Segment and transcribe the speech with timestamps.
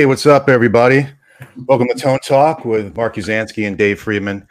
[0.00, 1.06] Hey, what's up, everybody?
[1.66, 4.48] Welcome to Tone Talk with Marc Uzansky and Dave Friedman.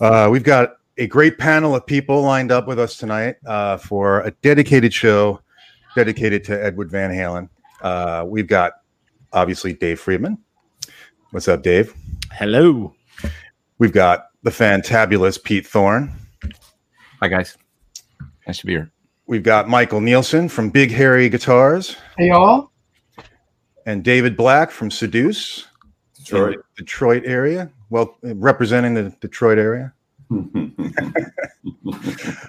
[0.00, 4.20] Uh, we've got a great panel of people lined up with us tonight uh, for
[4.20, 5.40] a dedicated show
[5.96, 7.48] dedicated to Edward Van Halen.
[7.82, 8.74] Uh, we've got
[9.32, 10.38] obviously Dave Friedman.
[11.32, 11.92] What's up, Dave?
[12.30, 12.94] Hello.
[13.78, 16.12] We've got the fantabulous Pete Thorne.
[17.18, 17.58] Hi, guys.
[18.46, 18.92] Nice to be here.
[19.26, 21.96] We've got Michael Nielsen from Big Hairy Guitars.
[22.16, 22.70] Hey, y'all.
[23.86, 25.66] And David Black from Seduce,
[26.16, 26.58] Detroit.
[26.76, 27.70] Detroit area.
[27.88, 29.92] Well, representing the Detroit area.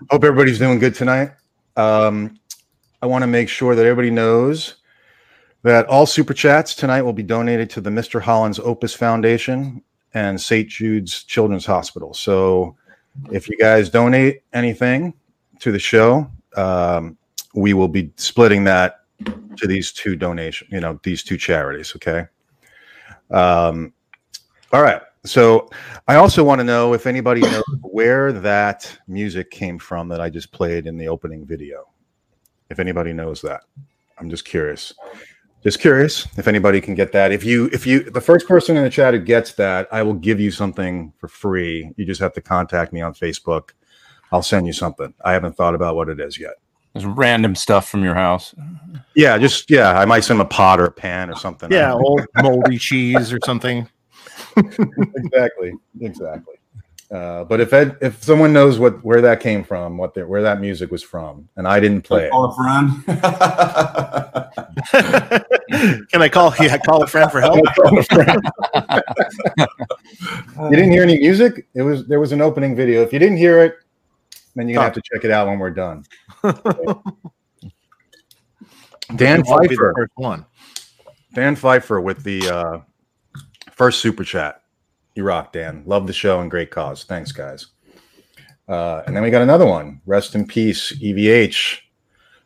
[0.09, 1.31] Hope everybody's doing good tonight.
[1.75, 2.39] Um,
[3.03, 4.77] I want to make sure that everybody knows
[5.61, 8.19] that all super chats tonight will be donated to the Mr.
[8.19, 9.83] Holland's Opus Foundation
[10.15, 10.67] and St.
[10.67, 12.15] Jude's Children's Hospital.
[12.15, 12.75] So
[13.31, 15.13] if you guys donate anything
[15.59, 17.17] to the show, um,
[17.53, 21.93] we will be splitting that to these two donation, you know, these two charities.
[21.95, 22.25] Okay.
[23.31, 23.93] Um,
[24.71, 25.01] all right.
[25.25, 25.69] So
[26.07, 30.29] I also want to know if anybody knows where that music came from that I
[30.29, 31.89] just played in the opening video.
[32.69, 33.61] If anybody knows that,
[34.17, 34.93] I'm just curious.
[35.63, 37.31] Just curious if anybody can get that.
[37.31, 40.13] If you, if you, the first person in the chat who gets that, I will
[40.13, 41.91] give you something for free.
[41.97, 43.71] You just have to contact me on Facebook.
[44.31, 45.13] I'll send you something.
[45.25, 46.53] I haven't thought about what it is yet.
[47.01, 48.53] There's random stuff from your house.
[49.15, 49.97] Yeah, just yeah.
[49.97, 51.71] I might send him a pot or a pan or something.
[51.71, 53.87] Yeah, old moldy cheese or something.
[54.57, 56.55] exactly, exactly.
[57.09, 60.41] Uh, but if Ed, if someone knows what where that came from, what the, where
[60.41, 63.05] that music was from, and I didn't play it, Call a friend.
[66.09, 66.53] Can I call?
[66.59, 67.55] Yeah, call a friend for help.
[70.69, 71.65] you didn't hear any music.
[71.73, 73.03] It was there was an opening video.
[73.03, 73.75] If you didn't hear it,
[74.57, 76.03] then you're gonna have to check it out when we're done.
[79.15, 80.45] Dan I'll be the Pfeiffer, first one.
[81.33, 82.79] Dan Pfeiffer with the uh,
[83.71, 84.63] first super chat.
[85.15, 85.83] You rock, Dan.
[85.85, 87.03] Love the show and great cause.
[87.03, 87.67] Thanks, guys.
[88.67, 90.01] Uh, and then we got another one.
[90.05, 91.79] Rest in peace, EVH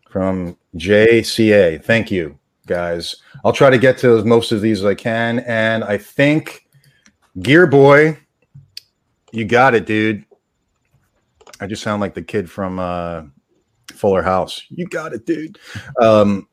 [0.09, 1.83] from JCA.
[1.83, 3.16] Thank you, guys.
[3.44, 5.39] I'll try to get to as most of these as I can.
[5.39, 6.67] And I think
[7.39, 8.19] Gear Boy,
[9.31, 10.25] you got it, dude.
[11.61, 13.23] I just sound like the kid from uh,
[13.94, 14.63] Fuller House.
[14.69, 15.59] You got it, dude.
[16.01, 16.47] Um,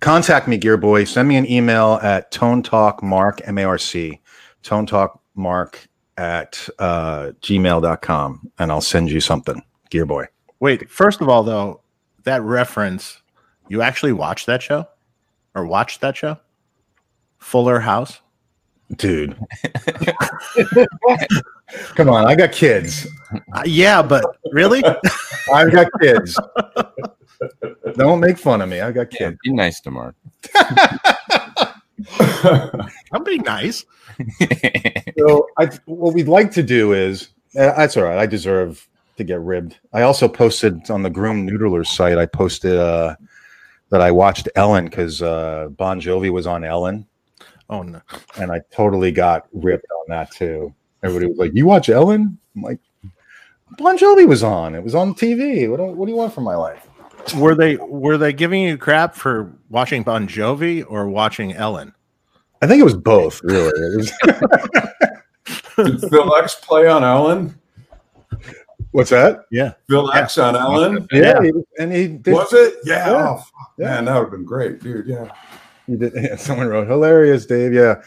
[0.00, 1.04] contact me, Gear Boy.
[1.04, 4.20] Send me an email at Tone Talk Marc M A R C,
[4.62, 10.26] Tone Talk Marc at uh, gmail.com, and I'll send you something, Gear Boy.
[10.60, 11.82] Wait, first of all, though,
[12.24, 13.20] that reference,
[13.68, 14.86] you actually watched that show
[15.54, 16.38] or watched that show?
[17.38, 18.20] Fuller House?
[18.96, 19.36] Dude,
[21.94, 22.26] come on.
[22.26, 23.06] I got kids.
[23.54, 24.82] Uh, yeah, but really?
[25.52, 26.38] I've got kids.
[27.94, 28.80] Don't make fun of me.
[28.80, 29.38] I got Yeah, kids.
[29.44, 30.14] be nice to Marc.
[33.12, 33.84] I'm being nice.
[35.18, 37.28] So I, what we'd like to do is
[37.58, 38.18] uh, that's all right.
[38.18, 38.86] I deserve
[39.16, 39.78] to get ribbed.
[39.92, 42.18] I also posted on the Groom Noodlers site.
[42.18, 43.16] I posted uh,
[43.90, 47.06] that I watched Ellen because uh, Bon Jovi was on Ellen,
[47.72, 48.00] Oh, no.
[48.36, 50.74] and I totally got ripped on that too.
[51.02, 52.78] Everybody was like, "You watch Ellen?" I'm like,
[53.78, 54.74] "Bon Jovi was on.
[54.74, 55.68] It was on TV.
[55.70, 56.86] What do, what do you want from my life?"
[57.36, 61.94] Were they were they giving you crap for watching Bon Jovi or watching Ellen?
[62.60, 63.40] I think it was both.
[63.42, 64.12] Really, was,
[65.76, 67.58] Did Phil X play on Ellen?
[68.90, 69.44] what's that?
[69.50, 69.72] Yeah.
[69.88, 71.06] Phil X on Ellen?
[71.10, 72.34] Yeah, he was- and he did.
[72.34, 72.74] Was it?
[72.84, 73.08] Yeah.
[73.08, 73.36] Yeah.
[73.38, 73.44] Oh,
[73.78, 73.86] Yeah.
[73.86, 75.06] man, that would have been great, dude.
[75.06, 75.32] Yeah.
[75.92, 76.40] He did.
[76.40, 77.72] Someone wrote hilarious, Dave.
[77.72, 78.02] Yeah,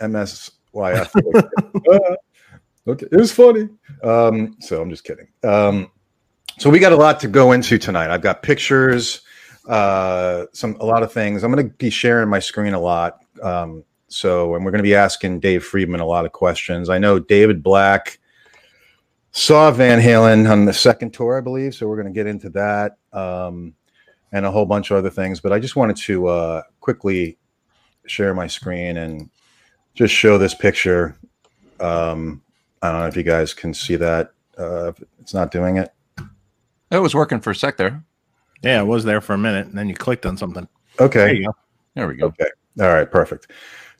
[0.00, 1.10] MSYF.
[2.88, 3.68] Okay, it was funny.
[4.02, 5.28] Um, so I'm just kidding.
[5.44, 5.90] Um,
[6.58, 8.10] so we got a lot to go into tonight.
[8.10, 9.20] I've got pictures,
[9.68, 11.44] uh, some a lot of things.
[11.44, 13.22] I'm going to be sharing my screen a lot.
[13.42, 16.88] Um, so, and we're going to be asking Dave Friedman a lot of questions.
[16.88, 18.18] I know David Black
[19.32, 21.74] saw Van Halen on the second tour, I believe.
[21.74, 22.96] So we're going to get into that.
[23.12, 23.74] Um,
[24.32, 25.40] and a whole bunch of other things.
[25.40, 27.38] But I just wanted to uh, quickly
[28.06, 29.30] share my screen and
[29.94, 31.16] just show this picture.
[31.78, 32.42] Um,
[32.82, 34.32] I don't know if you guys can see that.
[34.56, 35.92] Uh, it's not doing it.
[36.90, 38.02] It was working for a sec there.
[38.62, 40.66] Yeah, it was there for a minute and then you clicked on something.
[40.98, 41.36] There Okay.
[41.36, 41.52] you go.
[41.94, 42.26] There we go.
[42.26, 42.46] Okay.
[42.80, 43.10] All right.
[43.10, 43.52] Perfect.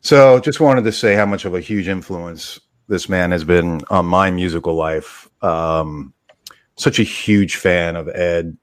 [0.02, 3.80] So just wanted to say how much of a huge influence this man has been
[3.90, 5.28] on my musical life.
[5.42, 6.12] Um,
[6.76, 8.56] such a huge fan of Ed.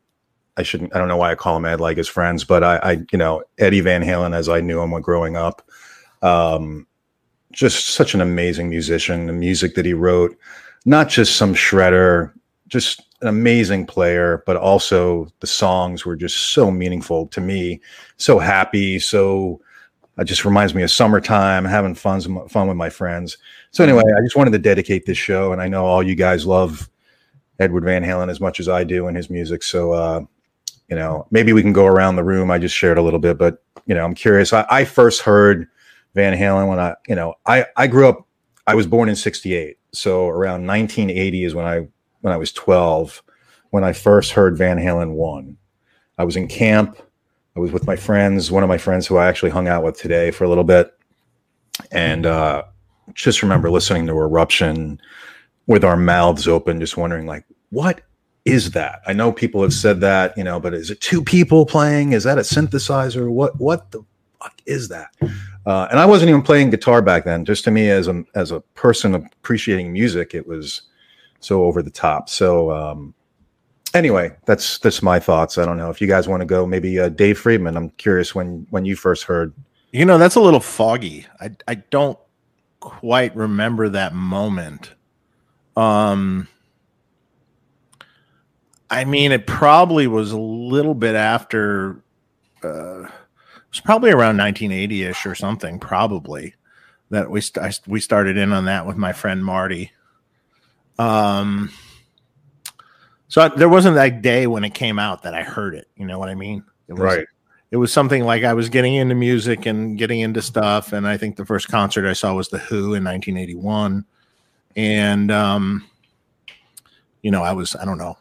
[0.57, 2.77] I shouldn't, I don't know why I call him Ed like his friends, but I,
[2.77, 5.61] I you know, Eddie Van Halen as I knew him when growing up.
[6.21, 6.87] Um,
[7.51, 9.27] just such an amazing musician.
[9.27, 10.37] The music that he wrote,
[10.85, 12.33] not just some shredder,
[12.67, 17.81] just an amazing player, but also the songs were just so meaningful to me,
[18.17, 19.61] so happy, so
[20.17, 23.37] it just reminds me of summertime, having fun fun with my friends.
[23.71, 26.45] So anyway, I just wanted to dedicate this show, and I know all you guys
[26.45, 26.89] love
[27.59, 29.63] Edward Van Halen as much as I do and his music.
[29.63, 30.21] So uh,
[30.89, 32.49] you know, maybe we can go around the room.
[32.49, 34.53] I just shared a little bit, but you know, I'm curious.
[34.53, 35.67] I, I first heard
[36.15, 38.25] Van Halen when I, you know, I I grew up.
[38.65, 41.87] I was born in '68, so around 1980 is when I
[42.21, 43.23] when I was 12
[43.69, 45.57] when I first heard Van Halen one.
[46.17, 46.97] I was in camp.
[47.55, 49.97] I was with my friends, one of my friends who I actually hung out with
[49.97, 50.93] today for a little bit,
[51.91, 52.63] and uh,
[53.13, 54.99] just remember listening to Eruption
[55.65, 58.01] with our mouths open, just wondering like, what
[58.47, 59.01] is that?
[59.05, 62.13] I know people have said that, you know, but is it two people playing?
[62.13, 63.29] Is that a synthesizer?
[63.29, 64.03] What what the
[64.41, 65.09] fuck is that?
[65.65, 67.43] Uh, and I wasn't even playing guitar back then.
[67.43, 70.83] Just to me, as a as a person appreciating music, it was
[71.41, 72.29] so over the top.
[72.29, 73.13] So um,
[73.93, 75.57] anyway, that's that's my thoughts.
[75.57, 76.65] I don't know if you guys want to go.
[76.65, 77.75] Maybe uh, Dave Friedman.
[77.75, 79.53] I'm curious when when you first heard.
[79.91, 81.25] You know, that's a little foggy.
[81.41, 82.17] I I don't
[82.79, 84.93] quite remember that moment.
[85.75, 86.47] Um,
[88.89, 92.01] I mean, it probably was a little bit after.
[92.63, 95.79] Uh, it was probably around 1980 ish or something.
[95.79, 96.55] Probably
[97.09, 99.91] that we st- we started in on that with my friend Marty.
[100.99, 101.71] Um,
[103.27, 105.87] so I, there wasn't that day when it came out that I heard it.
[105.95, 106.63] You know what I mean?
[106.87, 107.27] It was, right.
[107.71, 111.17] It was something like I was getting into music and getting into stuff, and I
[111.17, 114.05] think the first concert I saw was the Who in 1981,
[114.77, 115.85] and um,
[117.21, 118.17] you know, I was I don't know,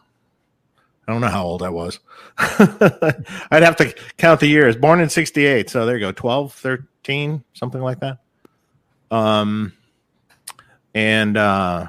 [1.07, 2.01] I don't know how old I was.
[2.39, 4.77] I'd have to count the years.
[4.77, 8.19] Born in 68, so there you go, 12, 13, something like that.
[9.11, 9.73] Um,
[10.95, 11.89] and uh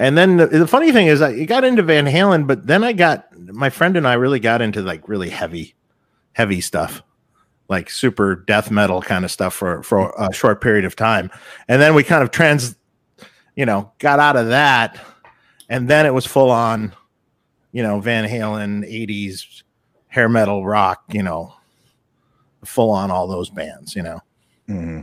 [0.00, 2.94] and then the, the, funny thing is, I got into Van Halen, but then I
[2.94, 5.74] got my friend and I really got into like really heavy,
[6.32, 7.02] heavy stuff,
[7.68, 11.30] like super death metal kind of stuff for for a short period of time,
[11.68, 12.76] and then we kind of trans,
[13.54, 14.98] you know, got out of that,
[15.68, 16.94] and then it was full on,
[17.72, 19.62] you know, Van Halen '80s
[20.08, 21.54] hair metal rock, you know,
[22.64, 24.20] full on all those bands, you know,
[24.68, 25.02] mm-hmm.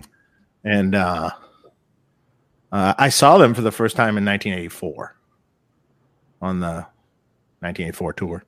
[0.64, 0.96] and.
[0.96, 1.32] uh
[2.72, 5.16] uh, I saw them for the first time in 1984
[6.42, 6.86] on the
[7.60, 8.44] 1984 tour,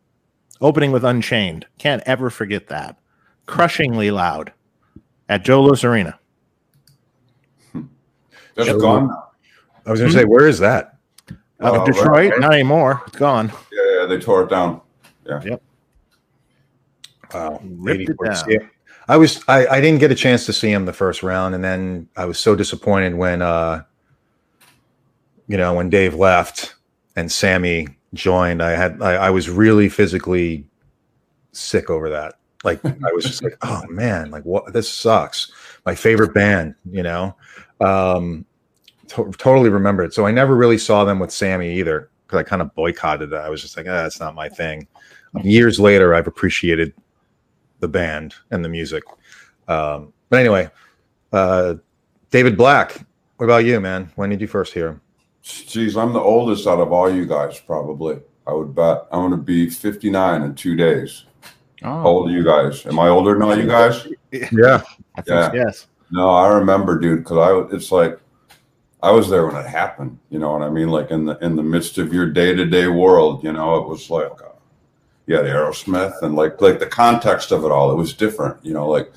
[0.61, 1.65] opening with Unchained.
[1.77, 2.97] Can't ever forget that.
[3.45, 4.51] Crushingly loud
[5.29, 6.19] at Joe Louis Arena.
[8.55, 9.09] That's Joe, gone.
[9.85, 10.97] I was going to say, where is that?
[11.61, 12.39] Uh, uh, Detroit, right.
[12.39, 13.01] not anymore.
[13.07, 13.51] It's gone.
[13.71, 14.81] Yeah, yeah, they tore it down.
[15.25, 15.41] Yeah.
[15.43, 15.61] Yep.
[17.33, 17.61] Wow.
[17.63, 18.69] Ripped it down.
[19.07, 21.63] I was I, I didn't get a chance to see him the first round, and
[21.63, 23.83] then I was so disappointed when uh
[25.47, 26.75] you know, when Dave left
[27.15, 30.67] and Sammy joined, I had I, I was really physically
[31.53, 32.35] sick over that.
[32.63, 35.51] Like I was just like, oh man, like what this sucks.
[35.87, 37.35] My favorite band, you know.
[37.81, 38.45] Um
[39.07, 40.13] to- totally remember it.
[40.13, 43.35] So I never really saw them with Sammy either because I kind of boycotted it.
[43.35, 44.87] I was just like, ah, that's not my thing.
[45.41, 46.93] Years later, I've appreciated
[47.79, 49.03] the band and the music.
[49.67, 50.69] Um, but anyway,
[51.33, 51.75] uh,
[52.29, 53.03] David Black,
[53.37, 54.11] what about you, man?
[54.15, 55.01] When did you first hear him?
[55.41, 58.19] Geez, I'm the oldest out of all you guys, probably.
[58.45, 61.25] I would bet I'm going to be 59 in two days.
[61.81, 61.87] Oh.
[61.87, 62.85] How old are you guys?
[62.85, 64.07] Am I older than all you guys?
[64.31, 64.83] Yeah.
[65.25, 65.51] yeah.
[65.51, 65.87] Yes.
[66.11, 67.37] No, I remember, dude, because
[67.71, 68.19] I it's like
[69.01, 70.19] I was there when it happened.
[70.29, 70.89] You know what I mean?
[70.89, 73.87] Like in the in the midst of your day to day world, you know, it
[73.87, 74.49] was like uh,
[75.25, 77.91] you had Aerosmith and like like the context of it all.
[77.91, 78.63] It was different.
[78.65, 79.11] You know, like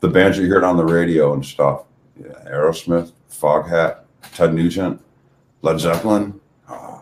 [0.00, 1.84] the bands you heard on the radio and stuff.
[2.18, 4.00] Yeah, Aerosmith, Foghat,
[4.34, 5.00] Ted Nugent.
[5.62, 7.00] Led Zeppelin, uh,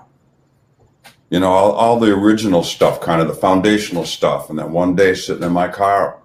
[1.31, 4.51] you know, all, all the original stuff, kind of the foundational stuff.
[4.51, 6.19] And then one day sitting in my car,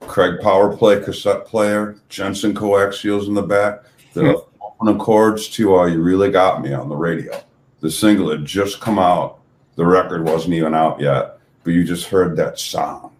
[0.00, 3.84] Craig Power Play cassette player, Jensen coaxials in the back,
[4.14, 4.62] the hmm.
[4.62, 7.38] opening chords to uh, You Really Got Me on the radio.
[7.80, 9.40] The single had just come out.
[9.76, 13.10] The record wasn't even out yet, but you just heard that sound.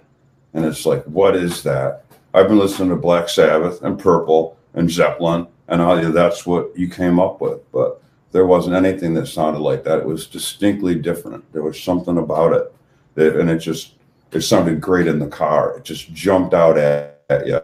[0.54, 2.04] And it's like, what is that?
[2.32, 6.76] I've been listening to Black Sabbath and Purple and Zeppelin and all you that's what
[6.76, 7.60] you came up with.
[7.72, 10.00] But there wasn't anything that sounded like that.
[10.00, 11.50] It was distinctly different.
[11.52, 12.74] There was something about it,
[13.14, 13.94] that, and it just
[14.32, 15.76] it sounded great in the car.
[15.76, 17.60] It just jumped out at, at you.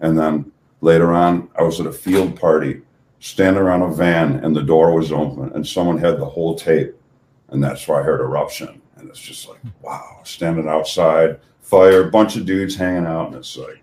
[0.00, 2.82] And then later on, I was at a field party,
[3.20, 6.94] standing around a van, and the door was open, and someone had the whole tape,
[7.48, 8.82] and that's where I heard eruption.
[8.96, 13.56] And it's just like, wow, standing outside, fire, bunch of dudes hanging out, and it's
[13.56, 13.82] like,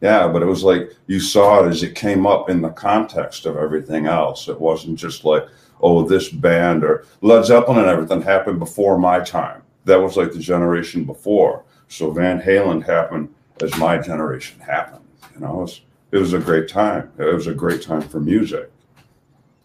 [0.00, 3.46] yeah, but it was like you saw it as it came up in the context
[3.46, 4.46] of everything else.
[4.48, 5.46] It wasn't just like,
[5.80, 9.62] oh, this band or Led Zeppelin and everything happened before my time.
[9.84, 11.64] That was like the generation before.
[11.88, 15.04] So Van Halen happened as my generation happened.
[15.34, 15.80] You know, it was,
[16.16, 17.12] it was a great time.
[17.18, 18.70] It was a great time for music.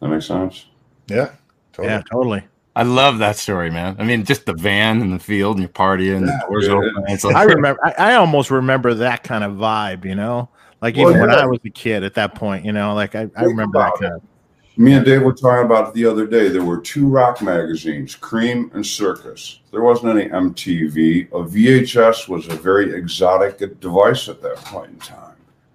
[0.01, 0.65] That makes sense.
[1.07, 1.31] Yeah.
[1.73, 1.93] Totally.
[1.93, 2.43] Yeah, totally.
[2.75, 3.95] I love that story, man.
[3.99, 6.73] I mean, just the van in the field and you're partying, Yeah, the doors dude.
[6.77, 7.05] open.
[7.07, 7.79] It's like, I remember.
[7.85, 10.05] I, I almost remember that kind of vibe.
[10.05, 10.49] You know,
[10.81, 11.37] like even Well, when yeah.
[11.43, 12.65] I was a kid at that point.
[12.65, 14.21] You know, like I, I remember that about kind of.
[14.77, 16.47] Me and Dave were talking about it the other day.
[16.47, 19.59] There were two rock magazines, Cream and Circus.
[19.69, 21.27] There wasn't any MTV.
[21.31, 25.30] A VHS was a very exotic device at that point in time.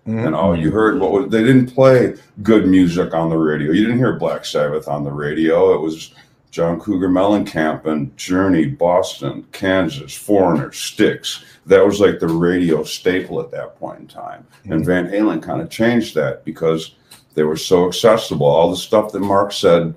[0.07, 0.27] Mhm.
[0.27, 3.73] And all you heard what was they didn't play good music on the radio.
[3.73, 5.75] You didn't hear Black Sabbath on the radio.
[5.75, 6.13] It was
[6.53, 11.45] John Cougar Mellencamp and Journey, Boston, Kansas, Foreigner, Styx.
[11.67, 14.47] That was like the radio staple at that point in time.
[14.65, 16.95] And Van Halen kind of changed that because
[17.35, 18.47] they were so accessible.
[18.47, 19.93] All the stuff that Marc said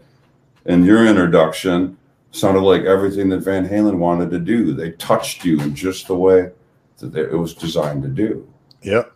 [0.66, 1.96] in your introduction
[2.32, 4.74] sounded like everything that Van Halen wanted to do.
[4.74, 6.50] They touched you in just the way
[6.98, 8.46] that they- it was designed to do.
[8.82, 9.12] Yep.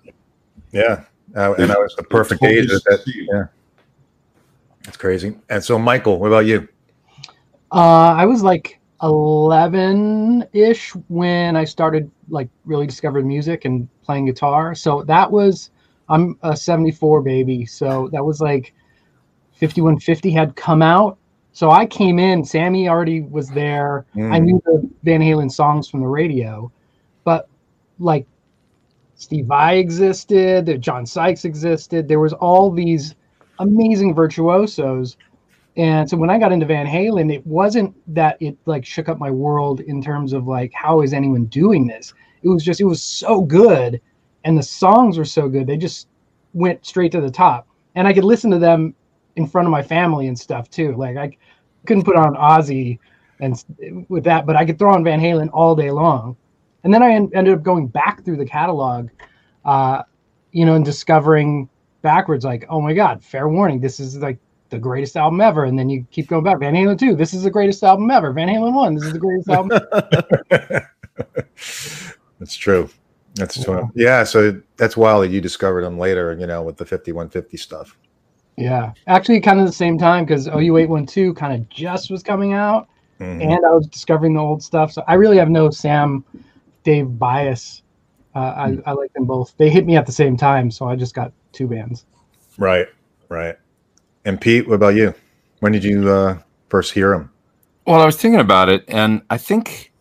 [0.74, 1.06] Yeah.
[1.36, 2.68] Uh, and I was the perfect Totally age.
[2.68, 3.46] That, that, yeah.
[4.84, 5.38] That's crazy.
[5.50, 6.68] And so, Michael, what about you?
[7.72, 14.26] Uh, I was like 11 ish when I started like really discovered music and playing
[14.26, 14.76] guitar.
[14.76, 15.72] So that was
[16.10, 17.66] I'm a 74 baby.
[17.66, 18.74] So that was like
[19.54, 21.18] 5150 had come out.
[21.54, 24.06] So I came in, Sammy already was there.
[24.16, 24.44] I Mm.
[24.44, 26.72] knew the Van Halen songs from the radio,
[27.24, 27.48] but
[28.00, 28.26] like
[29.24, 32.08] Steve Vai existed, John Sykes existed.
[32.08, 33.16] There was all these
[33.60, 35.16] amazing virtuosos.
[35.78, 39.20] And so when I got into Van Halen, it wasn't that it like shook up
[39.20, 42.14] my world in terms of like how is anyone doing this?
[42.44, 44.02] It was just it was so good
[44.44, 45.68] and the songs were so good.
[45.68, 46.10] They just
[46.54, 47.68] went straight to the top.
[47.96, 48.94] And I could listen to them
[49.38, 50.96] in front of my family and stuff too.
[50.98, 51.36] Like I
[51.86, 53.00] couldn't put on Ozzy
[53.40, 53.64] and
[54.10, 56.36] with that, but I could throw on Van Halen all day long.
[56.84, 59.10] And then I en- ended up going back through the catalog,
[59.66, 60.04] uh,
[60.52, 61.70] you know, and discovering
[62.02, 64.38] backwards, like, oh my God, fair warning, this is like
[64.70, 65.64] the greatest album ever.
[65.66, 68.32] And then you keep going back, Van Halen 2, this is the greatest album ever.
[68.34, 69.80] Van Halen 1, this is the greatest album.
[72.40, 72.90] That's true.
[73.36, 73.90] That's true.
[73.96, 74.24] Yeah.
[74.26, 77.98] So that's wild that you discovered them later, you know, with the 5150 stuff.
[78.58, 78.92] yeah.
[79.08, 82.88] Actually, kind of the same time because OU812 kind of just was coming out.
[83.20, 83.42] Mhm.
[83.44, 84.92] and I was discovering the old stuff.
[84.92, 86.24] So I really have no Sam
[86.84, 87.82] Dave bias.
[88.36, 89.56] Uh, I, I like them both.
[89.58, 92.06] They hit me at the same time, so I just got two bands.
[92.58, 92.88] Right.
[93.30, 93.58] Right.
[94.26, 95.14] And Pete, what about you?
[95.60, 97.32] When did you uh, first hear them?
[97.86, 99.92] Well, I was thinking about it, and I think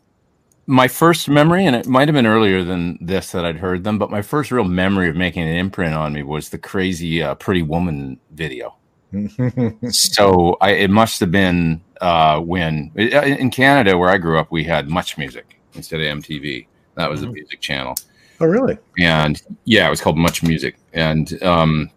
[0.66, 3.98] my first memory, and it might have been earlier than this that I'd heard them,
[3.98, 7.34] but my first real memory of making an imprint on me was the crazy uh,
[7.34, 8.76] Pretty Woman video.
[9.90, 14.64] so I, it must have been uh, when in Canada, where I grew up, we
[14.64, 16.66] had Much Music instead of MTV.
[16.96, 17.34] That was the Mhm.
[17.34, 17.94] music channel
[18.40, 18.78] oh, really?
[18.98, 21.90] and yeah, it was called Much Music, and um,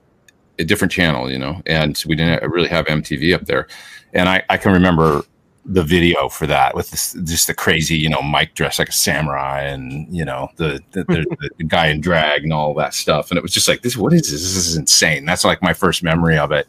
[0.59, 1.61] a different channel, you know.
[1.65, 3.67] And we didn't really have MTV up there,
[4.13, 5.23] and I, I can remember
[5.67, 8.93] the video for that with this, just the crazy, you know, Mike dressed like a
[8.93, 13.31] samurai, and you know the the, the the guy in drag and all that stuff,
[13.31, 13.97] and it was just like this.
[13.97, 14.41] What is this?
[14.41, 15.25] This is insane.
[15.25, 16.67] That's like my first memory of it.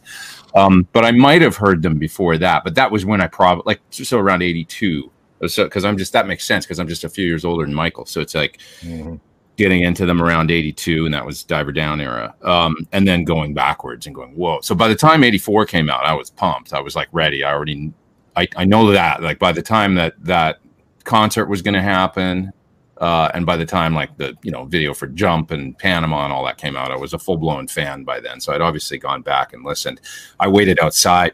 [0.55, 3.63] Um, but I might have heard them before that, but that was when I probably
[3.65, 5.11] like so around eighty two.
[5.45, 7.73] So because I'm just that makes sense because I'm just a few years older than
[7.75, 9.19] Michael, so it's like Mhm.
[9.57, 12.33] getting into them around 82 and that was diver down era.
[12.43, 14.61] Um, and then going backwards and going whoa.
[14.61, 16.73] So by the time 84 came out i was pumped.
[16.73, 17.43] I was like ready.
[17.43, 17.91] I already
[18.35, 20.59] i, I know that like by the time that that
[21.03, 22.51] concert was going to happen
[22.99, 26.33] uh, and by the time like the you know video for jump and panama and
[26.33, 28.39] all that came out i was a full-blown fan by then.
[28.41, 30.01] So i'd obviously gone back and listened.
[30.39, 31.33] I waited outside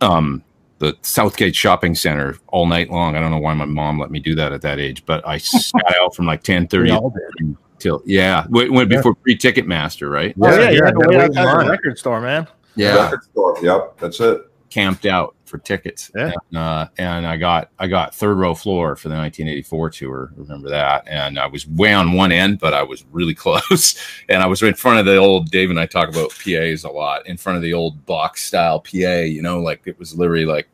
[0.00, 0.42] um,
[0.84, 3.16] the Southgate Shopping Center all night long.
[3.16, 5.38] I don't know why my mom let me do that at that age, but I
[5.38, 8.98] sat out from like ten thirty We till yeah, went, went Yeah.
[8.98, 10.34] before pre Ticketmaster, right?
[10.40, 12.46] Oh, yeah, you yeah, had to no wait wait outside the record store, man.
[12.76, 13.56] Yeah, Record store.
[13.62, 14.42] Yep, that's it.
[14.70, 16.10] camped out for tickets.
[16.16, 16.32] Yeah.
[16.50, 20.32] And, uh, and I got I got third row floor for the 1984 tour.
[20.36, 21.06] Remember that?
[21.06, 23.94] And I was way on one end, but I was really close.
[24.28, 26.90] and I was in front of the old Dave and I talk about PAs a
[26.90, 27.26] lot.
[27.28, 30.66] In front of the old box style PA, you know, like it was literally like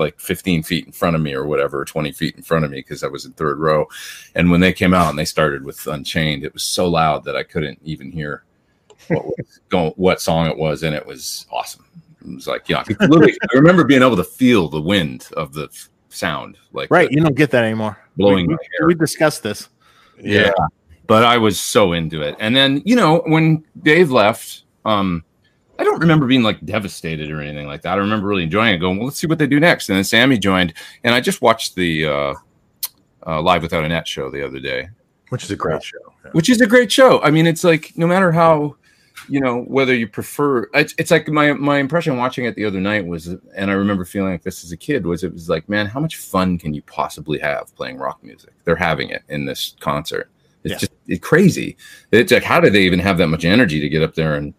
[0.00, 2.78] like 15 feet in front of me or whatever, 20 feet in front of me
[2.78, 3.86] because I was in third row.
[4.34, 7.36] And when they came out and they started with Unchained, it was so loud that
[7.36, 8.42] I couldn't even hear
[9.08, 11.84] what was going, what song it was, and it was awesome.
[12.26, 15.68] It was like, yeah, I remember being able to feel the wind of the
[16.08, 17.08] sound, like Right.
[17.08, 17.96] the- You don't get that anymore.
[18.16, 18.86] blowing we, hair.
[18.88, 19.68] we discussed this.
[20.20, 20.50] yeah.
[21.06, 22.36] But I was so into it.
[22.38, 25.24] And then, you know, when Dave left, um,
[25.80, 27.94] I don't remember being like devastated or anything like that.
[27.94, 29.88] I remember really enjoying it, going, well, let's see what they do next.
[29.88, 32.34] And then Sammy joined, and I just watched the uh,
[33.26, 34.88] uh, Live Without a Net show the other day.
[35.30, 35.96] which is a great show.
[36.24, 36.30] Yeah.
[36.32, 37.22] which is a great show.
[37.22, 38.76] I mean, it's like no matter how,
[39.28, 42.80] you know, whether you prefer, it's, it's like my my impression watching it the other
[42.80, 45.68] night was, and I remember feeling like this as a kid was it was like,
[45.68, 48.52] man, how much fun can you possibly have playing rock music?
[48.64, 50.30] They're having it in this concert.
[50.64, 50.78] It's Yeah.
[50.78, 51.76] just it's crazy.
[52.12, 54.52] It's like, how do they even have that much energy to get up there and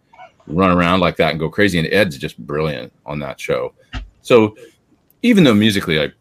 [0.52, 1.80] run around like that and go crazy?
[1.80, 3.74] And Ed's just brilliant on that show.
[4.22, 4.56] So
[5.22, 6.12] even though musically, I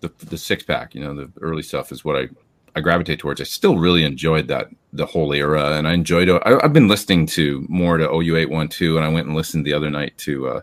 [0.00, 2.28] the the six pack, you know, the early stuff is what I
[2.76, 3.40] I gravitate towards.
[3.40, 6.28] I still really enjoyed that the whole era, and I enjoyed.
[6.28, 6.42] it.
[6.44, 9.36] I, I've been listening to more to OU eight one two, and I went and
[9.36, 10.60] listened the other night to uh,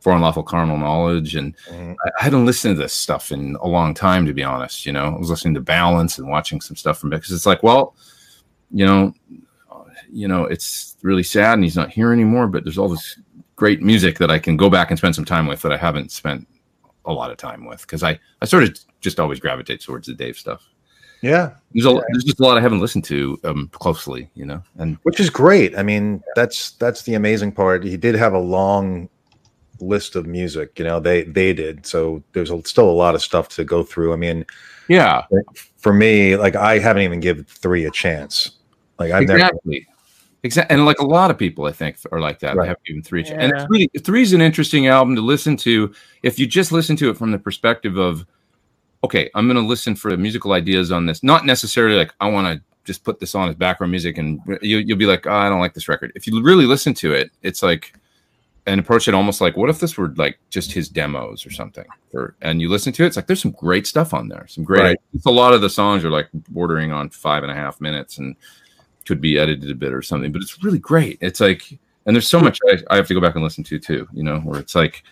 [0.00, 1.94] For Unlawful Carnal Knowledge, and Mhm.
[2.04, 4.86] I, I hadn't listened to this stuff in a long time, to be honest.
[4.86, 7.46] You know, I was listening to Balance and watching some stuff from it because it's
[7.46, 7.94] like, well,
[8.70, 9.12] you know,
[10.12, 12.46] you know, it's really sad, and he's not here anymore.
[12.46, 13.18] But there's all this
[13.56, 16.12] great music that I can go back and spend some time with that I haven't
[16.12, 16.46] spent
[17.04, 20.14] a lot of time with because I I sort of just always gravitate towards the
[20.14, 20.66] Dave stuff.
[21.22, 24.62] Yeah, There's a there's just a lot I haven't listened to um, closely, you know,
[24.78, 25.76] and which is great.
[25.76, 27.84] I mean, that's that's the amazing part.
[27.84, 29.08] He did have a long
[29.80, 30.78] list of music.
[30.78, 31.84] You know, they they did.
[31.84, 34.14] So there's a, still a lot of stuff to go through.
[34.14, 34.46] I mean,
[34.88, 35.24] yeah,
[35.76, 38.52] for me, like I haven't even given three a chance.
[38.98, 39.38] Like I've never.
[39.38, 39.86] exactly,
[40.42, 42.56] exactly, and like a lot of people, I think, are like that.
[42.56, 42.64] Right.
[42.64, 43.66] They have given three, and Yeah.
[43.66, 45.92] three three's an interesting album to listen to
[46.22, 48.26] if you just listen to it from the perspective of,
[49.04, 52.46] okay, I'm going to listen for musical ideas on this, not necessarily like I want
[52.46, 55.48] to just put this on as background music, and you, you'll be like, oh, I
[55.48, 56.12] don't like this record.
[56.14, 57.94] If you really listen to it, it's like.
[58.66, 61.86] And approach it almost like, what if this were like just his demos or something?
[62.12, 64.46] Or and you listen to it, it's like there's some great stuff on there.
[64.48, 64.82] Some great.
[64.82, 64.98] Right.
[65.26, 68.36] A lot of the songs are like bordering on five and a half minutes, and
[69.10, 71.18] could be edited a bit or something, but it's really great.
[71.20, 71.76] It's like,
[72.06, 74.22] and there's so much I, I have to go back and listen to too, you
[74.22, 75.02] know, where it's like,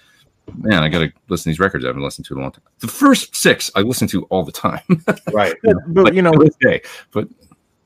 [0.56, 2.52] man, I got to listen to these records I haven't listened to in a long
[2.52, 2.62] time.
[2.78, 4.82] The first six I listen to all the time,
[5.32, 5.52] Right.
[5.64, 6.80] But, but you know, this day.
[7.10, 7.26] But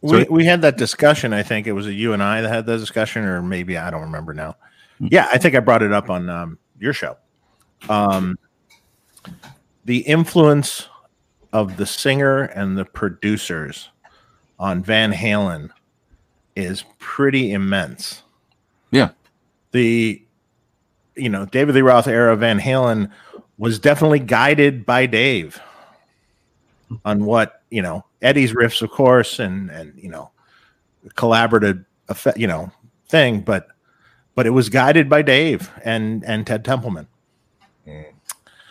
[0.03, 1.33] we, we had that discussion.
[1.33, 4.03] I think it was you and I that had that discussion, or maybe I don't
[4.03, 4.57] remember now.
[5.01, 7.16] Yeah, I think I brought it up on um, your show.
[7.88, 8.38] Um,
[9.87, 10.88] the influence
[11.55, 13.88] of the singer and the producers
[14.59, 15.70] on Van Halen
[16.56, 18.22] is pretty immense.
[18.90, 19.10] Yeah.
[19.72, 20.22] The
[21.16, 23.10] you know David Lee Roth era Van Halen
[23.58, 25.60] was definitely guided by Dave
[27.04, 30.30] on what you know Eddie's riffs, of course, and and you know
[31.14, 32.70] collaborative effect, you know
[33.08, 33.68] thing, but
[34.34, 37.06] but it was guided by Dave and and Ted Templeman.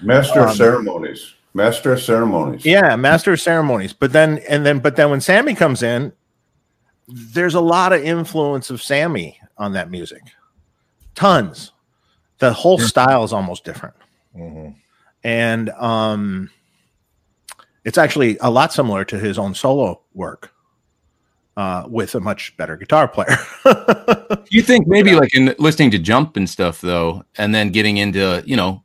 [0.02, 1.36] Master Um, of ceremonies.
[1.54, 2.66] Master of ceremonies.
[2.66, 3.94] Yeah, master of ceremonies.
[3.94, 6.14] But then and then but then when Sammy comes in,
[7.12, 10.22] there's a lot of influence of Sammy on that music.
[11.16, 11.72] Tons.
[12.40, 13.96] The whole style is almost different.
[14.36, 14.76] Mhm.
[15.24, 16.50] And um
[17.84, 20.54] it's actually a lot similar to his own solo work.
[21.58, 23.36] Uh, with a much better guitar player.
[24.50, 28.42] you think maybe like in listening to Jump and stuff though, and then getting into
[28.46, 28.82] you know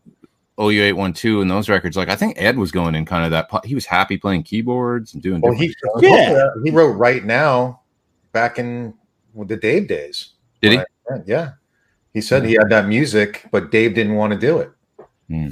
[0.61, 3.25] OU eight one two and those records, like I think Ed was going in kind
[3.25, 3.49] of that.
[3.65, 5.41] He was happy playing keyboards and doing.
[5.41, 6.49] Well, he Yeah.
[6.65, 7.83] he wrote right now
[8.37, 8.93] back in
[9.35, 10.35] the Dave days.
[10.61, 10.79] Did he?
[11.09, 11.53] Right, Yeah.
[12.13, 14.71] He said he had that music, but Dave didn't want to do it.
[15.29, 15.49] Hmm.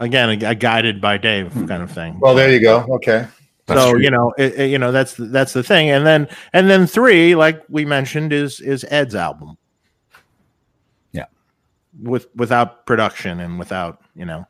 [0.00, 2.18] Again, a, a guided by Dave kind of thing.
[2.18, 2.86] Well, there you go.
[2.90, 3.28] Okay.
[3.66, 4.02] That's so true.
[4.02, 6.86] you know, it, it- you know that's the, that's the thing, and then and then
[6.86, 9.56] three, like we mentioned, is is Ed's album.
[11.12, 11.26] Yeah.
[12.02, 14.46] with without production and without you know,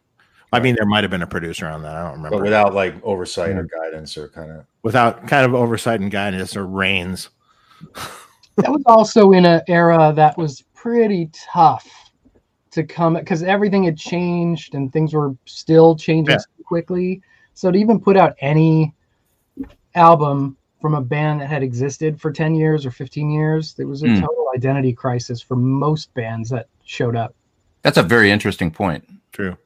[0.53, 1.94] I mean, there might have been a producer on that.
[1.94, 2.38] I don't remember.
[2.38, 3.83] But without like oversight or hmm.
[3.83, 4.66] guidance or kind of.
[4.83, 7.31] without kind of oversight and guidance or reins.
[8.57, 11.88] That was also in an era that was pretty tough
[12.70, 16.64] to come because everything had changed and things were still changing Yeah.
[16.66, 17.23] quickly.
[17.55, 18.92] So to even put out any
[19.94, 24.03] album from a band that had existed for 10 years or 15 years, it was
[24.03, 24.20] a Hmm.
[24.20, 27.35] total identity crisis for most bands that showed up.
[27.83, 29.05] That's a very interesting point.
[29.33, 29.57] True.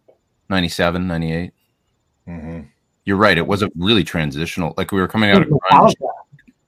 [0.50, 1.52] 97, 98.
[2.28, 2.66] Mhm.
[3.04, 3.38] You're right.
[3.38, 4.74] It was a really transitional.
[4.76, 5.94] Like we were coming out of grunge.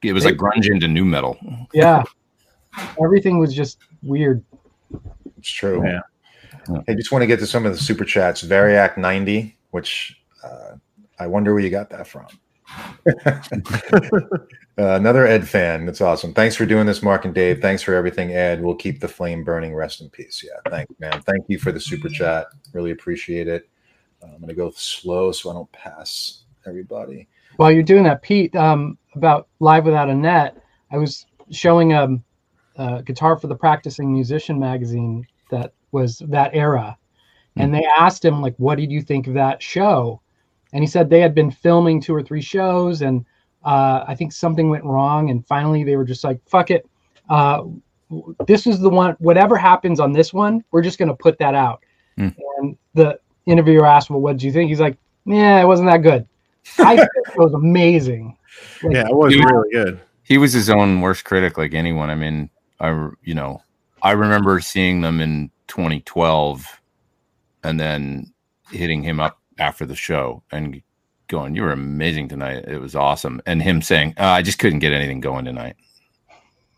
[0.03, 1.39] Metallica, It was like grunge into nu metal.
[1.73, 2.03] Yeah.
[3.03, 4.45] Everything was just weird.
[5.39, 5.85] It's true.
[5.85, 6.01] Yeah.
[6.89, 8.43] I just want to get to some of the super chats.
[8.43, 10.77] Variac 90, which uh,
[11.19, 12.27] I wonder where you got that from.
[14.81, 15.85] Uh, another Ed fan.
[15.85, 16.33] That's awesome.
[16.33, 17.61] Thanks for doing this, Marc and Dave.
[17.61, 18.63] Thanks for everything, Ed.
[18.63, 19.75] We'll keep the flame burning.
[19.75, 20.43] Rest in peace.
[20.43, 20.71] Yeah.
[20.71, 21.21] Thank you, man.
[21.21, 22.47] Thank you for the super chat.
[22.73, 23.69] Really appreciate it.
[24.23, 27.29] Uh, I'm going to go slow so I don't pass everybody.
[27.57, 30.57] While you're doing that, Pete, um, about Live Without a Net,
[30.91, 32.23] I was showing um,
[32.77, 36.97] a guitar for the Practicing Musician magazine that was that era.
[37.57, 40.21] And they asked him, like, what did you think of that show?
[40.73, 43.27] And he said they had been filming two or three shows and
[43.63, 46.89] Uh, I think something went wrong, and finally they were just like, "Fuck it."
[47.29, 47.65] Uh,
[48.47, 49.17] this is the one.
[49.19, 51.85] Whatever happens on this one, we're just going to put that out.
[52.17, 52.29] Hmm.
[52.57, 54.97] And the interviewer asked, "Well, what did you think?" He's like,
[55.27, 56.27] "Yeah, it wasn't that good."
[56.79, 58.35] I think it was amazing.
[58.83, 60.01] Yeah, it was really good.
[60.23, 62.11] he was his own worst critic like anyone.
[62.11, 62.89] I mean i
[63.23, 63.63] you know
[64.03, 66.65] i remember seeing them in 2012
[67.63, 68.33] and then
[68.71, 70.81] hitting him up after the show and
[71.29, 72.65] going you were amazing tonight.
[72.67, 73.41] It was awesome.
[73.47, 75.77] And him saying uh, i just couldn't get anything going tonight.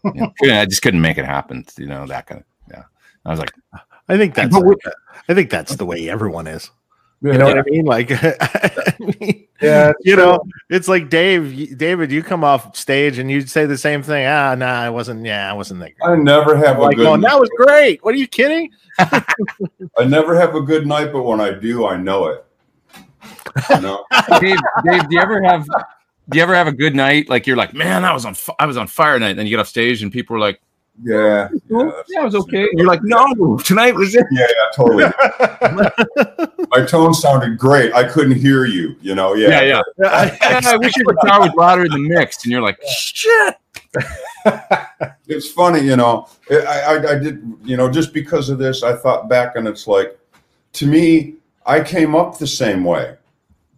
[0.04, 2.84] You know, i just couldn't make it happen you know that kind of yeah.
[3.24, 3.52] I was like
[4.08, 4.54] I think that's
[5.28, 6.70] I think that's the way everyone is.
[7.22, 7.32] Yeah.
[7.32, 7.84] You know what I mean?
[7.84, 13.18] Like, I mean, Yeah, you know, it's like Dave, you- David, you come off stage
[13.18, 14.26] and you say the same thing.
[14.26, 15.24] Ah, nah, I wasn't.
[15.24, 16.10] Yeah, I wasn't that great.
[16.10, 17.04] I never have a Like, good.
[17.04, 18.02] going, that was great.
[18.04, 18.70] What are you kidding?
[18.98, 22.44] I never have a good night, but when I do, I know it.
[23.70, 24.04] You know?
[24.40, 25.64] dave dave do you ever have
[26.28, 28.54] do you ever have a good night like you're like man i was on fi-
[28.58, 30.60] i was on fire night and then you get off stage and people are like
[31.02, 34.46] yeah, yeah, "Oh, yeah it was okay and you're like no tonight was it yeah,
[34.48, 35.04] yeah, totally.
[36.72, 37.92] My tone sounded great.
[37.92, 38.96] I couldn't hear you.
[39.02, 42.42] You know, yeah, yeah yeah Yeah, I wish your guitar was louder in the mix.
[42.44, 43.56] And you're like, shit.
[45.28, 46.28] It's funny, you know.
[46.50, 49.86] I, I, I did, you know, just because of this, I thought back, and it's
[49.86, 50.18] like,
[50.74, 53.16] to me, I came up the same way.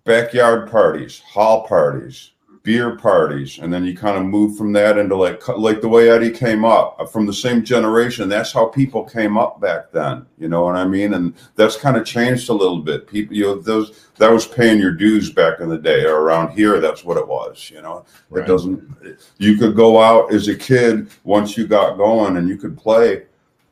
[0.05, 2.33] Backyard parties, hall parties,
[2.65, 6.09] beer parties, and then you kind of move from that into like like the way
[6.09, 8.29] Eddie came up uh, from the same generation.
[8.29, 10.25] That's how people came up back then.
[10.39, 11.13] You know what I mean?
[11.15, 13.07] And that's kind of changed a little bit.
[13.07, 16.05] People, you know, those that was paying your dues back in the day.
[16.05, 17.71] Or around here, that's what it was.
[17.71, 18.43] You know, Right.
[18.45, 18.83] it doesn't.
[19.37, 23.25] You could go out as a kid once you got going, and you could play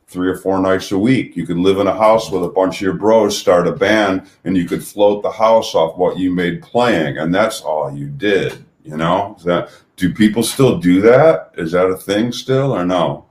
[0.07, 1.35] three or four nights a week.
[1.35, 4.27] You could live in a house with a bunch of your bros, start a band,
[4.45, 8.09] and you could float the house off what you made playing, and that's all you
[8.09, 8.63] did.
[8.85, 11.53] You know, Is that do people still do that?
[11.57, 13.27] Is that a thing still, or no?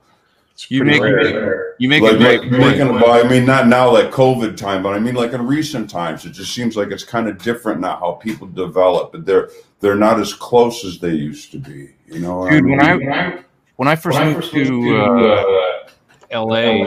[0.68, 1.74] You make, rare.
[1.78, 4.82] you make like, a great like making, well, I mean, not now like COVID time,
[4.82, 7.80] but I mean like in recent times, it just seems like it's kind of different
[7.80, 11.94] now how people develop, but they're they're not as close as they used to be.
[12.06, 13.44] You know, what Dude, when I mean?
[13.76, 15.88] when I first moved to uh,
[16.32, 16.86] LA,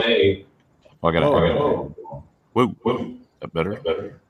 [1.02, 4.20] oh, I got Oh, to whoa, whoa, that better?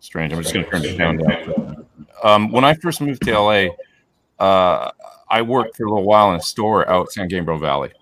[0.00, 0.32] Strange.
[0.32, 1.86] I'm just going to turn the sound down.
[2.22, 3.66] Um, when I first moved to LA,
[4.38, 4.90] uh,
[5.28, 7.92] I worked for a little while in a store out San Gabriel Valley,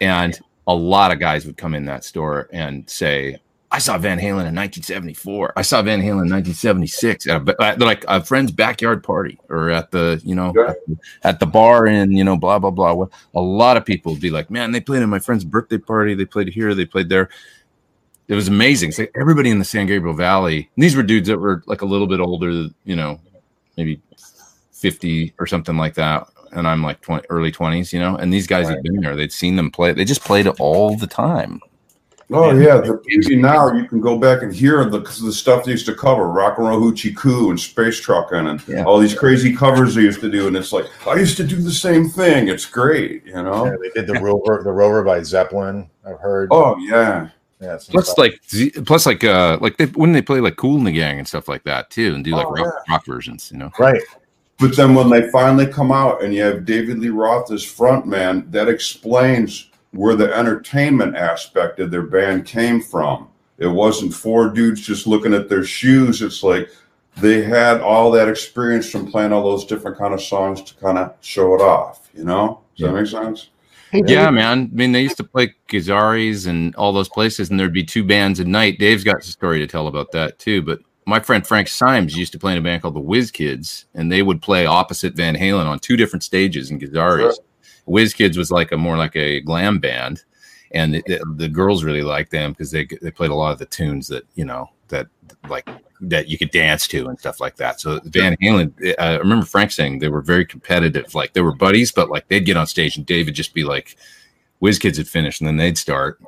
[0.00, 3.38] and a lot of guys would come in that store and say,
[3.70, 5.52] "I saw Van Halen in 1974.
[5.56, 9.70] I saw Van Halen in 1976 at, a, at like a friend's backyard party or
[9.70, 10.72] at the you know Yeah.
[11.24, 14.30] at the bar in you know blah blah blah." A lot of people would be
[14.30, 16.14] like, "Man, they played at my friend's birthday party.
[16.14, 16.74] They played here.
[16.74, 17.28] They played there."
[18.28, 18.90] It was amazing.
[18.90, 20.70] It's like everybody in the San Gabriel Valley.
[20.76, 22.50] and these were dudes that were like a little bit older,
[22.84, 23.20] you know,
[23.76, 24.00] maybe
[24.72, 26.26] 50 or something like that.
[26.52, 29.16] And I'm like 20, early 20s, you know, and these guys had been there.
[29.16, 29.92] They'd seen them play.
[29.92, 31.60] They just played it all the time.
[32.34, 35.72] Oh yeah, the beauty now you can go back and hear the the stuff they
[35.72, 38.84] used to cover, Rock and Roll Hoochie Coo and Space Truckin' and Yeah.
[38.84, 41.56] all these crazy covers they used to do, and it's like I used to do
[41.56, 42.48] the same thing.
[42.48, 43.66] It's great, you know.
[43.66, 45.90] Yeah, they did the rover, the rover by Zeppelin.
[46.06, 46.48] I've heard.
[46.52, 47.28] Oh yeah,
[47.62, 50.86] yeah, Plus, like, Z- plus, like, uh, like they, when they play like Kool and
[50.86, 53.58] the Gang and stuff like that too, and do like Oh, rock, rock versions, you
[53.58, 53.70] know.
[53.78, 54.00] right.
[54.58, 58.50] but then when they finally come out and you have David Lee Roth as frontman,
[58.52, 63.28] that explains where the entertainment aspect of their band came from.
[63.58, 66.22] It wasn't four dudes just looking at their shoes.
[66.22, 66.70] It's like
[67.18, 70.96] they had all that experience from playing all those different kind of songs to kind
[70.98, 72.08] of show it off.
[72.14, 73.48] You know, does that make sense?
[73.92, 74.70] Yeah, man.
[74.72, 78.04] I mean, they used to play Gazzari's and all those places, and there'd be two
[78.04, 78.78] bands a night.
[78.78, 80.62] Dave's got a story to tell about that too.
[80.62, 83.86] But my friend Frank Symes used to play in a band called the Whiz Kids,
[83.94, 87.36] and they would play opposite Van Halen on two different stages in Gazzari's.
[87.36, 87.44] Sure.
[87.86, 90.24] Whiz Kids was like a more like a glam band,
[90.70, 93.58] and the, the, the girls really liked them because they they played a lot of
[93.58, 95.08] the tunes that you know that
[95.48, 95.68] like
[96.02, 97.80] that you could dance to and stuff like that.
[97.80, 101.14] So Van Halen, uh, I remember Frank saying they were very competitive.
[101.14, 103.64] Like they were buddies, but like they'd get on stage and Dave would just be
[103.64, 103.96] like,
[104.60, 106.20] Whiz Kids had finished, and then they'd start,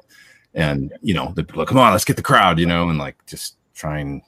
[0.54, 2.98] and you know they'd be like, "Come on, let's get the crowd," you know, and
[2.98, 4.22] like just try and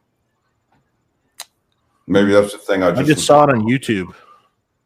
[2.07, 2.83] Maybe that's the thing.
[2.83, 4.13] I I just, just saw it on YouTube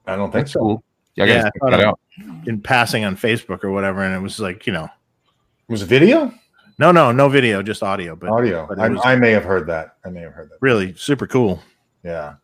[0.08, 0.60] I don't think That's so.
[0.60, 0.84] cool.
[1.16, 2.00] Yeah, I Yeah, I check thought that out.
[2.48, 5.86] in passing on Facebook or whatever, and it was like you know, It was a
[5.86, 6.34] video?
[6.80, 8.66] no, no, no video, just audio, but Audio.
[8.68, 9.98] but I, was- I may have heard that.
[10.04, 10.58] I may have heard that.
[10.62, 11.62] really super cool.
[12.04, 12.36] Yeah.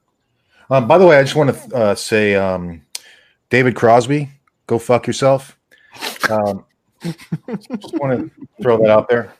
[0.69, 2.83] Um, by the way, I just want to uh, say, um,
[3.49, 4.29] David Crosby,
[4.67, 5.56] go fuck yourself.
[6.29, 6.65] Um,
[7.03, 9.33] just want to throw that out there.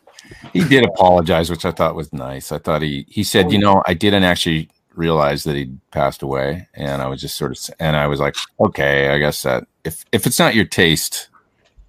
[0.54, 2.52] He did apologize, which I thought was nice.
[2.52, 6.67] I thought he he said, you know, I didn't actually realize that he'd passed away,
[6.73, 10.04] and I was just sort of, and I was like, okay, I guess that if
[10.12, 11.30] if it's not your taste,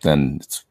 [0.02, 0.64] then it's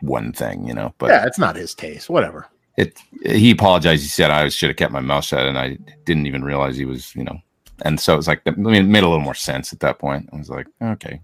[0.00, 0.94] one thing, you know.
[0.98, 2.08] But yeah, it's not his taste.
[2.08, 2.46] Whatever.
[2.76, 4.02] it he apologized.
[4.02, 6.84] He said I should have kept my mouth shut, and I didn't even realize he
[6.84, 7.38] was, you know.
[7.82, 9.98] And so it was like, I mean, it made a little more sense at that
[9.98, 10.28] point.
[10.32, 11.20] I was like, okay,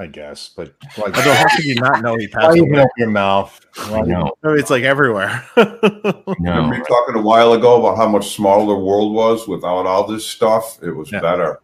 [0.00, 2.86] I guess, but like, Although, how could you not know he why passed even away?
[2.96, 3.60] your mouth?
[3.90, 5.44] Why no, It's like everywhere.
[5.58, 9.84] Remember no, you talking a while ago about how much smaller the world was without
[9.86, 10.82] all this stuff?
[10.82, 11.20] It was Yeah.
[11.20, 11.60] better.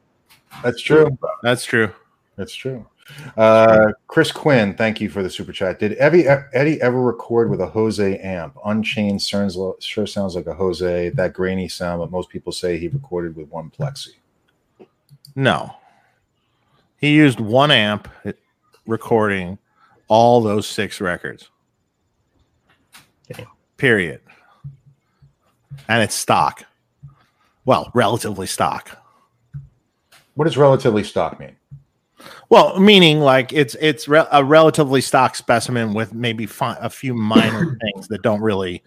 [0.62, 1.16] That's true.
[1.42, 1.90] That's true.
[2.37, 2.85] That's true.
[3.38, 5.79] Uh, Chris Quinn, thank you for the super chat.
[5.79, 8.59] Did Eddie, Eddie ever record with a Jose amp?
[8.66, 11.09] Unchained sounds, sure sounds like a Jose.
[11.09, 14.11] That grainy sound, but most people say he recorded with one plexi.
[15.35, 15.72] No,
[16.99, 18.09] he used one amp
[18.87, 19.59] recording
[20.09, 21.51] all those six records.
[23.77, 24.21] Period.
[25.89, 26.65] And it's stock.
[27.65, 29.03] Well, relatively stock.
[30.35, 31.57] What does relatively stock mean?
[32.49, 37.15] Well, meaning like it's it's re- a relatively stock specimen with maybe fi- a few
[37.15, 38.83] minor things that don't really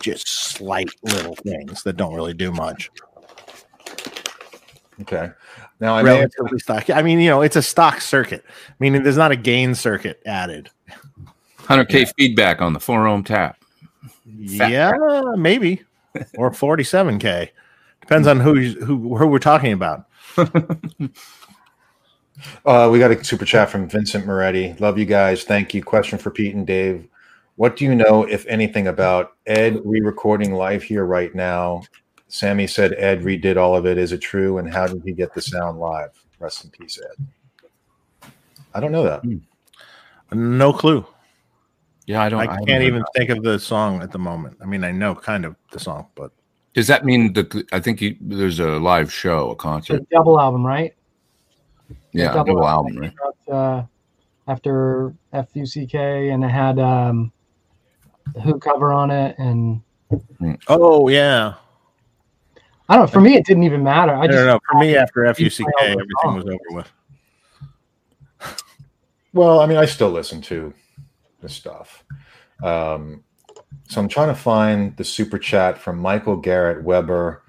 [0.00, 2.90] just slight little things that don't really do much.
[5.00, 5.30] Okay.
[5.80, 6.90] Now I may have, stock.
[6.90, 8.44] I mean, you know, it's a stock circuit,
[8.80, 10.70] meaning there's not a gain circuit added.
[11.58, 13.56] hundred k feedback on the four ohm tap.
[14.26, 14.92] Yeah,
[15.36, 15.82] maybe
[16.36, 17.50] or 47k.
[18.00, 20.06] Depends on who who who we're talking about.
[22.64, 24.74] uh, we got a super chat from Vincent Moretti.
[24.80, 25.44] Love you guys.
[25.44, 25.82] Thank you.
[25.82, 27.06] Question for Pete and Dave.
[27.56, 31.82] What do you know, if anything, about Ed re-recording live here right now?
[32.28, 33.98] Sammy said Ed redid all of it.
[33.98, 34.58] Is it true?
[34.58, 36.10] And how did he get the sound live?
[36.38, 38.30] Rest in peace, Ed.
[38.74, 39.22] I don't know that.
[40.32, 41.06] No clue.
[42.06, 42.40] Yeah, I don't.
[42.40, 43.12] I haven't can't even that.
[43.16, 44.56] think of the song at the moment.
[44.62, 46.32] I mean, I know kind of the song, but
[46.74, 50.40] Does that mean that I think you, there's a live show, a The a double
[50.40, 50.94] album, right?
[52.12, 53.04] Yeah, double double album.
[53.04, 53.14] album,
[53.48, 53.54] right?
[53.54, 53.84] Uh,
[54.46, 55.94] after FUCK,
[56.32, 57.32] and it had um,
[58.34, 59.82] the Who cover on it, and
[60.68, 61.54] oh yeah,
[62.88, 63.12] I don't know.
[63.12, 64.12] For me, it didn't even matter.
[64.12, 64.60] I I just don't know.
[64.70, 66.44] For me, after FUCK, play everything songs.
[66.44, 66.92] was over with.
[69.34, 70.72] Well, I mean, I still listen to
[71.40, 72.04] the stuff.
[72.62, 73.24] Um,
[73.88, 77.42] so I'm trying to find the super chat from Michael Garrett Weber.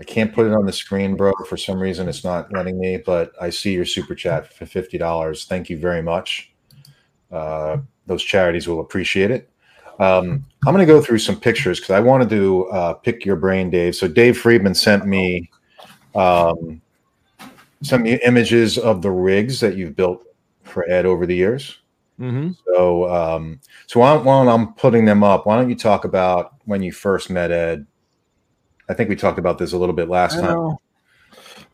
[0.00, 1.32] I can't put it on the screen, bro.
[1.46, 5.46] For some reason, it's not letting me, but I see your super chat for $50.
[5.46, 6.52] Thank you very much.
[7.30, 9.50] Uh, those charities will appreciate it.
[9.98, 13.36] Um, I'm going to go through some pictures because I wanted to uh, pick your
[13.36, 13.94] brain, Dave.
[13.94, 15.50] So Dave Friedman sent me
[16.14, 16.80] um,
[17.82, 20.22] sent me images of the rigs that you've built
[20.64, 21.78] for Ed over the years.
[22.18, 22.52] Mm-hmm.
[22.66, 26.82] So, um, so while, while I'm putting them up, why don't you talk about when
[26.82, 27.86] you first met Ed?
[28.88, 30.76] I think we talked about this a little bit last time.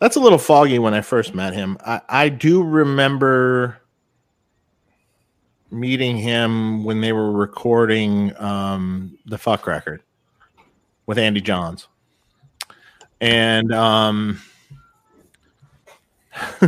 [0.00, 1.78] That's a little foggy when I first met him.
[1.86, 3.81] I, I do remember
[5.72, 10.02] meeting him when they were recording um, the fuck record
[11.06, 11.88] with Andy Johns.
[13.20, 14.40] And um,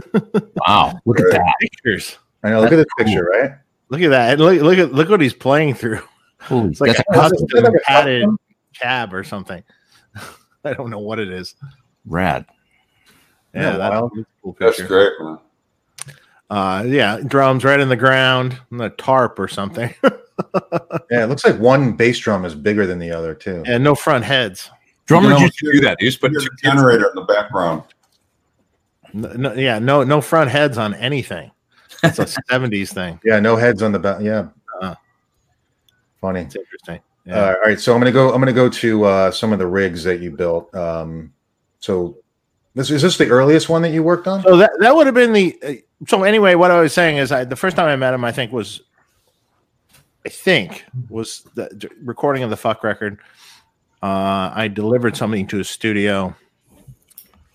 [0.67, 1.55] Wow, look at that!
[1.61, 2.19] pictures.
[2.43, 2.61] I know.
[2.61, 3.53] Look at this picture, right?
[3.89, 4.33] Look at that.
[4.33, 6.01] And look, look at look what he's playing through.
[6.41, 8.39] Holy, It's like that's a custom like a padded custom?
[8.75, 9.63] cab or something.
[10.65, 11.55] I don't know what it is.
[12.07, 12.47] rad.
[13.55, 14.13] Yeah, Yeah, that's wild.
[14.19, 15.39] a cool That's great, man.
[16.51, 19.93] Uh, yeah, drums right in the ground, and the tarp or something,
[21.11, 23.63] Yeah, it looks like one bass drum is bigger than the other too.
[23.67, 24.71] and no front heads.
[25.07, 25.97] Drummers You know, used to do that.
[26.01, 27.83] They used to put Here's two a generator in the background.
[29.13, 31.51] No, no, yeah, no, no front heads on anything.
[32.03, 33.21] It's a '70s thing.
[33.25, 34.21] Yeah, no heads on the back.
[34.21, 34.49] Yeah,
[34.83, 34.95] Uh.
[36.21, 36.41] funny.
[36.41, 37.01] It's interesting.
[37.31, 38.33] Uh, all right, so I'm gonna go.
[38.35, 40.75] I'm gonna go to uh, some of the rigs that you built.
[40.75, 41.33] Um,
[41.79, 42.17] so,
[42.75, 44.43] this is this the earliest one that you worked on?
[44.43, 45.59] So that that would have been the.
[45.63, 45.73] Uh,
[46.09, 48.33] so anyway, what I was saying is, I the first time I met him, I
[48.33, 48.83] think was,
[50.27, 53.19] I think was the recording of the fuck record.
[54.03, 56.35] Uh, I delivered something to his studio,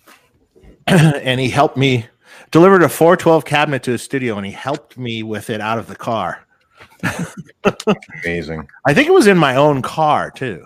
[0.88, 2.08] and he helped me
[2.52, 5.88] delivered a 412 cabinet to his studio, and he helped me with it out of
[5.88, 6.46] the car.
[8.24, 8.68] Amazing.
[8.86, 10.66] I think it was in my own car too.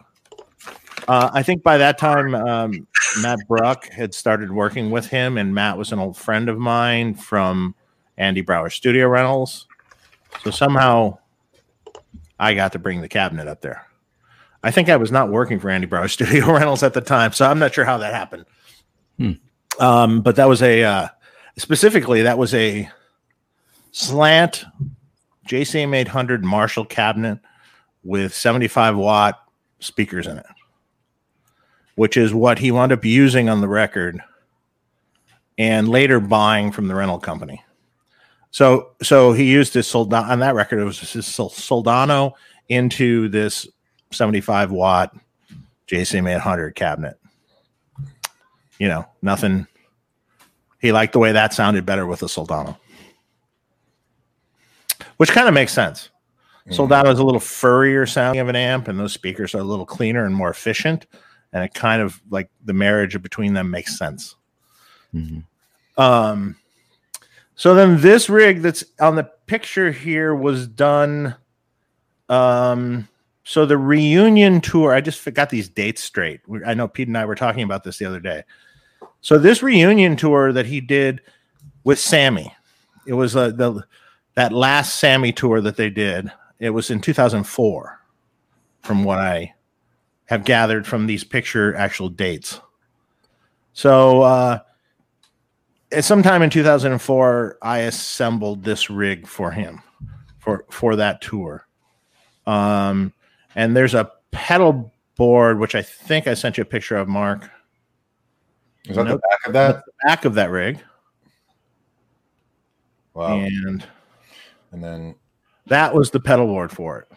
[1.07, 2.87] Uh, I think by that time, um,
[3.21, 7.15] Matt Bruck had started working with him, and Matt was an old friend of mine
[7.15, 7.75] from
[8.17, 9.67] Andy Brauer Studio Rentals.
[10.43, 11.17] So somehow
[12.39, 13.85] I got to bring the cabinet up there.
[14.63, 17.45] I think I was not working for Andy Brauer Studio Rentals at the time, so
[17.45, 18.45] I'm not sure how that happened.
[19.17, 19.31] Hmm.
[19.79, 21.07] Um, but that was a uh,
[21.57, 22.89] specifically that was a
[23.91, 24.65] slant
[25.47, 27.39] JCM 800 Marshall cabinet
[28.03, 29.39] with 75 watt
[29.79, 30.45] speakers in it,
[31.95, 34.21] which is what he wound up using on the record
[35.57, 37.63] and later buying from the rental company.
[38.51, 40.79] So, so he used his Soldano on that record.
[40.79, 42.33] It was his Soldano
[42.69, 43.67] into this
[44.11, 45.15] 75 watt
[45.87, 47.19] JCM 800 cabinet.
[48.79, 49.67] You know, nothing.
[50.81, 52.77] He liked the way that sounded better with a Soldano
[55.17, 56.09] which kind of makes sense.
[56.67, 56.81] Mm-hmm.
[56.81, 59.85] Soldano is a little furrier sounding of an amp, and those speakers are a little
[59.85, 61.05] cleaner and more efficient.
[61.53, 64.35] And it kind of like the marriage between them makes sense.
[65.13, 65.43] Mhm.
[65.97, 66.55] Um,
[67.55, 71.35] so then this rig that's on the picture here was done.
[72.29, 73.07] Um,
[73.43, 76.41] so the reunion tour, I just got these dates straight.
[76.65, 78.43] I know Pete and I were talking about this the other day.
[79.21, 81.21] So this reunion tour that he did
[81.83, 82.53] with Sammy,
[83.05, 83.83] it was uh, the
[84.35, 86.31] that last Sammy tour that they did.
[86.59, 87.99] It was in 2004,
[88.81, 89.53] from what I
[90.25, 92.59] have gathered from these picture actual dates.
[93.73, 94.59] So, uh,
[95.91, 99.81] at sometime in 2004, I assembled this rig for him
[100.39, 101.67] for for that tour.
[102.47, 103.13] Um,
[103.55, 107.49] and there's a pedal board which I think I sent you a picture of, Mark.
[108.85, 109.21] Is that Nope.
[109.21, 109.83] the back of that?
[110.05, 110.79] Back of that rig,
[113.13, 113.37] Wow.
[113.37, 113.85] and
[114.71, 115.15] And then
[115.67, 117.07] that was the pedal board for it.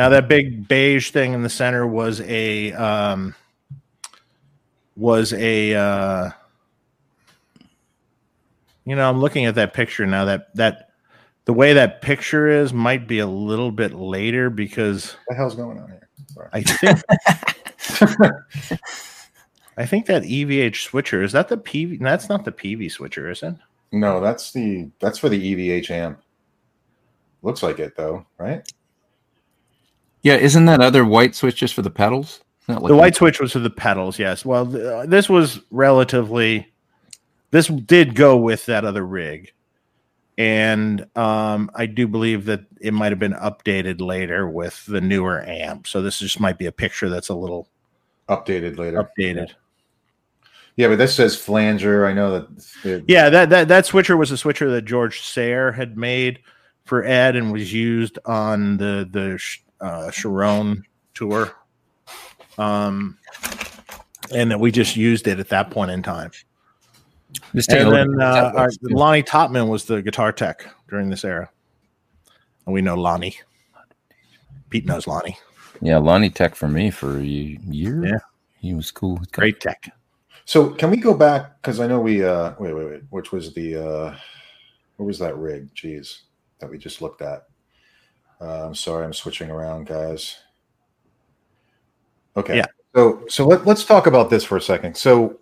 [0.00, 3.34] Now that big beige thing in the center was a um,
[4.96, 6.30] was a uh,
[8.86, 10.92] you know I'm looking at that picture now that that
[11.44, 15.54] the way that picture is might be a little bit later because what the hell's
[15.54, 16.08] going on here?
[16.28, 16.48] Sorry.
[16.50, 17.02] I think
[19.76, 23.42] I think that EVH switcher is that the PV that's not the PV switcher is
[23.42, 23.54] it
[23.92, 26.22] No, that's the that's for the EVH amp.
[27.42, 28.66] Looks like it though, right?
[30.22, 32.40] Yeah, isn't that other white switch just for the pedals?
[32.68, 36.72] Like the white switch was for the pedals yes well th- uh, this was relatively
[37.50, 39.52] this did go with that other rig
[40.38, 45.42] and um, i do believe that it might have been updated later with the newer
[45.48, 47.66] amp so this just might be a picture that's a little
[48.28, 49.02] Updated later.
[49.02, 49.50] updated
[50.76, 52.06] Yeah, but this says flanger.
[52.06, 52.56] I know that.
[52.84, 56.38] the- yeah that, that that switcher was a switcher that george sayer had made
[56.84, 60.82] for ed and was used on the the Sh- uh, sharon
[61.14, 61.52] tour
[62.58, 63.16] um
[64.34, 66.30] and that we just used it at that point in time
[67.54, 68.68] Just take and then uh, our.
[68.82, 71.48] Lonnie Topman was the guitar tech during this era.
[72.66, 73.36] And we know Lonnie.
[74.68, 75.36] Pete knows Lonnie.
[75.80, 78.04] yeah, Lonnie Tech for me for a year.
[78.04, 78.18] Yeah.
[78.60, 79.20] he was cool.
[79.32, 79.90] Great tech.
[80.44, 81.60] So can we go back?
[81.60, 82.22] Because I know we.
[82.24, 83.02] uh Wait, wait, wait.
[83.10, 83.76] Which was the?
[83.76, 84.16] uh
[84.96, 85.74] What was that rig?
[85.74, 86.20] Jeez,
[86.60, 87.46] that we just looked at.
[88.40, 90.38] Uh, I'm sorry, I'm switching around, guys.
[92.36, 92.58] Okay.
[92.58, 92.66] Yeah.
[92.94, 94.96] So so let, let's talk about this for a second.
[94.96, 95.38] So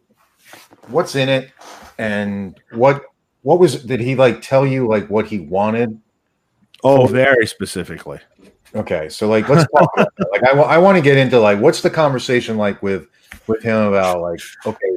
[0.88, 1.50] what's in it,
[1.98, 3.02] and what
[3.42, 5.98] what was did he like tell you like what he wanted?
[6.84, 8.20] Oh, very specifically.
[8.74, 9.90] Okay, so like let's talk.
[9.96, 13.08] Like I, want to get into like what's the conversation like with
[13.46, 14.96] with him about like okay,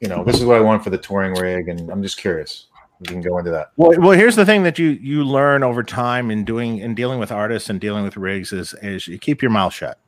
[0.00, 2.66] you know this is what I want for the touring rig, and I'm just curious.
[3.00, 3.72] We can go into that.
[3.76, 7.18] Well, well, here's the thing that you you learn over time in doing in dealing
[7.18, 9.98] with artists and dealing with rigs is is you keep your mouth shut,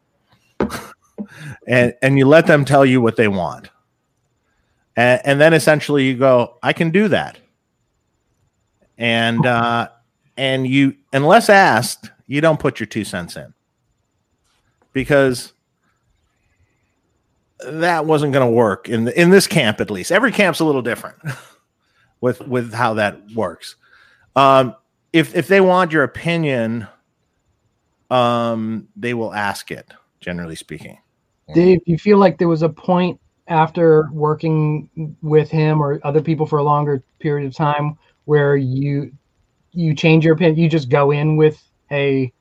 [1.66, 3.68] and and you let them tell you what they want,
[4.97, 7.39] and, and then essentially you go, I can do that,
[8.97, 9.89] and uh,
[10.39, 13.53] and you unless asked, you don't put your two cents in.
[14.95, 15.53] Because
[17.61, 20.11] that wasn't going to work in the, in this camp at least.
[20.11, 21.18] Every camp's a little different
[22.21, 23.77] with with how that works.
[24.37, 24.75] Um,
[25.12, 26.87] if if they want your opinion,
[28.11, 29.93] um, they will ask it.
[30.21, 30.99] Generally speaking,
[31.55, 34.89] Dave, you feel like there was a point after working
[35.23, 39.12] with him or other people for a longer period of time where you
[39.73, 40.59] you change your opinion?
[40.59, 42.33] You just go in with a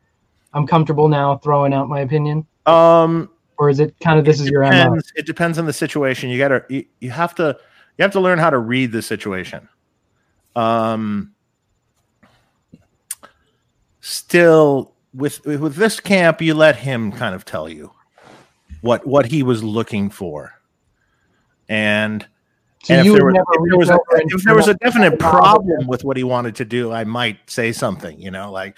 [0.54, 4.50] I'm comfortable now throwing out my opinion, um, or is it kind of this is
[4.50, 4.70] your MO?
[4.70, 6.30] depends, it depends on the situation.
[6.30, 7.58] You got to you, you have to
[7.98, 9.68] you have to learn how to read the situation.
[10.56, 11.34] Um,
[14.02, 17.92] still with with this camp, you let him kind of tell you
[18.82, 20.54] what what he was looking for,
[21.68, 22.26] and
[22.84, 25.88] So and if there, was, if there was a, if there was a definite problem
[25.88, 28.78] with what he wanted to do, I might say something, you know, like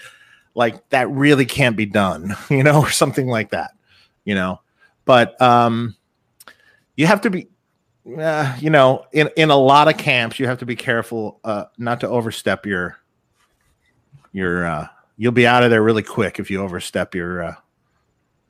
[0.54, 3.70] like that really can't be done, you know, or something like that,
[4.24, 4.60] you know.
[5.04, 5.96] But um,
[6.96, 7.48] you have to be,
[8.18, 11.64] uh, you know, in in a lot of camps, you have to be careful uh,
[11.78, 12.96] not to overstep your
[14.32, 14.66] your.
[14.66, 17.54] Uh, you'll be out of there really quick if you overstep your uh,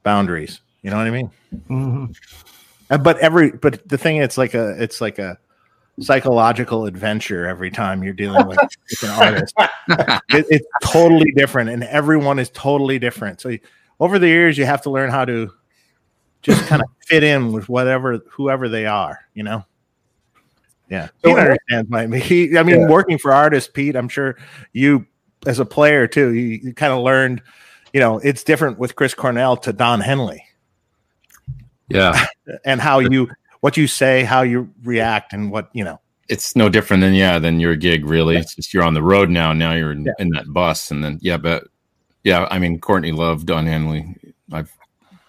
[0.02, 0.60] boundaries.
[0.82, 1.30] You know what I mean?
[1.68, 2.16] Mhm.
[2.90, 5.38] Uh, but every but the thing it's like a it's like a
[6.00, 8.58] psychological adventure every time you're dealing with,
[8.90, 9.54] with an artist
[10.30, 13.58] it, it's totally different and everyone is totally different so you-
[13.98, 15.52] over the years you have to learn how to
[16.42, 19.64] just kind of fit in with whatever whoever they are you know
[20.88, 22.88] yeah So- Pete understands my he, i mean Yeah.
[22.88, 24.36] working for artists pete i'm sure
[24.72, 25.06] you
[25.46, 27.42] as a player too you, you kind of learned
[27.92, 30.44] you know it's different with chris cornell to don henley
[31.88, 32.26] Yeah.
[32.64, 33.28] and how you
[33.60, 36.00] what you say, how you react, and what you know.
[36.30, 38.36] It's no different than yeah, than your gig really.
[38.36, 39.52] It's just you're on the road now.
[39.52, 40.12] Now you're in, Yeah.
[40.18, 41.64] in that bus, and then yeah, but
[42.24, 44.16] yeah, I mean Courtney Love, Don Henley.
[44.50, 44.72] I've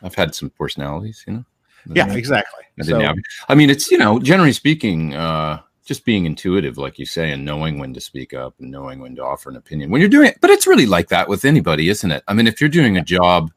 [0.03, 1.45] I've had some personalities, you know.
[1.93, 2.63] Yeah, I exactly.
[2.77, 3.15] didn't So, have-
[3.49, 7.43] I mean, it's you know, generally speaking, uh, just being intuitive, like you say, and
[7.43, 10.27] knowing when to speak up and knowing when to offer an opinion when you're doing
[10.29, 10.37] it.
[10.41, 12.23] But it's really like that with anybody, isn't it?
[12.27, 13.51] I mean, if you're doing a job,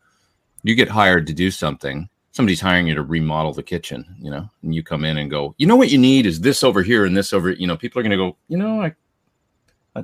[0.62, 2.08] you get hired to do something.
[2.32, 5.54] Somebody's hiring you to remodel the kitchen, you know, and you come in and go,
[5.58, 7.50] you know what you need is this over here and this over.
[7.50, 8.94] You know, people are going to go, you know, I, I-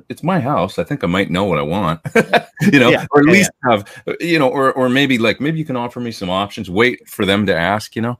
[0.09, 0.79] it's my house.
[0.79, 1.99] I think I might know what I want,
[2.61, 5.59] you know, Yeah, or at yeah, least have, you know, or or maybe like maybe
[5.59, 6.69] you can offer me some options.
[6.69, 8.17] Wait for them to ask, you know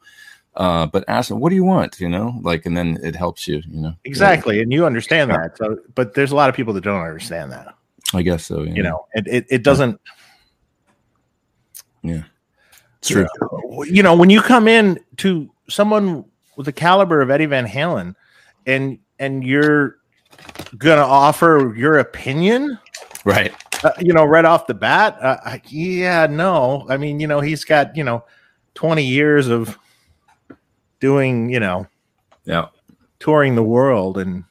[0.55, 1.99] uh, but ask them, what do you want?
[1.99, 3.93] You know, like, and then it helps you, you know.
[4.03, 5.57] exactly, and you understand that.
[5.57, 7.73] So, but there's a lot of people that don't understand that.
[8.13, 8.63] I guess so.
[8.63, 8.73] Yeah.
[8.73, 9.99] You know, it it, it doesn't.
[12.03, 12.23] yeah,
[12.99, 13.27] it's true.
[13.85, 16.25] You know, when you come in to someone
[16.57, 18.15] with the caliber of Eddie Van Halen,
[18.65, 19.99] and and you're
[20.77, 22.77] gonna offer your opinion,
[23.25, 23.53] Right.
[23.83, 26.85] uh, you know, right off the bat, uh, yeah, no.
[26.89, 28.23] I mean, you know, he's got you know,
[28.73, 29.77] twenty years of
[30.99, 31.87] doing, you know,
[32.45, 32.67] Yeah.
[33.19, 34.43] touring the world and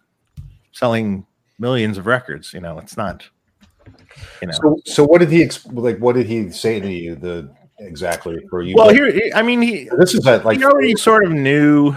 [0.72, 1.26] selling
[1.58, 2.52] millions of records.
[2.52, 3.24] You know, it's not.
[4.42, 4.52] You know.
[4.52, 5.98] So, so what did he ex- like?
[5.98, 7.14] What did he say to you?
[7.14, 8.74] The exactly for you?
[8.76, 11.96] well, here, I mean, he this is at like he already sort of knew.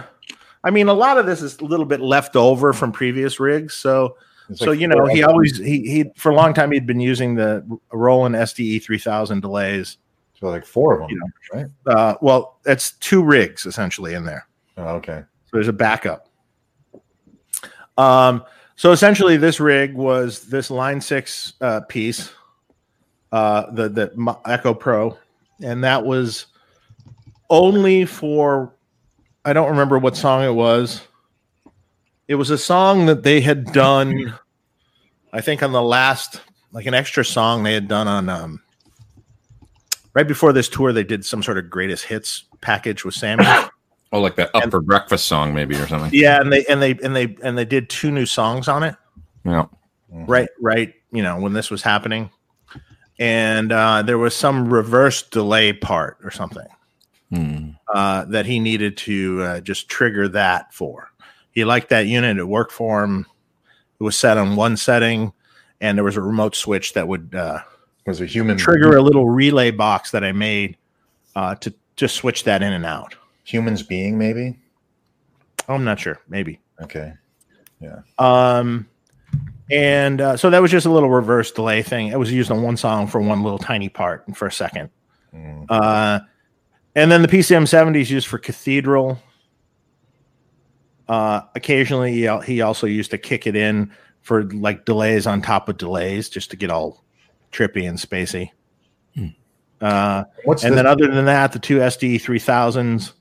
[0.63, 3.73] I mean, a lot of this is a little bit left over from previous rigs.
[3.73, 4.17] So,
[4.49, 6.99] it's so like you know, he always he he for a long time he'd been
[6.99, 9.97] using the Roland SDE three thousand delays.
[10.39, 11.27] so like four of them, you know.
[11.53, 11.65] right?
[11.85, 14.47] Uh, well, that's two rigs essentially in there.
[14.77, 15.23] Oh, okay.
[15.45, 16.29] So there's a backup.
[17.97, 18.43] Um,
[18.75, 22.31] so essentially, this rig was this Line Six uh, piece,
[23.31, 25.17] uh, the the Echo Pro,
[25.61, 26.47] and that was
[27.49, 28.73] only for
[29.45, 31.01] I don't remember what song it was.
[32.27, 34.33] It was a song that they had done,
[35.33, 36.39] I think, on the last
[36.71, 38.61] like an extra song they had done on um,
[40.13, 40.93] right before this tour.
[40.93, 43.45] They did some sort of greatest hits package with Sammy.
[44.15, 46.11] Oh, like that up And- for breakfast song, maybe or something.
[46.13, 48.95] Yeah, and they and they and they and they did two new songs on it.
[49.43, 49.65] Yeah.
[50.07, 50.93] Right, right.
[51.11, 52.29] You know when this was happening,
[53.17, 56.67] and uh, there was some reverse delay part or something
[57.33, 57.69] Hmm.
[57.91, 61.09] uh, that he needed to uh, just trigger that for.
[61.51, 63.25] He liked that unit; it worked for him.
[63.99, 65.33] It was set on one setting,
[65.81, 67.59] and there was a remote switch that would uh,
[68.05, 70.77] Was a human trigger a little relay box that I made
[71.35, 73.15] uh, to just switch that in and out.
[73.43, 74.57] humans being maybe?
[75.67, 76.59] Oh, I'm not sure, maybe.
[76.81, 77.13] Okay.
[77.79, 78.01] Yeah.
[78.19, 78.87] Um,
[79.71, 82.07] and uh, so that was just a little reverse delay thing.
[82.07, 84.89] It was used on one song for one little tiny part and for a second.
[85.33, 85.65] Mm.
[85.69, 86.19] Uh,
[86.95, 89.19] and then the PCM 70 is used for cathedral.
[91.07, 93.91] Uh, occasionally, he, he also used to kick it in
[94.21, 97.03] for like delays on top of delays, just to get all
[97.51, 98.49] trippy and spacey.
[99.15, 99.27] Hmm.
[99.81, 100.77] Uh, What's and this?
[100.77, 103.13] then other than that, the two SD three thousands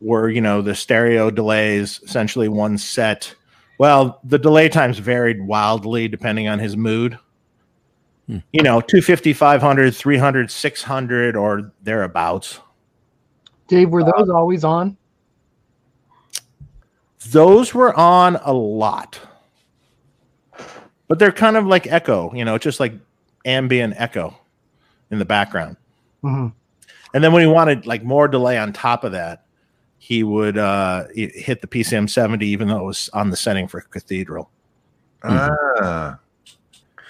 [0.00, 3.34] were you know the stereo delays essentially one set.
[3.78, 7.18] Well, the delay times varied wildly depending on his mood.
[8.26, 8.38] Hmm.
[8.52, 12.60] You know, 250, 500, 300, 600 or thereabouts.
[13.68, 14.96] Dave, were those always on?
[17.30, 19.20] Those were on a lot.
[21.08, 22.94] But they're kind of like echo, you know, just like
[23.44, 24.34] ambient echo
[25.10, 25.76] in the background.
[26.22, 26.48] hmm
[27.14, 29.44] And then when he wanted like more delay on top of that,
[29.98, 33.80] he would uh hit the PCM 70 even though it was on the setting for
[33.80, 34.50] Cathedral.
[35.24, 36.18] ah,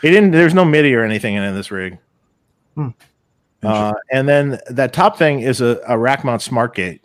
[0.01, 1.99] He didn't there's no MIDI or anything in this rig.
[2.75, 2.89] Hmm.
[3.63, 7.03] Uh, and then that top thing is a, a rack mount smart gate.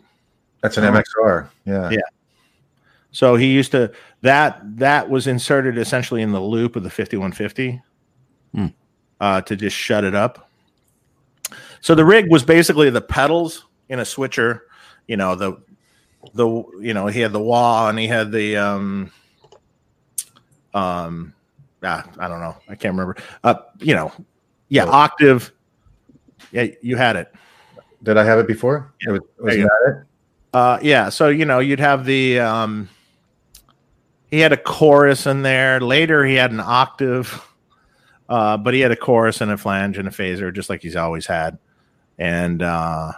[0.62, 1.48] that's an MXR.
[1.64, 1.90] Yeah.
[1.90, 1.98] Yeah.
[3.10, 3.92] So he used to
[4.22, 7.80] that that was inserted essentially in the loop of the 5150
[8.54, 8.66] Hmm.
[9.20, 10.48] uh, to just shut it up.
[11.80, 14.62] So the rig was basically the pedals in a switcher,
[15.08, 15.60] you know, the
[16.34, 16.46] the
[16.80, 19.10] you know, he had the wah and he had the um
[20.72, 21.34] um
[21.82, 22.56] ah, I don't know.
[22.68, 23.16] I can't remember.
[23.42, 24.12] Uh you know,
[24.68, 24.90] yeah, Oh.
[24.92, 25.52] octave.
[26.52, 27.32] Yeah, you had it.
[28.02, 28.92] Did I have it before?
[29.00, 30.06] It was, was that it?
[30.52, 31.08] Uh, yeah.
[31.08, 32.88] So you know, you'd have the um,
[34.30, 35.80] he had a chorus in there.
[35.80, 37.42] Later, he had an octave,
[38.28, 40.96] uh, but he had a chorus and a flange and a phaser, just like he's
[40.96, 41.58] always had.
[42.18, 43.12] And uh,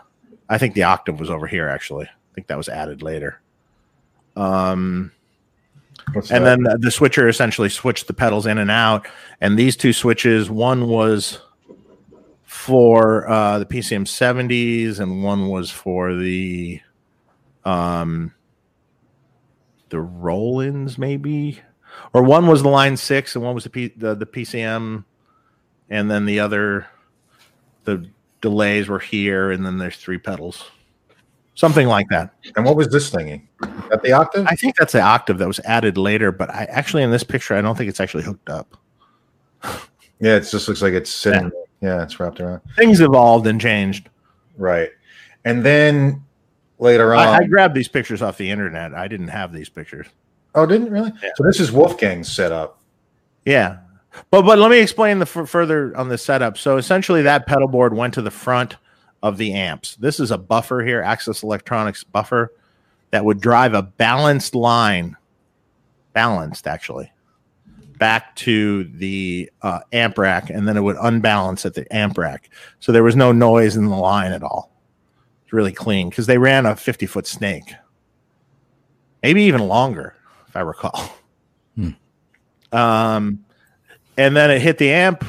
[0.49, 1.69] I think the octave was over here.
[1.69, 3.41] Actually, I think that was added later.
[4.37, 5.13] Um,
[6.13, 6.57] What's and that?
[6.57, 9.09] then the, the switcher essentially switched the pedals in and out.
[9.41, 11.41] And these two switches, one was
[12.47, 16.81] for uh, the PCM 70s, and one was for the
[17.65, 18.33] um,
[19.89, 21.61] the Rolands, maybe,
[22.15, 25.05] or one was the Line Six, and one was the P, the, the PCM,
[25.91, 26.87] and then the other
[27.83, 28.09] the
[28.41, 30.71] delays were here, and then there's three pedals,
[31.57, 32.31] something like that.
[32.55, 33.43] and what was this thingy?
[33.93, 34.47] At the octave?
[34.49, 37.55] I think that's the octave that was added later, but I actually in this picture
[37.57, 38.77] I don't think it's actually hooked up.
[40.21, 41.51] yeah, it just looks like it's sitting.
[41.53, 41.66] Yeah,
[42.03, 42.63] it's wrapped around.
[42.77, 44.09] Things evolved and changed.
[44.57, 44.91] Right.
[45.45, 46.25] And then
[46.79, 47.27] later on.
[47.27, 48.95] I, I grabbed these pictures off the internet.
[48.95, 50.07] I didn't have these pictures.
[50.55, 51.13] oh, didn't really?
[51.23, 51.31] Yeah.
[51.37, 52.81] So this is Wolfgang's setup.
[53.45, 53.79] Yeah,
[54.31, 56.59] but but let me explain the f- further on the setup.
[56.59, 58.77] So essentially, that pedal board went to the front
[59.23, 59.97] of the amps.
[59.97, 62.53] This is a buffer here, Axess Electronics buffer,
[63.11, 65.17] that would drive a balanced line,
[66.13, 67.13] balanced actually,
[67.99, 72.51] back to the uh, amp rack, and then it would unbalance at the amp rack.
[72.81, 74.71] So there was no noise in the line at all.
[75.45, 77.75] It's really clean because they ran a fifty foot snake,
[79.23, 80.15] maybe even longer,
[80.49, 81.17] if I recall.
[82.73, 83.45] Um,
[84.19, 85.25] and then it hit the amp.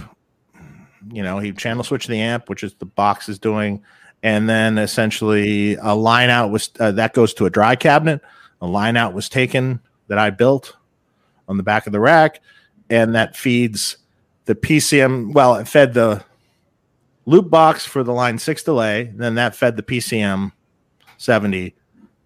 [1.12, 3.84] You know, he channel switched the amp, which is the box is doing,
[4.24, 8.22] and then essentially a line out was uh, that goes to a dry cabinet.
[8.60, 10.76] A line out was taken that I built
[11.48, 12.42] on the back of the rack,
[12.90, 13.98] and that feeds
[14.46, 15.34] the PCM.
[15.34, 16.24] Well, it fed the
[17.26, 20.52] loop box for the line six delay, then that fed the PCM
[21.18, 21.76] seventy,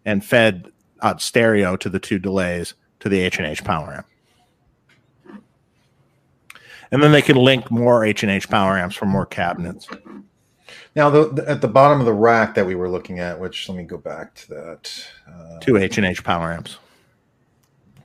[0.05, 4.05] and fed out stereo to the two delays to the H and H power amp
[6.91, 9.87] and then they can link more H and H power amps for more cabinets.
[10.95, 13.67] Now, the, the- at the bottom of the rack that we were looking at, which
[13.69, 15.05] let me go back to that.
[15.27, 16.77] Uh, Two H and H power amps.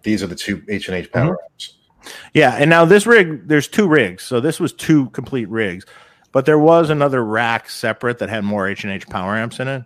[0.03, 1.76] these are the two H and H power amps.
[2.35, 5.85] Yeah, and now this rig, there's two rigs, so this was two complete rigs,
[6.33, 9.69] but there was another rack separate that had more H and H power amps in
[9.69, 9.83] it.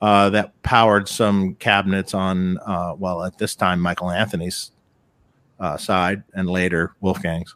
[0.00, 4.70] Uh, that powered some cabinets on, uh, well, at this time Michael Anthony's
[5.58, 7.54] uh, side, and later Wolfgang's.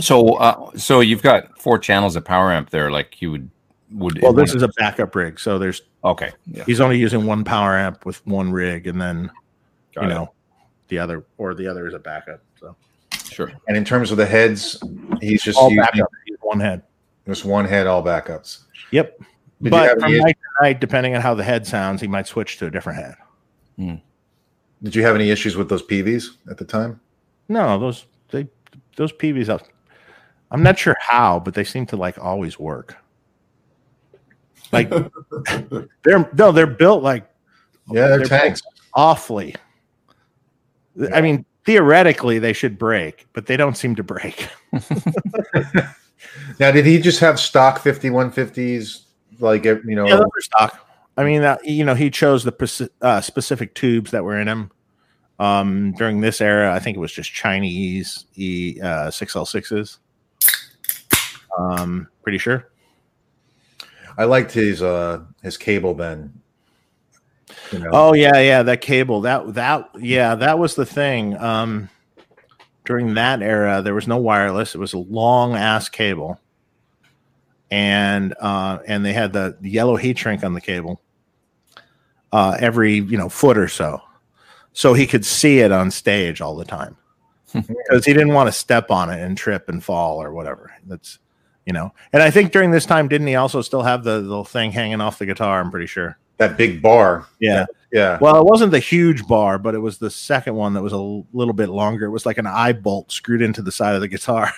[0.00, 2.90] So, uh, so you've got four channels of power amp there.
[2.90, 3.50] Like you would
[3.92, 4.20] would.
[4.22, 6.32] Well, this is a backup rig, so there's okay.
[6.46, 9.30] Yeah, he's only using one power amp with one rig, and then
[9.94, 10.14] got you it.
[10.14, 10.32] know
[10.92, 12.42] the other or the other is a backup.
[12.60, 12.76] So
[13.24, 13.50] sure.
[13.66, 14.78] And in terms of the heads,
[15.22, 16.04] he's just all using
[16.42, 16.82] one head.
[17.26, 18.64] just one head, all backups.
[18.90, 19.18] Yep.
[19.62, 22.58] Did but from night to night, depending on how the head sounds, he might switch
[22.58, 23.14] to a different head.
[23.76, 23.94] Hmm.
[24.82, 27.00] Did you have any issues with those PVs at the time?
[27.48, 28.46] No, those they
[28.96, 29.48] those PVs.
[29.48, 29.62] Up,
[30.50, 32.96] I'm not sure how, but they seem to like always work.
[34.72, 34.90] Like
[36.02, 37.26] they're no, they're built like
[37.90, 38.60] Yeah, they're, They're tanks.
[38.92, 39.54] awfully.
[41.12, 44.48] I mean, theoretically they should break, but they don't seem to break.
[46.58, 49.02] Now, did he just have stock 5150s?
[49.40, 50.88] Like, you know, Yeah, stock.
[51.16, 54.70] I mean, uh, you know, he chose the uh, specific tubes that were in him.
[55.38, 59.98] Um, during this era, I think it was just Chinese E uh, 6L6s.
[61.58, 62.68] Um, pretty sure.
[64.16, 66.41] I liked his uh his cable then.
[67.72, 69.22] You know, Oh yeah, yeah, that cable.
[69.22, 71.36] That that yeah, that was the thing.
[71.38, 71.88] Um
[72.84, 74.74] during that era, there was no wireless.
[74.74, 76.40] It was a long ass cable.
[77.70, 81.00] And uh and they had the, the yellow heat shrink on the cable.
[82.32, 84.00] Uh every, you know, foot or so.
[84.72, 86.96] So he could see it on stage all the time.
[87.52, 90.72] Because he didn't want to step on it and trip and fall or whatever.
[90.86, 91.18] That's
[91.66, 91.92] you know.
[92.12, 95.00] And I think during this time, didn't he also still have the little thing hanging
[95.00, 95.60] off the guitar?
[95.60, 96.18] I'm pretty sure.
[96.48, 97.26] That big bar.
[97.40, 97.66] Yeah.
[97.92, 98.18] Yeah.
[98.20, 100.96] Well, it wasn't the huge bar, but it was the second one that was a
[100.96, 102.06] l- little bit longer.
[102.06, 104.50] It was like an eye bolt screwed into the side of the guitar.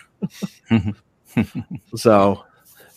[1.97, 2.45] so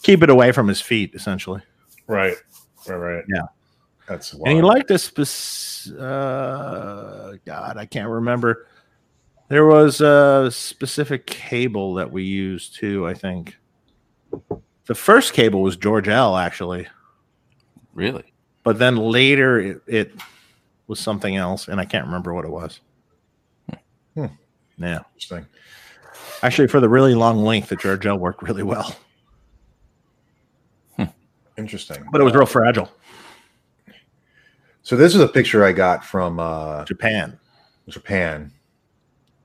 [0.03, 1.61] keep it away from his feet, essentially.
[2.05, 2.35] Right.
[2.88, 2.95] Right.
[2.95, 3.23] Right.
[3.33, 3.41] Yeah.
[4.07, 8.67] That's And he liked a spec- uh, God, I can't remember.
[9.49, 13.57] There was a specific cable that we used too, I think.
[14.85, 16.88] The first cable was George L, actually.
[17.93, 18.33] Really?
[18.68, 20.11] But then later it, it
[20.88, 22.82] was something else and i can't remember what it was
[24.13, 24.26] Hmm.
[24.78, 25.45] yeah Interesting.
[26.43, 28.93] actually for the really long length the george l worked really well
[31.57, 32.05] Interesting.
[32.11, 32.91] but it was real fragile
[34.84, 37.39] So this is a picture I got from uh japan
[37.88, 38.51] Japan.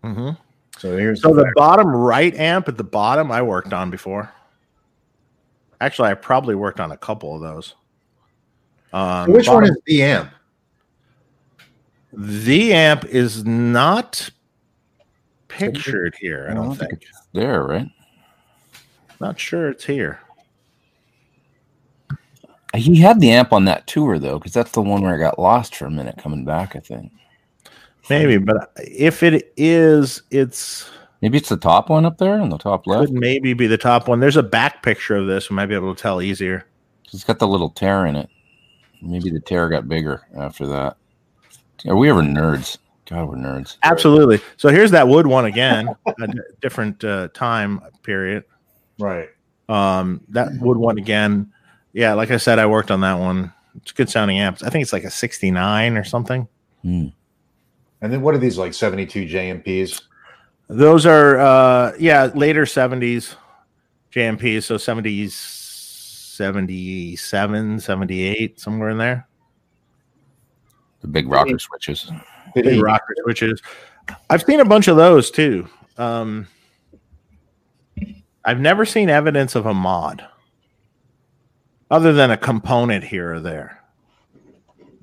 [0.03, 0.31] mm-hmm.
[0.79, 4.33] So here's so the the bottom right amp at the bottom i worked on before
[5.81, 7.77] actually i probably worked on a couple of those
[8.93, 10.31] um, which one is the amp?
[12.13, 14.29] the amp is not
[15.49, 17.89] pictured here i I don't don't think think There, right?
[19.21, 20.21] not sure it's here
[22.75, 25.39] He had the amp on that tour though, because that's the one where I got
[25.39, 26.75] lost for a minute coming back.
[26.75, 27.13] I think
[28.11, 30.91] maybe but if it is it's
[31.21, 33.09] maybe it's the top one up there on the top left.
[33.11, 34.21] could maybe be the top one.
[34.21, 35.51] There's a back picture of this.
[35.51, 36.67] We might be able to tell easier.
[37.13, 38.29] It's got the little tear in it.
[39.03, 40.97] Maybe the tear got bigger after that.
[41.87, 42.79] Are we ever nerds?
[43.07, 43.77] God, we're nerds.
[43.83, 44.41] Absolutely.
[44.57, 48.45] So here's that wood one again, a d- different uh, time period.
[48.99, 49.29] Right.
[49.69, 51.53] Um, that wood one again.
[51.93, 53.53] Yeah, like I said, I worked on that one.
[53.77, 54.63] It's good sounding amps.
[54.63, 56.47] I think it's like a 69 or something.
[56.83, 57.09] Hmm.
[58.01, 60.03] And then what are these like 72 JMPs?
[60.69, 63.35] Those are uh yeah, later 70s
[64.13, 65.62] JMPs, so 70s
[66.43, 69.29] 77, 78, somewhere in there.
[71.01, 72.11] The big rocker switches.
[72.57, 73.63] Did big rocker switches.
[74.29, 75.69] I've seen a bunch of those too.
[75.99, 76.49] Um,
[78.45, 80.27] I've never seen evidence of a mod,
[81.93, 83.81] other than a component here or there.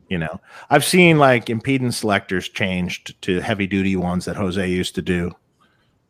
[0.09, 4.95] You know, I've seen like impedance selectors changed to heavy duty ones that Jose used
[4.95, 5.31] to do,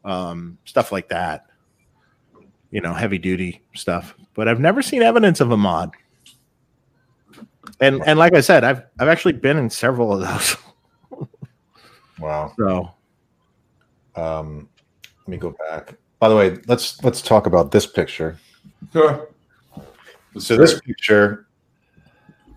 [0.03, 1.45] um, stuff like that.
[2.71, 5.91] You know, heavy duty stuff, but I've never seen evidence of a mod.
[7.79, 11.27] And and like I said, I've I've actually been in several of those.
[12.19, 12.53] wow.
[12.57, 12.91] So
[14.15, 14.69] Um,
[15.21, 15.95] let me go back.
[16.19, 18.37] By the way, let's let's talk about this picture.
[18.91, 19.29] Sure.
[20.37, 21.47] So this picture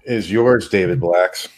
[0.04, 1.48] is yours, David Blacks.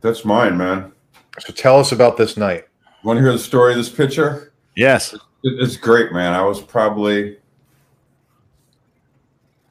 [0.00, 0.92] That's mine, man.
[1.38, 2.64] So tell us about this night.
[3.04, 4.52] Want to hear the story of this picture?
[4.74, 6.32] yes, It's great, man.
[6.32, 7.38] I was probably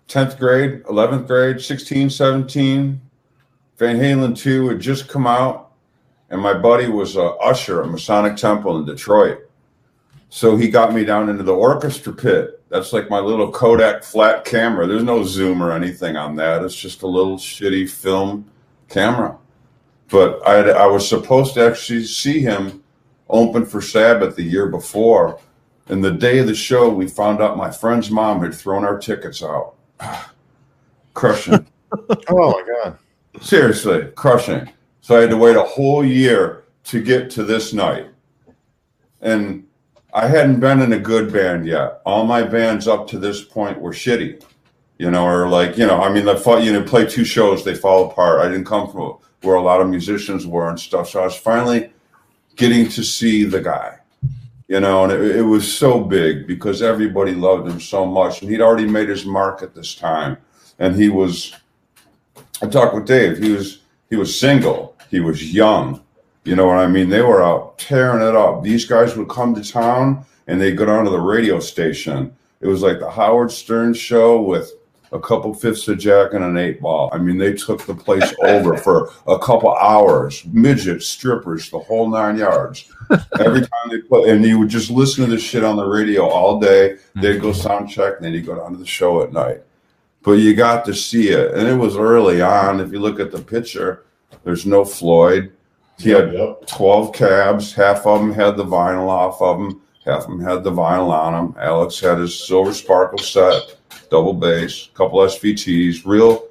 [0.08, 3.02] 10th grade, 11th grade, 16, 17.
[3.78, 5.72] Van Halen 2 had just come out,
[6.30, 9.40] and my buddy was a usher at Masonic Temple in Detroit.
[10.30, 12.62] So he got me down into the orchestra pit.
[12.70, 14.88] That's like my little Kodak flat camera.
[14.88, 16.64] There's no zoom or anything on that.
[16.64, 18.50] It's just a little shitty film
[18.90, 19.38] camera.
[20.10, 22.84] But I, I was supposed to actually see him
[23.30, 25.40] open for Sabbath the year before.
[25.88, 28.98] And the day of the show, we found out my friend's mom had thrown our
[28.98, 29.75] tickets out.
[31.14, 31.66] Crushing.
[32.28, 32.98] Oh my god.
[33.42, 34.70] Seriously, crushing.
[35.00, 38.08] So I had to wait a whole year to get to this night.
[39.22, 39.66] And
[40.14, 42.02] I hadn't been in a good band yet.
[42.06, 44.44] All my bands up to this point were shitty.
[44.98, 47.64] You know, or like, you know, I mean, I fought, you know, play two shows,
[47.64, 48.42] they fall apart.
[48.42, 51.10] I didn't come from where a lot of musicians were and stuff.
[51.10, 51.92] So I was finally
[52.56, 54.00] getting to see the guy,
[54.68, 58.42] you know, and it, it was so big because everybody loved him so much.
[58.42, 60.38] And he'd already made his mark at this time.
[60.80, 61.54] And he was,
[62.62, 63.38] I talked with Dave.
[63.38, 64.96] He was he was single.
[65.10, 66.02] He was young.
[66.44, 67.10] You know what I mean?
[67.10, 68.64] They were out tearing it up.
[68.64, 72.36] These guys would come to town and they'd go down to the radio station.
[72.62, 74.72] It was like the Howard Stern show with
[75.16, 77.10] a couple fifths of Jack, and an eight ball.
[77.12, 80.46] I mean, they took the place over for a couple hours.
[80.46, 82.92] Midgets, strippers, the whole nine yards.
[83.40, 86.28] Every time they put, and you would just listen to this shit on the radio
[86.28, 86.98] all day.
[87.16, 87.62] They'd go mm-hmm.
[87.62, 89.62] sound check, and then you go down to the show at night.
[90.22, 92.80] But you got to see it, and it was early on.
[92.80, 94.06] If you look at the picture,
[94.44, 95.52] there's no Floyd.
[95.98, 96.68] He had Yep.
[96.68, 97.74] 12 cabs.
[97.74, 99.82] Half of them had the vinyl off of them.
[100.06, 101.56] Half of them had the vinyl on them.
[101.60, 103.76] Alex had his silver sparkle set,
[104.10, 106.48] double bass, couple SVTs, real,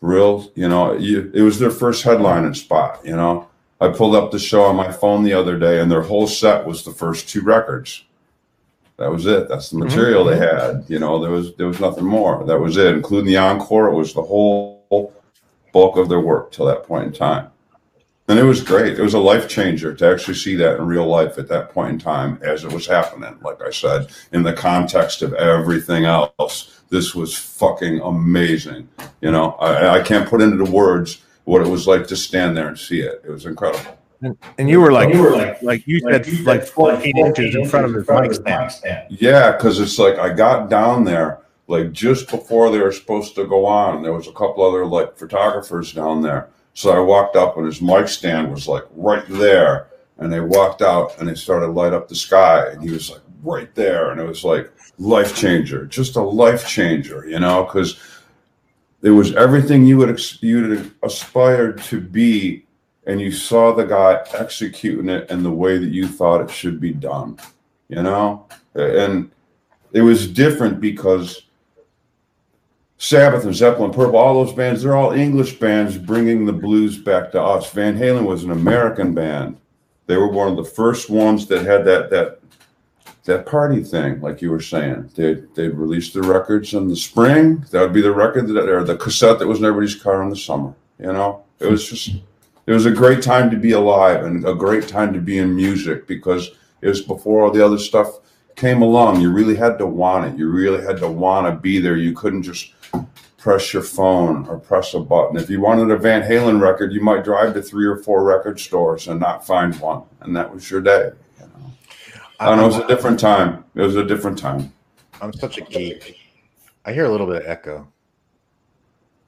[0.00, 3.48] real, you know, you, it was their first headlining spot, you know.
[3.80, 6.66] I pulled up the show on my phone the other day and their whole set
[6.66, 8.04] was the first two records.
[8.96, 9.48] That was it.
[9.48, 9.88] That's the mm-hmm.
[9.88, 10.78] material they mm-hmm.
[10.78, 10.88] had.
[10.88, 12.44] You know, there was there was nothing more.
[12.44, 13.88] That was it, including the encore.
[13.88, 15.12] It was the whole
[15.72, 17.50] bulk of their work till that point in time.
[18.26, 18.98] And it was great.
[18.98, 21.90] It was a life changer to actually see that in real life at that point
[21.92, 23.36] in time as it was happening.
[23.42, 28.88] Like I said, in the context of everything else, this was fucking amazing.
[29.20, 32.56] You know, I, I can't put into the words what it was like to stand
[32.56, 33.20] there and see it.
[33.26, 33.98] It was incredible.
[34.22, 37.18] And, and you were like, You were like- like you said, you like said, 14
[37.18, 38.72] inches in front of his mic stand.
[38.72, 39.06] stand.
[39.20, 43.46] Yeah, because it's like I got down there like just before they were supposed to
[43.46, 44.02] go on.
[44.02, 46.48] There was a couple other like photographers down there.
[46.74, 49.88] So I walked up and his mic stand was like right there.
[50.18, 52.68] And they walked out and they started light up the sky.
[52.68, 54.10] And he was like right there.
[54.10, 58.00] And it was like life changer, just a life changer, you know, because
[59.02, 62.66] it was everything you would ex- you'd aspired to be.
[63.06, 66.80] And you saw the guy executing it in the way that you thought it should
[66.80, 67.38] be done,
[67.88, 68.46] you know?
[68.74, 69.30] And
[69.92, 71.42] it was different because
[73.04, 77.30] Sabbath and Zeppelin, Purple, all those bands, they're all English bands bringing the blues back
[77.32, 77.70] to us.
[77.70, 79.58] Van Halen was an American band.
[80.06, 82.40] They were one of the first ones that had that that
[83.24, 85.10] that party thing, like you were saying.
[85.14, 87.66] They they'd release the records in the spring.
[87.72, 90.30] That would be the record that or the cassette that was in everybody's car in
[90.30, 90.72] the summer.
[90.98, 92.08] You know, it was just
[92.66, 95.54] it was a great time to be alive and a great time to be in
[95.54, 98.20] music because it was before all the other stuff
[98.56, 99.20] came along.
[99.20, 100.38] You really had to want it.
[100.38, 101.96] You really had to want to be there.
[101.96, 102.72] You couldn't just
[103.44, 105.36] press your phone or press a button.
[105.36, 108.58] If you wanted a Van Halen record, you might drive to three or four record
[108.58, 111.10] stores and not find one, and that was your day.
[111.38, 111.72] You know?
[112.40, 112.64] I don't know.
[112.64, 113.62] It was a different time.
[113.74, 114.72] It was a different time.
[115.20, 116.18] I'm such a geek.
[116.86, 117.86] I hear a little bit of echo.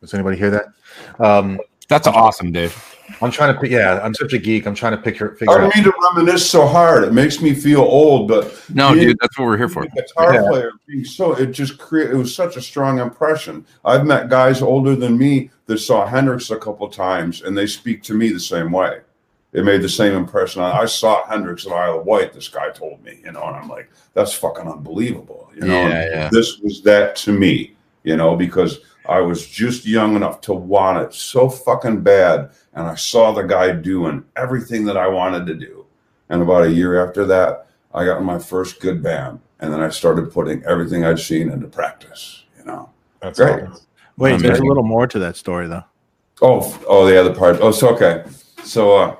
[0.00, 0.64] Does anybody hear that?
[1.18, 2.95] Um, That's awesome, Dave.
[3.22, 3.70] I'm trying to pick.
[3.70, 4.66] Yeah, I'm such a geek.
[4.66, 7.04] I'm trying to pick your I don't mean to reminisce so hard.
[7.04, 9.86] It makes me feel old, but No, being- dude, that's what we're here for.
[9.86, 10.42] guitar Yeah.
[10.48, 13.64] player being so it just create it was such a strong impression.
[13.84, 18.02] I've met guys older than me that saw Hendrix a couple times, and they speak
[18.04, 19.00] to me the same way.
[19.52, 20.60] It made the same impression.
[20.60, 22.34] I, I saw Hendrix at Isle of Wight.
[22.34, 25.88] This guy told me, you know, and I'm like, that's fucking unbelievable, you know.
[25.88, 26.28] Yeah, yeah.
[26.30, 30.98] This was that to me, you know, because I was just young enough to want
[30.98, 35.54] it so fucking bad, and I saw the guy doing everything that I wanted to
[35.54, 35.86] do.
[36.28, 39.88] And about a year after that, I got my first good band, and then I
[39.88, 42.44] started putting everything I'd seen into practice.
[42.58, 42.90] You know.
[43.20, 43.64] That's Great.
[43.64, 43.86] awesome.
[44.18, 45.84] Wait, there's a little more to that story though.
[46.42, 47.58] Oh, oh, the other part.
[47.60, 48.24] Oh, so okay.
[48.62, 49.16] So, uh,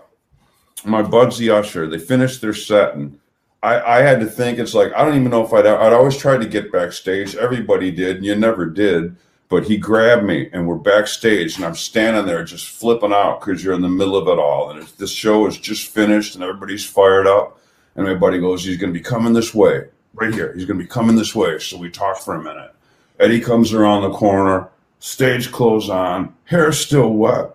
[0.85, 3.19] my buds, the usher, they finished their set, and
[3.63, 4.59] I, I had to think.
[4.59, 5.67] It's like I don't even know if I'd.
[5.67, 7.35] I'd always tried to get backstage.
[7.37, 9.17] Everybody did, and you never did.
[9.49, 13.63] But he grabbed me, and we're backstage, and I'm standing there just flipping out because
[13.63, 16.85] you're in the middle of it all, and this show is just finished, and everybody's
[16.85, 17.61] fired up,
[17.95, 19.85] and my buddy goes, "He's going to be coming this way,
[20.15, 20.53] right here.
[20.53, 22.75] He's going to be coming this way." So we talk for a minute.
[23.21, 24.69] Eddie comes around the corner,
[24.99, 27.53] stage clothes on, hair still wet.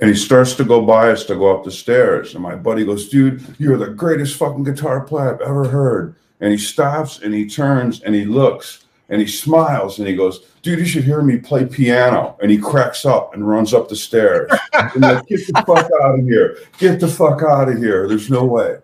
[0.00, 2.34] And he starts to go by us to go up the stairs.
[2.34, 6.16] And my buddy goes, Dude, you're the greatest fucking guitar player I've ever heard.
[6.40, 10.40] And he stops and he turns and he looks and he smiles and he goes,
[10.62, 12.36] Dude, you should hear me play piano.
[12.40, 14.50] And he cracks up and runs up the stairs.
[14.72, 16.58] I'm like, Get the fuck out of here.
[16.78, 18.08] Get the fuck out of here.
[18.08, 18.78] There's no way.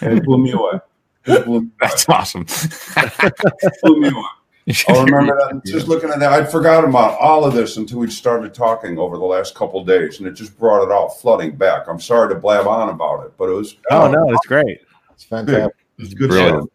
[0.00, 0.80] And it blew me away.
[1.26, 2.44] It blew me, That's awesome.
[3.82, 4.22] blew me away.
[4.88, 5.62] I remember that.
[5.64, 9.16] Just looking at that, I'd forgotten about all of this until we started talking over
[9.16, 11.86] the last couple of days, and it just brought it all flooding back.
[11.86, 14.80] I'm sorry to blab on about it, but it was Oh no, it's great.
[15.12, 15.72] It's fantastic.
[15.98, 16.62] it's good Brilliant.
[16.64, 16.70] stuff.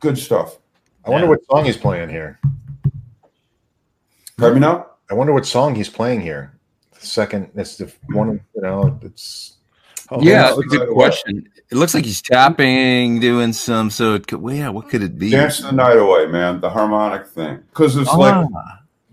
[0.00, 0.58] Good stuff.
[1.06, 2.38] I wonder what song he's playing here.
[4.36, 4.86] Pardon me now?
[5.10, 6.52] I wonder what song he's playing here.
[6.98, 8.40] The second, it's the one.
[8.54, 9.52] You know, it's
[10.08, 10.94] Oh, yeah, Dance the good Night Away.
[10.94, 11.48] question.
[11.70, 13.90] It looks like he's tapping, doing some.
[13.90, 15.30] So, it could, well, yeah, what could it be?
[15.30, 16.60] Dance the night away, man.
[16.60, 18.16] The harmonic thing, because it's Ah.
[18.16, 18.48] like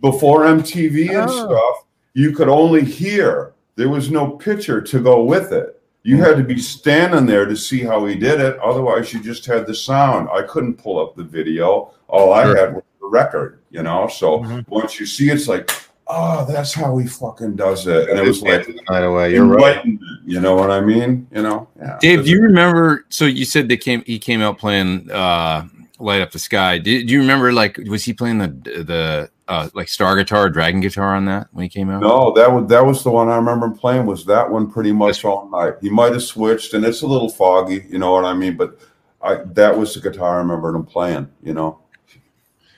[0.01, 1.45] before MTV and Oh.
[1.45, 3.53] stuff, you could only hear.
[3.75, 5.81] There was no picture to go with it.
[6.03, 8.59] You had to be standing there to see how he did it.
[8.59, 10.27] Otherwise, you just had the sound.
[10.33, 11.91] I couldn't pull up the video.
[12.09, 12.57] All I Sure.
[12.57, 14.07] had was the record, you know.
[14.09, 14.65] So Mhm.
[14.67, 15.71] once you see, it, it's like,
[16.07, 19.31] oh, that's how he fucking does it, and it was like the night away.
[19.33, 19.81] You're right.
[20.25, 21.25] You know what I mean?
[21.33, 21.97] You know, yeah.
[22.01, 23.05] Dave, do you remember?
[23.09, 24.03] So you said they came.
[24.05, 25.65] He came out playing uh,
[25.99, 27.53] "Light Up the Sky." Did do you remember?
[27.53, 28.47] Like, was he playing the
[28.83, 32.01] the uh, like star guitar, or dragon guitar on that when he came out?
[32.01, 34.05] No, that was that was the one I remember him playing.
[34.05, 35.73] Was that one pretty much all night?
[35.81, 37.85] He might have switched, and it's a little foggy.
[37.89, 38.55] You know what I mean?
[38.57, 38.79] But
[39.21, 41.29] I that was the guitar I remember him playing.
[41.41, 41.79] You know.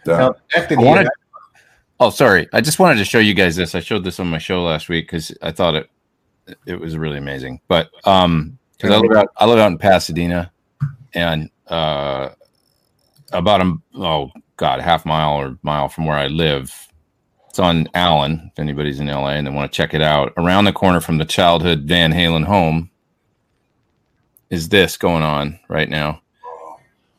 [0.06, 1.12] That- Now, Nick, did I he wanted- have-
[2.00, 2.48] Oh, sorry.
[2.52, 3.74] I just wanted to show you guys this.
[3.74, 5.90] I showed this on my show last week because I thought it
[6.66, 7.62] it was really amazing.
[7.70, 10.52] But um, because I live out I live out in Pasadena,
[11.14, 12.30] and uh,
[13.32, 16.74] about a oh god half mile or mile from where I live,
[17.50, 18.52] it's on Allen.
[18.52, 21.18] If anybody's in LA and they want to check it out, around the corner from
[21.18, 22.90] the childhood Van Halen home
[24.50, 26.22] is this going on right now.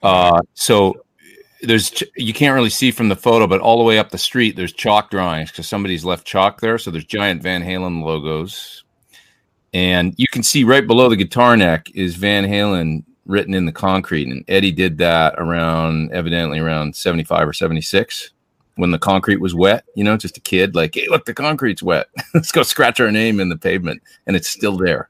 [0.02, 0.94] Uh, so
[1.62, 4.56] there's you can't really see from the photo, but all the way up the street
[4.56, 6.78] there's chalk drawings because somebody's left chalk there.
[6.78, 8.84] So there's giant Van Halen logos,
[9.72, 13.72] and you can see right below the guitar neck is Van Halen written in the
[13.72, 14.28] concrete.
[14.28, 18.30] And Eddie did that around evidently around 75 or 76
[18.76, 19.84] when the concrete was wet.
[19.94, 22.08] You know, just a kid like, hey, look, the concrete's wet.
[22.34, 25.08] Let's go scratch our name in the pavement, and it's still there.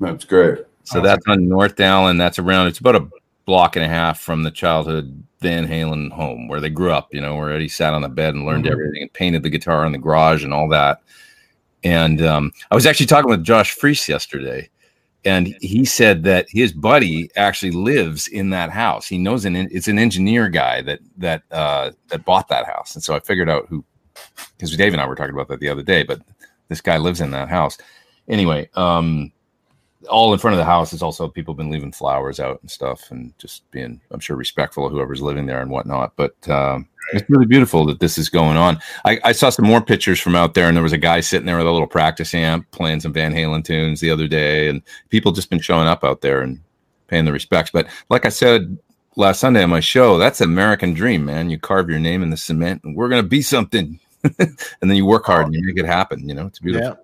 [0.00, 0.58] that's great.
[0.84, 2.16] So that's on North Allen.
[2.16, 2.68] That's around.
[2.68, 3.08] It's about a
[3.44, 7.12] block and a half from the childhood Van Halen home where they grew up.
[7.12, 8.70] You know, where Eddie sat on the bed and learned Mhm.
[8.72, 11.00] everything and painted the guitar in the garage and all that.
[11.84, 14.68] And um, I was actually talking with Josh Freese yesterday,
[15.28, 19.06] and he said that his buddy actually lives in that house.
[19.06, 23.04] He knows an it's an engineer guy that that uh, that bought that house, and
[23.04, 23.84] so I figured out who
[24.56, 26.02] because Dave and I were talking about that the other day.
[26.02, 26.22] But
[26.68, 27.76] this guy lives in that house.
[28.26, 29.30] Anyway, um,
[30.08, 33.10] all in front of the house is also people been leaving flowers out and stuff
[33.10, 36.12] and just being i'm sure respectful of whoever's living there and whatnot.
[36.16, 38.78] But um, it's really beautiful that this is going on.
[39.04, 41.46] I, I saw some more pictures from out there and there was a guy sitting
[41.46, 44.82] there with a little practice amp playing some van halen tunes the other day and
[45.08, 46.60] people just been showing up out there and
[47.08, 47.70] paying the respects.
[47.72, 48.78] But like i said
[49.16, 51.50] last sunday on my show that's american dream man.
[51.50, 53.98] You carve your name in the cement and we're going to be something.
[54.38, 56.46] And then you work hard and you make it happen you know?
[56.46, 56.88] It's beautiful.
[56.88, 56.94] Yeah.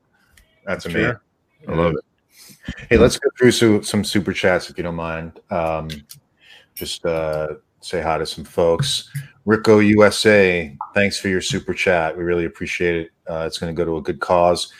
[0.64, 0.92] That's Sure.
[1.00, 1.20] amazing.
[1.68, 2.04] i love it
[2.88, 5.40] Hey, let's go through so, some super chats if you don't mind.
[5.50, 5.88] Um,
[6.74, 7.48] just uh,
[7.80, 9.10] say hi to some folks.
[9.44, 12.16] Rico USA, thanks for your super chat.
[12.16, 13.10] We really appreciate it.
[13.28, 14.72] Uh, it's going to go to a good cause.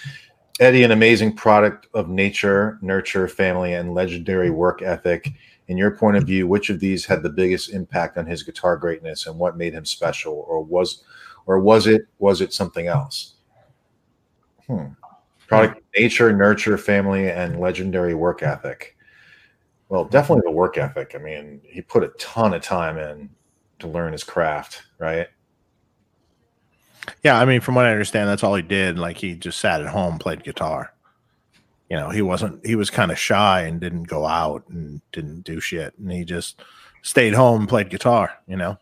[0.60, 5.30] Eddie, an amazing product of nature, nurture, family, and legendary work ethic.
[5.66, 8.76] In your point of view, which of these had the biggest impact on his guitar
[8.76, 11.02] greatness, and what made him special, or was,
[11.46, 13.34] or was it was it something else?
[14.66, 14.88] Hmm.
[15.46, 18.96] Product of nature, nurture, family, and legendary work ethic.
[19.88, 21.12] Well, definitely the work ethic.
[21.14, 23.30] I mean, he put a ton of time in
[23.80, 25.28] to learn his craft, right?
[27.22, 28.98] Yeah, I mean, from what I understand, that's all he did.
[28.98, 30.92] Like he just sat at home, played guitar.
[31.90, 32.64] You know, he wasn't.
[32.64, 36.24] He was kind of shy and didn't go out and didn't do shit, and he
[36.24, 36.62] just
[37.02, 38.32] stayed home played guitar.
[38.48, 38.78] You know,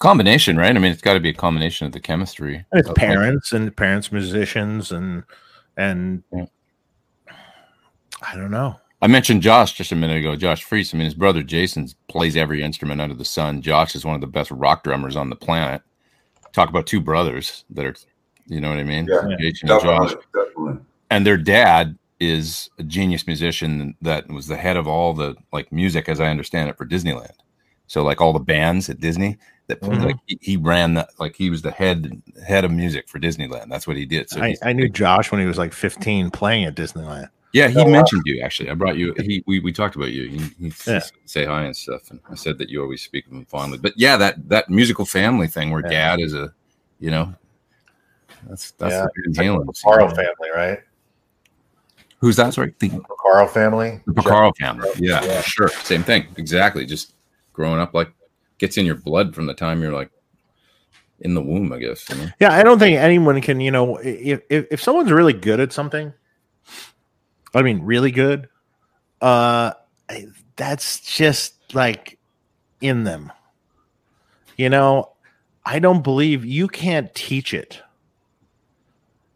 [0.00, 0.74] combination, right?
[0.74, 2.64] I mean, it's got to be a combination of the chemistry.
[2.72, 5.22] and his of- parents and parents musicians and
[5.76, 6.46] and Yeah.
[8.22, 8.78] I don't know.
[9.02, 10.36] I mentioned Josh just a minute ago.
[10.36, 10.92] Josh Freese.
[10.92, 13.62] I mean, his brother Jason plays every instrument under the sun.
[13.62, 15.80] Josh is one of the best rock drummers on the planet.
[16.52, 17.94] Talk about two brothers that are,
[18.46, 19.06] you know what I mean?
[19.10, 19.36] Yeah.
[19.40, 20.10] Jason and Josh.
[20.10, 20.84] Definitely, definitely.
[21.10, 25.72] And their dad is a genius musician that was the head of all the like
[25.72, 27.32] music, as I understand it, for Disneyland.
[27.86, 29.38] So like all the bands at Disney
[29.70, 30.04] that Mhm.
[30.04, 33.68] like he, he ran that like he was the head head of music for Disneyland.
[33.70, 34.28] That's what he did.
[34.30, 37.28] So I, I knew Josh when he was like 15 playing at Disneyland.
[37.52, 37.90] Yeah, he Oh, wow.
[37.90, 38.70] mentioned you actually.
[38.70, 39.12] I brought you.
[39.18, 40.28] He we, we talked about you.
[40.28, 41.00] He, he Yeah.
[41.24, 43.78] say hi and stuff, and I said that you always speak of him fondly.
[43.78, 45.90] But yeah, that that musical family thing where Yeah.
[46.16, 46.52] dad is a,
[47.00, 47.34] you know,
[48.48, 49.66] that's that's Yeah, the Van Halen.
[49.66, 50.78] Picaro family, right?
[52.18, 52.52] Who's that?
[52.54, 54.00] Sorry, the, Picaro family.
[54.06, 54.88] the Picaro family.
[54.98, 55.40] Yeah, Yeah.
[55.40, 56.26] sure, same thing.
[56.36, 56.84] Exactly.
[56.86, 57.14] Just
[57.52, 58.12] growing up like
[58.60, 60.10] gets in your blood from the time you're like
[61.20, 61.72] in the womb.
[61.72, 62.08] I guess.
[62.08, 62.28] You know?
[62.38, 65.72] Yeah, I don't think anyone can, you know, if, if if someone's really good at
[65.72, 66.12] something,
[67.52, 68.48] I mean, really good,
[69.20, 69.72] uh,
[70.54, 72.18] that's just like
[72.80, 73.32] in them.
[74.56, 75.12] You know,
[75.64, 77.82] I don't believe you can't teach it.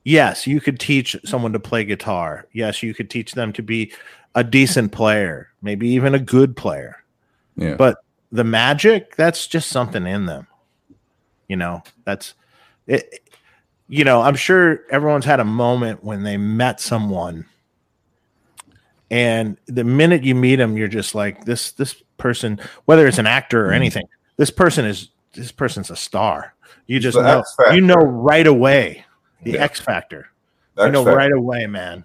[0.05, 2.47] Yes, you could teach someone to play guitar.
[2.53, 3.91] Yes, you could teach them to be
[4.35, 7.03] a decent player, maybe even a good player.
[7.57, 7.77] Yeah.
[7.77, 8.04] But
[8.35, 10.49] the magic, that's just something in them.
[11.49, 12.35] You know, that's
[12.89, 13.31] it.
[13.87, 17.47] You know, I'm sure everyone's had a moment when they met someone,
[19.09, 21.71] and the minute you meet them, you're just like this.
[21.73, 26.55] This person, whether it's an actor or anything, this person is this person's a star.
[26.87, 29.05] You just know, you know right away
[29.45, 29.63] the Yeah.
[29.63, 30.29] X factor.
[30.77, 32.05] You know right away, man.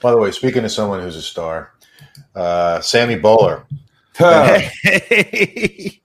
[0.00, 1.74] By the way, speaking to someone who's a star,
[2.34, 3.64] uh, Sammy Boller.
[4.18, 4.58] Huh.
[4.82, 6.00] Hey,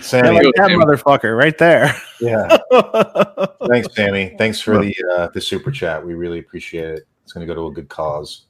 [0.00, 0.76] Sammy, like that Sammy.
[0.76, 1.94] motherfucker right there.
[2.20, 2.56] yeah.
[3.68, 4.34] Thanks, Sammy.
[4.38, 6.04] Thanks for the uh, the super chat.
[6.04, 7.06] We really appreciate it.
[7.22, 8.46] It's going to go to a good cause.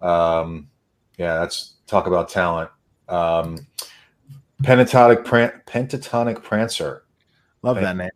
[0.00, 0.68] Um,
[1.16, 2.70] yeah, that's talk about talent.
[3.08, 3.66] Um,
[4.62, 7.04] pentatonic pran- pentatonic prancer.
[7.62, 8.10] Love that name.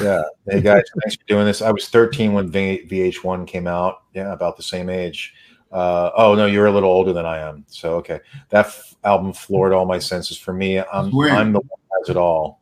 [0.00, 0.22] Yeah.
[0.48, 1.62] Hey guys, thanks for doing this.
[1.62, 4.02] I was 13 when v- VH1 came out.
[4.14, 5.34] Yeah, about the same age.
[5.70, 7.64] Uh, oh no, you're a little older than I am.
[7.68, 8.20] So okay,
[8.50, 10.38] that f- album floored all my senses.
[10.38, 12.60] For me, I'm I'm the one who has it all.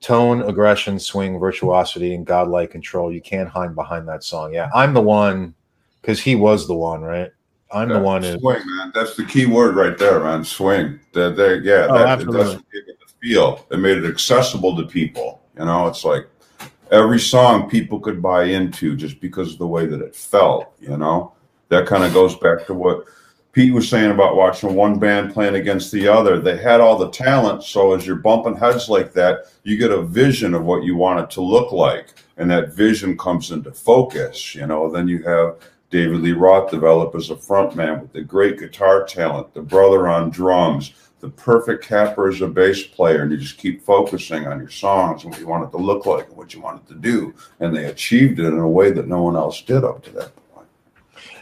[0.00, 3.12] Tone, aggression, swing, virtuosity, and godlike control.
[3.12, 4.52] You can't hide behind that song.
[4.52, 5.54] Yeah, I'm the one
[6.00, 7.32] because he was the one, right?
[7.70, 8.22] I'm the one.
[8.22, 8.92] Swing, man.
[8.94, 10.44] That's the key word right there, man.
[10.44, 11.00] Swing.
[11.12, 11.86] That there, yeah.
[11.90, 12.64] Oh, that, absolutely.
[12.72, 13.66] it the feel.
[13.70, 15.42] It made it accessible to people.
[15.58, 16.28] You know, it's like
[16.90, 20.72] every song people could buy into just because of the way that it felt.
[20.80, 21.34] You know,
[21.68, 23.04] that kind of goes back to what
[23.58, 26.38] Pete was saying about watching one band playing against the other.
[26.38, 30.00] They had all the talent, so as you're bumping heads like that, you get a
[30.00, 34.54] vision of what you want it to look like, and that vision comes into focus.
[34.54, 35.56] You know, then you have
[35.90, 40.30] David Lee Roth develop as a frontman with the great guitar talent, the brother on
[40.30, 44.70] drums, the perfect capper as a bass player, and you just keep focusing on your
[44.70, 46.94] songs and what you want it to look like and what you want it to
[46.94, 47.34] do.
[47.58, 50.30] And they achieved it in a way that no one else did up to that
[50.54, 50.68] point.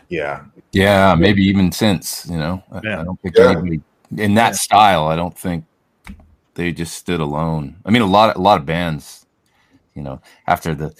[0.08, 0.44] yeah,
[0.76, 2.62] Yeah, maybe even since, you know.
[2.70, 3.00] I, Yeah.
[3.00, 3.50] I don't think Yeah.
[3.50, 3.80] anybody
[4.16, 5.64] in that style, I don't think
[6.54, 7.76] they just stood alone.
[7.84, 9.26] I mean a lot a lot of bands,
[9.94, 10.94] you know, after the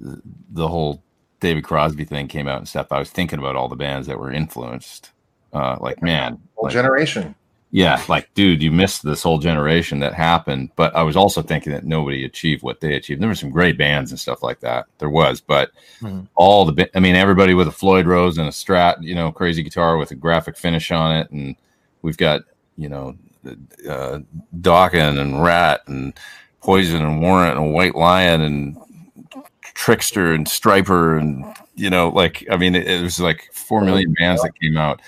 [0.00, 0.20] the,
[0.50, 1.02] the whole
[1.40, 4.18] David Crosby thing came out and stuff, I was thinking about all the bands that
[4.18, 5.10] were influenced.
[5.52, 7.34] Uh like man, whole like, generation.
[7.74, 10.70] Yeah, like dude, you missed this whole generation that happened.
[10.76, 13.22] But I was also thinking that nobody achieved what they achieved.
[13.22, 14.84] There were some great bands and stuff like that.
[14.98, 15.70] There was, but
[16.02, 16.28] Mhm.
[16.34, 19.62] all the, I mean, everybody with a Floyd Rose and a Strat, you know, crazy
[19.62, 21.56] guitar with a graphic finish on it, and
[22.02, 22.42] we've got,
[22.76, 23.16] you know,
[23.88, 24.18] uh,
[24.60, 26.12] Dawkins and Ratt and
[26.60, 28.76] Poison and Warrant and White Lion and
[29.74, 31.44] Trickster and Stryper and
[31.74, 35.00] you know, like I mean, it, it was like four million bands that came out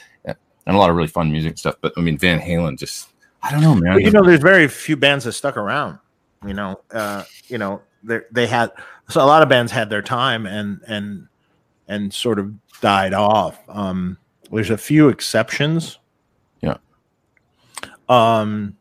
[0.66, 1.76] and a lot of really fun music stuff.
[1.80, 3.08] But I mean, Van Halen just,
[3.42, 4.00] I don't know, man.
[4.00, 5.98] You know, there's very few bands that stuck around.
[6.46, 8.72] You know, uh, you know, they they had
[9.08, 11.28] so a lot of bands had their time and and
[11.88, 13.58] and sort of died off.
[13.68, 14.18] Um,
[14.50, 15.98] there's a few exceptions.
[16.60, 16.76] Yeah.
[18.08, 18.76] Um,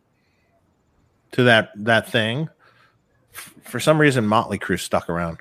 [1.31, 2.49] to that that thing,
[3.63, 5.37] for some reason, Motley Crue stuck around.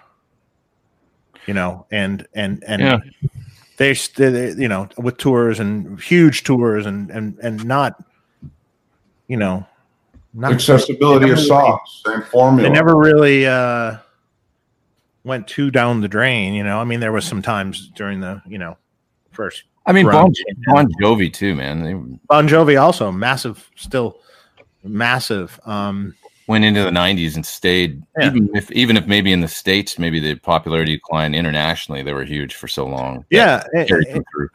[1.46, 2.98] You know, and and and Yeah.
[3.82, 8.02] They, they, you know, with tours and huge tours and and and not,
[9.28, 9.66] you know,
[10.34, 12.68] not Accessibility of never songs, same formula.
[12.68, 13.96] they never really uh
[15.24, 18.42] went too down the drain you know i mean there was some times during the
[18.46, 18.76] you know
[19.30, 20.32] first I mean, Bon,
[20.66, 21.82] bon Jovi too, man.
[21.82, 21.94] They
[22.28, 24.20] bon jovi also massive still
[24.84, 26.14] massive um
[26.46, 28.02] went into the '90s and stayed.
[28.18, 28.26] Yeah.
[28.26, 32.24] Even if, even if maybe in the states, maybe the popularity declined internationally, they were
[32.24, 33.24] huge for so long.
[33.30, 34.48] yeah and, Carried them through.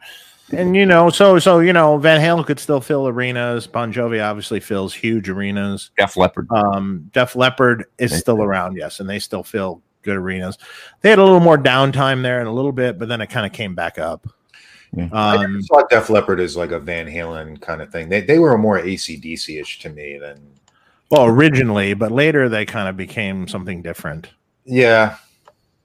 [0.52, 4.24] and, you know so so you know van halen could still fill arenas bon jovi
[4.24, 6.48] obviously fills huge arenas Def Leppard.
[6.50, 10.56] um def leppard is They- still around yes and they still fill good arenas
[11.02, 13.44] they had a little more downtime there in a little bit but then it kind
[13.44, 14.26] of came back up
[14.96, 15.08] Yeah.
[15.12, 18.08] Um never saw Def Leppard is like a Van Halen kind of thing.
[18.08, 20.40] They they were more ACDC ish to me than
[21.10, 24.28] well originally but later they kind of became something different
[24.68, 25.16] yeah.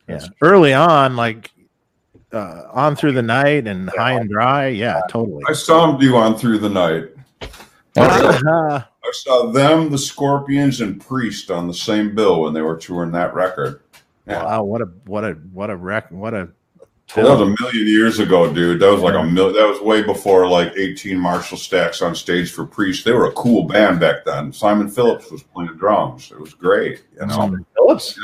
[0.07, 0.19] Yeah.
[0.41, 1.51] Early on, like
[2.33, 4.67] uh, on through the night and high and dry.
[4.67, 5.41] Yeah, totally.
[5.47, 7.09] I saw them do on through the night.
[7.95, 12.75] Uh, I saw them, the Scorpions, and Priest on the same bill when they were
[12.75, 13.81] touring that record.
[14.27, 14.43] Yeah.
[14.43, 16.11] wow, what a what a what a wreck!
[16.11, 16.49] What a
[17.15, 18.79] That was a million years ago, dude.
[18.79, 22.51] That was like a mil- That was way before like 18 Marshall stacks on stage
[22.51, 23.05] for Priest.
[23.05, 24.51] They were a cool band back then.
[24.51, 26.31] Simon Phillips was playing drums.
[26.31, 27.33] It was great, you know.
[27.33, 28.19] Simon Phillips.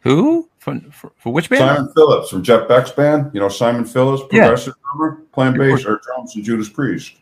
[0.00, 1.60] Who for, for, for which band?
[1.60, 3.30] Simon Phillips from Jeff Beck's band.
[3.32, 4.46] You know Simon Phillips, Yeah.
[4.48, 7.14] progressive drummer, playing bass or drums in Judas Priest.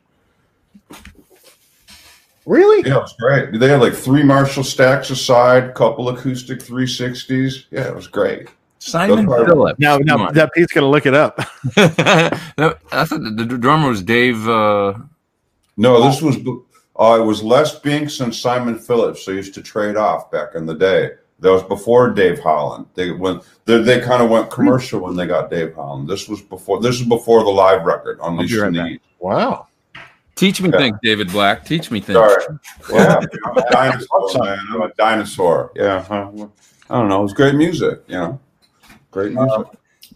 [2.47, 2.89] Really?
[2.89, 3.59] Yeah, it was great.
[3.61, 7.67] They had like three Marshall stacks aside, couple acoustic 360s.
[7.71, 8.49] Yeah, it was great.
[8.81, 9.79] Simon Phillips.
[9.79, 11.39] now Come now that Pete's gonna look it up.
[11.77, 14.49] no, I thought the, the drummer was Dave.
[14.49, 14.95] Uh,
[15.77, 16.37] No, this was
[16.99, 19.25] uh, it was Les Binks and Simon Phillips.
[19.25, 21.11] They used to trade off back in the day.
[21.41, 22.87] That was before Dave Holland.
[22.95, 26.09] They went they, they kind of went commercial when they got Dave Holland.
[26.09, 28.91] This was before this is before the live record Unleash right the back.
[28.91, 29.01] Need.
[29.19, 29.67] Wow.
[30.37, 30.79] Teach me Yeah.
[30.79, 31.67] things, David Black.
[31.67, 32.17] Teach me things.
[32.19, 32.45] Sorry.
[32.93, 34.59] Yeah, I'm a dinosaur, man.
[34.71, 35.71] I'm a dinosaur.
[35.75, 36.05] Yeah.
[36.11, 37.25] I don't know.
[37.25, 38.41] It's great music, you know.
[39.11, 39.67] Great music.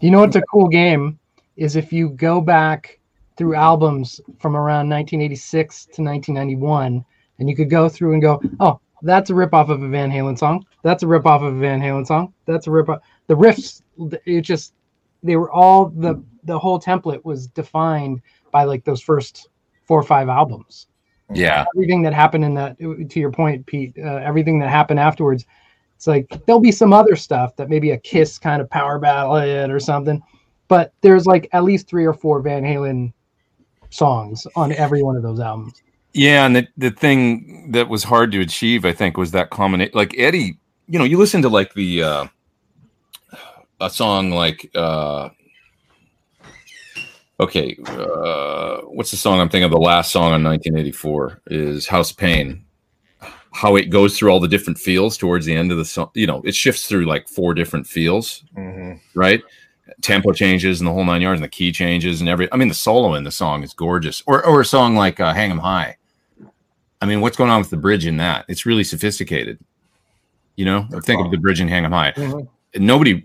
[0.01, 1.19] You know what's a cool game
[1.55, 2.99] is if you go back
[3.37, 7.03] through albums from around 1986 to 1991,
[7.39, 10.37] and you could go through and go, oh, that's a ripoff of a Van Halen
[10.37, 10.65] song.
[10.83, 12.33] That's a ripoff of a Van Halen song.
[12.45, 13.01] That's a ripoff.
[13.27, 13.81] The riffs,
[14.25, 14.73] it just,
[15.23, 18.21] they were all the the whole template was defined
[18.51, 19.49] by like those first
[19.83, 20.87] four or five albums.
[21.33, 21.65] Yeah.
[21.75, 25.45] Everything that happened in that, to your point, Pete, uh, everything that happened afterwards,
[25.95, 29.71] it's like there'll be some other stuff that maybe a Kiss kind of power ballad
[29.71, 30.21] or something,
[30.67, 33.13] but there's like at least three or four Van Halen
[33.89, 35.81] songs on every one of those albums.
[36.13, 39.91] Yeah, and the the thing that was hard to achieve, I think, was that combination.
[39.93, 42.27] Like Eddie, you know, you listen to like the uh,
[43.81, 45.29] a song like uh,
[47.39, 49.71] okay, uh, what's the song I'm thinking of?
[49.71, 52.64] The last song on 1984 is House Pain.
[53.55, 56.27] How it goes through all the different feels towards the end of the song, you
[56.27, 58.99] know, it shifts through like four different feels, Mhm.
[59.13, 59.41] right?
[60.01, 62.51] Tempo changes and the whole nine yards, and the key changes and every.
[62.51, 64.21] I mean, the solo in the song is gorgeous.
[64.27, 65.95] Or or a song like uh, "Hang 'Em High."
[67.01, 68.43] I mean, what's going on with the bridge in that?
[68.49, 69.57] It's really sophisticated.
[70.57, 72.47] You know, think of the bridge in "Hang 'Em High." Mhm.
[72.77, 73.23] Nobody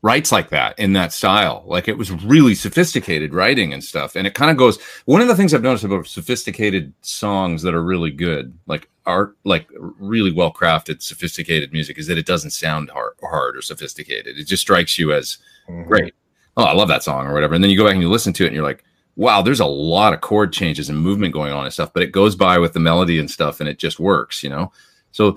[0.00, 1.64] writes like that in that style.
[1.66, 4.14] Like it was really sophisticated writing and stuff.
[4.16, 4.78] And it kind of goes.
[5.04, 9.36] One of the things I've noticed about sophisticated songs that are really good, like art,
[9.44, 9.66] like
[9.98, 14.38] really well crafted, sophisticated music, is that it doesn't sound hard, hard or sophisticated.
[14.38, 15.38] It just strikes you as
[15.68, 15.86] Mhm.
[15.86, 16.14] great.
[16.56, 17.54] Oh, I love that song or whatever.
[17.54, 18.84] And then you go back and you listen to it and you're like,
[19.16, 22.12] wow, there's a lot of chord changes and movement going on and stuff, but it
[22.12, 24.70] goes by with the melody and stuff and it just works, you know?
[25.12, 25.36] So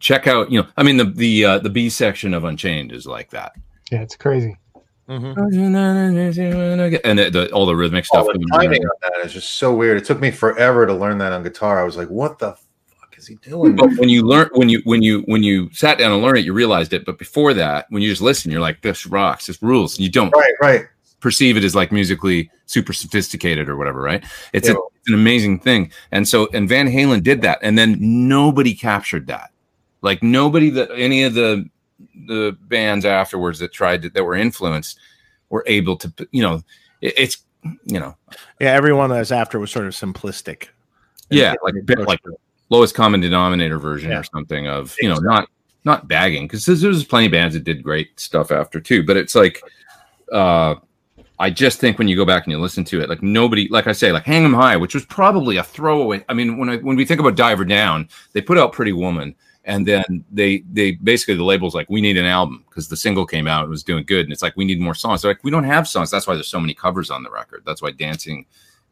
[0.00, 3.06] check out, you know, I mean, the, the, uh, the B section of Unchained is
[3.06, 3.52] like that.
[3.90, 4.56] Yeah, it's crazy.
[5.08, 5.34] Mhm.
[7.04, 8.26] And the, the, all the rhythmic Oh, stuff.
[8.32, 9.96] the timing on that is just so weird.
[9.98, 11.80] It took me forever to learn that on guitar.
[11.80, 12.60] I was like, "What the fuck
[13.22, 16.12] is he doing?" But when you learn, when you, when you, when you sat down
[16.12, 17.04] and learned it, you realized it.
[17.04, 19.96] But before that, when you just listen, you're like, this rocks, this rules.
[19.96, 20.86] And you don't right, right.
[21.20, 24.24] perceive it as like musically super sophisticated or whatever, right?
[24.52, 25.92] It's, a, it's an amazing thing.
[26.10, 29.50] And so, and Van Halen did that, and then nobody captured that.
[30.02, 31.68] Like nobody that any of the
[32.26, 34.98] the bands afterwards that tried to, that were influenced
[35.48, 36.62] were able to, you know,
[37.00, 37.38] it, it's
[37.84, 38.16] you know,
[38.58, 40.68] Yeah, everyone that was after was sort of simplistic.
[41.30, 42.20] yeah, like bit like
[42.72, 44.20] lowest common denominator version Yeah.
[44.20, 45.48] or something of you know not
[45.84, 49.34] not bagging because there's, plenty of bands that did great stuff after too but it's
[49.34, 49.62] like
[50.32, 50.74] uh
[51.38, 53.86] i just think when you go back and you listen to it like nobody like
[53.86, 56.76] i say like hang 'em high which was probably a throwaway i mean when i
[56.78, 60.92] when we think about diver down they put out pretty woman and then they they
[60.92, 63.84] basically the label's like we need an album because the single came out and was
[63.84, 65.22] doing good and it's like we need more songs.
[65.22, 66.10] They're like we don't have songs.
[66.10, 67.62] That's why there's so many covers on the record.
[67.64, 68.46] That's why dancing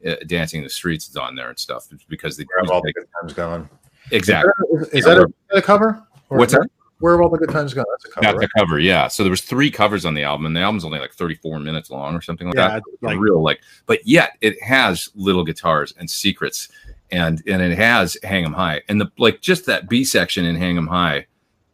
[0.07, 2.71] uh, dancing in the streets is on there and stuff it's because they Where have
[2.71, 3.69] all the good times gone?
[4.11, 6.03] exactly Is, is that a, is that a cover?
[6.29, 6.69] Or What's that?
[7.01, 7.87] Where have all the good times gone?
[7.93, 8.25] That's a cover.
[8.27, 8.49] That's right?
[8.55, 9.09] the cover, yeah.
[9.09, 11.91] So there was three covers on the album, and the album's only like 34 minutes
[11.91, 12.83] long or something like Yeah, that.
[13.03, 16.69] like- Like real, like, but yet it has little guitars and secrets,
[17.11, 20.57] and and it has Hang 'Em High, and the like, just that B section in
[20.57, 21.27] Hang 'Em High,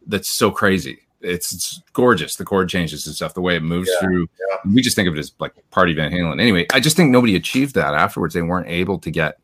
[0.07, 0.99] that's so crazy.
[1.21, 4.29] It's, it's gorgeous, the chord changes and stuff, the way it moves Yeah, through.
[4.39, 4.71] yeah.
[4.71, 6.39] We just think of it as like Party Van Halen.
[6.39, 8.33] Anyway, I just think nobody achieved that afterwards.
[8.33, 9.39] They weren't able to get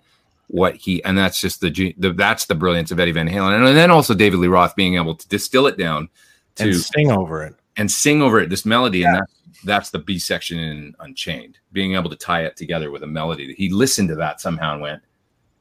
[0.48, 3.66] what he, and that's just the, the that's the brilliance of Eddie Van Halen, and
[3.66, 6.10] and, then also David Lee Roth being able to distill it down
[6.56, 7.56] to and sing over it.
[7.78, 9.34] and sing over it this melody and that's
[9.64, 13.54] that's the b section in unchained being able to tie it together with a melody
[13.56, 15.02] he listened to that somehow and went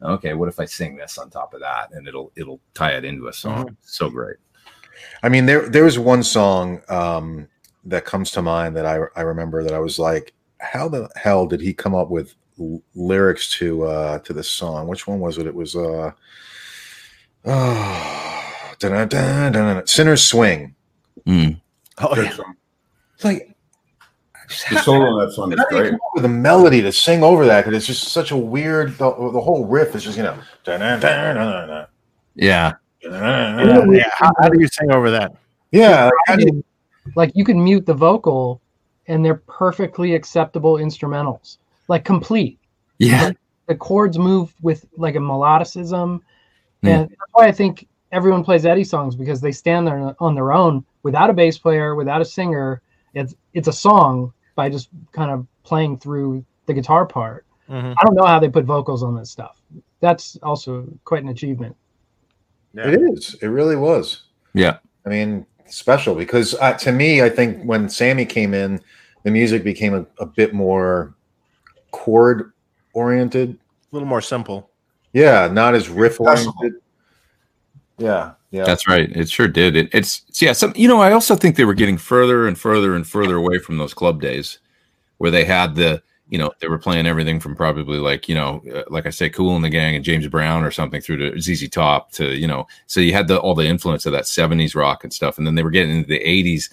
[0.02, 3.04] okay what if i sing this on top of that and it'll it'll tie it
[3.04, 3.74] into a song mm-hmm.
[3.82, 4.36] so great
[5.22, 7.48] I mean, there there was one song um,
[7.84, 11.46] that comes to mind that I I remember that I was like, how the hell
[11.46, 14.88] did he come up with l- lyrics to uh, to this song?
[14.88, 15.46] Which one was it?
[15.46, 16.12] It was uh,
[17.46, 18.74] oh.
[19.86, 20.74] Sinner's Swing.
[21.98, 22.56] Oh Good yeah, song.
[23.14, 23.54] It's like
[24.70, 25.90] The solo on that song is How do you great.
[25.90, 27.64] come up with a melody to sing over that?
[27.64, 28.92] Because it's just such a weird.
[28.98, 30.36] The, the whole riff is just you know.
[30.64, 31.86] dun-dun-dun-dun-dun, dun-dun-dun-dun.
[32.34, 32.72] yeah.
[33.04, 34.08] Yeah.
[34.12, 35.34] How, how do you sing over that?
[35.70, 36.64] Yeah, like, do you-
[37.16, 38.60] like you can mute the vocal
[39.08, 41.58] and they're perfectly acceptable instrumentals.
[41.88, 42.58] Like complete.
[42.98, 43.32] Yeah.
[43.66, 46.20] The chords move with like a melodicism.
[46.82, 47.00] Yeah.
[47.00, 50.52] and that's why i think everyone plays eddie songs because they stand there on their
[50.52, 52.82] own without a bass player without a singer.
[53.14, 57.44] It's it's a song by just kind of playing through the guitar part.
[57.70, 57.94] Mhm.
[57.98, 59.60] i don't know how they put vocals on this stuff.
[60.00, 61.76] That's also quite an achievement
[62.74, 63.34] It is.
[63.42, 64.22] It really was.
[64.54, 68.80] yeah I mean, special because uh, to me, I think when Sammy came in,
[69.24, 71.14] the music became a, a bit more
[71.90, 72.52] chord
[72.94, 73.50] oriented.
[73.50, 74.70] A little more simple.
[75.12, 76.74] Yeah, not as riff oriented.
[77.98, 78.64] Yeah, yeah.
[78.64, 79.10] That's right.
[79.14, 79.76] It sure did.
[79.76, 80.52] It, it's it's- yeah.
[80.52, 81.00] Some you know.
[81.00, 84.20] I also think they were getting further and further and further away from those club
[84.20, 84.58] days,
[85.18, 86.02] where they had the
[86.32, 89.28] you know they were playing everything from probably like you know uh, like I say,
[89.28, 92.46] Kool and the Gang and James Brown or something through to ZZ Top to you
[92.46, 92.66] know.
[92.86, 95.56] So you had the all the influence of that '70s rock and stuff, and then
[95.56, 96.72] they were getting into the '80s,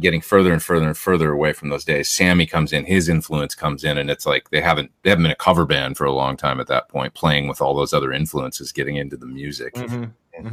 [0.00, 2.10] getting further and further and further away from those days.
[2.10, 5.32] Sammy comes in, his influence comes in, and it's like they haven't they haven't been
[5.32, 8.12] a cover band for a long time at that point, playing with all those other
[8.12, 9.74] influences, getting into the music.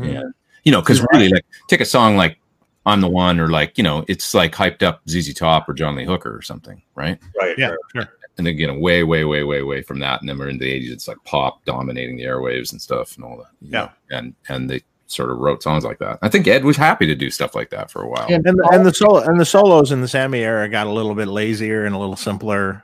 [0.02, 0.24] Yeah.
[0.64, 2.40] You know, because really, like, take a song like
[2.86, 5.96] "I'm the One" or like, you know, it's like hyped up ZZ Top or John
[5.96, 7.20] Lee Hooker or something, right?
[7.40, 7.58] right.
[7.58, 7.78] Yeah, right.
[7.96, 8.10] sure.
[8.38, 10.66] And then getting way, way, way, way, way from that, and then we're in the
[10.66, 10.92] '80s.
[10.92, 13.48] It's like pop dominating the airwaves and stuff and all that.
[13.62, 13.70] Yeah.
[13.80, 16.20] know, and and they sort of wrote songs like that.
[16.22, 18.26] I think Ed was happy to do stuff like that for a while.
[18.28, 20.92] And, And the, and the solo and the solos in the Sammy era got a
[20.92, 22.84] little bit lazier and a little simpler.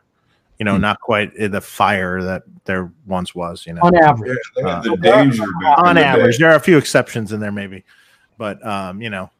[0.60, 3.65] You know, not quite the fire that there once was.
[3.65, 6.07] You know, on average, They had the Uh, danger back in on the day.
[6.07, 7.84] average, there are a few exceptions in there, maybe,
[8.38, 9.32] but um, you know,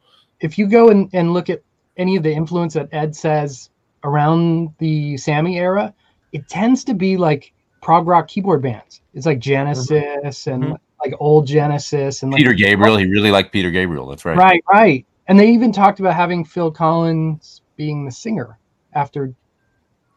[0.41, 1.61] if you go and, and look at
[1.97, 3.69] any of the influence that Ed says
[4.03, 5.93] around the Sammy era,
[6.31, 9.01] it tends to be like prog rock keyboard bands.
[9.13, 10.77] It's like Genesis and Mhm.
[11.03, 14.07] like old Genesis and like, Peter Gabriel, he really liked Peter Gabriel.
[14.07, 14.38] That's right.
[14.38, 15.05] right, right.
[15.27, 18.57] And they even talked about having Phil Collins being the singer
[18.93, 19.34] after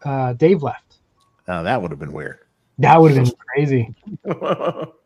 [0.04, 0.98] uh, Dave left.
[1.48, 2.40] Oh, that would have been weird.
[2.78, 3.94] That would have been crazy.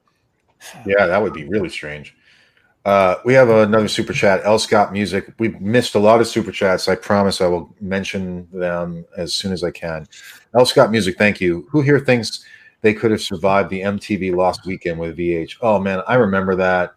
[0.84, 2.16] Yeah, that would be really strange.
[2.88, 4.40] Uh, we have another super chat.
[4.44, 5.30] El Scott Music.
[5.38, 6.88] We've missed a lot of super chats.
[6.88, 10.08] I promise I will mention them as soon as I can.
[10.54, 11.68] El Scott Music, thank you.
[11.70, 12.46] Who here thinks
[12.80, 15.56] they could have survived the MTV Lost Weekend with VH?
[15.60, 16.94] Oh man, I remember that.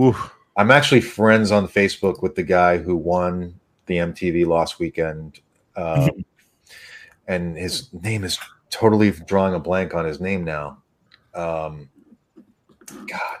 [0.00, 0.32] Oof.
[0.56, 5.40] I'm actually friends on Facebook with the guy who won the MTV Lost Weekend,
[5.76, 6.24] um,
[7.28, 8.38] and his name is
[8.70, 10.78] totally drawing a blank on his name now.
[11.34, 11.90] Um,
[12.86, 13.38] God,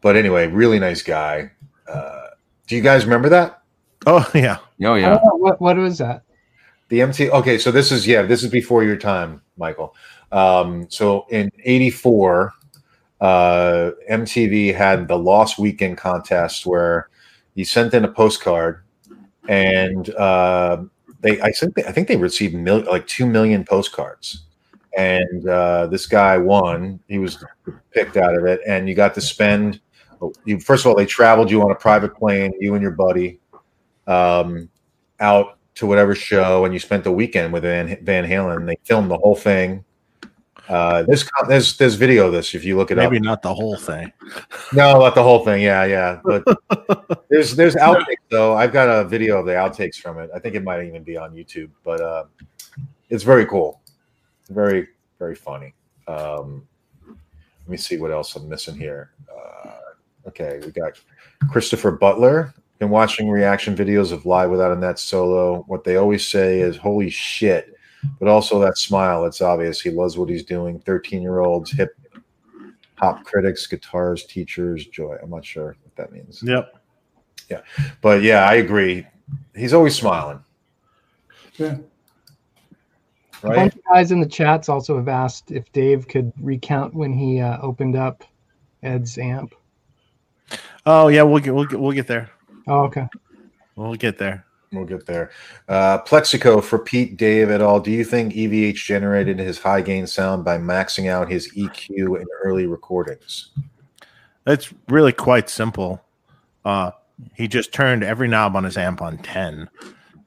[0.00, 1.50] but anyway, really nice guy.
[1.88, 2.28] Uh,
[2.66, 3.60] do you guys remember that
[4.06, 4.58] Oh yeah.
[4.84, 5.18] Oh yeah.
[5.22, 6.22] what what was that?
[6.88, 7.30] the MT?
[7.30, 9.94] Okay, so this is yeah, this is before your time, Michael.
[10.32, 12.52] Um, so in '84,
[13.20, 17.08] uh, MTV had the Lost Weekend contest where
[17.54, 18.82] you sent in a postcard,
[19.48, 20.82] and uh,
[21.20, 24.44] they I think they, I think they received mil- like two million postcards,
[24.96, 27.00] and uh, this guy won.
[27.06, 27.44] He was
[27.92, 29.80] picked out of it, and you got to spend.
[30.44, 33.40] You first of all, they traveled you on a private plane, you and your buddy,
[34.06, 34.68] um,
[35.18, 38.66] out to whatever show, and you spent the weekend with Van, Van Halen.
[38.66, 39.84] They filmed the whole thing.
[40.68, 43.10] Uh, there's there's there's video of this if you look it up.
[43.10, 44.12] Maybe not the whole thing.
[44.72, 45.62] No, not the whole thing.
[45.62, 46.20] Yeah, yeah.
[46.22, 46.44] But
[47.28, 48.54] there's there's outtakes though.
[48.54, 50.30] I've got a video of the outtakes from it.
[50.32, 51.70] I think it might even be on YouTube.
[51.82, 52.24] But uh,
[53.08, 53.80] it's very cool.
[54.48, 54.86] Very
[55.18, 55.74] very funny.
[56.06, 56.68] Um,
[57.06, 59.10] let me see what else I'm missing here.
[59.28, 59.70] Uh,
[60.30, 61.00] okay, we got
[61.50, 62.54] Christopher Butler.
[62.78, 65.64] Been watching reaction videos of Live Without a Net solo.
[65.66, 67.74] What they always say is "Holy shit!"
[68.18, 69.26] But also that smile.
[69.26, 70.80] It's obvious he loves what he's doing.
[70.80, 71.90] Thirteen year olds, hip
[72.94, 75.16] hop critics, guitars, teachers, joy.
[75.22, 76.42] I'm not sure what that means.
[76.42, 76.74] Yep.
[77.50, 77.60] Yeah.
[78.00, 79.06] But yeah, I agree.
[79.54, 80.42] He's always smiling.
[81.56, 81.76] Yeah.
[83.42, 83.56] A Right?
[83.56, 87.40] bunch of guys in the chats also have asked if Dave could recount when he
[87.40, 88.22] uh, opened up
[88.82, 89.54] Ed's amp.
[90.86, 92.30] Oh yeah, we'll get we'll get we'll get there.
[92.66, 93.06] Oh, okay.
[93.76, 94.44] We'll get there.
[94.72, 95.30] We'll get there.
[95.68, 97.80] Uh, Plexico for Pete, Dave et al.
[97.80, 102.26] Do you think EVH generated his high gain sound by maxing out his EQ in
[102.44, 103.50] early recordings?
[104.46, 106.04] It's really quite simple.
[106.64, 106.92] Uh,
[107.34, 109.68] he just turned every knob on his amp on 10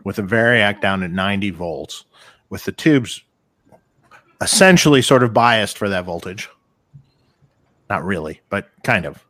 [0.03, 2.05] with a variac down at 90 volts
[2.49, 3.23] with the tubes
[4.41, 6.49] essentially sort of biased for that voltage.
[7.89, 9.23] Not really, but kind of.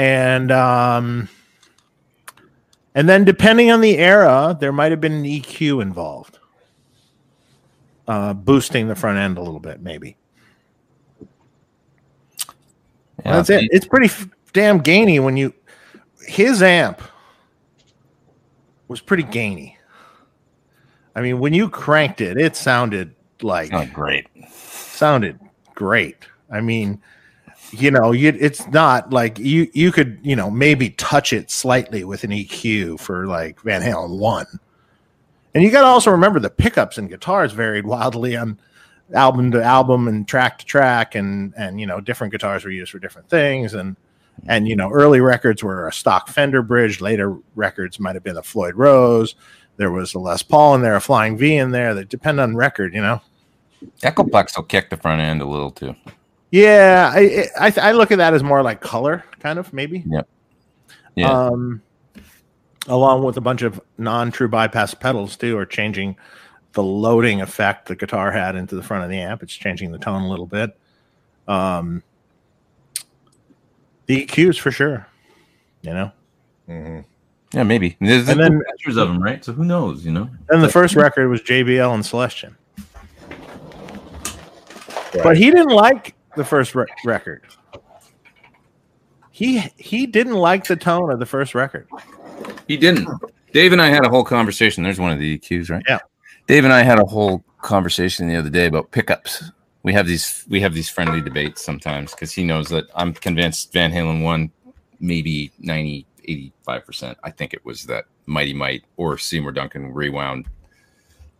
[0.00, 1.28] And um,
[2.94, 6.38] and then depending on the era, there might have been an EQ involved.
[8.08, 10.16] Uh, boosting the front end a little bit, maybe.
[13.26, 13.68] Yeah, That's it.
[13.70, 15.52] It's pretty f- damn gainy when you.
[16.26, 17.02] His amp
[18.88, 19.76] was pretty gainy.
[21.14, 24.28] I mean, when you cranked it, it sounded like Oh, great.
[24.50, 25.38] sounded
[25.74, 26.16] great.
[26.50, 27.02] I mean,
[27.72, 32.04] you know, you, it's not like you you could you know maybe touch it slightly
[32.04, 34.46] with an EQ for like Van Halen one,
[35.54, 38.58] and you got to also remember the pickups and guitars varied wildly on
[39.14, 42.92] album to album and track to track, and and you know different guitars were used
[42.92, 43.96] for different things, and
[44.46, 48.36] and you know early records were a stock Fender bridge, later records might have been
[48.36, 49.34] a Floyd Rose.
[49.76, 51.94] There was a Les Paul in there, a Flying V in there.
[51.94, 53.22] That depend on record, you know.
[54.02, 55.94] Echoplex will kick the front end a little too.
[56.50, 60.04] Yeah, I, I I look at that as more like color, kind of maybe.
[61.14, 61.30] Yeah.
[61.30, 61.80] Um,
[62.88, 66.16] along with a bunch of non-true bypass pedals too, are changing
[66.72, 69.42] the loading effect the guitar had into the front of the amp.
[69.42, 70.76] It's changing the tone a little bit.
[71.46, 72.02] Um,
[74.06, 75.06] the EQs for sure.
[75.82, 76.12] You know,
[76.68, 77.04] Mhm.
[77.52, 77.96] yeah, maybe.
[78.00, 79.44] There's, And there's then- pictures of them, right?
[79.44, 80.04] So who knows?
[80.04, 80.30] You know.
[80.48, 82.56] and the first record was JBL and Celestion,
[85.22, 87.44] but he didn't like the first re- record.
[89.30, 91.88] He he didn't like the tone of the first record.
[92.68, 93.08] He didn't.
[93.52, 94.84] Dave and I had a whole conversation.
[94.84, 95.82] There's one of the EQs, right?
[95.88, 95.98] Yeah.
[96.46, 99.50] Dave and I had a whole conversation the other day about pickups.
[99.82, 103.72] We have these we have these friendly debates sometimes because he knows that I'm convinced
[103.72, 104.50] Van Halen won
[105.00, 106.06] maybe 90,
[106.68, 107.16] 85%.
[107.24, 110.46] I think it was that Mighty Mite or Seymour Duncan rewound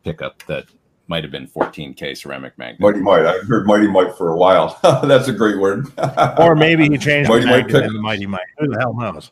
[0.02, 0.64] pickup that
[1.10, 2.80] might have been 14K ceramic magnet.
[2.80, 3.26] Mighty Mite.
[3.26, 4.78] I've heard Mighty Mite for a while.
[4.82, 5.86] That's a great word.
[6.38, 8.40] Or maybe he changed Mighty the Might magnet pick- into Mighty Mite.
[8.58, 9.30] Who the hell knows?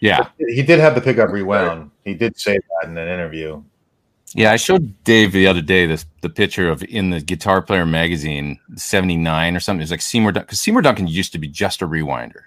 [0.00, 0.28] Yeah.
[0.38, 1.90] He did have the pickup rewound.
[2.04, 3.62] He did say that in an interview.
[4.34, 7.86] Yeah, I showed Dave the other day this the picture of in the Guitar Player
[7.86, 9.80] magazine, seventy nine or something.
[9.80, 12.42] It was like Seymour Duncan because Seymour Duncan used to be just a rewinder.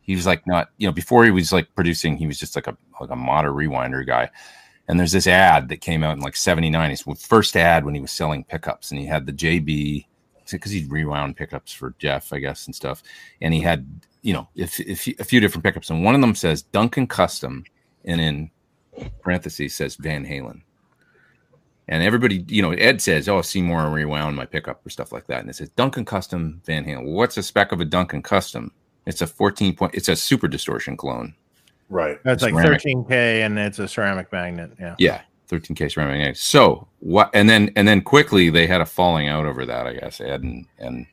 [0.00, 2.66] He was like not, you know, before he was like producing, he was just like
[2.66, 4.30] a like a modern rewinder guy.
[4.90, 6.90] And there's this ad that came out in like seventy nine.
[6.90, 10.06] His first ad when he was selling pickups, and he had the JB
[10.50, 13.04] because he'd rewound pickups for Jeff, I guess, and stuff.
[13.40, 13.86] And he had,
[14.22, 17.62] you know, if, if, a few different pickups, and one of them says Duncan Custom,
[18.04, 18.50] and in
[19.22, 20.62] parentheses says Van Halen.
[21.86, 25.40] And everybody, you know, Ed says, "Oh, Seymour rewound my pickup or stuff like that."
[25.40, 27.04] And it says Duncan Custom Van Halen.
[27.04, 28.72] What's the spec of a Duncan Custom?
[29.06, 29.94] It's a 14 point.
[29.94, 31.36] It's a super distortion clone.
[31.90, 32.18] Right.
[32.24, 32.80] That's like Ceramic.
[32.80, 33.10] 13K
[33.44, 34.72] and it's a ceramic magnet.
[34.80, 34.94] Yeah.
[34.98, 36.18] Yeah, 13k ceramic.
[36.18, 36.36] magnet.
[36.38, 37.30] So what?
[37.34, 39.86] And then and then quickly they had a falling out over that.
[39.86, 41.06] I guess Ed and and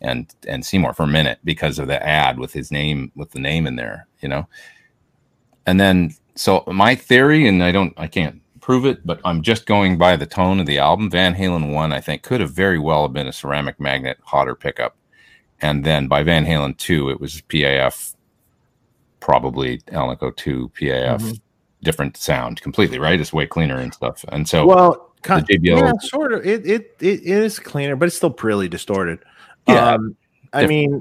[0.00, 3.40] and and Seymour for a minute because of the ad with his name with the
[3.40, 4.08] name in there.
[4.20, 4.48] You know.
[5.66, 9.66] And then so my theory, and I don't, I can't prove it, but I'm just
[9.66, 11.10] going by the tone of the album.
[11.10, 14.96] Van Halen one, I think, could have very well been a ceramic magnet hotter pickup,
[15.60, 18.14] and then by Van Halen two, it was PAF,
[19.24, 21.40] probably Alnico two PAF, Mhm.
[21.82, 23.18] different sound completely, right?
[23.18, 26.44] It's way cleaner and stuff, and so Well, kind, JBL yeah, sort of.
[26.44, 29.20] It, it it is cleaner, but it's still really distorted.
[29.66, 30.14] Yeah, Um,
[30.52, 31.00] I mean,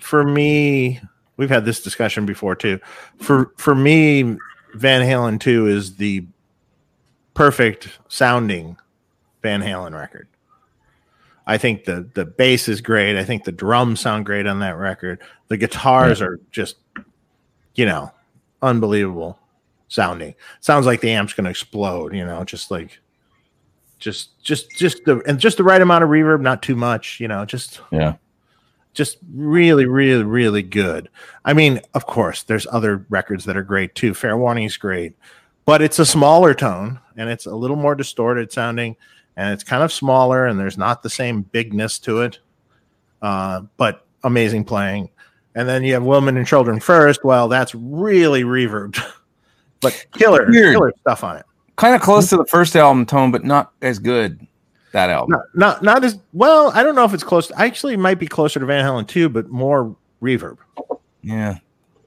[0.00, 1.00] for me,
[1.36, 2.80] we've had this discussion before too.
[3.18, 4.36] For for me,
[4.74, 6.26] Van Halen two is the
[7.34, 8.76] perfect sounding
[9.40, 10.26] Van Halen record.
[11.46, 13.16] I think the the bass is great.
[13.16, 15.20] I think the drums sound great on that record.
[15.48, 16.76] The guitars are just,
[17.80, 18.12] you know,
[18.60, 19.38] unbelievable
[19.88, 20.34] sounding.
[20.60, 22.14] Sounds like the amp's going to explode.
[22.14, 23.00] You know, just like,
[23.98, 27.20] just just just the and just the right amount of reverb, not too much.
[27.20, 28.16] You know, just yeah,
[28.92, 31.08] just really, really, really good.
[31.46, 34.12] I mean, of course, there's other records that are great too.
[34.12, 35.16] Fair Warning's great,
[35.64, 38.94] but it's a smaller tone and it's a little more distorted sounding,
[39.38, 42.40] and it's kind of smaller, and there's not the same bigness to it.
[43.22, 45.08] Uh, but amazing playing.
[45.54, 47.24] And then you have Women and Children First.
[47.24, 49.02] Well, that's really reverbed,
[49.80, 50.74] but killer, Weird.
[50.74, 51.46] killer stuff on it.
[51.76, 54.46] kind of close to the first album tone, but not as good.
[54.92, 56.72] That album, Not, not, not as well.
[56.74, 57.52] I don't know if it's close.
[57.56, 60.56] Actually, it might be closer to Van Halen too, but more reverb,
[61.22, 61.58] yeah.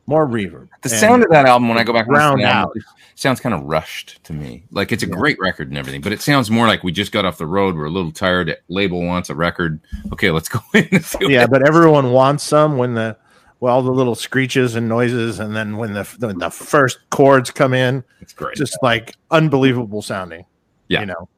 [0.06, 0.68] more reverb.
[0.82, 2.94] The And- sound of that album, when I go back to Round the album, out.
[3.15, 4.64] sounds kind of rushed to me.
[4.72, 5.15] Like it's a Yeah.
[5.15, 7.76] great record and everything, but it sounds more like we just got off the road.
[7.76, 8.53] We're a little tired.
[8.68, 9.80] Label wants a record.
[10.11, 10.88] Okay, let's go in.
[10.91, 13.15] And see what yeah, but everyone wants some when the
[13.64, 17.73] well the little screeches and noises, and then when the when the first chords come
[17.73, 18.57] in, it's great.
[18.57, 20.45] just like unbelievable sounding.
[20.90, 20.99] Yeah.
[20.99, 21.30] you know.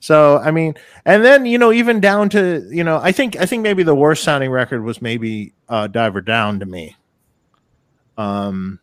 [0.00, 0.74] So I mean,
[1.04, 3.94] and then you know, even down to you know, I think I think maybe the
[3.94, 6.96] worst sounding record was maybe uh, Diver Down to me.
[8.18, 8.80] Um,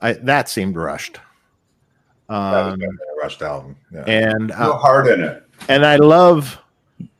[0.00, 1.20] I that seemed rushed.
[2.28, 2.34] That
[2.66, 3.76] was Um, a rushed album.
[3.92, 4.02] Yeah.
[4.08, 5.44] and no uh, heart in it.
[5.68, 6.58] and I love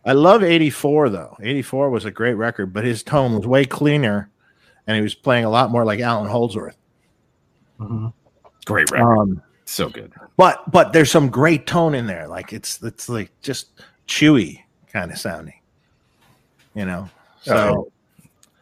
[0.06, 1.36] I love 84 though.
[1.42, 4.30] 84 was a great record, but his tone was way cleaner
[4.86, 6.76] and he was playing a lot more like Allan Holdsworth.
[7.80, 8.12] Mhm.
[8.64, 9.18] great record.
[9.18, 10.12] Um, so good.
[10.36, 12.26] but but there's some great tone in there.
[12.28, 13.68] Like it's it's like just
[14.06, 14.60] chewy
[14.92, 15.60] kind of sounding.
[16.74, 17.10] You know.
[17.42, 17.90] So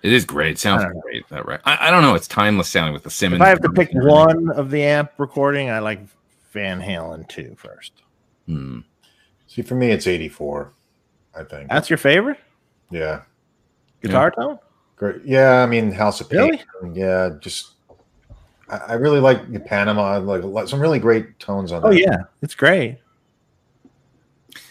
[0.02, 0.52] It is great.
[0.52, 1.28] It sounds I great.
[1.28, 1.60] That right.
[1.64, 2.14] I, I don't know.
[2.14, 3.40] It's timeless sounding with the Simmons.
[3.40, 4.46] if I have to pick drums and everything.
[4.48, 6.00] one of the amp recording, I like
[6.52, 7.92] Van Halen 2 first.
[8.46, 8.80] Hmm.
[9.46, 10.72] See, for me, it's 84.
[11.36, 11.68] I think.
[11.68, 12.38] That's your favorite
[12.90, 13.22] yeah.
[14.02, 14.58] guitar tone?
[14.96, 15.22] Great.
[15.24, 15.62] Yeah.
[15.62, 16.62] I mean, House of Really?
[16.80, 16.94] Pain.
[16.94, 17.30] Yeah.
[17.40, 17.72] Just,
[18.68, 20.18] I, I really like the Panama.
[20.18, 22.00] Like, like some really great tones on Oh that.
[22.00, 22.98] yeah, it's great.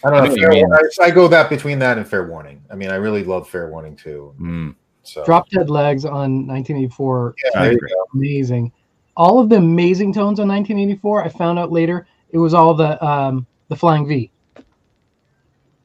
[0.04, 0.34] I don't I know.
[0.34, 0.72] know Fair, you mean.
[0.72, 2.62] I, I go that between that and Fair Warning.
[2.70, 4.34] I mean, I really love Fair Warning too.
[4.40, 4.74] Mm.
[5.02, 7.34] So Drop Dead Legs on 1984.
[7.44, 8.06] yeah, there you go.
[8.14, 8.72] Amazing.
[9.16, 11.24] All of the amazing tones on 1984.
[11.24, 14.30] I found out later it was all the um, the Flying V.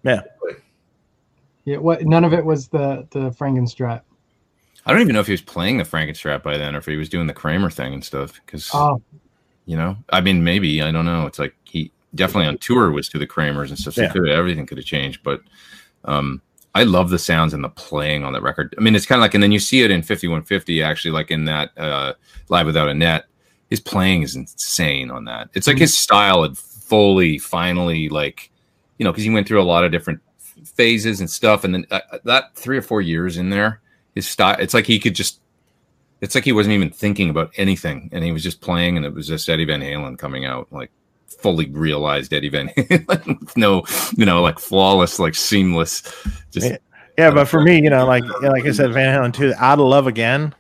[0.04, 0.22] Yeah.
[1.66, 1.78] Yeah.
[1.78, 2.06] What?
[2.06, 4.02] None of it was the the Frankenstrat.
[4.86, 6.96] I don't even know if he was playing the Frankenstrat by then, or if he
[6.96, 8.40] was doing the Kramer thing and stuff.
[8.46, 9.02] Because Oh,
[9.66, 11.26] you know, I mean, maybe I don't know.
[11.26, 13.96] It's like he definitely on tour was to the Kramers and stuff.
[13.96, 14.12] So Yeah.
[14.12, 15.42] could everything could have changed, but
[16.06, 16.42] um,
[16.76, 18.74] I love the sounds and the playing on that record.
[18.78, 21.30] I mean, it's kind of like, and then you see it in 5150 actually, like
[21.30, 22.14] in that uh,
[22.50, 23.26] Live Without a Net.
[23.70, 25.50] His playing is insane on that.
[25.54, 28.50] It's like his style had fully, finally, like
[28.98, 30.20] you know, because he went through a lot of different
[30.66, 33.82] phases and stuff, and then uh, that three or four years in there,
[34.16, 34.58] his style.
[34.60, 35.42] It's like he could just.
[36.22, 39.14] It's like he wasn't even thinking about anything, and he was just playing, and it
[39.14, 40.92] was just Eddie Van Halen coming out, like
[41.28, 43.84] fully realized Eddie Van Halen with no,
[44.18, 46.04] you know, like flawless, like seamless.
[46.52, 46.78] Just Yeah.
[47.18, 49.86] Yeah, but for me, you know, like like I said, Van Halen too, Out of
[49.86, 50.56] Love Again.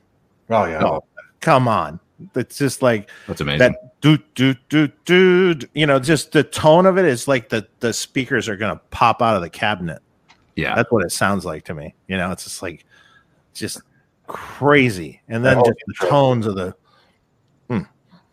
[0.49, 0.83] Oh yeah.
[0.83, 1.05] Oh,
[1.39, 2.01] come on,
[2.35, 3.59] it's just like that's amazing.
[3.73, 4.01] that.
[4.01, 5.55] Do do do do.
[5.73, 9.21] You know, just the tone of it is like the the speakers are gonna pop
[9.21, 10.01] out of the cabinet.
[10.55, 11.95] yeah, That's what it sounds like to me.
[12.07, 12.85] You know, it's just like
[13.53, 13.81] just
[14.27, 16.75] crazy, and then just the tones of the
[17.69, 17.81] hmm.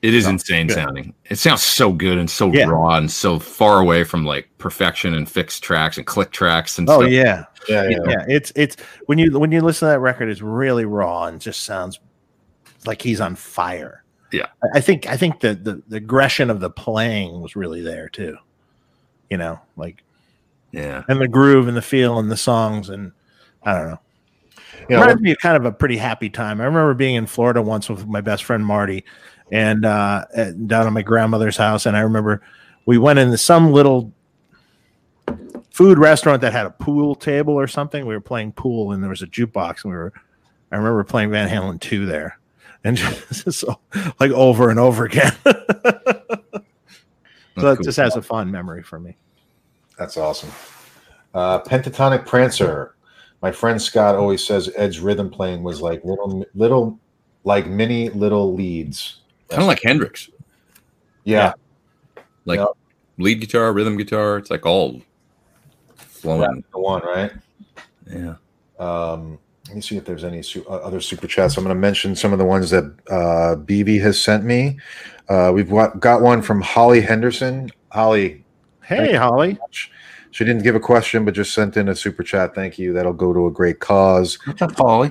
[0.02, 0.74] it is No, insane good.
[0.74, 1.14] sounding.
[1.24, 2.66] It sounds so good and so Yeah.
[2.68, 6.88] raw and so far away from like perfection and fixed tracks and click tracks and
[6.88, 7.10] oh stuff.
[7.10, 7.98] yeah, yeah, yeah.
[8.06, 8.24] yeah.
[8.28, 8.76] It's it's
[9.06, 11.98] when you when you listen to that record, it's really raw and just sounds
[12.86, 14.02] like he's on fire.
[14.32, 14.46] Yeah.
[14.74, 18.36] I- think I think the, the the aggression of the playing was really there too.
[19.30, 20.02] You know, like
[20.72, 21.02] yeah.
[21.08, 23.12] and the groove and the feel and the songs and
[23.64, 24.00] I don't know.
[24.88, 26.60] Know, Reminds me of kind of a pretty happy time.
[26.60, 29.04] I remember being in Florida once with my best friend Marty,
[29.50, 32.42] and uh, at- down at my grandmother's house, and I remember
[32.84, 34.12] we went into some little
[35.70, 38.06] food restaurant that had a pool table or something.
[38.06, 40.12] We were playing pool, and there was a jukebox, and we were.
[40.70, 42.38] I remember playing Van Halen two there,
[42.86, 43.78] and just so,
[44.20, 45.32] like over and over again.
[45.44, 46.62] so That's
[47.56, 47.76] it cool.
[47.84, 49.16] just has a fond memory for me.
[49.98, 50.50] That's awesome.
[51.34, 52.94] Uh, Pentatonic Prancer.
[53.42, 56.98] My friend Scott always says Ed's rhythm playing was like little, little,
[57.44, 59.20] like mini little leads.
[59.48, 60.30] kind of like Hendrix,
[61.24, 61.52] Yeah,
[62.46, 62.66] like Yeah.
[63.18, 64.38] lead guitar, rhythm guitar.
[64.38, 65.02] It's like all
[65.96, 66.40] flowing.
[66.40, 67.32] that's the one, right?
[68.10, 68.34] Yeah.
[68.78, 71.56] Um, let me see if there's any su- uh, other super chats.
[71.56, 74.78] I'm going to mention some of the ones that uh, BB has sent me.
[75.28, 77.70] Uh, we've got, got one from Holly Henderson.
[77.90, 78.44] Holly,
[78.82, 79.58] Hey, Holly.
[80.30, 82.54] she didn't give a question, but just sent in a super chat.
[82.54, 82.92] Thank you.
[82.92, 84.38] That'll go to a great cause.
[84.46, 85.10] What's up, Polly?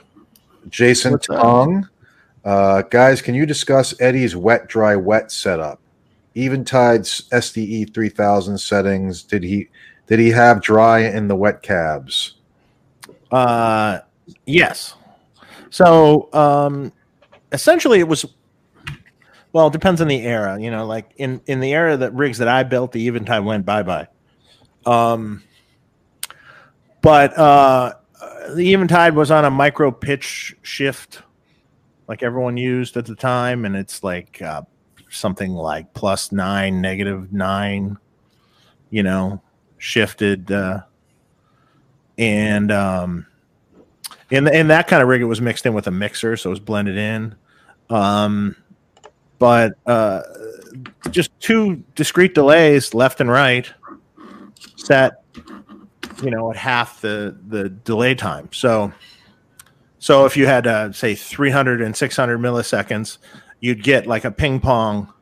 [0.70, 1.28] Jason What's?
[1.28, 1.90] Tong.
[2.46, 5.82] Uh, guys, can you discuss Eddie's wet, dry, wet setup?
[6.36, 9.24] Eventide's SDE 3000 settings.
[9.24, 9.68] Did he
[10.08, 12.36] did he have dry in the wet cabs?
[13.32, 14.00] Uh,
[14.46, 14.96] yes.
[15.70, 16.92] So um,
[17.52, 18.26] essentially, it was.
[19.54, 20.60] Well, it depends on the era.
[20.60, 23.66] You know, like in in the era that rigs that I built, the Eventide went
[23.66, 24.08] bye bye.
[24.86, 25.44] Um,
[27.02, 27.94] but uh,
[28.54, 31.22] the Eventide was on a micro pitch shift,
[32.08, 34.64] like everyone used at the time, and it's like uh,
[35.10, 37.98] something like plus nine, negative nine.
[38.90, 39.42] You know,
[39.78, 40.52] shifted.
[40.52, 40.82] Uh,
[42.18, 43.28] and um,
[44.30, 46.52] in in that kind of rig, it was mixed in with a mixer, so it
[46.52, 47.36] was blended in.
[47.90, 48.56] Um,
[49.38, 50.22] but uh,
[51.12, 53.72] just two discrete delays, left and right,
[54.76, 55.24] set,
[56.24, 58.50] you know, at half the the delay time.
[58.52, 58.92] So,
[60.00, 63.18] so if you had uh, say 300 and 600 milliseconds,
[63.60, 65.14] you'd get like a ping pong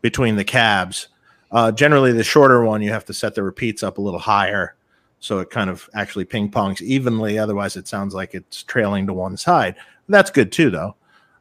[0.00, 1.08] between the cabs.
[1.52, 4.76] Uh, generally, the shorter one, you have to set the repeats up a little higher
[5.20, 7.38] so it kind of actually ping pongs evenly.
[7.38, 9.76] Otherwise, it sounds like it's trailing to one side.
[10.08, 10.96] That's good too, though.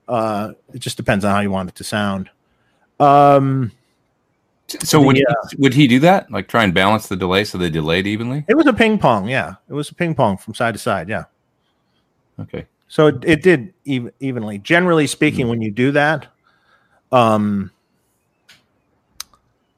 [0.07, 2.29] Uh, it just depends on how you want it to sound.
[2.99, 3.71] Um,
[4.83, 5.23] So would Yeah.
[5.49, 6.29] he, would he do that?
[6.31, 8.45] Like try and balance the delay so they delayed evenly?
[8.47, 9.55] it was a ping pong, yeah.
[9.67, 11.23] It was a ping pong from side to side, yeah.
[12.39, 12.65] Okay.
[12.87, 14.57] So it, it did even, evenly.
[14.59, 16.27] Generally speaking, when you do that,
[17.11, 17.71] um,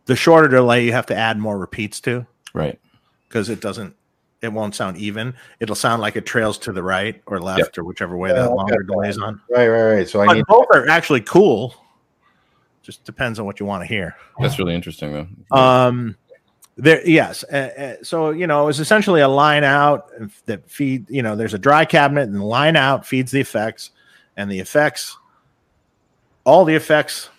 [0.06, 2.26] the shorter delay you have to add more repeats to.
[2.54, 2.80] Right.
[3.32, 3.96] Because it doesn't
[4.42, 7.86] it won't sound even it'll sound like it trails to the right or left or
[7.86, 8.86] whichever way that Yeah, longer okay.
[8.88, 10.10] delay's on Right, right, right.
[10.10, 11.74] So I need both are actually cool
[12.82, 15.14] just depends on what you want to hear That's really interesting
[15.50, 15.58] though.
[15.58, 16.18] um
[16.76, 20.10] there yes uh, uh, so you know it was essentially a line out
[20.46, 23.92] that feed you know there's a dry cabinet and the line out feeds the effects
[24.36, 25.18] and the effects
[26.44, 27.30] all the effects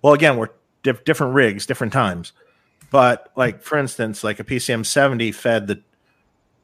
[0.00, 0.48] well again we're
[0.82, 2.32] diff- different rigs different times
[2.92, 5.82] But like for instance, like a PCM 70 fed the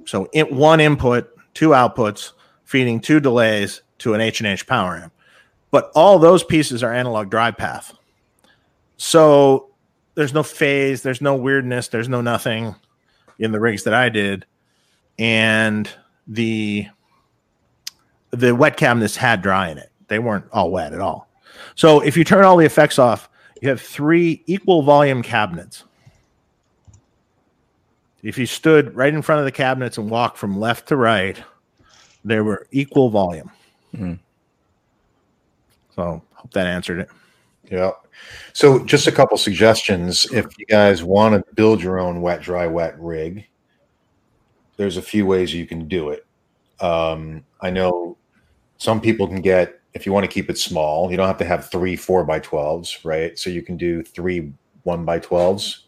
[0.05, 2.33] so in, one input, two outputs,
[2.65, 5.13] feeding two delays to an H and H power amp.
[5.71, 7.95] But all those pieces are analog drive path.
[8.99, 9.71] So
[10.15, 12.75] there's no phase, there's no weirdness, there's no nothing
[13.39, 14.45] in the rigs that I did.
[15.19, 15.91] And
[16.27, 16.89] the
[18.33, 19.91] the wet cabinets had dry in it.
[20.09, 21.27] They weren't all wet at all.
[21.75, 23.31] So if you turn all the effects off,
[23.63, 25.85] you have three equal volume cabinets.
[28.23, 31.41] If you stood right in front of the cabinets and walked from left to right,
[32.25, 33.51] they were equal volume.
[33.95, 34.19] Mhm.
[35.95, 37.09] So hope that answered it.
[37.71, 37.93] Yeah.
[38.53, 40.27] So just a couple suggestions.
[40.33, 43.47] If you guys want to build your own wet, dry, wet rig,
[44.77, 46.27] there's a few ways you can do it.
[46.81, 48.17] Um, I know
[48.79, 51.45] some people can get, if you want to keep it small, you don't have to
[51.45, 53.39] have three four by 12s, right?
[53.39, 54.53] So you can do three
[54.85, 55.88] one by 12s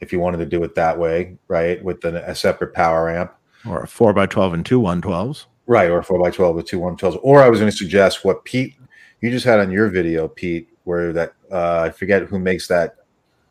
[0.00, 1.82] if you wanted to do it that way, right?
[1.82, 3.32] With an, a separate power amp.
[3.66, 5.46] Or a four by twelve and two one twelves.
[5.66, 7.18] Right, or a four by twelve with two one twelves.
[7.22, 8.74] Or I was going to suggest what Pete
[9.20, 12.96] you just had on your video, Pete, where that uh, I forget who makes that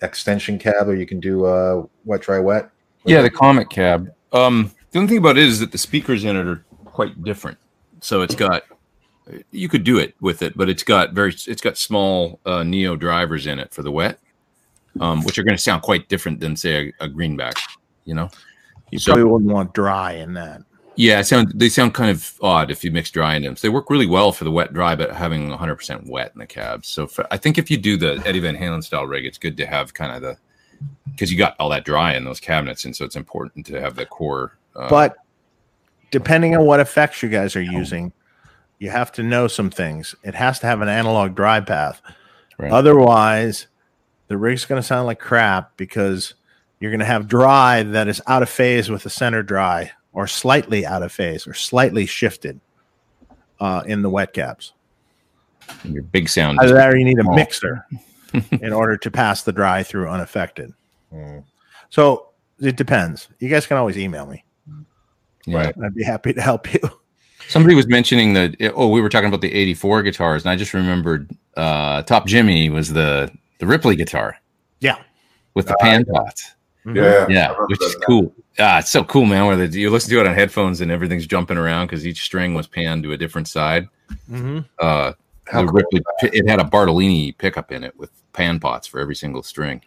[0.01, 2.69] extension cab, or you can do uh, wet dry wet.
[3.05, 4.11] Yeah, the Comet Cab.
[4.33, 7.57] Um, the only thing about it is that the speakers in it are quite different.
[8.01, 8.63] So it's got
[9.51, 12.95] you could do it with it, but it's got very it's got small uh, neo
[12.95, 14.19] drivers in it for the wet,
[15.01, 17.55] um, which are going to sound quite different than say a, a greenback.
[18.05, 18.29] You know,
[18.91, 20.61] you So we wouldn't want dry in that.
[20.95, 23.55] Yeah, sound they sound kind of odd if you mix dry in them.
[23.55, 26.47] So they work really well for the wet dry, but having 100% wet in the
[26.47, 26.87] cabs.
[26.87, 29.57] So for, I think if you do the Eddie Van Halen style rig, it's good
[29.57, 30.37] to have kind of the
[31.11, 33.95] because you got all that dry in those cabinets, and so it's important to have
[33.95, 34.57] the core.
[34.75, 35.17] Uh, But
[36.11, 38.11] depending on what effects you guys are using,
[38.79, 40.15] you have to know some things.
[40.23, 42.01] It has to have an analog dry path.
[42.57, 42.71] Right.
[42.71, 43.67] Otherwise,
[44.27, 46.33] the rig's going to sound like crap because
[46.79, 50.27] you're going to have dry that is out of phase with the center dry or
[50.27, 52.59] slightly out of phase or slightly shifted
[53.59, 54.73] uh, in the wet caps.
[55.83, 56.59] your big sound.
[56.61, 57.85] Either that or you need a mixer
[58.61, 60.73] in order to pass the dry through unaffected.
[61.13, 61.43] Mm.
[61.89, 62.29] So
[62.59, 63.27] it depends.
[63.39, 64.43] You guys can always email me.
[65.45, 65.71] Yeah.
[65.81, 66.79] I'd be happy to help you.
[67.47, 68.57] Somebody was mentioning that.
[68.75, 72.69] Oh, we were talking about the '84 guitars, and I just remembered uh, Top Jimmy
[72.69, 74.37] was the the Ripley guitar
[74.79, 74.97] Yeah.
[75.53, 76.13] with the Ah, pan yeah.
[76.19, 76.53] pots.
[76.85, 78.03] Yeah, I Yeah, which is that.
[78.07, 78.33] cool.
[78.59, 79.45] Ah, it's so cool, man.
[79.45, 82.53] Where the, you listen to it on headphones and everything's jumping around because each string
[82.53, 83.87] was panned to a different side.
[84.29, 85.11] hmm Uh,
[85.47, 88.99] How the cool Ripley, it had a Bartolini pickup in it with pan pots for
[88.99, 89.81] every single string.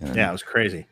[0.00, 0.86] And Yeah, it was crazy.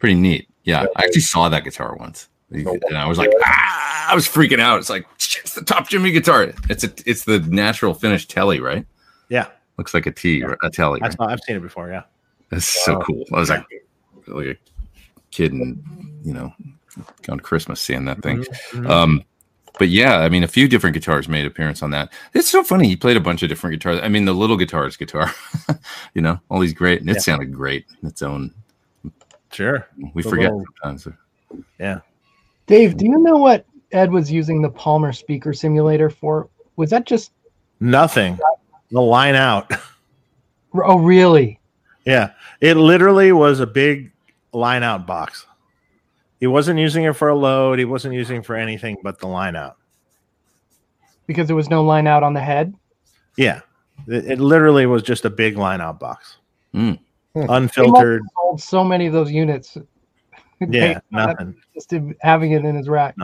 [0.00, 0.48] pretty neat.
[0.64, 4.60] Yeah, I actually saw that guitar once, and I was like, ah, I was freaking
[4.60, 4.78] out.
[4.80, 6.52] It's like it's the Top Jimmy guitar.
[6.68, 8.84] It's a, it's the natural finish telly, right?
[9.28, 9.46] Yeah.
[9.78, 10.54] Looks like a T, Yeah.
[10.62, 11.00] a telly.
[11.00, 11.12] I Right?
[11.14, 11.88] saw, I've seen it before.
[11.88, 12.02] Yeah.
[12.50, 13.24] That's so cool.
[13.32, 13.64] I was like,
[14.26, 14.56] like a
[15.30, 15.82] kid, and
[16.24, 16.52] you know,
[17.28, 18.44] on Christmas seeing that thing.
[18.72, 18.88] Mhm.
[18.90, 19.22] Um,
[19.78, 22.12] but yeah, I mean, a few different guitars made appearance on that.
[22.34, 22.88] It's so funny.
[22.88, 24.00] He played a bunch of different guitars.
[24.02, 25.30] I mean, the little guitar's guitar,
[26.14, 27.20] you know, all these great, and it Yeah.
[27.20, 28.52] sounded great in its own.
[29.52, 29.86] Sure.
[30.14, 31.08] We The forget little- sometimes.
[31.78, 32.00] Yeah,
[32.66, 36.48] Dave, do you know what Ed was using the Palmer speaker simulator for?
[36.76, 37.30] Was that just
[37.80, 38.38] Nothing.
[38.90, 39.70] The line out.
[40.74, 41.60] oh really?
[42.04, 42.32] yeah.
[42.60, 44.12] It literally was a big
[44.52, 45.46] line out box.
[46.40, 47.78] He wasn't using it for a load.
[47.78, 49.76] He wasn't using it for anything but the line out.
[51.26, 52.74] Because there was no line out on the head?
[53.36, 53.60] Yeah.
[54.06, 56.38] It, it literally was just a big line out box.
[56.74, 56.98] Mm.
[57.34, 58.22] Unfiltered.
[58.34, 59.76] Sold so many of those units.
[60.60, 61.00] Yeah.
[61.10, 61.56] Nothing.
[61.74, 63.16] Just having it in his rack.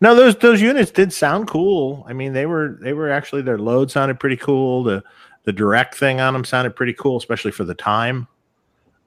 [0.00, 2.04] No, those those units did sound cool.
[2.08, 4.82] I mean, they were they were actually their load sounded pretty cool.
[4.82, 5.02] The
[5.44, 8.28] the direct thing on them sounded pretty cool, especially for the time.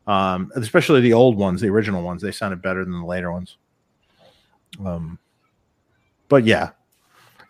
[0.08, 3.58] Um, especially the old ones, the original ones, they sounded better than the later ones.
[4.84, 5.20] Um,
[6.30, 6.72] but yeah,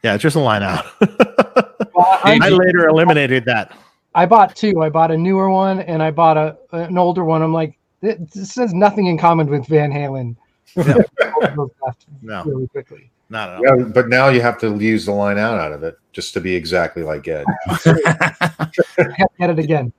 [0.03, 0.85] yeah, it's just a line out.
[1.95, 3.77] Well, I, I later eliminated that.
[4.15, 4.81] I bought two.
[4.81, 7.41] I bought a newer one and I bought a an older one.
[7.41, 10.35] I'm like, this this has nothing in common with Van Halen.
[10.75, 11.03] No.
[12.21, 13.09] No, really quickly.
[13.29, 13.63] not at all.
[13.79, 16.41] Yeah, but now you have to use the line out out of it just to
[16.41, 17.45] be exactly like Ed.
[17.85, 19.91] Get it again.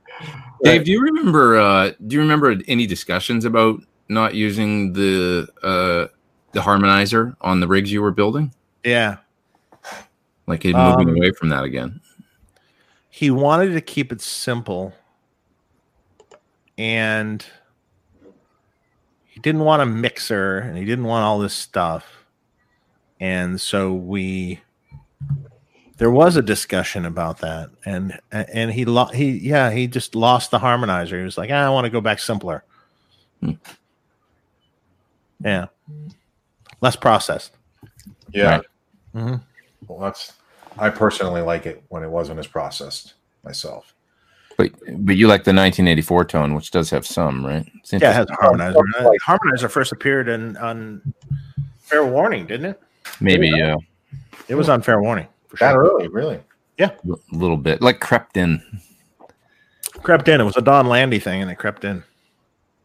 [0.63, 1.59] Dave, do you remember?
[1.59, 6.07] Uh, do you remember any discussions about not using the uh,
[6.53, 8.53] the harmonizer on the rigs you were building?
[8.83, 9.17] Yeah,
[10.47, 11.99] Like it moving Um, away from that again.
[13.09, 14.93] he wanted to keep it simple
[16.77, 17.49] and he
[19.41, 22.25] didn't want a mixer and he didn't want all this stuff
[23.19, 24.59] and so we
[25.97, 30.51] there was a discussion about that and and he lo- he yeah he just lost
[30.51, 32.63] the harmonizer he was like "Ah, i want to go back simpler
[33.39, 33.51] Hmm.
[35.43, 35.65] Yeah,
[36.81, 37.51] less processed.
[38.31, 38.49] Yeah.
[38.57, 38.65] Right.
[39.15, 39.41] Mhm.
[39.87, 40.33] Well, that's.
[40.77, 43.95] I personally like it when it wasn't as processed myself.
[44.57, 44.71] But
[45.05, 47.65] but you like the 1984 tone, which does have some, right?
[47.79, 48.57] It's Yeah, it has interesting.
[48.59, 48.83] harmonizer.
[48.99, 51.01] Uh, Harmonizer first appeared in on
[51.79, 52.81] Fair Warning, didn't it?
[53.19, 53.77] maybe uh,
[54.47, 55.27] It was on Fair Warning.
[55.47, 55.83] For That sure.
[55.95, 56.39] early, really?
[56.77, 58.61] Yeah, a little bit like crept in.
[60.03, 60.41] Crept in.
[60.41, 62.03] It was a Don Landee thing, and it crept in.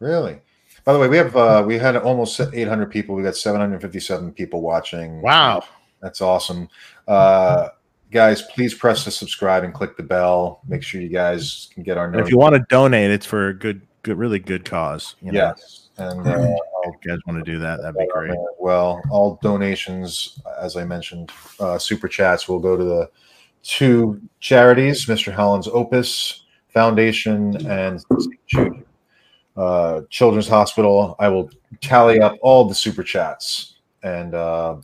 [0.01, 0.41] Really?
[0.85, 3.15] By the way, we have uh we had almost 800 people.
[3.15, 5.21] We got 757 people watching.
[5.23, 5.63] Wow.
[6.01, 6.69] That's awesome.
[7.09, 7.69] Uh
[8.11, 10.61] guys, please press the subscribe and click the bell.
[10.67, 13.49] Make sure you guys can get our And if you want to donate, it's for
[13.49, 15.17] a good, good, really good cause.
[15.21, 15.55] You know?
[15.57, 15.89] Yes.
[15.99, 18.37] And uh, If you guys want to do that, that'd be great.
[18.59, 23.11] Well, all donations, as I mentioned, uh, super chats will go to the
[23.63, 25.33] two charities, Mr.
[25.33, 28.05] Holland's Opus Foundation and
[29.57, 31.17] uh, Children's Hospital.
[31.19, 31.51] I will
[31.81, 34.77] tally up all the super chats and uh,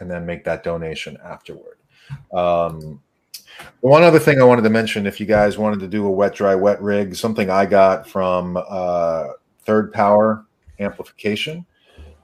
[0.00, 1.78] and then make that donation afterward.
[2.32, 3.00] Um,
[3.80, 6.34] one other thing I wanted to mention, if you guys wanted to do a wet
[6.34, 9.28] dry wet rig, something I got from uh,
[9.60, 10.46] Third Power
[10.78, 11.66] Amplification.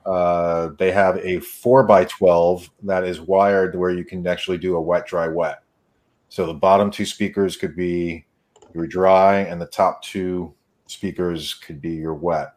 [0.07, 4.77] Uh, they have a four by twelve that is wired where you can actually do
[4.77, 5.63] a wet dry wet.
[6.29, 8.27] So the bottom two speakers could be
[8.75, 10.53] your dry, and the top two
[10.87, 12.55] speakers could be your wet.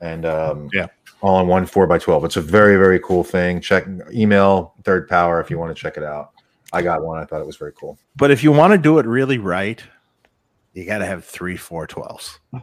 [0.00, 0.86] And um, Yeah.
[1.22, 2.24] All in one four by twelve.
[2.24, 3.60] It's a very very cool thing.
[3.60, 6.32] Check email Third Power if you want to check it out.
[6.72, 7.18] I got one.
[7.18, 7.98] I thought it was very cool.
[8.16, 9.82] But if you want to do it really right,
[10.74, 12.38] you got to have three four twelves.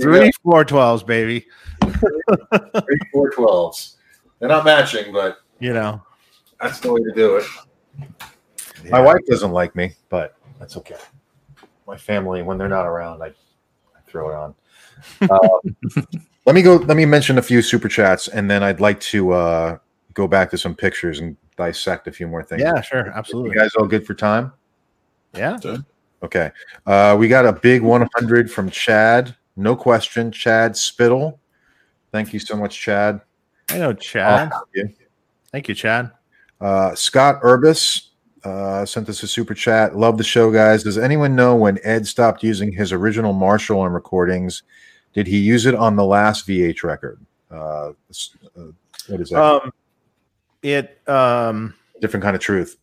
[0.00, 1.46] three four twelves, baby.
[1.82, 3.96] Three four twelves.
[4.38, 6.02] They're not matching, but You know.
[6.60, 7.44] that's the way to do it.
[8.90, 10.96] My wife doesn't like me, but that's okay.
[11.86, 13.32] My family, when they're not around, I, I
[14.08, 14.54] throw it on.
[15.30, 15.76] Um,
[16.46, 16.76] let me go.
[16.76, 19.78] Let me mention a few super chats, and then I'd like to uh,
[20.14, 22.62] go back to some pictures and dissect a few more things.
[22.62, 23.10] Yeah, sure, absolutely.
[23.10, 23.56] You absolutely.
[23.56, 24.52] guys all good for time?
[25.34, 25.58] Yeah.
[26.22, 26.50] Okay.
[26.86, 29.36] Uh, we got a big 100 from Chad.
[29.56, 30.32] No question.
[30.32, 31.38] Chad Spittle.
[32.12, 33.20] Thank you so much, Chad.
[33.68, 34.50] I know Chad.
[34.52, 34.68] Awesome.
[34.74, 34.84] Yeah.
[35.52, 36.10] Thank you, Chad.
[36.60, 38.07] Uh, Scott Urbis
[38.44, 39.96] uh, sent us a super chat.
[39.96, 40.82] Love the show, guys.
[40.82, 44.62] Does anyone know when Ed stopped using his original Marshall on recordings?
[45.12, 47.20] Did he use it on the last VH record?
[47.50, 47.92] Uh, uh,
[49.08, 49.42] what is that?
[49.42, 49.72] Um,
[50.62, 52.76] it um, Different kind of truth.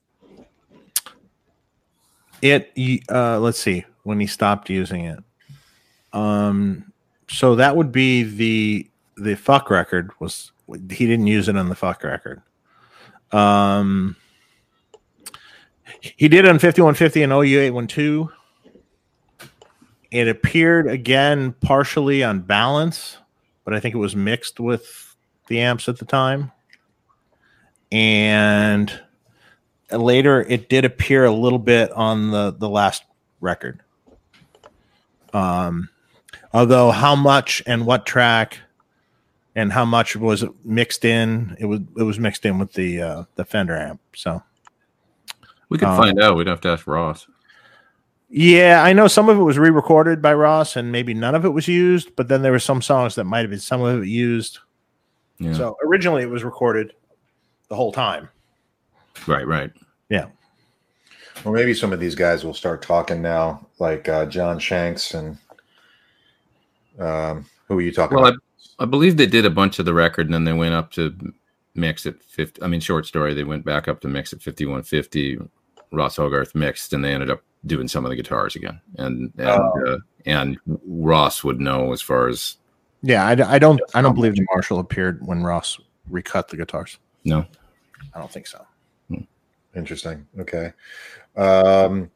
[2.41, 2.71] it
[3.09, 5.19] uh, let's see when he stopped using it.
[6.13, 6.91] Um,
[7.29, 11.75] so that would be the the fuck record was he didn't use it on the
[11.75, 12.41] fuck record.
[13.31, 14.15] Um,
[16.15, 18.31] he did on fifty one fifty and OU eight one two.
[20.11, 23.17] It appeared again partially on balance,
[23.63, 25.15] but I think it was mixed with
[25.47, 26.51] the amps at the time.
[27.91, 29.01] And
[29.91, 33.03] later it did appear a little bit on the the last
[33.41, 33.81] record.
[35.33, 35.89] Um,
[36.53, 38.59] although how much and what track
[39.55, 43.23] and how much was mixed in, it was it was mixed in with the uh,
[43.35, 44.01] the Fender amp.
[44.15, 44.43] So
[45.69, 46.35] We could Um, find out.
[46.37, 47.27] We'd have to ask Ross.
[48.29, 51.49] yeah, I know some of it was re-recorded by Ross, and maybe none of it
[51.49, 52.15] was used.
[52.15, 54.59] But then there were some songs that might have been some of it used.
[55.39, 55.53] Yeah.
[55.53, 56.93] So originally it was recorded
[57.69, 58.29] the whole time.
[59.27, 59.71] right, right.
[60.09, 60.27] Yeah.
[61.43, 65.37] Or maybe some of these guys will start talking now, like uh, John Shanks and
[66.99, 68.39] um, who are you talking Well, about?
[68.79, 70.91] I, I believe they did a bunch of the record and then they went up
[70.93, 71.13] to
[71.75, 72.61] mix at 50.
[72.63, 75.39] I mean, short story, they went back up to mix at 5150.
[75.91, 78.81] Ross Hogarth mixed and they ended up doing some of the guitars again.
[78.97, 82.57] And and, uh, and Ross would know as far as
[83.01, 85.79] Yeah, I don't I don't believe the Marshall appeared when Ross
[86.09, 86.97] recut the guitars.
[87.23, 87.45] no.
[88.13, 88.65] I don't think so.
[89.75, 90.25] Interesting.
[90.39, 90.71] Okay.
[91.35, 92.09] Um,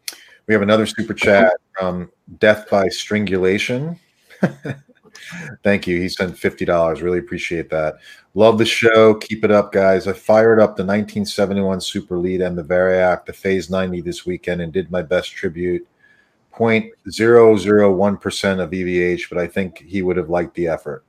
[0.47, 3.99] we have another super chat from Death by Strangulation.
[5.63, 5.99] Thank you.
[5.99, 7.01] He sent fifty dollars.
[7.01, 7.95] Really appreciate that.
[8.35, 9.15] Love the show.
[9.15, 10.07] Keep it up, guys.
[10.07, 14.61] I fired up the 1971 Super Lead and the Variac, the Phase 90 this weekend,
[14.61, 15.87] and did my best tribute.
[16.53, 21.05] 0.001 percent of EVH, but I think he would have liked the effort.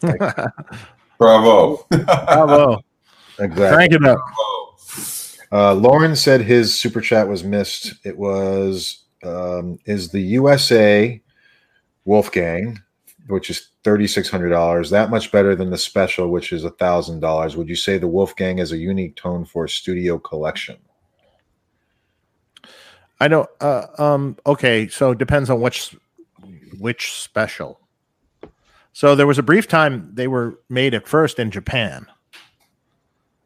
[1.18, 1.86] Bravo.
[1.90, 2.80] Bravo.
[3.40, 3.68] Exactly.
[3.68, 4.18] Crank it up.
[5.50, 7.94] Uh, Lauren said his super chat was missed.
[8.04, 11.20] It was um, is the USA
[12.04, 12.78] Wolfgang,
[13.28, 14.90] which is thirty six hundred dollars.
[14.90, 17.56] That much better than the special, which is thousand dollars.
[17.56, 20.76] Would you say the Wolfgang is a unique tone for a studio collection?
[23.20, 23.48] I don't.
[23.60, 24.36] Uh, um.
[24.46, 24.88] Okay.
[24.88, 25.96] So it depends on which
[26.78, 27.80] which special.
[28.92, 32.06] So there was a brief time they were made at first in Japan,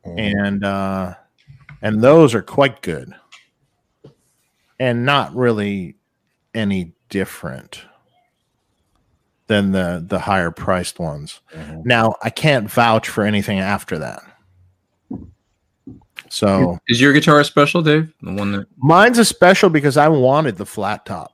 [0.04, 1.14] and uh,
[1.82, 3.14] and those are quite good,
[4.78, 5.96] and not really
[6.54, 7.82] any different
[9.52, 11.40] than the the higher priced ones.
[11.54, 11.84] Mhm.
[11.84, 14.22] Now I can't vouch for anything after that.
[16.30, 18.10] So Is your guitar a special, Dave?
[18.22, 21.32] The one that mine's a special because I wanted the flat top.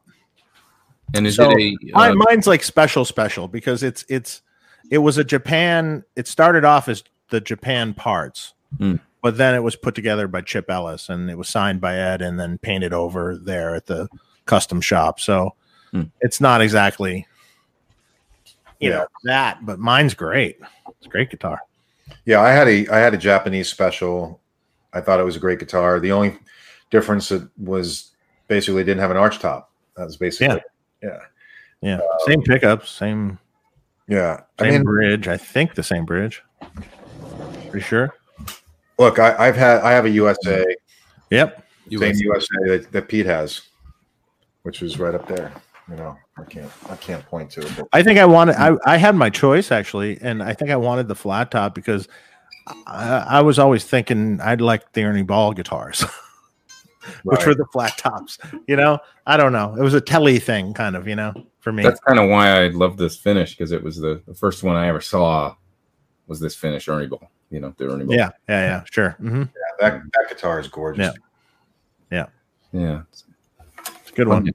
[1.15, 4.43] and is So, it a Mine, uh, mine's like special, special because it's it's
[4.91, 6.03] it was a Japan.
[6.17, 8.97] It started off as the Japan parts, Hmm.
[9.23, 12.21] but then it was put together by Chip Ellis and it was signed by Ed
[12.21, 14.09] and then painted over there at the
[14.47, 15.21] custom shop.
[15.21, 15.55] So
[15.93, 16.03] Hmm.
[16.21, 17.27] it's not exactly
[18.81, 18.97] you Yeah.
[18.99, 20.59] know that, but mine's great.
[20.89, 21.61] It's a great guitar.
[22.25, 24.41] Yeah, I had a I had a Japanese special.
[24.93, 26.01] I thought it was a great guitar.
[26.01, 26.37] The only
[26.91, 28.13] difference it was
[28.49, 29.71] basically didn't have an arch top.
[29.97, 30.63] That was basically
[31.03, 31.09] yeah.
[31.11, 31.19] Yeah,
[31.83, 31.95] yeah.
[31.97, 33.39] Um, same pickups, same
[34.07, 34.41] Yeah.
[34.59, 35.29] I same mean, bridge.
[35.29, 36.43] I think the same bridge.
[37.71, 38.15] Pretty sure.
[38.99, 40.65] look, I, I've had I have a USA,
[41.31, 41.65] Yep.
[41.91, 43.61] same USA that, that Pete has,
[44.63, 45.53] which was right up there.
[45.91, 47.73] You know, I can't I can't point to it.
[47.77, 48.57] But I think I wanted.
[48.57, 52.09] I, I had my choice actually, and I think I wanted the flat top because
[52.87, 56.03] I, I was always thinking I'd like the Ernie Ball guitars,
[57.23, 57.47] which Right.
[57.47, 58.39] were the flat tops.
[58.67, 59.75] You know, I don't know.
[59.77, 61.09] It was a telly thing, kind of.
[61.09, 61.83] You know, for me.
[61.85, 64.77] That's kind of why I love this finish because it was the, the first one
[64.77, 65.55] I ever saw
[66.27, 67.31] was this finish Ernie Ball.
[67.51, 68.15] You know, the Ernie Ball.
[68.15, 68.85] yeah, yeah, yeah.
[68.91, 69.11] Sure.
[69.13, 69.45] hmm
[69.81, 71.15] that that guitar is gorgeous.
[72.11, 72.27] Yeah.
[72.73, 73.03] yeah.
[73.13, 73.25] It's
[74.11, 74.53] a good one.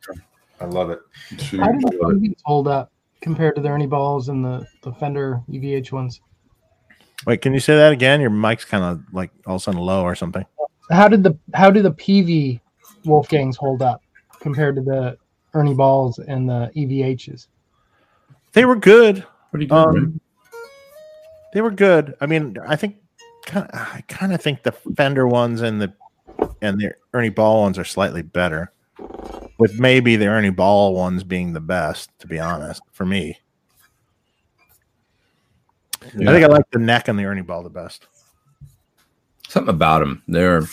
[0.64, 1.00] I love it.
[1.38, 2.92] See, How did the PVs hold up
[3.22, 6.22] compared to the Ernie Balls and the, the Fender EVH ones?
[7.26, 8.22] Wait, can you say that again?
[8.22, 10.46] Your mic's kind of like all of a sudden low or something.
[10.90, 12.60] How did the how do the PV
[13.06, 14.02] Wolfgangs hold up
[14.40, 15.18] compared to the
[15.54, 17.48] Ernie Balls and the EVHs?
[18.54, 19.20] They were good.
[19.52, 19.98] What are you doing?
[19.98, 20.22] Um,
[21.54, 22.16] they were good.
[22.20, 22.98] I mean, I think
[23.46, 25.94] kind of, I kind of think the Fender ones and the
[26.62, 28.72] and the Ernie Ball ones are slightly better,
[29.58, 32.10] with maybe the Ernie Ball ones being the best.
[32.20, 33.38] To be honest, for me,
[36.02, 38.08] I think I like the neck and the Ernie Ball the best.
[39.48, 40.24] Something about them.
[40.28, 40.64] They're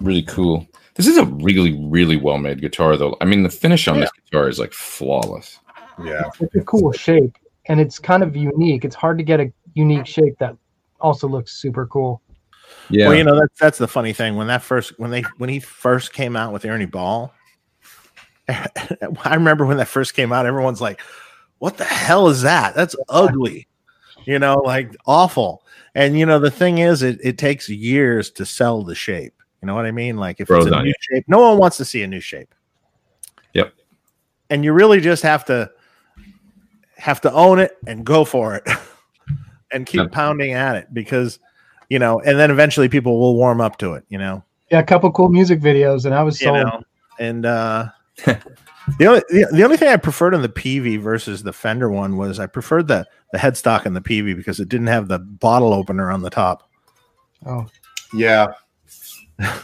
[0.00, 0.66] really cool.
[0.94, 3.16] This is a really, really well made guitar, though.
[3.20, 5.58] I mean, the finish on this guitar is like flawless.
[6.02, 6.22] Yeah.
[6.40, 7.36] It's a cool shape
[7.66, 8.84] and it's kind of unique.
[8.84, 10.56] It's hard to get a unique shape that
[11.00, 12.20] also looks super cool.
[12.88, 13.08] Yeah.
[13.08, 15.60] Well, you know that's that's the funny thing when that first when they when he
[15.60, 17.32] first came out with Ernie Ball.
[19.24, 21.00] I remember when that first came out, everyone's like,
[21.58, 22.74] "What the hell is that?
[22.74, 23.66] That's ugly,"
[24.24, 25.62] you know, like awful.
[25.94, 29.34] And you know, the thing is, it, it takes years to sell the shape.
[29.62, 30.16] You know what I mean?
[30.16, 30.94] Like if Grows it's a new you.
[31.00, 32.54] shape, no one wants to see a new shape.
[33.54, 33.74] Yep.
[34.48, 35.70] And you really just have to
[36.96, 38.68] have to own it and go for it,
[39.72, 40.12] and keep Yep.
[40.12, 41.38] pounding at it because
[41.88, 44.04] you know, and then eventually people will warm up to it.
[44.08, 44.44] You know.
[44.70, 46.58] Yeah, a couple cool music videos and I was you sold.
[46.58, 46.82] know,
[47.18, 47.88] and uh,
[48.26, 52.16] the only the, the only thing I preferred on the PV versus the Fender one
[52.16, 55.72] was I preferred the the headstock in the PV because it didn't have the bottle
[55.72, 56.68] opener on the top.
[57.46, 57.66] Oh,
[58.12, 58.52] Yeah.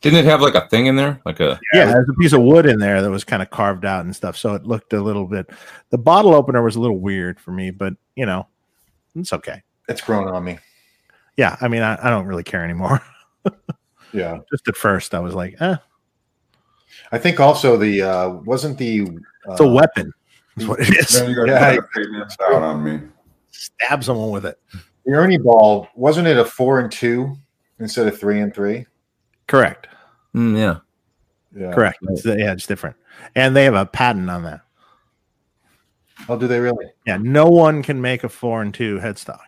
[0.00, 1.22] Didn't it have like a thing in there?
[1.24, 3.86] Like a Yeah, there's a piece of wood in there that was kind of carved
[3.86, 5.48] out and stuff, so it looked a little bit.
[5.88, 8.46] The bottle opener was a little weird for me, but you know,
[9.14, 9.62] it's okay.
[9.88, 10.58] It's grown on me.
[11.38, 13.00] Yeah, I mean, I, I don't really care anymore.
[14.14, 14.38] Yeah.
[14.50, 15.76] Just at first, I was like, eh,
[17.12, 19.02] I think also the uh wasn't the
[19.48, 20.12] uh, it's a weapon.
[20.56, 21.20] Is what it is.
[21.20, 23.00] Man, you got Yeah, to out on me.
[23.50, 24.58] Stab someone with it.
[25.04, 27.36] the Ernie Ball, wasn't it a four and two
[27.80, 28.86] instead of three and three?
[29.46, 29.88] Correct.
[30.34, 30.78] Mm, yeah.
[31.56, 31.72] Yeah.
[31.72, 31.98] Correct.
[32.02, 32.96] It's, yeah, it's different,
[33.36, 34.60] and they have a patent on that.
[36.28, 36.86] Oh, do they really?
[37.06, 39.40] Yeah, no one can make a four and two headstock.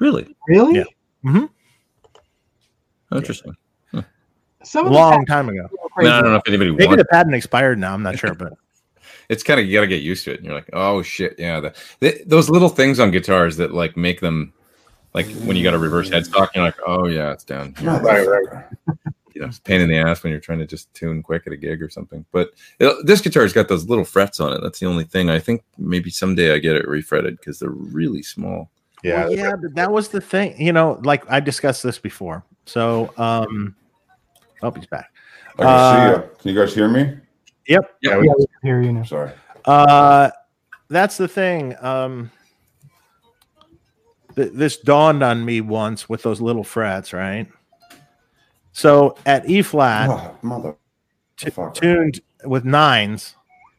[0.00, 0.76] Really really?
[0.78, 0.84] Yeah.
[1.24, 1.48] Mhm.
[3.12, 3.54] Interesting.
[4.64, 5.62] Some of Long time ago.
[5.62, 6.08] are I, crazy.
[6.10, 7.02] mean, I don't know if anybody Maybe wants.
[7.02, 7.94] the patent expired now.
[7.94, 8.54] I'm not sure, but
[9.28, 10.36] It's kind of you got to get used to it.
[10.38, 11.60] And you're like, oh shit, yeah.
[11.60, 14.52] The, the, those little things on guitars that like make them
[15.14, 17.74] like when you got a reverse headstock, you're like, oh yeah, it's down.
[17.78, 17.90] here.
[18.00, 18.64] Right, right.
[19.34, 21.44] You know, it's a pain in the ass when you're trying to just tune quick
[21.46, 22.24] at a gig or something.
[22.32, 24.60] But it, this guitar's got those little frets on it.
[24.62, 25.28] That's the only thing.
[25.30, 28.70] I think maybe someday I get it refretted because they're really small.
[29.02, 29.24] Yeah.
[29.24, 30.60] Well, yeah, but that was the thing.
[30.60, 32.44] You know, like I discussed this before.
[32.66, 33.74] So, um,
[34.64, 35.10] oh, he's back.
[35.58, 36.30] I can Uh, see you.
[36.38, 37.16] Can you guys hear me?
[37.68, 37.96] Yep.
[38.02, 39.02] Yeah, Yeah, we- we can hear you now.
[39.04, 39.30] Sorry.
[39.64, 40.30] Uh,
[40.88, 41.74] that's the thing.
[41.80, 42.30] Um,
[44.36, 47.46] th- this dawned on me once with those little frets, right?
[48.72, 50.74] So at E flat, Oh, mother.
[51.36, 53.36] t- tuned with nines,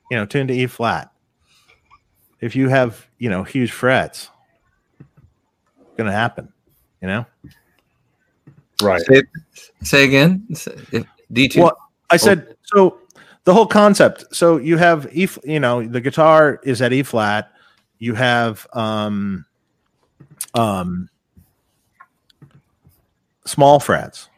[0.09, 1.11] you know, tuned to E flat.
[2.39, 4.29] If you have, you know, huge frets,
[4.99, 6.51] it's gonna happen.
[7.01, 7.25] You know.
[8.81, 9.01] Right.
[9.01, 9.23] Say,
[9.83, 10.45] say again.
[11.31, 11.57] D2.
[11.61, 11.77] Well,
[12.09, 12.99] I said so.
[13.45, 14.25] The whole concept.
[14.35, 15.23] So you have E.
[15.25, 17.51] f- You know, the guitar is at E flat.
[17.99, 19.45] You have um,
[20.55, 21.09] um,
[23.45, 24.29] small frets,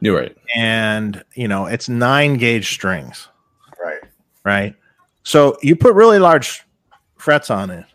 [0.00, 0.36] You're right.
[0.54, 3.28] and you know it's nine gauge strings.
[3.82, 4.00] Right.
[4.44, 4.74] right?
[5.22, 6.64] So you put really large
[7.16, 7.86] frets on it,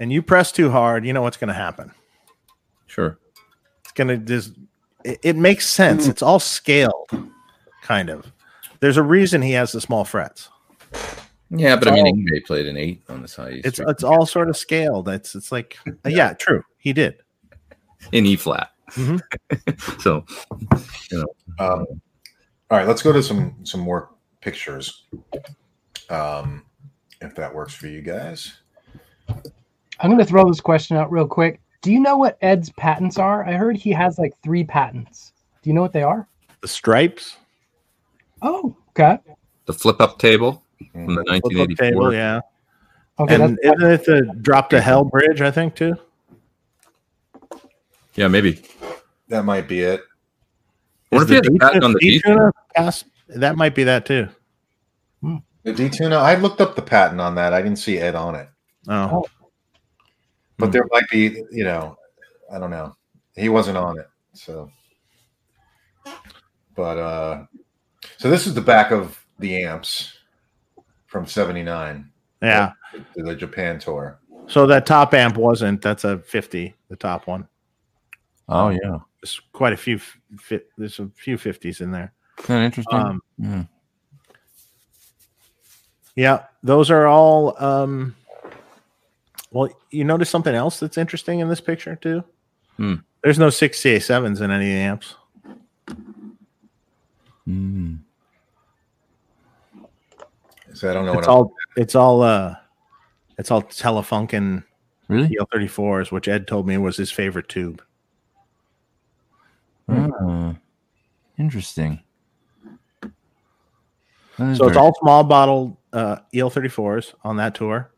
[0.00, 1.92] and you press too hard, you know what's going to happen.
[2.86, 3.18] Sure.
[3.82, 4.52] It's going to just.
[5.04, 6.06] It, it makes sense.
[6.06, 7.10] It's all scaled,
[7.82, 8.32] kind of.
[8.80, 10.48] There's a reason he has the small frets.
[11.50, 13.60] Yeah, but I mean, all- Yngwie played an eight on the side.
[13.64, 15.08] It's it's all sort of scaled.
[15.08, 16.62] It's it's like uh, yeah, true.
[16.78, 17.16] He did.
[18.12, 18.70] in E flat.
[18.92, 19.20] Mhm.
[20.00, 20.24] so,
[21.58, 21.86] Um,
[22.70, 24.10] all right, let's go to some some more
[24.40, 25.04] pictures.
[26.10, 26.64] Um,
[27.20, 28.54] if that works for you guys.
[30.00, 31.60] I'm going to throw this question out real quick.
[31.82, 33.44] Do you know what Ed's patents are?
[33.46, 35.32] I heard he has like three patents.
[35.62, 36.28] Do you know what they are?
[36.60, 37.36] The stripes,
[38.40, 39.18] Oh, okay.
[39.66, 41.86] the flip up table from the 1984.
[41.86, 42.40] table, yeah.
[43.18, 45.40] Okay, and isn't it the drop to hell bridge?
[45.40, 45.94] I think too.
[48.14, 48.62] Yeah, maybe.
[49.28, 50.02] That might be it.
[51.10, 53.74] What if he Is had a patent on the D- D- D-tuner pass- That might
[53.74, 54.28] be that too.
[55.20, 55.36] Hmm.
[55.62, 57.52] The D-Tuna, I looked up the patent on that.
[57.52, 58.48] I didn't see Ed on it.
[58.88, 59.24] Oh, oh.
[60.62, 60.72] But Hmm.
[60.74, 61.96] there might be, you know,
[62.52, 62.96] I don't know.
[63.34, 64.06] He wasn't on it.
[64.32, 64.70] So
[66.76, 67.44] but uh
[68.16, 70.16] so this is the back of the amps
[71.06, 72.08] from 79
[72.40, 72.70] yeah.
[73.16, 74.20] to the Japan tour.
[74.46, 75.82] So that top amp wasn't.
[75.82, 76.74] That's a fifty.
[76.88, 77.48] The top one.
[78.48, 78.98] Oh, yeah.
[79.20, 79.98] There's quite a few.
[79.98, 82.12] Fi- there's a few fifties in there.
[82.38, 82.98] Isn't that interesting?
[82.98, 83.64] Um, Yeah.
[86.16, 87.56] yeah, those are all.
[87.62, 88.14] Um,
[89.52, 92.24] well, you notice something else that's interesting in this picture too.
[92.76, 92.94] Hmm.
[93.22, 95.14] There's no six CA sevens in any of the amps.
[97.48, 97.98] Mm.
[100.74, 101.52] So I don't know what It's I'm- all.
[101.76, 102.22] It's all.
[102.22, 102.56] uh
[103.38, 104.64] It's all Telefunken
[105.08, 105.36] Really?
[105.36, 107.82] EL34s, which Ed told me was his favorite tube.
[109.88, 110.56] Oh,
[111.38, 112.00] interesting.
[114.38, 117.91] So it's all small bottle uh, EL34s on that tour.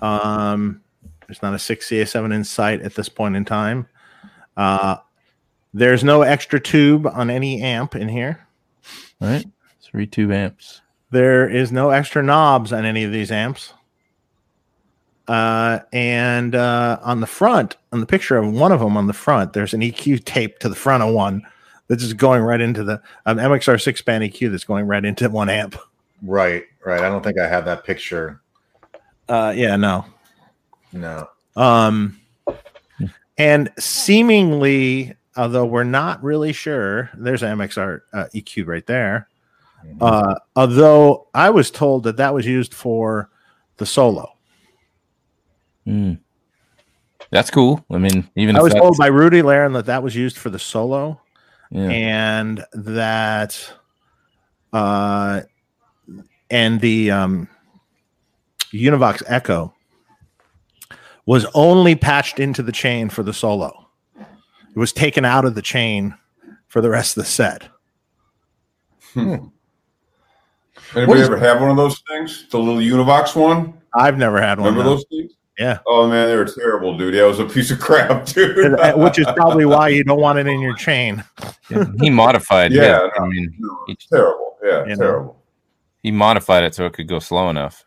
[0.00, 0.80] Um,
[1.26, 3.86] there's not a 6CA7 in sight at this point in time.
[4.56, 4.96] Uh,
[5.74, 8.46] there's no extra tube on any amp in here.
[9.20, 9.44] right.
[9.82, 10.80] Three tube amps.
[11.10, 13.72] There is no extra knobs on any of these amps.
[15.26, 19.12] Uh, and uh, on the front, on the picture of one of them on the
[19.12, 21.42] front, there's an EQ tape to the front of one
[21.86, 25.28] that's just going right into the um, MXR six band EQ that's going right into
[25.28, 25.76] one amp.
[26.22, 27.02] right, right.
[27.02, 28.40] I don't think I have that picture.
[29.28, 30.04] Uh, yeah, no.
[30.92, 31.28] No.
[31.56, 32.20] Um,
[33.36, 39.28] and seemingly, although we're not really sure, there's an MXR uh, EQ right there.
[40.00, 43.30] Uh, although I was told that that was used for
[43.76, 44.32] the solo.
[45.86, 46.18] Mm.
[47.30, 47.84] That's cool.
[47.90, 50.36] I mean, even I if was that's, told by Rudy Leiren that that was used
[50.36, 51.20] for the solo,
[51.70, 51.88] yeah.
[51.88, 53.72] and that,
[54.72, 55.42] uh,
[56.50, 57.48] and the um,
[58.72, 59.74] Univox Echo
[61.26, 63.86] was only patched into the chain for the solo.
[64.18, 66.14] It was taken out of the chain
[66.68, 67.68] for the rest of the set.
[69.16, 69.50] Anybody
[71.20, 72.46] is- ever have one of those things?
[72.50, 73.74] The little Univox one?
[73.94, 74.68] I've never had one.
[74.74, 74.96] Remember no.
[74.96, 75.32] those things?
[75.58, 75.78] Yeah.
[75.86, 77.14] Oh man, they were terrible, dude.
[77.14, 78.78] Yeah, it was a piece of crap, dude.
[78.78, 81.24] uh, Which is probably why you don't want it in your chain.
[82.00, 82.72] he modified.
[82.72, 83.24] Yeah, Yeah, no.
[83.24, 84.56] I mean, No, it's terrible.
[84.62, 85.02] Yeah, You know.
[85.02, 85.42] terrible.
[86.00, 87.84] he modified it so it could go slow enough.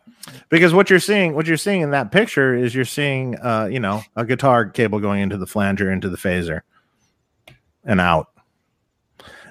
[0.49, 3.79] Because what you're seeing what you're seeing in that picture is you're seeing uh you
[3.79, 6.61] know a guitar cable going into the flanger into the phaser
[7.85, 8.27] and out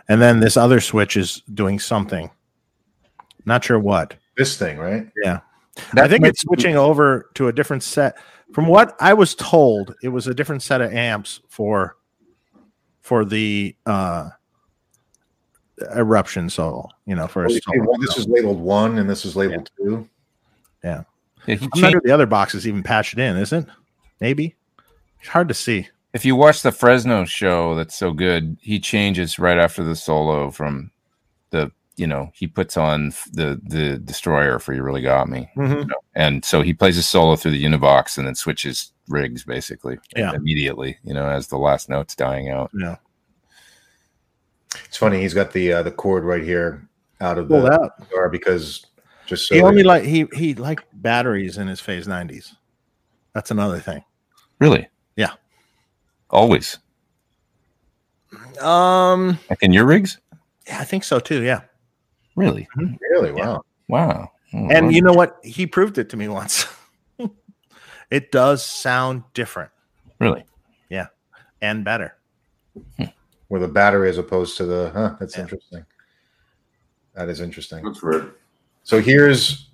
[0.08, 2.30] and then this other switch is doing something
[3.46, 5.08] not sure what This thing, right?
[5.24, 5.40] Yeah.
[5.96, 8.16] I think it's switching over to a different set
[8.52, 11.96] from what i was told it was a different set of amps for
[13.00, 14.28] for the uh
[15.96, 17.84] eruption solo you know for a Well, you solo.
[17.90, 20.06] one- this is labeled one and this is labeled two.
[20.84, 21.02] Yeah,
[21.46, 23.66] he i'm not changed- sure the other box is even patched in is it
[24.20, 24.54] maybe
[25.18, 28.56] it's hard to see if you watch the Fresno show, that's so good.
[28.60, 30.90] He changes right after the solo from
[31.50, 35.88] the you know he puts on the the destroyer for you really got me, Mhm.
[36.16, 40.32] and so he plays a solo through the Univox and then switches rigs basically Yeah.
[40.34, 40.98] immediately.
[41.04, 42.70] You know, as the last note's dying out.
[42.74, 42.96] yeah
[44.86, 45.20] It's funny.
[45.20, 46.88] He's got the uh, the cord right here
[47.20, 47.98] out of Pulled the out.
[48.08, 48.86] guitar because
[49.30, 52.54] just so He only like he he liked batteries in his phase nineties.
[53.32, 54.04] That's another thing.
[54.58, 54.88] Really?
[55.16, 55.34] Yeah.
[56.28, 56.78] Always.
[58.60, 60.18] Um, Like in your rigs?
[60.66, 61.42] yeah, I think so too.
[61.42, 61.62] Yeah,
[62.36, 62.68] Really?
[63.10, 63.62] really wow.
[63.88, 64.30] Wow.
[64.52, 64.90] Oh, and wow.
[64.90, 65.36] you know what?
[65.42, 66.66] He proved it to me once.
[68.10, 69.70] it does sound different
[70.18, 70.44] really?
[70.90, 71.06] Yeah,
[71.62, 72.16] and better.
[73.48, 75.42] With a battery as opposed to the huh, that's Yeah.
[75.42, 75.86] interesting.
[77.14, 77.84] That is interesting.
[77.84, 78.28] That's right.
[78.82, 79.68] So here's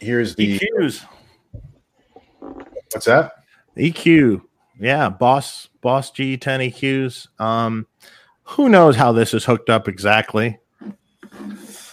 [0.00, 1.06] here's the EQs,
[2.92, 3.32] what's that?
[3.76, 4.42] EQ,
[4.78, 7.28] yeah, Boss Boss GE10 EQs.
[7.40, 7.86] Um,
[8.44, 10.58] who knows how this is hooked up exactly?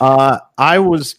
[0.02, 1.16] Uh, I was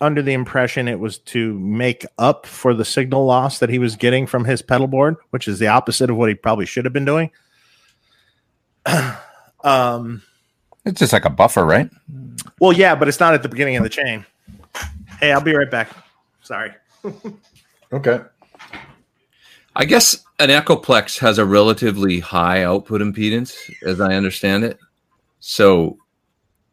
[0.00, 3.96] under the impression it was to make up for the signal loss that he was
[3.96, 6.92] getting from his pedal board, which is the opposite of what he probably should have
[6.92, 7.30] been doing.
[9.64, 10.22] um,
[10.86, 11.90] It's just like a buffer, right?
[12.60, 14.24] well, yeah, but it's not at the beginning of the chain.
[15.20, 15.90] Hey, I'll be right back.
[16.42, 16.72] Sorry.
[17.92, 18.20] Okay.
[19.76, 24.78] I guess an Echoplex has a relatively high output impedance, as I understand it.
[25.38, 25.98] So,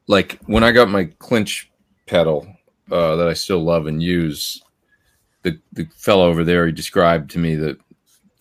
[0.07, 1.69] like when I got my clinch
[2.07, 2.47] pedal
[2.91, 4.63] uh, that I still love and use,
[5.43, 7.77] the the fellow over there he described to me that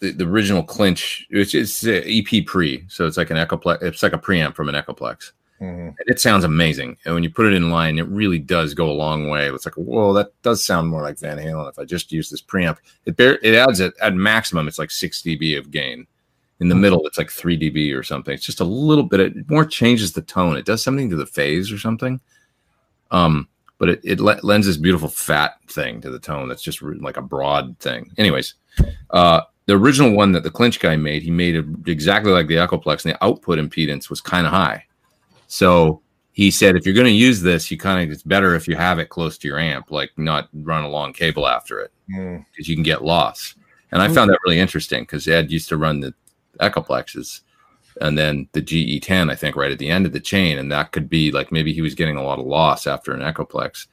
[0.01, 3.83] the, the original clinch it's it's a EP pre, so it's like an Echoplex.
[3.83, 5.33] It's like a preamp from an Echoplex.
[5.63, 5.95] Mhm.
[6.07, 6.97] It sounds amazing.
[7.05, 9.49] And when you put it in line, it really does go a long way.
[9.49, 12.43] It's like, whoa, that does sound more like Van Halen if I just use this
[12.43, 12.79] preamp.
[13.07, 16.07] It bear, it adds it at maximum, it's like six dB of gain.
[16.59, 18.35] In the middle, it's like three dB or something.
[18.35, 19.21] It's just a little bit.
[19.21, 20.57] It more changes the tone.
[20.57, 22.21] It does something to the phase or something.
[23.11, 23.49] Um,
[23.79, 26.49] but it, it le- lends this beautiful fat thing to the tone.
[26.49, 28.13] That's just like a broad thing.
[28.17, 28.55] Anyways,
[29.11, 32.55] uh, the original one that the clinch guy made, he made it exactly like the
[32.57, 34.85] Echoplex, and the output impedance was kind of high.
[35.53, 36.01] So
[36.31, 38.75] he said, if you're going to use this, you kind of it's better if you
[38.75, 42.45] have it close to your amp, like not run a long cable after it Mm.
[42.51, 43.55] because you can get loss.
[43.91, 46.15] And I found that really interesting because Ed used to run the
[46.61, 47.43] Echoplexes
[48.01, 50.59] and then the GE10, I think, right at the end of the chain.
[50.59, 53.21] And that could be like maybe he was getting a lot of loss after an
[53.21, 53.89] Echoplex.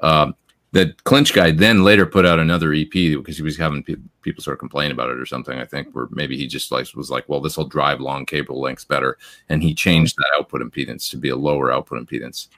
[0.00, 0.34] Um,
[0.76, 4.42] the clinch guy then later put out another EP because he was having pe- people
[4.42, 5.58] sort of complain about it or something.
[5.58, 8.60] I think where maybe he just like was like, well, this will drive long cable
[8.60, 9.16] lengths better,
[9.48, 12.48] and he changed that output impedance to be a lower output impedance.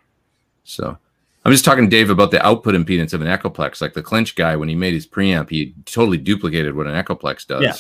[0.65, 0.99] So
[1.45, 3.81] I'm just talking to Dave about the output impedance of an Echoplex.
[3.81, 7.47] Like the clinch guy, when he made his preamp, he totally duplicated what an Echoplex
[7.47, 7.63] does.
[7.63, 7.75] Yeah.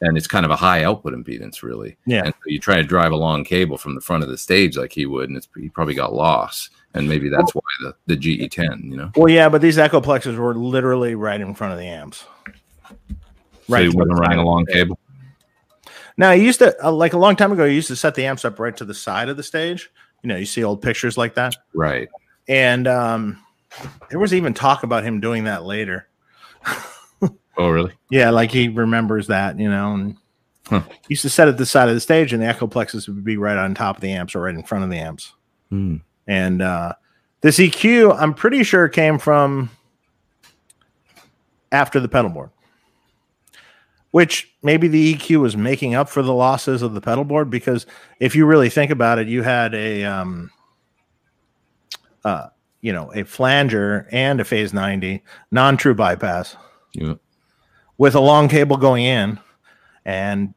[0.00, 1.96] And it's kind of a high output impedance, really.
[2.06, 2.24] Yeah.
[2.24, 4.76] And so you try to drive a long cable from the front of the stage
[4.76, 6.70] like he would, and it's he probably got loss.
[6.94, 9.10] And maybe that's why the, the GE10, you know.
[9.16, 12.24] Well, yeah, but these Echoplexes were literally right in front of the amps.
[13.68, 14.98] Right, so he to wasn't running a long cable.
[16.16, 18.24] Now, I used to, uh, like a long time ago, you used to set the
[18.26, 19.90] amps up right to the side of the stage.
[20.22, 21.56] You know, you see old pictures like that.
[21.74, 22.08] Right.
[22.46, 23.44] And um,
[24.10, 26.08] there was even talk about him doing that later.
[27.56, 27.92] Oh, really?
[28.10, 30.16] Yeah, like he remembers that, you know, and
[30.66, 30.82] Huh.
[30.88, 33.36] he used to set it the side of the stage, and the Echoplexes would be
[33.36, 35.34] right on top of the amps or right in front of the amps.
[35.68, 35.96] Hmm.
[36.26, 36.94] And uh,
[37.40, 39.70] this EQ, I'm pretty sure came from
[41.72, 42.50] after the pedal board,
[44.12, 47.86] which maybe the EQ was making up for the losses of the pedal board because
[48.20, 50.50] if you really think about it, you had a, um,
[52.24, 52.46] uh,
[52.80, 56.56] you know, a flanger and a phase 90 non true bypass
[56.92, 57.14] Yeah.
[57.98, 59.38] with a long cable going in
[60.04, 60.54] and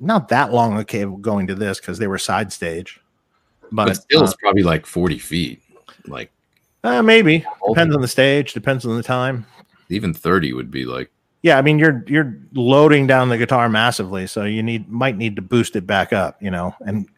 [0.00, 3.00] not that long a cable going to this because they were side stage.
[3.74, 5.60] But, But still, uh, it's probably like 40 feet.
[6.06, 6.30] Like
[6.84, 9.46] Uh, maybe depends on the stage, depends on the time.
[9.90, 11.10] even 30 would be like,
[11.42, 15.34] Yeah, I mean you're you're loading down the guitar massively, so you need might need
[15.36, 17.08] to boost it back up, you know, and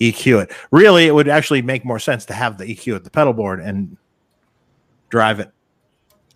[0.00, 0.52] EQ it.
[0.70, 3.58] Really, it would actually make more sense to have the EQ at the pedal board
[3.60, 3.96] and
[5.08, 5.50] drive it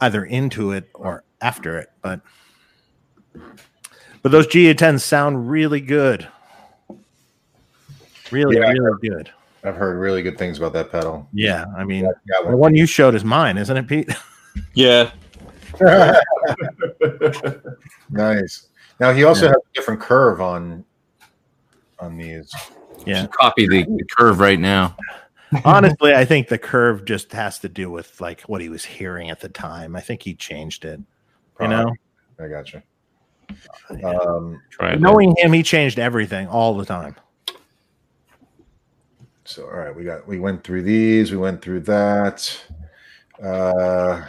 [0.01, 1.91] either into it or after it.
[2.03, 2.21] But
[4.23, 6.27] but those GE10s sound really good,
[8.33, 8.71] really Yeah.
[8.71, 9.31] really good.
[9.63, 11.29] I've heard really good things about that pedal.
[11.33, 14.11] Yeah, I mean Got the one you showed is mine, isn't it, Pete?
[14.75, 15.13] Yeah.
[18.11, 18.67] nice.
[18.99, 20.85] Now he also has a different curve on
[22.01, 22.53] on these.
[23.07, 23.29] Yeah.
[23.29, 24.97] copy the, the curve right now.
[25.65, 29.31] Honestly, I think the curve just has to do with like what he was hearing
[29.31, 29.97] at the time.
[29.97, 31.01] I think he changed it.
[31.61, 31.93] You know,
[32.39, 32.83] I got you.
[34.05, 37.17] Um, Try knowing him, he changed everything all the time.
[39.51, 42.61] So all right, we got we went through these, we went through that.
[43.43, 44.25] Uh,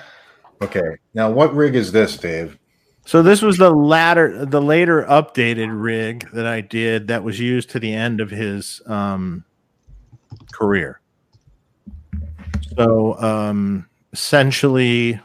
[0.61, 2.57] okay, now what rig is this, Dave?
[3.06, 7.69] So this was the latter, the later updated rig that I did that was used
[7.72, 9.43] to the end of his um,
[10.52, 11.02] career.
[12.76, 15.19] So um, essentially,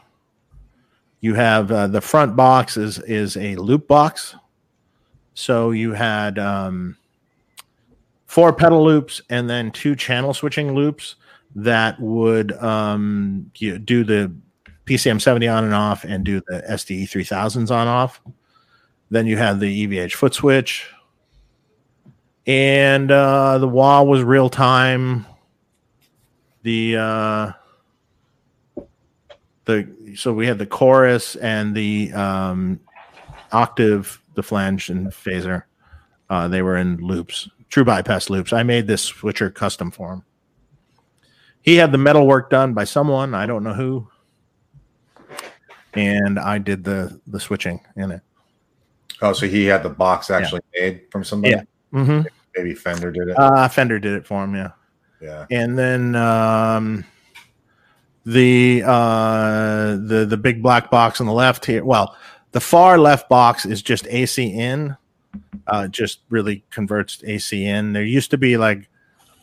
[1.21, 4.35] you have uh, the front box is is a loop box.
[5.33, 6.97] So you had um,
[8.37, 11.15] four pedal loops and then two channel switching loops
[11.55, 14.31] that would um, you do the
[14.85, 18.21] PCM 70 on and off and do the SDE 3000s on off.
[19.09, 20.87] Then you had the EVH foot switch,
[22.45, 25.25] and uh, the wah was real time.
[26.61, 27.51] The uh,
[29.65, 32.79] the so we had the chorus and the um,
[33.51, 35.63] octave, the flange and phaser.
[36.29, 38.53] Uh, they were in loops, true bypass loops.
[38.53, 40.23] I made this switcher custom for him.
[41.61, 44.07] He had the metal work done by someone I don't know who,
[45.93, 48.21] and I did the the switching in it.
[49.21, 51.55] Oh, so he had the box actually made from somebody.
[51.55, 51.63] Yeah.
[51.93, 52.27] Mm-hmm.
[52.55, 53.37] Maybe Fender did it.
[53.37, 54.71] Uh, Fender did it for him, yeah.
[55.21, 55.45] yeah.
[55.51, 57.05] and then um,
[58.25, 61.83] the uh, the the big black box on the left here.
[61.83, 62.15] Well,
[62.51, 64.97] the far left box is just AC in.
[65.67, 67.93] Uh, just really converts AC in.
[67.93, 68.89] There used to be like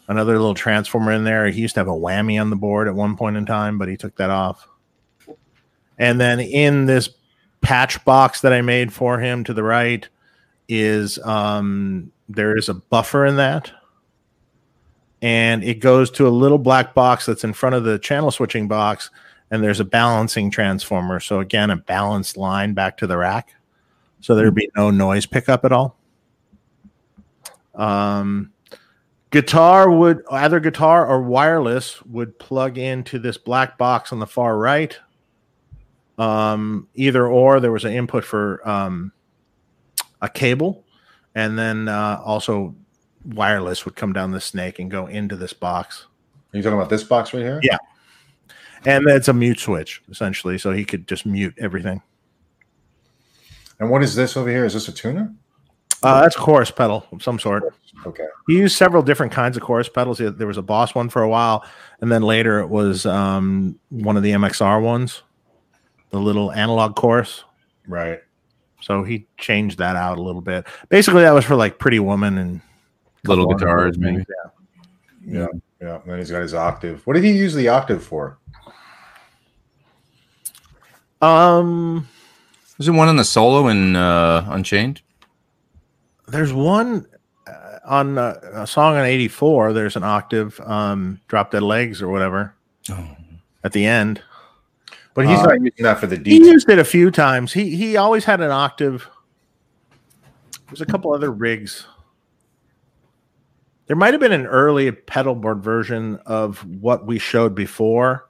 [0.08, 1.48] another little transformer in there.
[1.48, 3.88] He used to have a whammy on the board at one point in time, but
[3.88, 4.66] he took that off.
[5.98, 7.10] And then in this
[7.60, 10.08] patch box that I made for him to the right
[10.68, 13.70] is um, there is a buffer in that
[15.24, 18.68] and it goes to a little black box that's in front of the channel switching
[18.68, 19.10] box
[19.50, 23.54] and there's a balancing transformer so again a balanced line back to the rack
[24.24, 25.98] so there'd be no noise pickup at all
[27.74, 28.52] um,
[29.30, 34.56] guitar would either guitar or wireless would plug into this black box on the far
[34.56, 34.98] right
[36.18, 39.12] um, either or there was an input for um,
[40.22, 40.84] a cable
[41.34, 42.74] and then uh, also
[43.24, 46.06] wireless would come down the snake and go into this box.
[46.52, 47.60] Are you talking about this box right here?
[47.62, 47.78] Yeah.
[48.86, 52.02] And it's a mute switch essentially, so he could just mute everything.
[53.80, 54.64] And what is this over here?
[54.64, 55.34] Is this a tuner?
[56.02, 57.64] Uh, that's a chorus pedal of some sort.
[58.06, 58.26] Okay.
[58.46, 60.18] He used several different kinds of chorus pedals.
[60.18, 61.64] There was a Boss one for a while,
[62.00, 65.22] and then later it was um, one of the MXR ones,
[66.10, 67.44] the little analog chorus.
[67.88, 68.20] Right.
[68.82, 70.66] So he changed that out a little bit.
[70.90, 72.60] Basically, that was for like Pretty Woman and
[73.26, 74.02] Little couple guitars, things.
[74.02, 74.24] maybe.
[75.24, 75.40] Yeah.
[75.40, 75.46] Yeah.
[75.80, 75.94] Yeah.
[76.02, 77.06] And then he's got his octave.
[77.06, 78.38] What did he use the octave for?
[81.22, 82.06] Um,
[82.78, 85.00] Was it one on the solo in uh, Unchained?
[86.26, 87.06] there's one
[87.46, 92.08] uh, on uh, a song on 84 there's an octave um drop dead legs or
[92.08, 92.54] whatever
[92.90, 93.08] Oh.
[93.62, 94.22] at the end.
[95.12, 97.52] But he's Uh, not using that for the he used it a few times.
[97.52, 99.08] He he always had an octave.
[100.66, 101.86] There's a couple other rigs.
[103.86, 108.26] There might have been an early pedal board version of what we showed before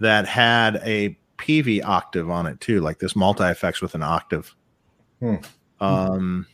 [0.00, 4.54] that had a pv octave on it too like this multi effects with an octave
[5.20, 5.36] Hmm.
[5.80, 6.46] um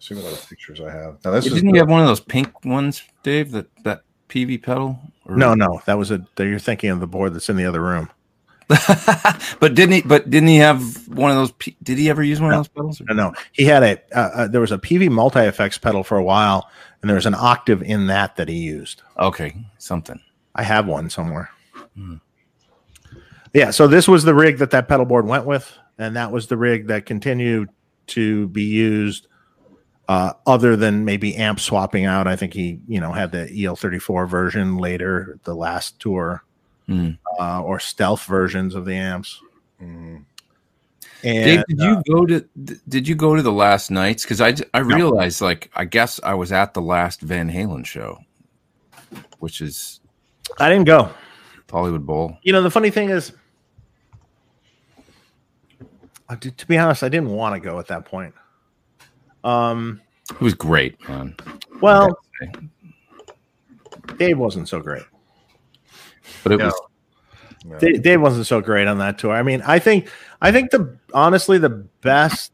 [0.00, 1.18] See what other pictures I have.
[1.24, 3.50] Now this is Didn't you have one of those pink ones, Dave?
[3.50, 4.98] That that PV pedal?
[5.26, 7.82] Or- no no that was a you're thinking of the board that's in the other
[7.82, 8.08] room
[8.68, 10.02] but didn't he?
[10.02, 11.52] But didn't he have one of those?
[11.82, 12.58] Did he ever use one No.
[12.60, 13.02] of those pedals?
[13.08, 13.32] No, no.
[13.52, 16.68] He had a uh, uh, there was a PV multi effects pedal for a while,
[17.00, 19.02] and there was an octave in that that he used.
[19.18, 20.20] Okay, something.
[20.54, 21.48] I have one somewhere.
[21.96, 22.16] Hmm.
[23.58, 26.46] Yeah, so this was the rig that that pedal board went with, and that was
[26.46, 27.68] the rig that continued
[28.08, 29.26] to be used.
[30.08, 34.28] Uh, other than maybe amp swapping out, I think he, you know, had the EL34
[34.28, 36.44] version later, the last tour,
[36.86, 37.10] Hmm.
[37.40, 39.40] uh, or stealth versions of the amps.
[39.82, 40.24] Mhm.
[41.24, 42.44] And Dave, did you go to?
[42.88, 44.22] Did you go to the last nights?
[44.22, 48.18] Because I I realized, like, I guess I was at the last Van Halen show,
[49.40, 49.98] which is
[50.60, 51.10] I didn't go.
[51.70, 52.38] Hollywood Bowl.
[52.44, 53.34] You know, the funny thing is, uh,
[56.36, 58.34] to, to be honest, I didn't want to go at that point.
[59.44, 60.00] Um,
[60.30, 61.34] It was great, man.
[61.80, 62.18] well,
[64.18, 65.04] Dave wasn't so great.
[66.42, 66.66] But it No.
[66.66, 66.80] was
[67.66, 67.78] Yeah.
[67.78, 69.32] Dave, Dave wasn't so great on that tour.
[69.32, 70.10] I mean, I think,
[70.40, 71.70] I think the honestly the
[72.02, 72.52] best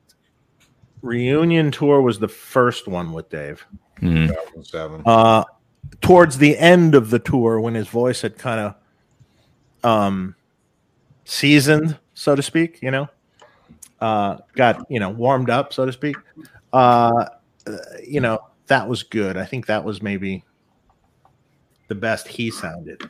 [1.02, 3.64] reunion tour was the first one with Dave.
[4.00, 4.28] hmm.
[5.04, 5.44] Uh,
[6.00, 8.74] towards the end of the tour, when his voice had kind of
[9.88, 10.34] um,
[11.24, 13.08] seasoned, so to speak, you know,
[14.04, 16.16] uh, got you know warmed up, so to speak.
[16.74, 17.24] Uh,
[18.06, 19.38] you know, that was good.
[19.38, 20.44] I think that was maybe
[21.88, 23.08] the best he sounded.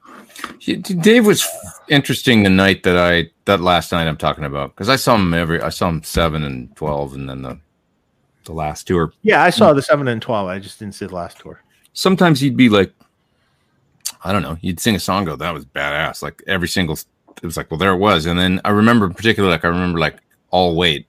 [0.60, 1.46] Dave was
[1.88, 5.34] interesting the night that I that last night I'm talking about because I saw him
[5.34, 7.58] every I saw him seven and twelve and then the
[8.44, 9.12] the last tour.
[9.22, 10.46] Yeah, I saw the seven and twelve.
[10.46, 11.60] I just didn't see the last tour.
[11.92, 12.92] Sometimes he'd be like,
[14.22, 16.22] I don't know, he'd sing a song, go, that was badass.
[16.22, 16.96] Like every single,
[17.42, 18.26] it was like, well, there it was.
[18.26, 20.18] And then I remember particularly, like I remember like
[20.54, 21.08] I'll Wait,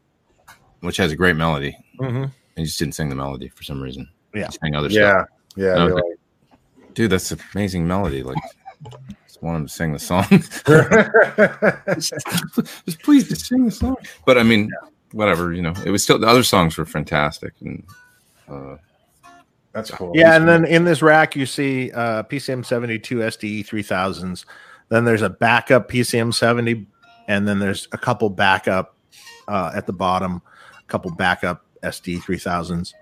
[0.80, 1.78] which has a great melody.
[2.00, 2.24] Mhm.
[2.24, 4.10] And you just didn't sing the melody for some reason.
[4.34, 4.46] Yeah.
[4.46, 5.28] You sang other stuff.
[5.56, 5.72] Yeah, yeah.
[5.74, 8.24] And I was you're like, Dude, that's an amazing melody.
[8.24, 8.38] Like,
[9.28, 10.26] just want him to sing the song.
[10.68, 11.96] right.
[12.86, 13.98] just please just sing the song.
[14.26, 14.72] But I mean,
[15.12, 17.54] whatever, you know, it was still the other songs were fantastic.
[17.62, 17.84] And
[18.50, 18.78] uh,
[19.74, 20.12] That's cool.
[20.16, 24.46] Yeah, and then in this rack you see uh, PCM seventy two SDE three thousands.
[24.90, 26.88] Then there's a backup PCM seventy,
[27.28, 28.95] and then there's a couple backup
[29.48, 30.42] uh, at the bottom,
[30.80, 32.94] a couple backup SD three thousands.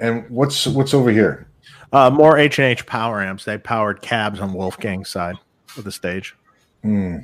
[0.00, 1.48] and what's what's over here?
[1.92, 3.44] Uh, more H and H power amps.
[3.44, 5.36] They powered cabs on Wolfgang's side
[5.76, 6.34] of the stage,
[6.82, 7.18] Hmm.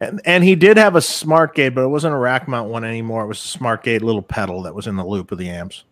[0.00, 2.84] and and he did have a smart gate, but it wasn't a rack mount one
[2.84, 3.24] anymore.
[3.24, 5.84] It was a smart gate little pedal that was in the loop of the amps.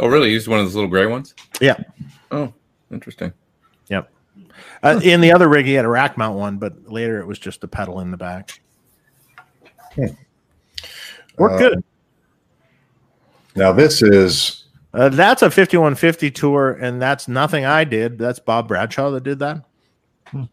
[0.00, 0.28] oh, really?
[0.28, 1.34] You used one of those little gray ones?
[1.60, 1.78] Yeah.
[2.30, 2.52] Oh,
[2.90, 3.32] interesting.
[4.82, 4.96] Yep.
[4.96, 7.38] Uh, in the other rig, he had a rack mount one, but later it was
[7.38, 8.60] just a pedal in the back.
[11.38, 11.84] Worked Uh, good.
[13.56, 18.16] Now this is Uh, that's a 5150 tour, and that's nothing I did.
[18.16, 19.64] That's Bob Bradshaw that did that.
[20.26, 20.44] Hmm.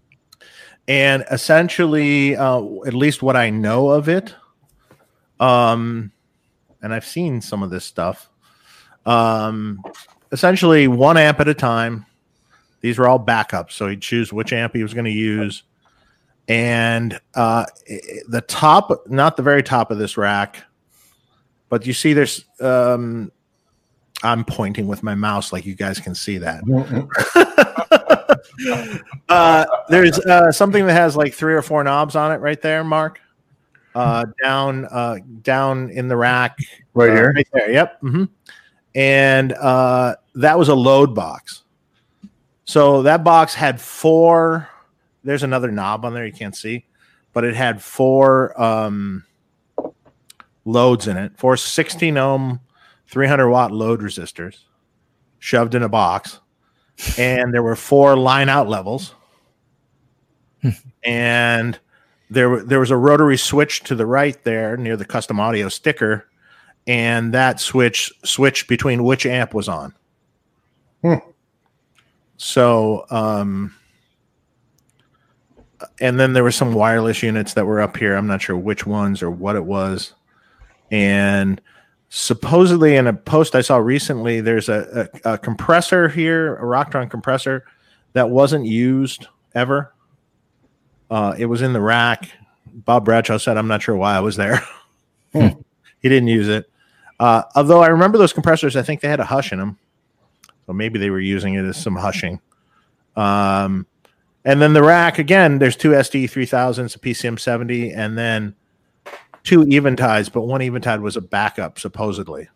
[0.88, 4.34] And essentially, uh, at least what I know of it,
[5.40, 6.12] um,
[6.82, 8.32] and I've seen some of this stuff.
[9.06, 9.84] Um,
[10.32, 12.08] essentially, one amp at a time.
[12.82, 15.64] These were all backups, so he'd choose which amp he was going to use.
[16.48, 17.66] And uh,
[18.28, 20.64] the top, not the very top of this rack,
[21.70, 23.32] but you see there's um,
[24.24, 26.64] I'm pointing with my mouse, like you guys can see that.
[29.30, 32.84] uh, there's uh, something that has like three or four knobs on it right there,
[32.84, 33.20] Marc.
[33.94, 36.58] Uh, down, uh, down in the rack,
[36.94, 37.34] right uh, here.
[37.36, 37.72] right there.
[37.72, 38.00] Yep.
[38.00, 38.24] hmm
[38.96, 41.64] And uh, that was a load box.
[42.72, 44.70] So that box had four.
[45.26, 46.86] There's another knob on there you can't see,
[47.34, 49.26] but it had four um,
[50.64, 51.38] loads in it.
[51.38, 52.62] Four 16 ohm,
[53.08, 54.60] 300 watt load resistors
[55.38, 56.40] shoved in a box,
[57.18, 59.16] and there were four line out levels,
[61.04, 61.78] and
[62.30, 66.26] there there was a rotary switch to the right there near the custom audio sticker
[66.88, 69.94] and that switch switched between which amp was on.
[71.02, 71.16] Hmm.
[72.44, 73.76] So, um,
[76.00, 78.16] and then there were some wireless units that were up here.
[78.16, 80.14] I'm not sure which ones or what it was.
[80.90, 81.62] And
[82.10, 87.12] supposedly, in a post I saw recently, there's a, a, a compressor here, a Rocktron
[87.12, 87.64] compressor
[88.14, 89.94] that wasn't used ever.
[91.12, 92.28] Uh, it was in the rack.
[92.66, 94.64] Bob Bradshaw said, "I'm not sure why I was there."
[95.32, 95.54] he
[96.02, 96.68] didn't use it.
[97.20, 99.78] Uh, although I remember those compressors, I think they had a hush in them,
[100.66, 102.40] so maybe they were using it as some hushing.
[103.16, 103.86] Um,
[104.44, 105.60] and then the rack again.
[105.60, 108.56] There's two SD 3000s, a PCM 70, and then
[109.44, 112.50] two Eventides, but one Eventide was a backup supposedly.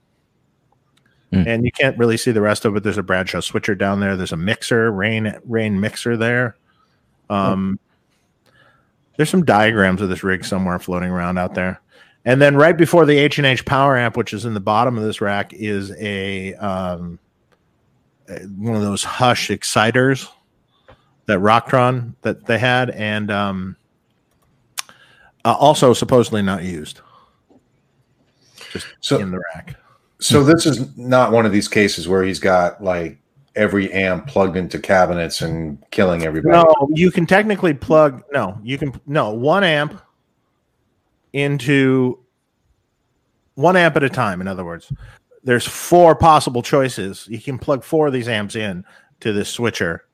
[1.31, 1.43] Hmm.
[1.47, 2.83] And you can't really see the rest of it.
[2.83, 4.15] There's a Bradshaw switcher down there.
[4.15, 6.55] There's a mixer, Rane Rane mixer there.
[7.29, 7.79] Um,
[9.17, 11.81] there's some diagrams of this rig somewhere floating around out there.
[12.25, 14.97] And then right before the H and H power amp, which is in the bottom
[14.97, 17.19] of this rack, is a um,
[18.57, 20.27] one of those Hush exciters
[21.25, 23.75] that Rocktron that they had, and um,
[25.43, 27.01] uh, also supposedly not used,
[28.71, 29.75] just So in the rack.
[30.19, 33.17] so this is not one of these cases where he's got like
[33.55, 36.57] every amp plugged into cabinets and killing everybody.
[36.57, 38.23] No, you can technically plug.
[38.31, 40.01] No, you can no one amp
[41.33, 42.19] into
[43.55, 44.41] one amp at a time.
[44.41, 44.91] In other words,
[45.45, 47.27] there's four possible choices.
[47.29, 48.83] You can plug four of these amps in
[49.21, 50.05] to this switcher,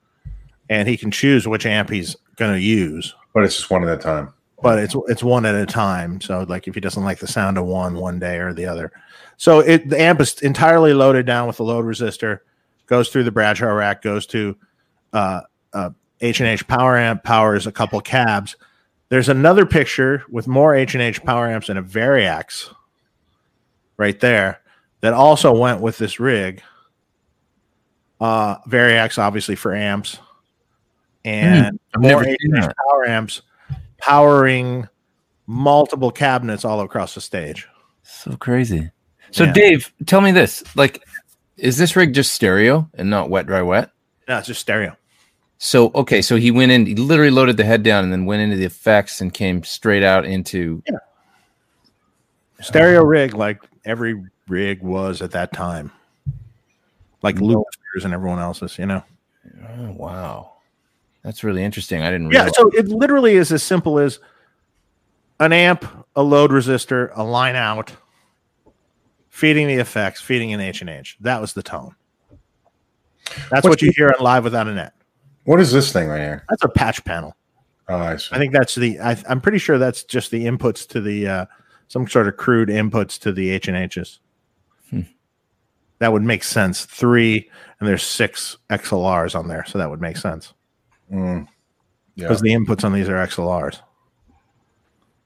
[0.70, 3.16] and he can choose which amp he's going to use.
[3.34, 4.34] But it's just one at a time.
[4.62, 6.22] But it's it's one at a time.
[6.22, 8.92] So like if he doesn't like the sound of one one day or the other,
[9.38, 12.40] so it the amp is entirely loaded down with a load resistor,
[12.86, 14.56] goes through the Bradshaw rack, goes to
[15.14, 15.42] uh,
[15.74, 15.90] uh,
[16.20, 18.56] H and H power amp, powers a couple cabs.
[19.10, 22.72] There's another picture with more H and H power amps and a Variac
[23.98, 24.62] right there
[25.02, 26.62] that also went with this rig.
[28.20, 30.20] Uh, Variac obviously for amps
[31.26, 32.76] and I've more never H seen and H that.
[32.90, 33.42] power amps
[33.98, 34.88] powering
[35.48, 37.68] multiple cabinets all across the stage.
[38.04, 38.92] So crazy.
[39.32, 39.54] So Yeah.
[39.54, 41.04] Dave, tell me this: like,
[41.58, 43.92] is this rig just stereo and not wet, dry, wet?
[44.28, 44.96] No, it's just stereo.
[45.58, 48.42] So okay, so he went in, he literally loaded the head down and then went
[48.42, 50.82] into the effects and came straight out into.
[50.90, 50.98] yeah.
[52.62, 54.22] Stereo rig like every
[54.52, 55.92] rig was at that time.
[57.24, 57.46] like No.
[57.48, 58.78] Luther's and everyone else's.
[58.80, 59.04] You know.
[59.78, 60.54] Oh, wow.
[61.24, 62.02] That's really interesting.
[62.02, 62.40] I didn't Yeah.
[62.46, 62.56] realize.
[62.58, 64.20] So it literally is as simple as
[65.40, 67.92] an amp, a load resistor, a line out,
[69.30, 71.18] feeding the effects, feeding an H and H.
[71.22, 71.96] That was the tone.
[73.50, 74.94] That's What's what you the- hear on live without a net.
[75.46, 76.44] What is this thing right here?
[76.50, 77.36] That's a patch panel.
[77.88, 78.30] Oh, I see.
[78.32, 79.00] I think that's the.
[79.00, 81.46] I, I'm pretty sure that's just the inputs to the uh,
[81.88, 84.20] some sort of crude inputs to the H and H's.
[86.02, 86.84] That would make sense.
[86.84, 87.48] Three
[87.80, 90.54] and there's six XLRs on there, so that would make sense
[91.12, 91.48] Mm.
[92.16, 92.26] Yeah.
[92.28, 93.80] because the inputs on these are XLRs.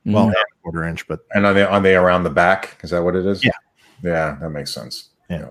[0.06, 0.34] Well, Mm.
[0.62, 2.78] quarter inch, but And are they are they around the back?
[2.84, 3.44] Is that what it is?
[3.44, 3.52] Yeah.
[4.04, 5.10] Yeah, that makes sense.
[5.30, 5.48] Yeah.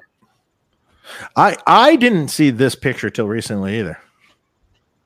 [1.37, 3.99] I I didn't see this picture till recently either.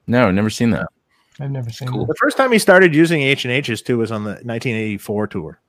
[0.09, 0.87] no, never seen that.
[1.41, 2.01] I've never seen Cool.
[2.07, 2.09] that.
[2.09, 5.61] The first time he started using H and H's too was on the 1984 tour.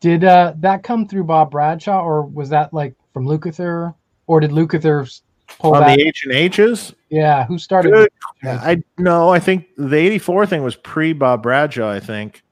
[0.00, 3.94] Did uh, that come through Bob Bradshaw, or was that like from Lukather,
[4.26, 5.22] or did Lukather s-
[5.58, 5.96] pull on that?
[5.98, 7.92] the H and H's, yeah, who started?
[7.92, 8.10] Good.
[8.44, 12.42] I no, I think the 84 thing was pre Bob Bradshaw, I think.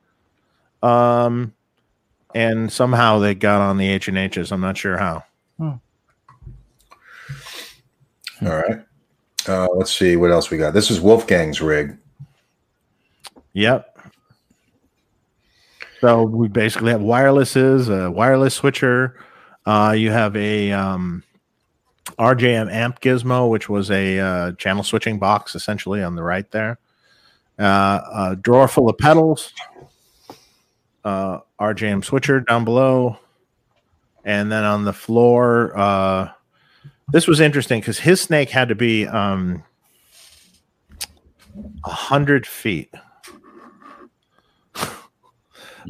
[0.82, 1.52] Um
[2.34, 4.52] and somehow they got on the H and H's.
[4.52, 5.24] I'm not sure how.
[5.58, 5.80] All
[8.42, 8.80] right.
[9.48, 10.74] Uh, let's see what else we got.
[10.74, 11.96] This is Wolfgang's rig.
[13.54, 13.98] Yep.
[16.02, 19.18] So we basically have wirelesses, a wireless switcher.
[19.66, 21.24] Uh, you have a um,
[22.18, 26.78] RJM amp gizmo, which was a uh, channel switching box, essentially on the right there.
[27.58, 29.52] Uh, a drawer full of pedals.
[31.04, 33.18] Uh, RJM switcher down below,
[34.24, 35.76] and then on the floor.
[35.76, 36.30] Uh,
[37.08, 39.64] this was interesting because his snake had to be um,
[41.84, 42.92] a hundred feet.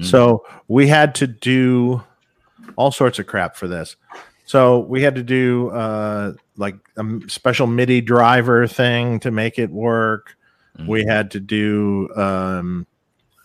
[0.03, 2.03] So we had to do
[2.77, 3.97] all sorts of crap for this.
[4.45, 9.71] So we had to do uh, like a special MIDI driver thing to make it
[9.71, 10.37] work.
[10.87, 12.87] We had to do um,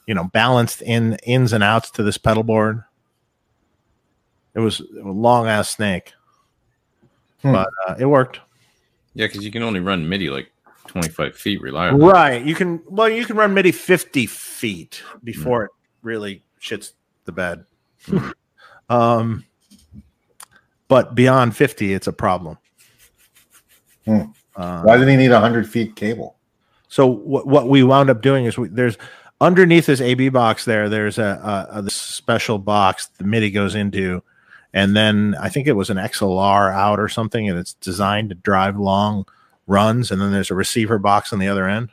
[0.05, 2.83] you know balanced in ins and outs to this pedal board.
[4.53, 6.13] It was a long ass snake,
[7.41, 7.53] Hmm.
[7.53, 8.41] but uh, it worked.
[9.13, 10.51] Yeah, because you can only run MIDI like
[10.87, 12.05] 25 feet reliably.
[12.05, 12.45] Right.
[12.45, 15.71] You can well, you can run MIDI 50 feet before it
[16.01, 16.91] really shits
[17.25, 17.65] the bed.
[18.91, 19.45] Um
[20.87, 22.57] but beyond 50, it's a problem.
[24.03, 24.23] Hmm.
[24.55, 26.35] Uh, Why did he need a hundred feet cable?
[26.91, 28.97] so what what we wound up doing is we, there's
[29.39, 33.75] underneath this AB box there, there's a, a, a this special box the MIDI goes
[33.75, 34.21] into,
[34.73, 38.35] and then I think it was an XLR out or something, and it's designed to
[38.35, 39.25] drive long
[39.67, 41.89] runs, and then there's a receiver box on the other end.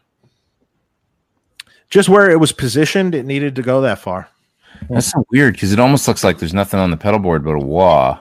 [1.90, 4.28] Just where it was positioned, it needed to go that far.
[4.88, 7.52] That's so weird because it almost looks like there's nothing on the pedal board but
[7.52, 8.20] a wah.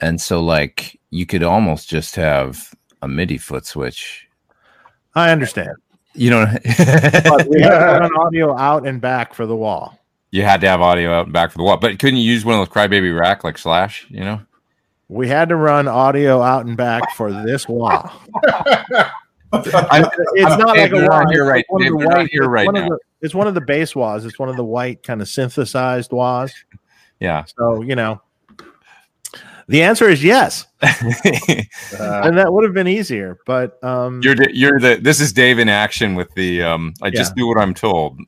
[0.00, 4.26] And so, like, you could almost just have a MIDI foot switch.
[5.14, 5.70] I understand,
[6.14, 9.98] You know, but we had to run audio out and back for the wall.
[10.30, 12.44] you had to have audio out and back for the wall, but couldn't you use
[12.44, 14.06] one of those crybaby rack like Slash?
[14.08, 14.40] You know,
[15.08, 18.10] We had to run audio out and back for this wall.
[19.52, 21.22] It's not like a they're wah.
[21.24, 22.88] not here right- one of Dave, the they're not white- here right one of now.
[22.90, 24.24] the- it's one of the bass wahs.
[24.24, 26.52] It's one of the white kind of synthesized wahs.
[27.20, 27.44] yeah.
[27.58, 28.20] So you know,
[29.68, 33.38] the answer is yes, Uh, and that would have been easier.
[33.44, 36.94] But um, you're the, you're the this is Dave in action with the um.
[37.02, 38.18] I just do what I'm told.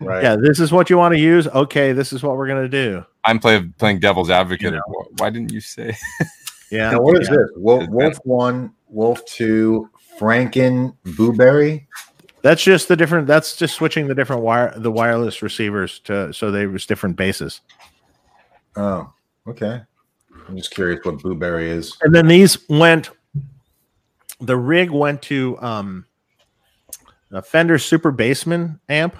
[0.00, 0.22] right.
[0.22, 1.46] yeah, this is what you want to use.
[1.46, 3.04] Okay, this is what we're gonna do.
[3.24, 4.74] I'm playing playing devil's advocate.
[5.18, 5.96] Why didn't you say?
[6.70, 6.90] Yeah.
[6.90, 7.36] Now, what is yeah.
[7.36, 7.50] this?
[7.54, 9.88] Wolf, Wolf one, Wolf two,
[10.18, 11.86] Franken Booberry.
[12.42, 13.26] That's just the different.
[13.26, 17.60] That's just switching the different wire, the wireless receivers to so they was different bases.
[18.76, 19.12] Oh,
[19.48, 19.82] okay.
[20.48, 21.96] I'm just curious what blueberry is.
[22.02, 23.10] And then these went.
[24.38, 26.04] The rig went to um,
[27.32, 29.16] a Fender Super Bassman amp,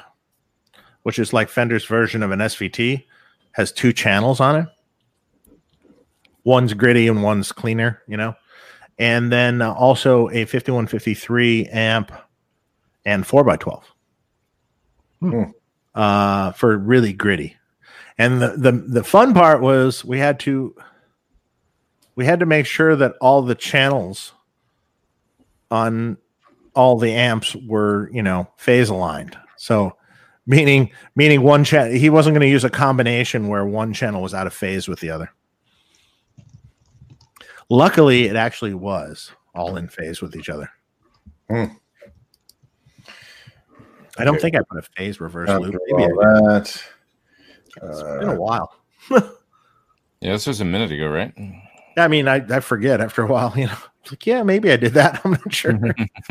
[1.03, 3.05] which is like Fender's version of an SVT,
[3.53, 4.69] has two channels on it.
[6.45, 8.35] One's gritty and one's cleaner, you know.
[8.99, 12.13] And then uh, also a 5153 amp
[13.07, 13.83] and 4x12
[15.21, 15.43] Hmm.
[15.95, 17.57] uh, for really gritty.
[18.19, 20.75] And the, the the fun part was we had to
[22.17, 24.33] we had to make sure that all the channels
[25.71, 26.17] on
[26.75, 29.97] all the amps were you know phase aligned so
[30.47, 34.33] meaning meaning one channel he wasn't going to use a combination where one channel was
[34.33, 35.31] out of phase with the other
[37.69, 40.71] luckily it actually was all in phase with each other
[41.51, 41.65] Hmm.
[44.19, 44.43] I don't Okay.
[44.43, 46.83] think i put a phase reverse After loop maybe all that,
[47.77, 48.75] it's been a uh, while
[50.21, 51.33] Yeah, this was a minute ago, right?
[51.99, 53.77] I mean, I, I forget after a while, you know.
[54.11, 55.21] Like, yeah, maybe I did that.
[55.25, 55.79] I'm not sure.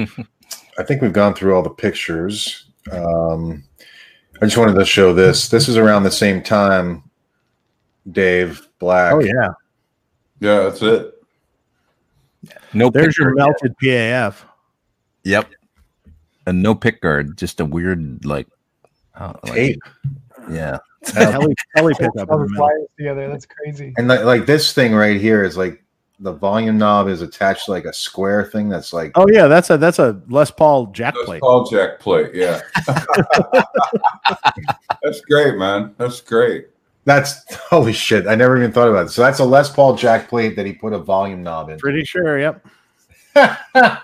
[0.78, 2.66] I think we've gone through all the pictures.
[2.92, 3.64] Um,
[4.42, 5.50] I just wanted to show this.
[5.50, 7.04] This is around the same time.
[8.12, 9.14] Dave Black.
[9.14, 9.50] oh yeah.
[10.40, 11.14] Yeah, that's it.
[12.74, 13.38] No, There's pick your guard.
[13.62, 14.42] melted PAF.
[15.24, 15.50] Yep.
[16.46, 18.48] And no pick guard, just a weird like,
[19.16, 19.80] uh, like- tape.
[20.50, 20.78] yeah.
[21.14, 22.30] Heli, heli pickup.
[22.30, 22.66] All in the the middle.
[22.66, 23.28] wires together.
[23.30, 23.94] That's crazy.
[23.98, 25.84] And like, like this thing right here is like
[26.20, 29.70] the volume knob is attached to like a square thing that's like Oh yeah, that's
[29.70, 31.42] a that's a Les Paul jack That's plate.
[31.42, 32.32] Paul Jack plate.
[32.34, 32.62] Yeah.
[35.04, 35.94] that's great, man.
[35.98, 36.68] That's great.
[37.04, 38.26] that's holy shit.
[38.28, 39.10] I never even thought about it.
[39.10, 41.78] So that's a Les Paul jack plate that he put a volume knob in.
[41.78, 42.40] Pretty sure.
[42.40, 42.66] Yep.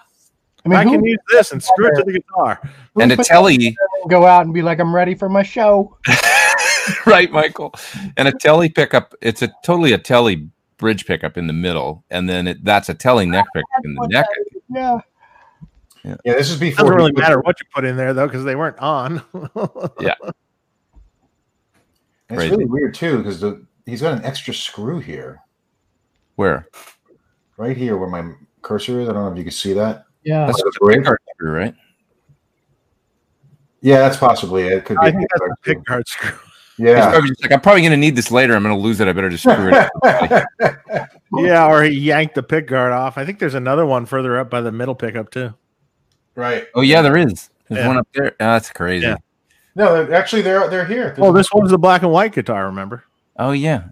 [0.65, 2.59] I mean, I can use this and screw it to the guitar.
[2.93, 3.75] who And a put telly,
[4.09, 5.97] go out and be like, "I'm ready for my show."
[7.05, 7.73] right, Michael?
[8.17, 12.29] And a telly pickup, it's a totally a telly bridge pickup in the middle, and
[12.29, 14.25] then it, that's a telly neck pickup in the neck.
[14.25, 14.99] that is, Yeah.
[16.03, 18.55] Yeah, this is before Doesn't really matter what you put in there though, because they
[18.55, 19.21] weren't on.
[19.99, 20.15] Yeah,
[22.29, 22.51] it's Crazy.
[22.51, 23.43] really weird too because
[23.85, 25.41] he's got an extra screw here,
[26.35, 26.67] Where?
[27.57, 28.33] right here where my
[28.63, 29.09] cursor is.
[29.09, 30.05] I don't know if you can see that.
[30.23, 30.45] Yeah.
[30.45, 30.97] That's That's the great.
[30.97, 31.75] pick guard screw, right?
[33.81, 34.73] Yeah, that's possibly it.
[34.73, 35.03] it could be.
[35.05, 35.83] I a think pick that's a guard pick screw.
[35.95, 36.29] guard screw.
[36.31, 36.37] He's
[36.87, 37.09] Yeah.
[37.11, 38.55] probably just like, I'm probably going to need this later.
[38.55, 39.07] I'm going to lose it.
[39.07, 41.07] I better just screw it.
[41.33, 43.17] Yeah, or he yanked the pick guard off.
[43.17, 45.53] I think there's another one further up by the middle pickup too.
[46.35, 46.67] right.
[46.75, 47.49] oh yeah, there is.
[47.69, 47.87] There's Yeah.
[47.87, 48.31] one up there.
[48.31, 49.05] Oh, that's crazy.
[49.07, 49.15] Yeah.
[49.75, 51.15] No, actually, they're they're here.
[51.19, 52.65] Oh, this one's the black and white guitar.
[52.65, 53.05] Remember?
[53.37, 53.85] Oh yeah.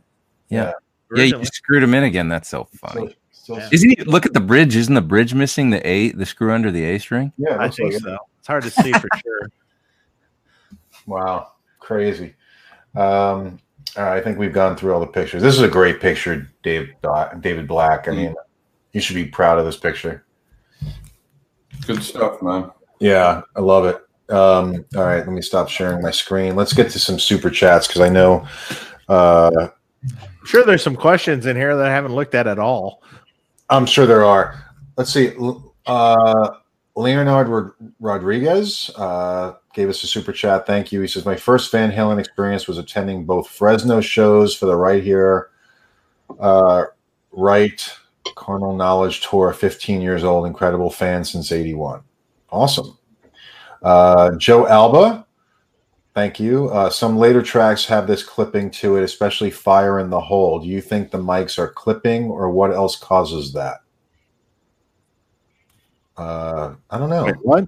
[0.50, 0.74] Yeah.
[1.16, 2.28] Yeah, you screwed him in again.
[2.28, 3.16] That's so funny.
[3.50, 3.70] Still, still, Yeah.
[3.74, 4.04] Isn't he?
[4.06, 4.76] Look at the bridge.
[4.76, 7.34] Isn't the bridge missing the A, the screw under the A string?
[7.38, 8.04] yeah, I think like it.
[8.04, 8.18] so.
[8.38, 9.50] It's hard to see for sure.
[11.08, 12.36] Wow, crazy.
[12.96, 13.60] Um,
[13.98, 15.42] I think we've gone through all the pictures.
[15.42, 16.94] This is a great picture, Dave
[17.40, 18.08] David Black.
[18.08, 18.36] I mean,
[18.94, 20.26] you should be proud of this picture.
[21.88, 22.70] Good stuff, man.
[23.00, 23.96] Yeah, I love it.
[24.32, 26.56] Um, all right, let me stop sharing my screen.
[26.56, 28.48] Let's get to some super chats because I know.
[29.08, 29.70] Uh,
[30.46, 33.02] sure there's some questions in here that I haven't looked at at all.
[33.70, 34.64] I'm sure there are.
[34.98, 35.34] Let's see.
[35.86, 36.52] Uh,
[36.96, 40.66] Leonard Rod- Rodriguez uh, gave us a super chat.
[40.66, 41.02] Thank you.
[41.02, 45.04] He says, My first Van Halen experience was attending both Fresno shows for the Right
[45.04, 45.50] Here,
[46.40, 46.86] uh,
[47.32, 47.90] Right
[48.36, 49.54] Carnal Knowledge Tour.
[49.54, 52.02] 15 years old, incredible fan since 81.
[52.50, 52.98] Awesome.
[53.82, 55.26] Uh, Joe Alba,
[56.14, 56.70] thank you.
[56.70, 60.60] Uh, some later tracks have this clipping to it, especially Fire in the Hole.
[60.60, 63.78] Do you think the mics are clipping or what else causes that?
[66.18, 67.26] Uh, I don't know.
[67.26, 67.66] Wait, what?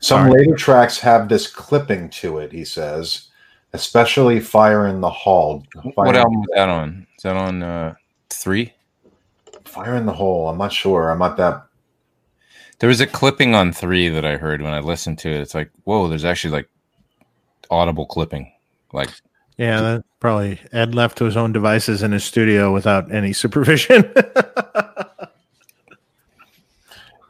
[0.00, 0.40] Some Sorry.
[0.40, 3.28] later tracks have this clipping to it, he says,
[3.72, 5.64] especially Fire in the Hall.
[5.74, 7.06] Fire, What album was that on?
[7.16, 7.94] Is that on uh,
[8.28, 8.74] three?
[9.64, 10.48] Fire in the Hole.
[10.48, 11.10] I'm not sure.
[11.10, 11.66] I'm not that.
[12.80, 15.40] There was a clipping on three that I heard when I listened to it.
[15.40, 16.68] It's like, whoa, there's actually like
[17.70, 18.52] audible clipping.
[18.92, 19.10] Like,
[19.56, 24.02] Yeah, that probably Ed left to his own devices in his studio without any supervision.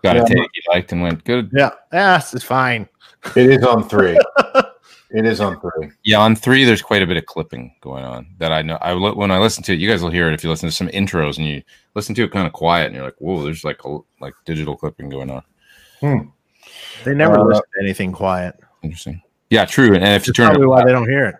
[0.03, 0.23] got Yeah.
[0.23, 1.51] a take he liked and went good.
[1.53, 2.89] yeah, yeah, this is fine.
[3.37, 4.19] It is on three.
[5.11, 5.91] it is on three.
[6.05, 8.79] Yeah, on three, there's quite a bit of clipping going on that I know.
[8.81, 10.69] I li- when I listen to it, you guys will hear it if you listen
[10.71, 11.63] to some intros and you
[11.95, 14.75] listen to it kind of quiet, and you're like, whoa, there's like a, like digital
[14.77, 15.43] clipping going on.
[17.05, 18.55] They never Uh, listen to anything quiet.
[18.83, 19.21] Interesting.
[19.51, 19.95] Yeah, true.
[19.95, 21.35] And if you That's turn probably it why they don't hear it.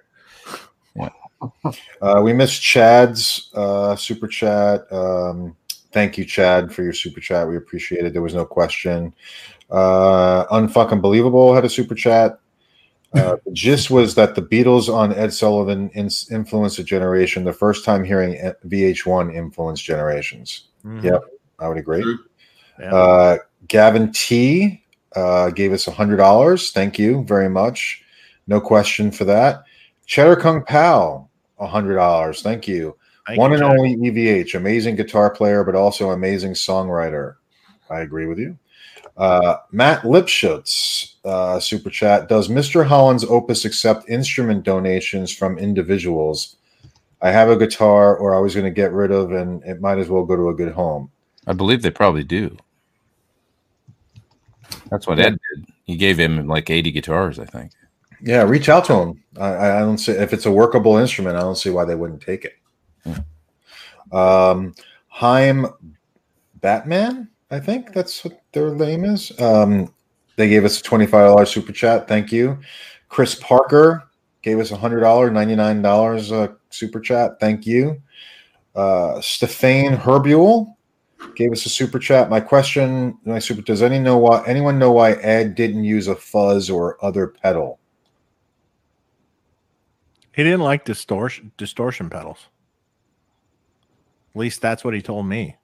[2.03, 4.91] Uh, we missed Chad's uh, super chat.
[4.93, 5.57] Um,
[5.93, 7.49] thank you, Chad, for your super chat.
[7.49, 8.13] We appreciate it.
[8.13, 9.15] There was no question.
[9.71, 12.39] Uh, Unfucking believable had a super chat.
[13.15, 17.45] Uh, the gist was that the Beatles on Ed Sullivan in- influenced a generation.
[17.45, 18.35] The first time hearing
[18.67, 20.69] VH1 influenced generations.
[20.85, 21.05] Mhm.
[21.05, 21.25] Yep,
[21.59, 22.19] I would agree.
[22.79, 22.95] Yeah.
[22.95, 23.39] Uh,
[23.69, 24.80] Gavin T
[25.17, 26.71] uh, gave us hundred dollars.
[26.71, 28.03] Thank you very much.
[28.47, 29.65] No question for that.
[30.07, 31.29] Cheddar Kung Pao,
[31.59, 32.43] hundred dollars.
[32.43, 32.97] Thank you.
[33.27, 33.79] Thank One you, and Jack.
[33.79, 37.37] only EVH, amazing guitar player, but also amazing songwriter.
[37.89, 38.59] I agree with you.
[39.17, 42.29] Uh, Matt Lipschutz, uh, super chat.
[42.29, 42.87] Does Mr.
[42.87, 46.57] Holland's Opus accept instrument donations from individuals?
[47.21, 49.99] I have a guitar, or I was going to get rid of, and it might
[49.99, 51.11] as well go to a good home.
[51.47, 52.57] I believe they probably do.
[54.91, 55.67] That's what Ed did.
[55.85, 57.73] He gave him like 80 guitars, I think.
[58.23, 59.23] Yeah, reach out to him.
[59.39, 61.37] I, I don't see if it's a workable instrument.
[61.37, 62.57] I don't see why they wouldn't take it.
[64.13, 64.75] Um,
[65.09, 65.67] Heim
[66.61, 69.39] Batman, I think that's what their name is.
[69.41, 69.93] Um,
[70.37, 72.09] they gave us a twenty-five dollars super chat.
[72.09, 72.59] Thank you.
[73.09, 74.09] Chris Parker
[74.43, 77.39] gave us a hundred dollar, ninety-nine dollars uh, super chat.
[77.41, 78.03] Thank you.
[78.75, 80.77] Uh, Stefane Herbule
[81.35, 82.31] gave us a super chat.
[82.31, 86.15] My question, my super, does any know why anyone know why Ed didn't use a
[86.15, 87.79] fuzz or other pedal?
[90.33, 92.49] He didn't like distortion distortion pedals.
[94.35, 95.57] At least that's what he told me.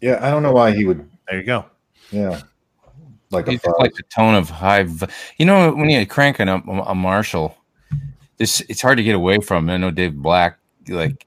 [0.00, 1.08] Yeah, I don't know why he would.
[1.28, 1.64] There you go.
[2.10, 2.40] Yeah,
[3.30, 3.74] like a fuzz.
[3.78, 4.82] like the tone of high.
[4.82, 5.06] v-
[5.38, 7.56] You know, when you crank on a, a Marshall,
[8.36, 9.70] this it's hard to get away from.
[9.70, 11.26] I know Dave Black, like,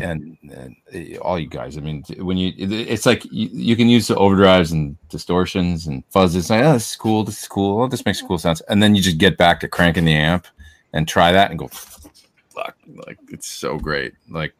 [0.00, 0.76] and, and
[1.18, 1.76] all you guys.
[1.76, 6.02] I mean, when you, it's like you, you can use the overdrives and distortions and
[6.10, 6.50] fuzzes.
[6.50, 7.24] Like, oh, this is cool.
[7.24, 7.82] This is cool.
[7.82, 8.60] Oh, this makes cool sounds.
[8.62, 10.46] And then you just get back to cranking the amp
[10.92, 12.76] and try that and go, fuck,
[13.06, 14.14] like it's so great.
[14.28, 14.54] Like,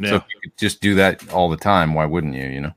[0.00, 0.16] so Yeah.
[0.16, 2.46] if you could just do that all the time, why wouldn't you?
[2.46, 2.74] You know.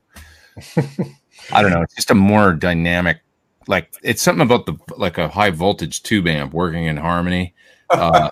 [1.52, 1.82] I don't know.
[1.82, 3.18] It's just a more dynamic,
[3.66, 7.54] like it's something about the like a high voltage tube amp working in harmony.
[7.90, 8.30] Uh,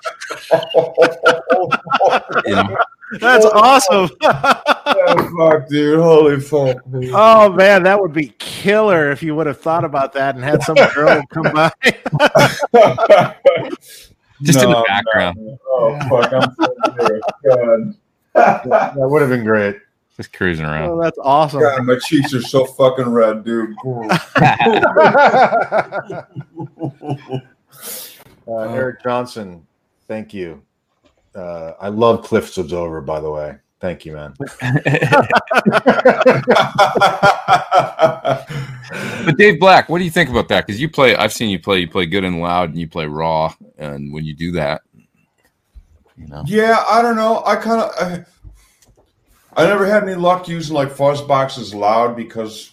[2.44, 2.76] you know,
[3.20, 4.08] That's awesome.
[4.20, 6.00] fuck, dude.
[6.00, 6.78] Holy fuck.
[6.90, 7.10] dude.
[7.14, 10.62] oh man, that would be killer if you would have thought about that and had
[10.62, 11.70] some girl come by.
[14.42, 15.58] just in the background, no.
[15.68, 16.32] Oh, fuck.
[16.32, 17.24] I'm so serious.
[17.44, 17.94] God.
[18.34, 19.76] that would have been great.
[20.16, 20.98] just cruising oh, around.
[20.98, 21.60] that's awesome.
[21.60, 23.74] God, my cheeks are so fucking red, dude.
[28.48, 29.66] Uh, Eric Johnson,
[30.06, 30.62] thank you.
[31.34, 33.56] Uh, I love Cliffs of Dover, by the way.
[33.80, 34.34] Thank you, man.
[39.26, 40.64] But Dave Black, what do you think about that?
[40.64, 41.80] Because you play, I've seen you play.
[41.80, 43.52] You play good and loud, and you play raw.
[43.76, 44.82] And when you do that,
[46.16, 47.42] you know, yeah, I don't know.
[47.44, 48.24] I kind of,
[49.56, 52.70] I, I never had any luck using like fuzz boxes loud because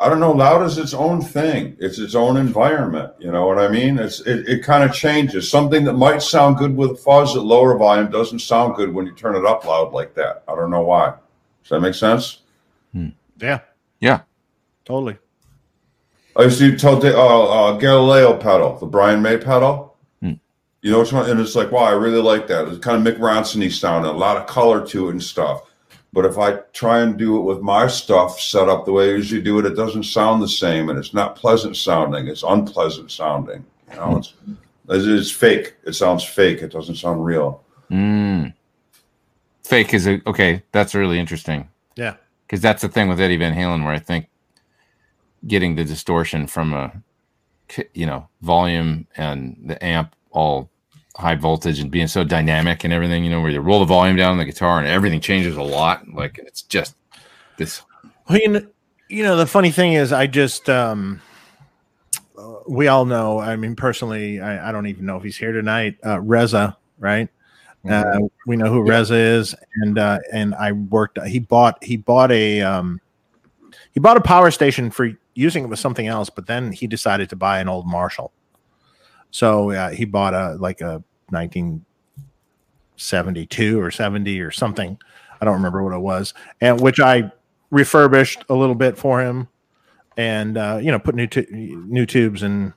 [0.00, 0.30] I don't know.
[0.30, 1.76] Loud is its own thing.
[1.80, 3.12] It's its own environment.
[3.18, 3.98] You know what I mean?
[3.98, 5.50] It's it, it kind of changes.
[5.50, 9.06] Something that might sound good with a fuzz at lower volume doesn't sound good when
[9.06, 10.44] you turn it up loud like that.
[10.46, 11.14] I don't know why.
[11.62, 12.42] Does that make sense?
[13.40, 13.60] Yeah,
[14.00, 14.22] yeah,
[14.84, 15.16] totally.
[16.36, 19.96] I used to tell Da- uh, uh, Galileo pedal, the Brian May pedal.
[20.20, 20.34] Hmm.
[20.82, 21.30] You know which one?
[21.30, 22.68] And it's like, wow, I really like that.
[22.68, 25.67] It's kind of Mick Ronson sound, a lot of color to it and stuff.
[26.12, 29.16] But if I try and do it with my stuff set up the way I
[29.16, 32.28] usually do it, it doesn't sound the same, and it's not pleasant sounding.
[32.28, 33.64] It's unpleasant sounding.
[33.90, 34.32] You know, it's
[34.88, 35.74] it's, it's fake.
[35.84, 36.62] It sounds fake.
[36.62, 37.62] It doesn't sound real.
[37.90, 38.54] mm.
[39.64, 40.62] fake is a, okay.
[40.72, 41.68] That's really interesting.
[41.96, 42.14] Yeah.
[42.46, 44.28] because that's the thing with Eddie Van Halen, where I think
[45.46, 47.02] getting the distortion from a
[47.92, 50.70] you know volume and the amp all
[51.18, 54.16] high voltage and being so dynamic and everything, you know, where you roll the volume
[54.16, 56.08] down on the guitar and everything changes a lot.
[56.08, 56.94] Like it's just
[57.56, 57.82] this.
[58.28, 58.66] Well, you know,
[59.08, 61.20] you know, the funny thing is, I just, um,
[62.38, 63.40] uh, we all know.
[63.40, 65.96] I mean, personally, I, I don't even know if he's here tonight.
[66.06, 67.28] Uh, Reza, right?
[67.88, 71.18] Uh, we know who Reza is, and uh, and I worked.
[71.26, 73.00] He bought he bought a um,
[73.92, 77.30] he bought a power station for using it with something else, but then he decided
[77.30, 78.32] to buy an old Marshall.
[79.30, 84.98] So uh, he bought a like a 1972 or 70 or something.
[85.40, 87.30] I don't remember what it was, and which I
[87.70, 89.48] refurbished a little bit for him,
[90.16, 92.72] and uh, you know put new tu- new tubes and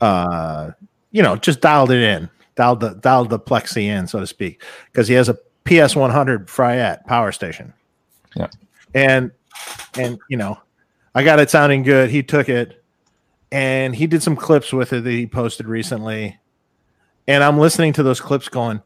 [0.00, 0.70] uh,
[1.10, 4.62] you know just dialed it in, dialed the dialed the plexi in, so to speak,
[4.92, 5.34] because he has a
[5.64, 7.72] PS 100 Fryette power station.
[8.36, 8.48] Yeah.
[8.94, 9.32] and
[9.98, 10.58] and you know
[11.14, 12.10] I got it sounding good.
[12.10, 12.84] He took it
[13.52, 16.38] and he did some clips with it that he posted recently.
[17.28, 18.82] And I'm listening to those clips going,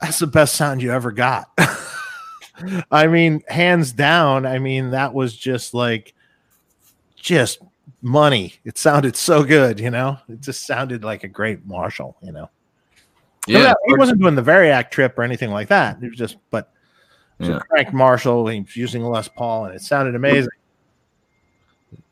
[0.00, 1.50] that's the best sound you ever got.
[2.90, 4.46] I mean, hands down.
[4.46, 6.14] I mean, that was just like,
[7.16, 7.60] just
[8.02, 8.54] money.
[8.64, 10.18] It sounded so good, you know?
[10.28, 12.50] It just sounded like a great Marshall, you know?
[13.48, 16.00] Yeah, He wasn't doing the Variac trip or anything like that.
[16.02, 16.72] It was just, but
[17.40, 17.56] it Yeah.
[17.56, 18.46] a cranked Marshall.
[18.46, 20.50] He was using a Les Paul and it sounded amazing.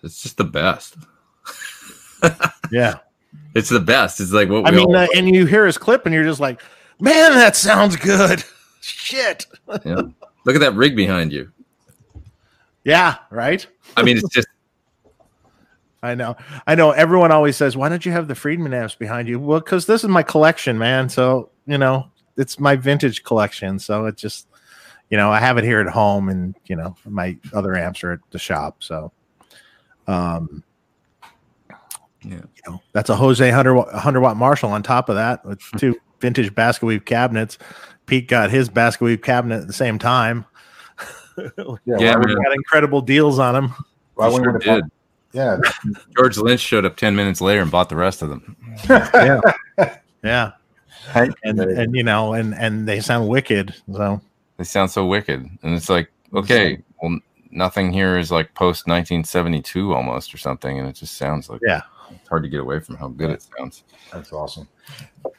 [0.02, 0.96] it's just the best.
[2.70, 2.98] Yeah.
[3.54, 4.20] It's the best.
[4.20, 6.24] It's like what we I mean, all- uh, and you hear his clip and you're
[6.24, 6.60] just like,
[7.00, 8.44] man, that sounds good.
[8.80, 9.46] Shit.
[9.84, 10.02] yeah.
[10.44, 11.50] Look at that rig behind you.
[12.84, 13.66] Yeah, right.
[13.96, 14.48] I mean, it's just
[16.02, 16.36] I know.
[16.66, 16.92] I know.
[16.92, 19.38] Everyone always says, why don't you have the Friedman amps behind you?
[19.38, 21.08] Well, because this is my collection, man.
[21.10, 23.78] So, you know, it's my vintage collection.
[23.78, 24.46] So it just,
[25.10, 28.12] you know, I have it here at home and, you know, my other amps are
[28.12, 28.82] at the shop.
[28.82, 29.12] So,
[30.06, 30.64] um,
[32.22, 32.34] Yeah.
[32.36, 35.60] you know, that's a Jose 100, wa- 100 watt Marshall on top of that with
[35.78, 37.56] two vintage basket weave cabinets.
[38.06, 40.44] Pete got his basket weave cabinet at the same time.
[41.38, 41.46] Yeah,
[41.86, 42.36] Yeah, why would- man.
[42.44, 43.74] Got incredible deals on them.
[44.14, 44.84] why You sure we- did.
[45.32, 45.58] Yeah,
[46.16, 48.56] George Lynch showed up ten minutes later and bought the rest of them.
[48.88, 49.40] Yeah.
[50.24, 50.50] Yeah.
[51.14, 53.74] and and you know, and and they sound wicked.
[53.92, 54.20] So
[54.58, 57.18] They sound so wicked, and it's like, okay, well,
[57.52, 61.82] nothing here is like post 1972 almost or something, and it just sounds like Yeah.
[62.30, 63.82] It's hard to get away from how good it sounds.
[64.12, 64.68] That's awesome.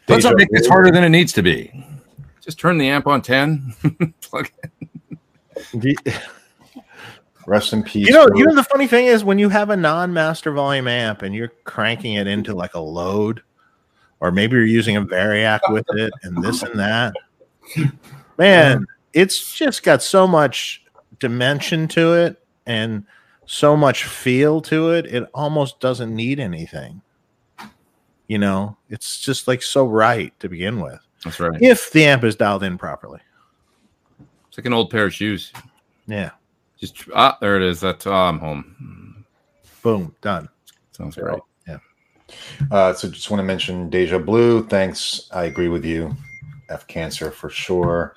[0.09, 1.71] Let's not make this harder than it needs to be.
[2.41, 4.13] Just turn the amp on 10.
[4.21, 4.49] Plug
[5.73, 6.21] it.
[7.47, 8.09] Rest in peace.
[8.09, 8.37] you know, bro.
[8.37, 11.53] you know the funny thing is when you have a non-master volume amp and you're
[11.63, 13.41] cranking it into like a load,
[14.19, 17.13] or maybe you're using a variac with it and this and that.
[18.37, 20.83] Man, it's just got so much
[21.19, 23.05] dimension to it and
[23.51, 25.05] so much feel to it.
[25.05, 27.01] It almost doesn't need anything.
[28.27, 30.99] You know, it's just like so right to begin with.
[31.25, 31.61] That's right.
[31.61, 33.19] If the amp is dialed in properly.
[34.47, 35.51] It's like an old pair of shoes.
[36.07, 36.31] Yeah.
[36.79, 37.81] Just ah, there it is.
[37.81, 39.25] That's oh, I'm home.
[39.81, 40.15] Boom.
[40.21, 40.47] Done.
[40.93, 41.39] Sounds great.
[41.67, 41.79] Yeah.
[42.71, 44.65] Uh, so just want to mention Deja Blue.
[44.65, 45.29] Thanks.
[45.33, 46.15] I agree with you.
[46.71, 48.15] F cancer for sure.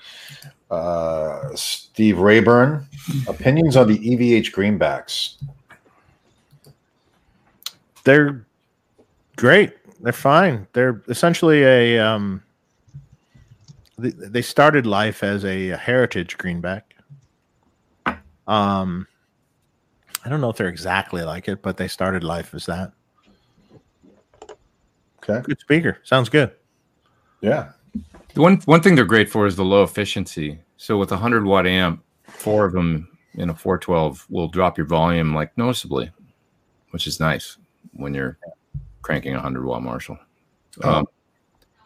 [0.71, 2.87] Uh, Steve Rayburn.
[3.29, 5.37] Opinions on the EVH greenbacks.
[8.05, 8.47] they're
[9.37, 9.75] great.
[10.01, 10.67] They're fine.
[10.73, 12.43] They're essentially a um
[13.99, 16.95] they, they started life as a, heritage greenback.
[18.47, 19.07] Um
[20.25, 22.93] I don't know if they're exactly like it, but they started life as that.
[25.23, 25.41] Okay.
[25.43, 25.99] Good speaker.
[26.03, 26.53] Sounds good.
[27.41, 27.73] Yeah.
[28.35, 30.59] The one one thing they're great for is the low efficiency.
[30.77, 34.87] So with a hundred watt amp, four of them in a 412 will drop your
[34.87, 36.11] volume like noticeably,
[36.91, 37.57] which is nice
[37.93, 38.39] when you're
[39.03, 40.19] cranking a hundred watt Marshall,
[40.83, 41.07] um,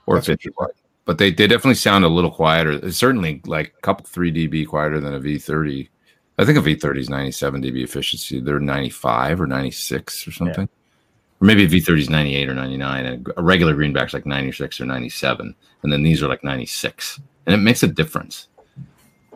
[0.07, 0.70] or 50 watt.
[1.05, 2.73] But they, they definitely sound a little quieter.
[2.73, 5.89] It's certainly like a couple three dB quieter than a V30.
[6.39, 8.41] I think a V30 is 97 dB efficiency.
[8.41, 10.69] They're 95 or 96 or something.
[11.40, 14.86] Or maybe a V30 is 98 or 99, and a regular greenback's like 96 or
[14.86, 18.48] 97, and then these are like 96, and it makes a difference.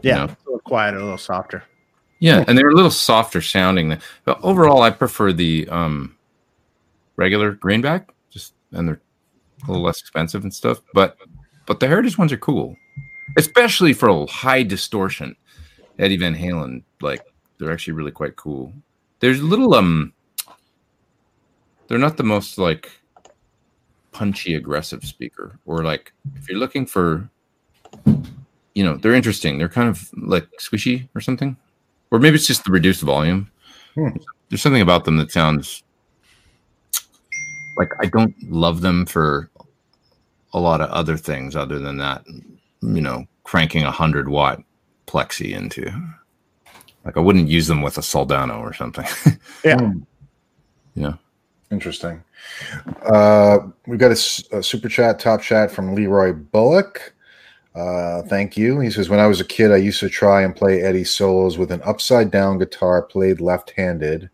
[0.03, 0.17] Yeah.
[0.17, 0.25] know?
[0.25, 1.63] A little quieter, a little softer.
[2.19, 3.99] Yeah, and they're a little softer sounding.
[4.25, 6.17] But overall, I prefer the um,
[7.17, 9.01] regular greenback, just and they're
[9.65, 10.81] a little less expensive and stuff.
[10.95, 11.17] But
[11.67, 12.77] but the heritage ones are cool,
[13.37, 15.35] especially for a high distortion.
[15.99, 17.25] Eddie Van Halen, like
[17.59, 18.73] they're actually really quite cool.
[19.19, 20.13] There's a little um,
[21.93, 22.91] they're not the most like
[24.13, 27.29] punchy aggressive speaker, or like if you're looking for,
[28.75, 29.59] you know, they're interesting.
[29.59, 31.57] They're kind of like squishy or something
[32.13, 33.51] or maybe it's just the reduced volume.
[33.95, 34.11] Hmm.
[34.49, 35.83] There's something about them that sounds
[37.77, 39.51] like I don't love them for
[40.53, 42.23] a lot of other things other than that.
[42.83, 44.63] You know, cranking a hundred watt
[45.07, 45.91] plexi into.
[47.05, 49.07] Like I wouldn't use them with a Soldano or something.
[49.65, 49.79] Yeah.
[49.79, 49.99] Hmm.
[50.97, 51.15] yeah.
[51.73, 52.23] Interesting.
[53.07, 57.15] Uh, we got a super chat, top chat from Leroy Bullock.
[57.75, 58.79] Uh, thank you.
[58.79, 61.57] He says, When I was a kid, I used to try and play Eddie solos
[61.57, 64.29] with an upside down guitar played left handed.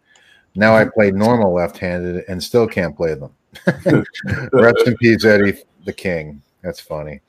[0.57, 3.31] Now I play normal left handed and still can't play them.
[4.53, 6.43] Rest in peace, Eddie the King.
[6.63, 7.21] That's funny.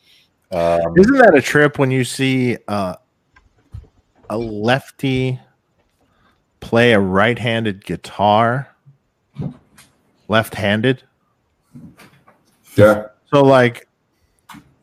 [0.52, 2.96] Um, Isn't that a trip when you see uh,
[4.28, 5.40] a lefty
[6.60, 8.76] play a right-handed guitar
[10.30, 11.04] left-handed?
[12.76, 13.08] Yeah.
[13.32, 13.88] So like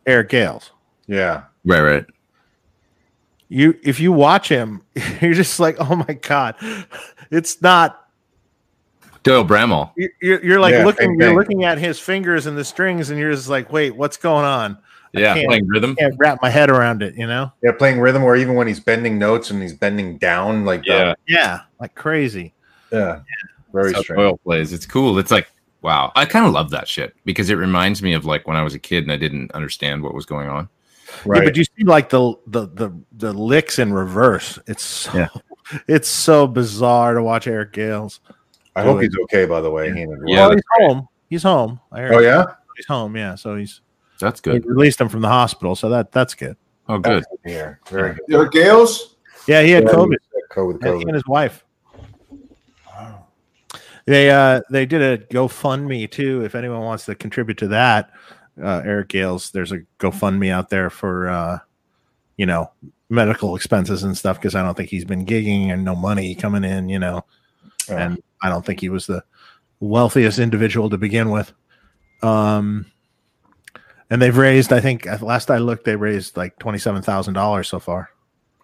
[0.06, 0.70] Eric Gales.
[1.06, 1.44] yeah.
[1.64, 2.06] Right, right.
[3.48, 4.82] You if you watch him,
[5.20, 6.56] you're just like, oh my god,
[7.30, 8.02] it's not.
[9.22, 9.90] Doyle Bramhall.
[9.96, 13.18] you- You're, you're like Yeah, looking, you're looking at his fingers and the strings, and
[13.18, 14.78] you're just like, wait, what's going on?
[15.12, 15.96] Yeah, can't- playing rhythm.
[15.98, 17.16] I can't wrap my head around it.
[17.16, 17.50] You know?
[17.62, 17.72] Yeah.
[17.72, 21.14] Playing rhythm, or even when he's bending notes and he's bending down, like, the- Yeah.
[21.26, 22.54] Yeah, like crazy.
[22.92, 23.20] yeah.
[23.76, 24.18] Very That's strange.
[24.18, 24.72] Doyle plays.
[24.72, 25.18] It's cool.
[25.18, 25.48] It's like
[25.82, 26.12] wow.
[26.16, 28.74] I kind of love that shit because it reminds me of like when I was
[28.74, 30.68] a kid and I didn't understand what was going on.
[31.24, 31.42] Right.
[31.42, 34.58] Yeah, but you see like the the the the licks in reverse.
[34.66, 35.28] It's so Yeah.
[35.88, 38.20] it's so bizarre to watch Eric Gales.
[38.74, 39.92] I hope he's okay, by the way.
[39.92, 40.54] He Yeah, well, wife.
[40.56, 41.08] he's home.
[41.30, 41.80] He's home.
[41.92, 42.44] I heard Oh, yeah?
[42.76, 43.16] he's home.
[43.16, 43.80] Yeah, so he's
[44.20, 44.66] That's they good.
[44.66, 46.56] released him from the hospital, so that that's good.
[46.88, 47.24] Oh, good.
[47.24, 47.76] That's good.
[47.88, 48.20] Very good.
[48.28, 49.16] Your Gales?
[49.48, 50.16] Yeah, he had Yeah, COVID.
[50.52, 51.02] COVID, He COVID.
[51.02, 51.64] and his wife.
[54.06, 56.44] They uh they did a GoFundMe too.
[56.44, 58.10] If anyone wants to contribute to that,
[58.62, 61.58] uh, Eric Gales, there's a GoFundMe out there for uh,
[62.36, 62.70] you know
[63.08, 66.62] medical expenses and stuff because I don't think he's been gigging and no money coming
[66.64, 66.88] in.
[66.88, 67.24] You know,
[67.88, 68.06] Yeah.
[68.06, 69.24] and I don't think he was the
[69.80, 71.52] wealthiest individual to begin with.
[72.22, 72.86] Um,
[74.08, 77.34] and they've raised, I think, at last I looked, they raised like twenty seven thousand
[77.34, 78.10] dollars so far.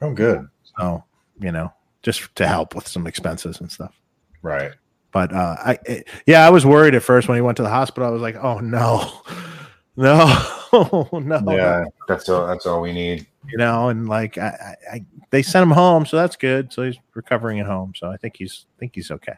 [0.01, 0.49] Oh, good.
[0.79, 1.03] So
[1.41, 1.73] you know,
[2.03, 3.93] just to help with some expenses and stuff.
[4.41, 4.73] Right.
[5.13, 7.69] But uh, I, it- yeah, I was worried at first when he went to the
[7.69, 8.09] hospital.
[8.09, 9.13] I was like, oh no,
[9.97, 12.47] no, no, Yeah, that's all.
[12.47, 13.27] That's all we need.
[13.47, 14.49] you know, and like I,
[14.91, 16.73] I, I, they sent him home, so that's good.
[16.73, 17.93] So he's recovering at home.
[17.95, 19.35] So I think he's think he's okay.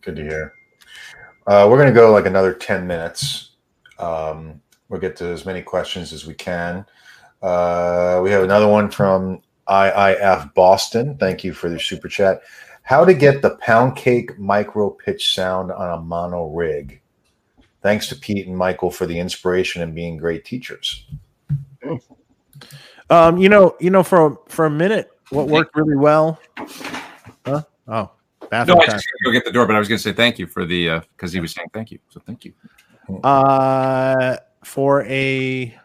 [0.00, 0.54] Good to hear.
[1.46, 3.52] Uh, we're going to go like another 10 minutes.
[3.98, 6.84] Um, we'll get to as many questions as we can.
[7.42, 11.16] Uh, we have another one from IIF Boston.
[11.18, 12.42] Thank you for the super chat.
[12.88, 17.02] How to get the pound cake micro pitch sound on a mono rig.
[17.82, 21.04] Thanks to Pete and Michael for the inspiration and being great teachers.
[23.10, 26.40] Um, you know, you know, for for a minute, what worked really well.
[26.56, 27.62] Huh?
[27.86, 28.10] Oh,
[28.48, 28.48] bathroom.
[28.48, 28.96] No, bathroom I time.
[28.96, 30.88] just gotta go get the door, but I was gonna say thank you for the
[30.88, 31.98] uh because he was saying thank you.
[32.08, 32.54] So thank you.
[33.22, 35.78] Uh, for a,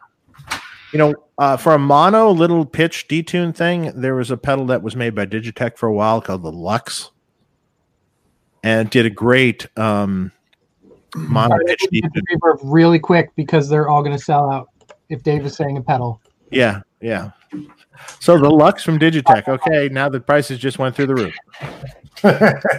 [0.93, 4.83] you know, uh, for a mono little pitch detune thing, there was a pedal that
[4.83, 7.11] was made by Digitech for a while called the Luxe,
[8.63, 10.31] and did a great um
[11.15, 12.59] mono pitch detune.
[12.63, 14.69] really quick because they're all going to sell out
[15.09, 16.22] if Dave is saying a pedal.
[16.51, 17.31] Yeah, yeah.
[18.19, 19.47] So the Luxe from Digitech.
[19.47, 21.35] Okay, now the prices just went through the roof.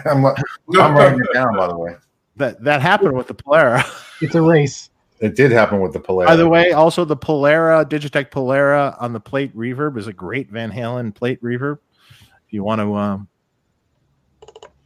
[0.07, 1.97] I'm, I'm writing it down, by the way.
[2.37, 3.85] That that happened with the Polara.
[4.21, 4.91] It's a race.
[5.25, 6.31] It did happen with the Polaris.
[6.31, 10.51] By the way, also the Polara, Digitech Polara on the plate reverb is a great
[10.51, 11.79] Van Halen plate reverb.
[12.47, 13.29] If you want to um,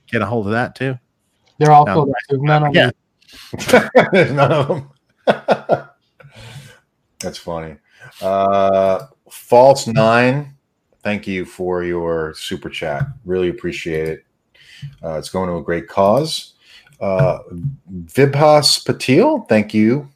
[0.07, 0.97] get a hold of that too.
[1.59, 2.15] They're all No, sold out.
[2.29, 4.37] There's none of them.
[4.37, 5.89] None of them.
[7.19, 7.75] That's funny.
[8.23, 10.55] Uh, False Nine,
[11.03, 13.09] thank you for your super chat.
[13.25, 14.25] Really appreciate it.
[15.03, 16.55] Uh, it's going to a great cause.
[17.01, 17.41] Uh,
[17.91, 20.09] Vibhas Patil, thank you.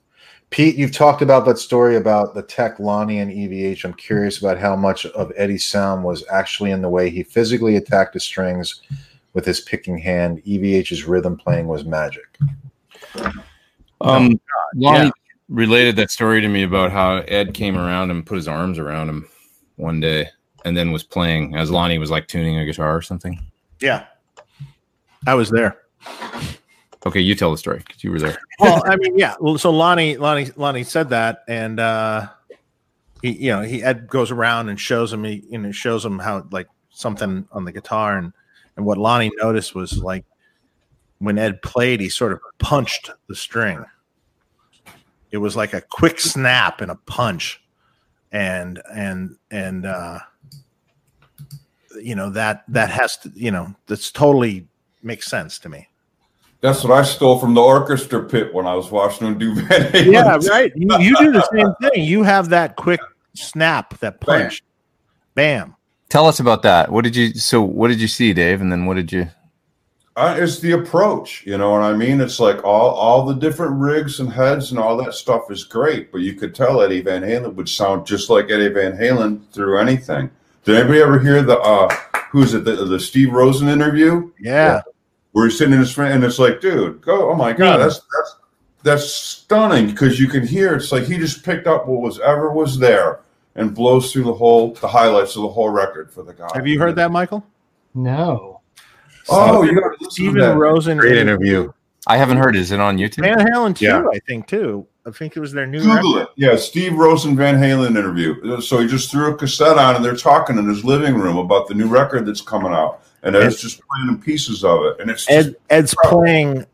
[0.53, 3.87] Pete, you've talked about that story about the Tech Lonnie and EVH.
[3.87, 7.77] I'm curious about how much of Eddie's sound was actually in the way he physically
[7.77, 8.83] attacked the strings
[9.33, 10.43] with his picking hand.
[10.45, 12.39] EVH's rhythm playing was magic.
[14.03, 14.39] Um,
[14.77, 15.11] Lonnie yeah.
[15.49, 19.09] related that story to me about how Ed came around and put his arms around
[19.09, 19.27] him
[19.77, 20.29] one day,
[20.67, 23.41] and then was playing as Lonnie was like tuning a guitar or something.
[23.81, 24.05] Yeah,
[25.27, 25.79] I was there.
[27.05, 28.39] Okay, you tell the story because you were there.
[28.61, 29.35] Well, I mean, yeah.
[29.57, 32.29] So Lonnie, Lonnie, Lonnie said that, and uh,
[33.21, 36.21] he, you know, he Ed goes around and shows him, he, you know, shows him
[36.21, 38.33] how like something on the guitar, and
[38.77, 40.25] and what Lonnie noticed was like
[41.19, 43.85] when Ed played, he sort of punched the string.
[45.33, 47.61] It was like a quick snap and a punch,
[48.31, 50.21] and and and uh,
[52.01, 54.69] you know that that has to, you know, that's totally
[55.03, 55.89] makes sense to me.
[56.63, 59.93] That's what I stole from the orchestra pit when I was watching them do Van
[59.93, 60.13] Halen.
[60.13, 60.73] yeah, right.
[60.77, 62.05] You, you do the same thing.
[62.05, 63.01] You have that quick
[63.35, 64.63] snap, that punch,
[65.35, 65.75] bam.
[66.09, 66.91] Tell us about that.
[66.91, 67.35] What did you?
[67.35, 68.61] So what did you see, Dave?
[68.61, 69.29] And then what did you?
[70.15, 72.21] Uh, it's the approach, you know what I mean?
[72.21, 76.13] It's like all all the different rigs and heads and all that stuff is great,
[76.13, 79.79] but you could tell Eddie Van Halen would sound just like Eddie Van Halen through
[79.79, 80.31] anything.
[80.65, 81.89] Did anybody ever hear the uh
[82.31, 84.83] who's it the, the Steve Rosen interview Yeah,
[85.33, 87.31] where he's sitting in his friend and it's like, dude, go!
[87.31, 87.77] Oh my god, Yeah.
[87.79, 88.37] that's that's
[88.85, 92.53] that's stunning because you can hear it's like he just picked up what was ever
[92.53, 93.21] was there
[93.55, 96.49] and blows through the whole the highlights of the whole record for the guy.
[96.55, 97.45] have you heard that, Michael?
[97.95, 98.61] No.
[99.29, 100.57] Oh, you got to listen to Stephen that.
[100.57, 101.73] Rosen, Great interview.
[102.09, 102.57] I haven't heard.
[102.57, 103.21] Is it on YouTube?
[103.23, 103.85] Van Halen too.
[103.85, 104.03] Yeah.
[104.13, 104.85] I think too.
[105.07, 105.79] I think it was their new.
[105.81, 106.23] Google record.
[106.23, 106.29] it.
[106.37, 108.61] Yeah, Steve Rosen Van Halen interview.
[108.61, 111.69] So he just threw a cassette on and they're talking in his living room about
[111.69, 113.03] the new record that's coming out.
[113.23, 115.01] And Ed's just playing in pieces of it.
[115.01, 116.67] And it's just, Ed Ed's playing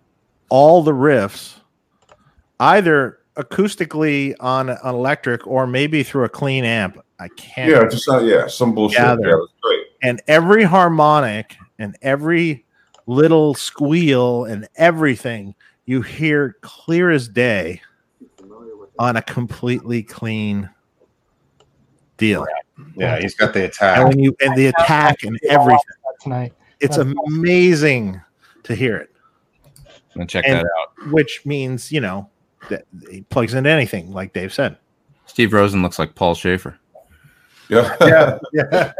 [0.48, 1.54] all the riffs,
[2.60, 6.98] either acoustically on an electric or maybe through a clean amp.
[7.20, 7.70] I can't.
[7.70, 9.00] yeah, just not, yeah, some bullshit.
[9.00, 9.86] Yeah, that's great.
[10.02, 12.64] and every harmonic and every
[13.06, 15.54] little squeal and everything
[15.86, 17.80] you hear clear as day
[18.98, 20.68] on a completely clean
[22.16, 22.46] deal.
[22.96, 24.06] Yeah, he's got the And attack.
[24.08, 25.80] when you and the attack and everything,
[26.20, 26.52] Tonight.
[26.80, 28.20] it's amazing
[28.64, 29.10] to hear it.
[29.76, 31.10] I'm gonna check And- that out.
[31.12, 32.28] Which means you know
[32.70, 34.76] that he plugs into anything, like Dave said.
[35.26, 36.78] Steve Rosen looks like Paul Shaffer.
[37.68, 37.96] Yeah.
[38.00, 38.92] Yeah, yeah.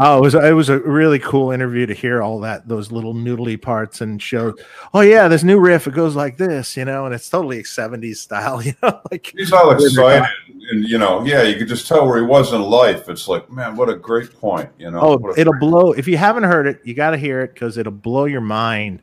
[0.00, 3.14] Oh, it was it was a really cool interview to hear all that those little
[3.14, 4.54] noodly parts and show.
[4.92, 8.16] Oh yeah, this new riff it goes like this, you know, and it's totally '70s
[8.16, 10.28] style, you know, like He's all excited.
[10.72, 13.08] And, you know, yeah, you could just tell where he was in life.
[13.08, 14.68] It's like, man, what a great point.
[14.78, 15.92] You know, Oh, it'll blow.
[15.92, 19.00] If you haven't heard it, you got to hear it because it'll blow your mind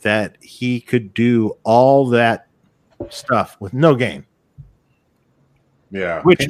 [0.00, 2.46] that he could do all that
[3.10, 4.24] stuff with no gain,
[5.90, 6.22] yeah.
[6.22, 6.48] Which-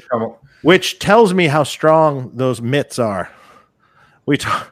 [0.63, 3.31] which tells me how strong those mitts are.
[4.27, 4.71] We talked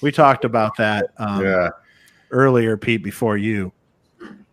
[0.00, 1.70] we talked about that um, yeah,
[2.30, 3.72] earlier, Pete, before you.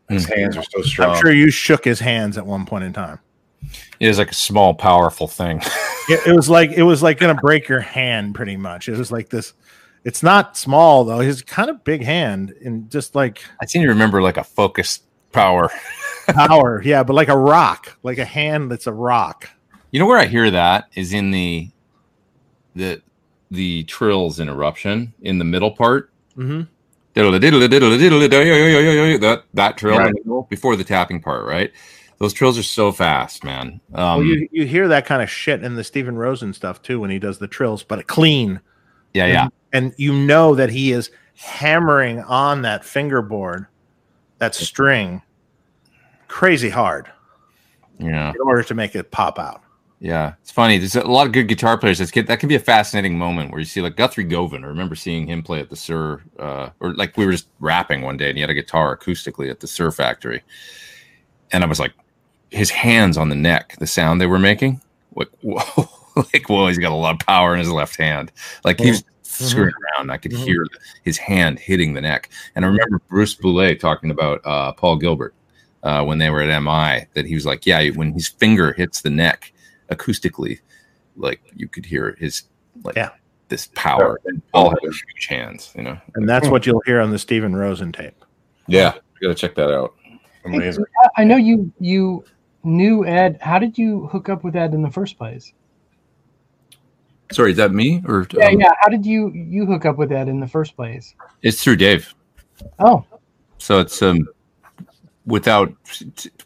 [0.10, 1.12] his hands are so strong.
[1.12, 3.20] I'm sure you shook his hands at one point in time.
[4.00, 5.62] It was like a small, powerful thing.
[6.08, 8.88] It, it was like it was like gonna break your hand, pretty much.
[8.88, 9.54] It was like this.
[10.04, 11.20] It's not small though.
[11.20, 15.02] He's kind of big hand and just like I seem to remember like a focused
[15.32, 15.72] power.
[16.28, 19.50] power, yeah, but like a rock, like a hand that's a rock.
[19.96, 21.70] You know where I hear that is in the
[22.76, 23.02] the
[23.50, 26.12] the trills in eruption in the middle part.
[26.36, 26.64] Mm-hmm.
[29.22, 30.14] That that trill Right.
[30.14, 31.72] the before the tapping part, right?
[32.18, 33.80] Those trills are so fast, man.
[33.94, 37.00] Um, well, you you hear that kind of shit in the Stephen Rosen stuff too
[37.00, 38.60] when he does the trills, but clean.
[39.14, 39.48] yeah, yeah.
[39.72, 43.68] and you know that he is hammering on that fingerboard,
[44.40, 45.22] that string,
[46.28, 47.10] crazy hard
[47.98, 49.62] Yeah, in order to make it pop out.
[50.06, 50.34] Yeah.
[50.44, 50.78] It's funny.
[50.78, 51.98] There's a lot of good guitar players.
[51.98, 54.64] That's that can be a fascinating moment where you see like Guthrie Govan.
[54.64, 58.04] I remember seeing him play at the Suhr, uh, or like we were just rapping
[58.04, 60.44] one day, and he had a guitar acoustically at the Suhr factory,
[61.52, 61.94] and I was like,
[62.52, 64.80] his hands on the neck, the sound they were making,
[65.16, 65.90] like whoa,
[66.34, 68.32] like whoa, he's got a lot of power in his left hand.
[68.64, 70.12] Like he was screwing around.
[70.12, 70.46] I could Mhm.
[70.46, 70.68] hear
[71.04, 72.30] his hand hitting the neck.
[72.56, 75.34] And I remember Bruce Bouillet talking about uh, Paul Gilbert
[75.82, 79.02] uh, when they were at MI that he was like, yeah, when his finger hits
[79.02, 79.52] the neck
[79.90, 80.60] acoustically,
[81.16, 82.44] like you could hear his
[82.84, 83.10] like Yeah.
[83.50, 84.20] this power.
[84.26, 85.98] And Paul had huge hands, you know.
[86.16, 88.24] And that's what you'll hear on the Steven Rosen tape.
[88.68, 89.94] Yeah, you gotta check that out.
[90.46, 90.86] Amazing.
[91.04, 92.24] I- I know you you
[92.64, 93.38] knew Ed.
[93.42, 95.54] How did you hook up with Ed in the first place?
[97.32, 98.70] Sorry, is that me or Yeah, um, yeah.
[98.82, 101.16] How did you you hook up with Ed in the first place?
[101.42, 102.14] It's through Dave.
[102.80, 103.04] Oh,
[103.58, 104.28] So it's um
[105.26, 105.74] without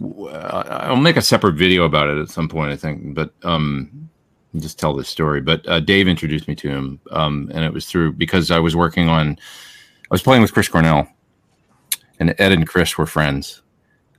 [0.02, 4.10] uh, I'll make a separate video about it at some point I think but um
[4.58, 7.86] just tell this story but uh, Dave introduced me to him um and it was
[7.86, 11.08] through because I was working on I was playing with Chris Cornell
[12.20, 13.62] and Ed and Chris were friends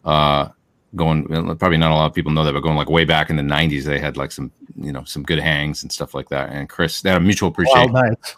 [0.04, 0.48] uh
[0.96, 1.24] going
[1.56, 3.42] probably not a lot of people know that but going like way back in the
[3.42, 6.68] 90s they had like some you know some good hangs and stuff like that and
[6.68, 8.36] Chris they had a mutual appreciation Wild nights.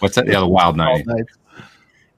[0.00, 1.36] what's that yeah the wild night Wild nights.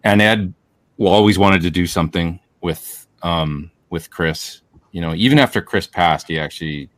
[0.04, 0.54] and Ed
[0.98, 4.60] always wanted to do something with um with Chris.
[4.92, 6.88] You know, even after Chris passed, he actually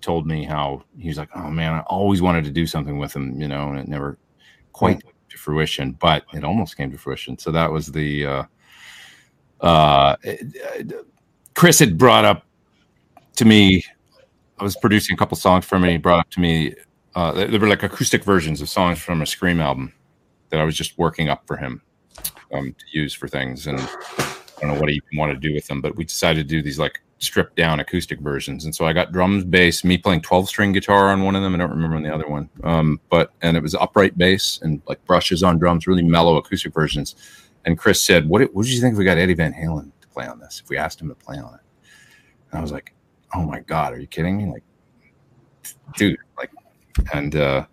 [0.00, 3.14] told me how he was like, "Oh man, I always wanted to do something with
[3.14, 4.16] him," you know, and it never
[4.72, 7.36] quite came to fruition, but it almost came to fruition.
[7.36, 8.44] So that was the uh
[9.60, 10.16] uh
[11.54, 12.46] Chris had brought up
[13.34, 13.84] to me
[14.58, 16.74] I was producing a couple songs for him and he brought up to me
[17.16, 19.92] uh they were like acoustic versions of songs from a Scream album
[20.50, 21.82] that I was just working up for him
[22.52, 23.80] um, to use for things, and
[24.58, 26.62] I don't know what he wanted to do with them, but we decided to do
[26.62, 28.64] these like stripped down acoustic versions.
[28.64, 31.54] And so I got drums, bass, me playing twelve string guitar on one of them.
[31.54, 34.82] I don't remember on the other one, um, but and it was upright bass and
[34.88, 37.14] like brushes on drums, really mellow acoustic versions.
[37.66, 40.08] And Chris said, "What what did you think if we got Eddie Van Halen to
[40.08, 40.60] play on this?
[40.64, 41.60] If we asked him to play on it?"
[42.50, 42.94] And I was like,
[43.34, 44.46] "Oh my god, are you kidding me?
[44.46, 44.64] Like,
[45.96, 46.50] dude, like."
[47.14, 47.64] And uh,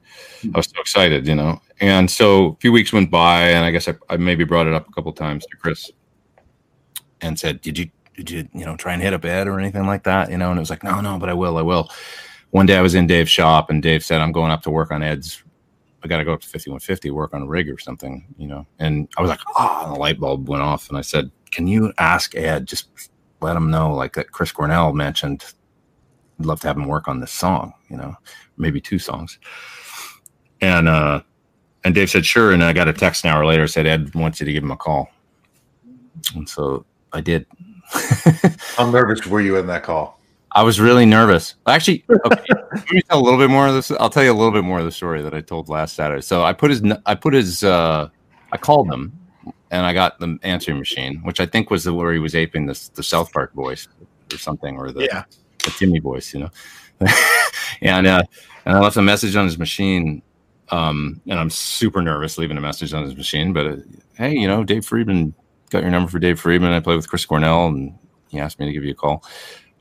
[0.54, 1.60] I was so excited, you know.
[1.82, 4.74] And so a few weeks went by, and I guess I, I maybe brought it
[4.74, 5.92] up a couple times to Chris
[7.22, 9.86] and said, "Did you did you you know try and hit a Ed or anything
[9.86, 11.90] like that?" You know, and it was like, "No, no, but I will, I will."
[12.52, 14.92] One day I was in Dave's shop, and Dave said, "I'm going up to work
[14.92, 15.44] on Ed's.
[16.04, 18.66] I got to go up to 5150 work on a rig or something, you know."
[18.80, 21.68] And I was like, "Oh!" And the light bulb went off, and I said, "Can
[21.68, 23.10] you ask Ed just
[23.42, 25.44] let him know like that Chris Cornell mentioned?"
[26.40, 28.14] I'd love to have him work on this song, you know,
[28.58, 29.40] maybe two songs.
[30.62, 31.22] And uh
[31.86, 32.52] and Dave said, sure.
[32.52, 34.72] And I got a text an hour later said, Ed wants you to give him
[34.72, 35.08] a call.
[36.34, 36.84] And so
[37.16, 37.46] I did.
[38.76, 40.20] How nervous were you in that call?
[40.52, 41.56] I was really nervous.
[41.66, 43.90] Actually, okay, let me tell a little bit more of this.
[43.92, 46.22] I'll tell you a little bit more of the story that I told last Saturday.
[46.22, 48.10] So I put his, I put his, uh,
[48.52, 49.18] I called him
[49.72, 52.66] and I got the answering machine, which I think was the, where he was aping
[52.66, 53.88] this, the South Park voice
[54.32, 55.24] or something, or the, Yeah.
[55.64, 56.50] the Timmy voice, you know.
[57.82, 58.24] and uh,
[58.66, 60.22] and I left a message on his machine.
[60.70, 63.54] Um, and I'm super nervous leaving a message on his machine.
[63.54, 63.76] But uh,
[64.18, 65.34] hey, you know, Dave Friedman
[65.70, 66.72] got your number for Dave Friedman.
[66.72, 67.98] I play with Chris Cornell, and
[68.30, 69.24] he asked me to give you a call.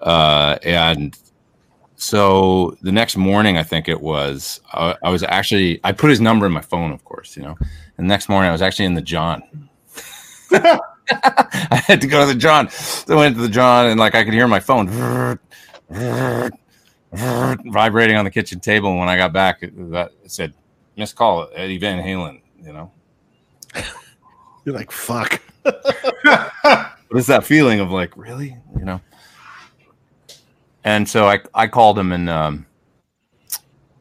[0.00, 1.16] Uh, and
[1.96, 6.20] so the next morning, I think it was, I, I was actually, I put his
[6.20, 7.56] number in my phone, of course, you know.
[7.96, 9.68] And the next morning, I was actually in the John.
[10.50, 12.70] I had to go to the John.
[12.70, 14.88] So I went to the John, and like I could hear my phone
[17.14, 18.90] vibrating on the kitchen table.
[18.90, 20.54] And when I got back, that said,
[20.96, 22.92] "Missed call, Eddie Van Halen." You know,
[24.64, 25.40] You're like, fuck.
[26.24, 29.00] what is that feeling of like, really, you know?
[30.84, 32.66] And so I I called him and um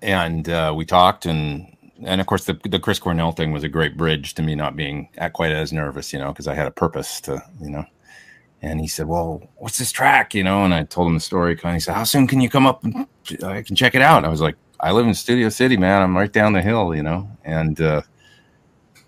[0.02, 3.70] and uh, we talked and and of course the the Chris Cornell thing was a
[3.70, 6.72] great bridge to me not being quite as nervous, you know, because I had a
[6.72, 7.86] purpose to you know.
[8.62, 11.54] And he said, "Well, what's this track?" You know, and I told him the story.
[11.54, 13.08] Of, he said, "How soon can you come up and
[13.44, 16.02] I can check it out?" And I was like, "I live in Studio City, man.
[16.02, 18.04] I'm right down the hill, you know." And uh,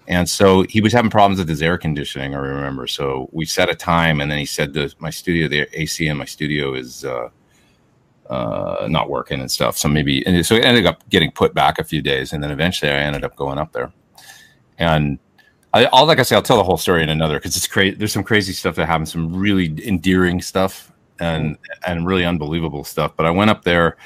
[0.07, 2.35] and so he was having problems with his air conditioning.
[2.35, 2.87] I remember.
[2.87, 6.17] So we set a time, and then he said, "The my studio, the AC in
[6.17, 7.29] my studio is." Uh,
[8.29, 9.77] uh, not working and stuff.
[9.77, 12.51] So maybe, and so it ended up getting put back a few days, and then
[12.51, 13.93] eventually I ended up going up there.
[14.77, 15.19] And
[15.73, 17.95] I, will like I say, I'll tell the whole story in another because it's crazy.
[17.95, 23.13] There's some crazy stuff that happened, some really endearing stuff, and and really unbelievable stuff.
[23.15, 23.97] But I went up there,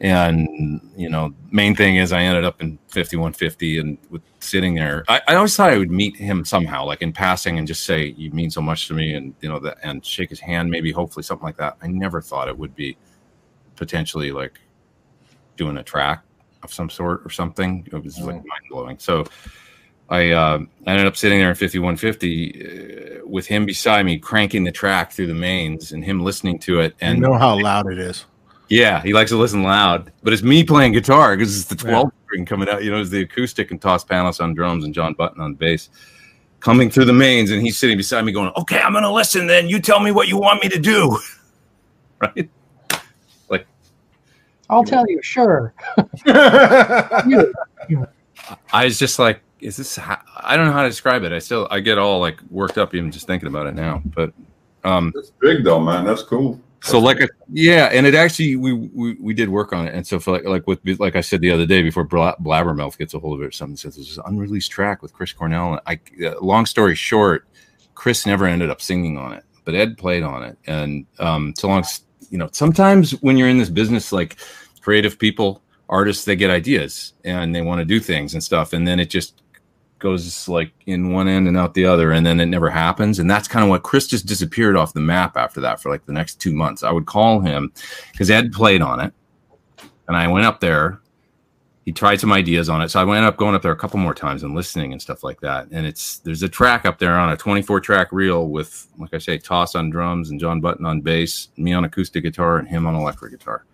[0.00, 5.04] and you know, main thing is I ended up in 5150 and with sitting there.
[5.08, 8.14] I, I always thought I would meet him somehow, like in passing, and just say
[8.16, 10.92] you mean so much to me, and you know, that and shake his hand, maybe,
[10.92, 11.76] hopefully, something like that.
[11.82, 12.96] I never thought it would be
[13.76, 14.60] potentially like
[15.56, 16.24] doing a track
[16.62, 17.86] of some sort or something.
[17.90, 18.98] It was like mind blowing.
[18.98, 19.24] So
[20.08, 24.64] I, uh, I ended up sitting there in 5150 uh, with him beside me, cranking
[24.64, 26.94] the track through the mains and him listening to it.
[27.00, 28.26] And you know how loud it is.
[28.68, 32.04] Yeah, he likes to listen loud, but it's me playing guitar because it's the 12
[32.04, 32.21] yeah.
[32.32, 32.82] String coming out.
[32.82, 35.90] You know, it's the acoustic and Toss Panos on drums and John Button on bass
[36.60, 37.50] coming through the mains.
[37.50, 39.46] And he's sitting beside me going, Okay, I'm going to listen.
[39.46, 41.18] Then you tell me what you want me to do.
[42.20, 42.48] right.
[43.48, 43.66] Like,
[44.70, 45.74] I'll tell you, sure.
[46.26, 47.44] I
[48.72, 49.98] was just like, is this?
[49.98, 51.32] I don't know how to describe it.
[51.32, 54.02] I still, I get all like worked up even just thinking about it now.
[54.04, 54.32] But
[54.82, 56.04] um, that's big though, man.
[56.04, 56.60] That's cool.
[56.82, 60.06] So like, a, yeah, and it actually we, we we did work on it, and
[60.06, 63.20] so for like like with like I said the other day before Blabbermouth gets a
[63.20, 65.74] hold of it, or something says there's this unreleased track with Chris Cornell.
[65.74, 67.46] And I, uh, long story short,
[67.94, 71.68] Chris never ended up singing on it, but Ed played on it, and um, so
[71.68, 71.84] long
[72.32, 74.38] you know, sometimes when you're in this business, like
[74.80, 78.72] creative people, artists, they get ideas and they want to do things and stuff.
[78.72, 79.41] And then it just
[80.02, 82.12] goes like in one end and out the other.
[82.12, 83.18] And then it never happens.
[83.18, 86.04] And that's kind of what Chris just disappeared off the map after that for like
[86.04, 86.82] the next two months.
[86.82, 87.72] I would call him
[88.10, 89.14] because Ed played on it.
[90.08, 91.00] And I went up there.
[91.84, 92.90] He tried some ideas on it.
[92.90, 95.24] So I went up going up there a couple more times and listening and stuff
[95.24, 95.68] like that.
[95.72, 99.18] And it's there's a track up there on a 24 track reel with, like I
[99.18, 102.86] say, Toss on drums and John Button on bass, me on acoustic guitar and him
[102.86, 103.64] on electric guitar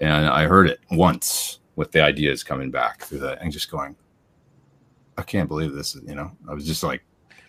[0.00, 3.94] and I heard it once with the ideas coming back through that and just going,
[5.20, 5.96] I can't believe this.
[6.06, 7.02] You know, I was just like,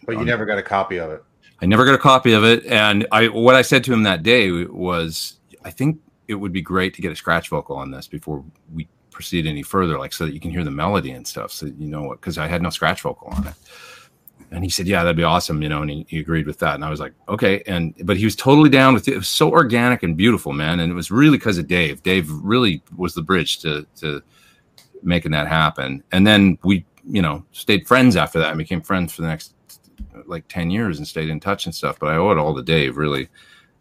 [0.06, 1.24] but you um, never got a copy of it.
[1.61, 4.24] I never got a copy of it, and I what I said to him that
[4.24, 8.08] day was, I think it would be great to get a scratch vocal on this
[8.08, 8.43] before
[8.74, 11.66] we proceed any further, like so that you can hear the melody and stuff, so
[11.66, 13.53] you know what, because I had no scratch vocal on it
[14.51, 16.75] and he said, "Yeah, that'd be awesome," you know, and he, he, agreed with that.
[16.75, 19.14] And I was like, "Okay," and but he was totally down with it.
[19.14, 22.03] It was so organic and beautiful, man, and it was really because of Dave.
[22.03, 24.22] Dave really was the bridge to to
[25.03, 26.03] making that happen.
[26.11, 29.53] And then we, you know, stayed friends after that and became friends for the next
[30.25, 31.99] like ten years and stayed in touch and stuff.
[31.99, 33.30] But I owe it all to Dave, really,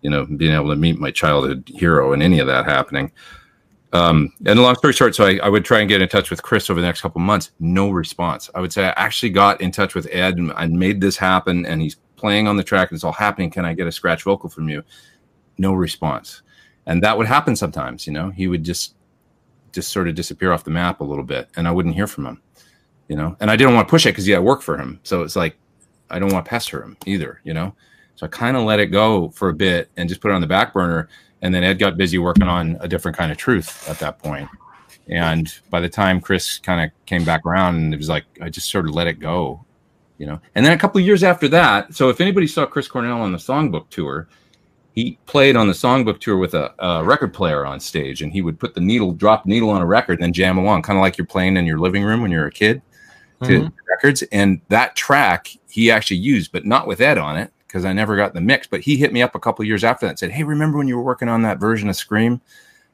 [0.02, 3.12] you know, being able to meet my childhood hero and any of that happening.
[3.92, 6.44] Um, and long story short, so I, I, would try and get in touch with
[6.44, 7.50] Chris over the next couple months.
[7.58, 8.49] No response.
[8.55, 11.66] I would say I actually got in touch with Ed and I made this happen,
[11.66, 12.90] and he's playing on the track.
[12.90, 13.50] And it's all happening.
[13.50, 14.84] Can I get a scratch vocal from you?
[15.58, 16.42] No response.
[16.86, 18.07] And that would happen sometimes.
[18.07, 18.94] You know, he would just
[19.73, 22.26] just sort of disappear off the map a little bit, and I wouldn't hear from
[22.26, 22.42] him.
[23.11, 25.01] You know, and I didn't want to push it because yeah, I work for him,
[25.03, 25.59] so it's like
[26.09, 27.41] I don't want to pester him either.
[27.45, 27.75] You know,
[28.15, 30.41] so I kind of let it go for a bit and just put it on
[30.41, 31.09] the back burner
[31.43, 34.49] and then Ed got busy working on a different kind of truth at that point.
[35.09, 38.49] And by the time Chris kind of came back around, and it was like I
[38.49, 39.65] just sort of let it go,
[40.19, 40.41] you know.
[40.55, 43.39] And then a couple years after that, so if anybody saw Chris Cornell on the
[43.39, 44.29] Songbook tour,
[44.95, 48.43] he played on the Songbook tour with a, a record player on stage, and he
[48.43, 51.01] would put the needle, drop needle on a record, and then jam along, kind of
[51.01, 52.83] like you're playing in your living room when you're a kid
[53.44, 53.77] to mm-hmm.
[53.89, 54.23] records.
[54.33, 58.17] And that track he actually used, but not with Ed on it because I never
[58.17, 58.67] got the mix.
[58.67, 60.89] But he hit me up a couple years after that and said, "Hey, remember when
[60.89, 62.41] you were working on that version of Scream?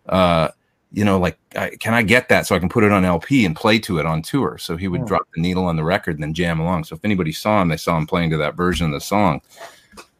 [0.08, 0.49] Uh,
[0.92, 3.44] you know, like, I, can I get that so I can put it on LP
[3.44, 5.07] and play to it on tour?" So he would oh.
[5.07, 6.84] drop the needle on the record and then jam along.
[6.84, 9.41] So if anybody saw him, they saw him playing to that version of the song.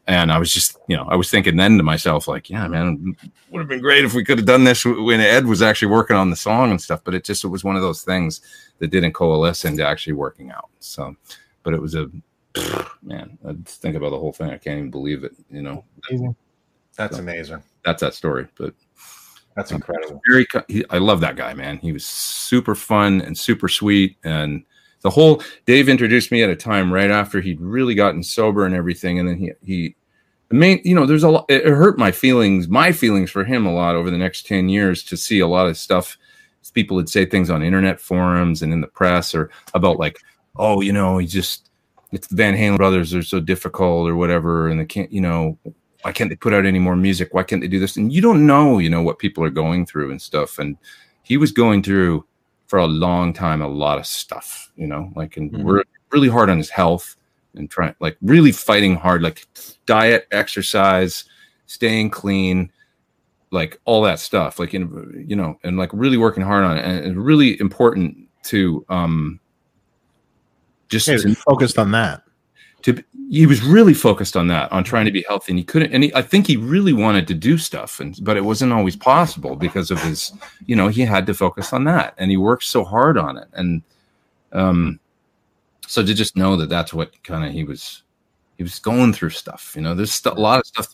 [0.09, 3.13] And I was just, you know, I was thinking then to myself, like, yeah, man,
[3.51, 6.15] would have been great if we could have done this when Ed was actually working
[6.15, 7.01] on the song and stuff.
[7.03, 8.39] But it just it was one of those things
[8.79, 10.69] that didn't coalesce into actually working out.
[10.79, 11.15] So,
[11.63, 12.09] but it was a
[13.01, 14.49] man, I think about the whole thing.
[14.49, 15.33] I can't even believe it.
[15.49, 16.35] You know, amazing.
[16.95, 17.63] That's so, amazing.
[17.85, 18.47] That's that story.
[18.57, 18.73] But
[19.55, 20.21] that's incredible.
[20.29, 21.77] Very, he, I love that guy, man.
[21.77, 24.63] He was super fun and super sweet, and
[25.01, 28.75] the whole Dave introduced me at a time right after he'd really gotten sober and
[28.75, 29.95] everything, and then he he.
[30.49, 31.45] The main, you know, there's a lot.
[31.49, 35.03] It hurt my feelings, my feelings for him a lot over the next ten years
[35.03, 36.17] to see a lot of stuff.
[36.71, 40.19] People would say things on internet forums and in the press, or about like,
[40.55, 41.69] oh, you know, he just
[42.11, 45.57] it's the Van Halen brothers are so difficult or whatever, and they can't, you know,
[46.03, 47.33] why can't they put out any more music?
[47.33, 47.97] Why can't they do this?
[47.97, 50.57] And you don't know, you know, what people are going through and stuff.
[50.57, 50.77] And
[51.23, 52.25] he was going through
[52.67, 55.63] for a long time a lot of stuff, you know, like and Mhm.
[55.63, 57.15] we're really hard on his health
[57.55, 59.45] and trying like really fighting hard, like
[59.85, 61.25] diet, exercise,
[61.65, 62.71] staying clean,
[63.51, 66.85] like all that stuff, like in you know, and like really working hard on it.
[66.85, 69.39] And it's really important to um
[70.89, 72.23] just to focused on that.
[72.83, 75.93] to he was really focused on that on trying to be healthy and he couldn't
[75.93, 78.95] and he, i think he really wanted to do stuff and but it wasn't always
[78.95, 80.31] possible because of his
[80.65, 83.47] you know he had to focus on that and he worked so hard on it
[83.53, 83.81] and
[84.53, 84.97] um
[85.87, 88.03] so to just know that that's what kind of he was
[88.57, 90.87] he was going through stuff you know there's st- a lot of stuff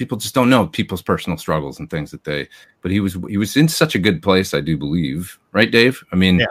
[0.00, 2.48] people just don't know people's personal struggles and things that they
[2.80, 6.02] but he was he was in such a good place i do believe right dave
[6.10, 6.46] i mean Yeah.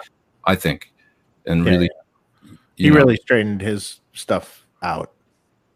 [0.46, 0.94] i think
[1.48, 1.90] and Yeah, really
[2.76, 5.12] He know, really straightened his stuff out.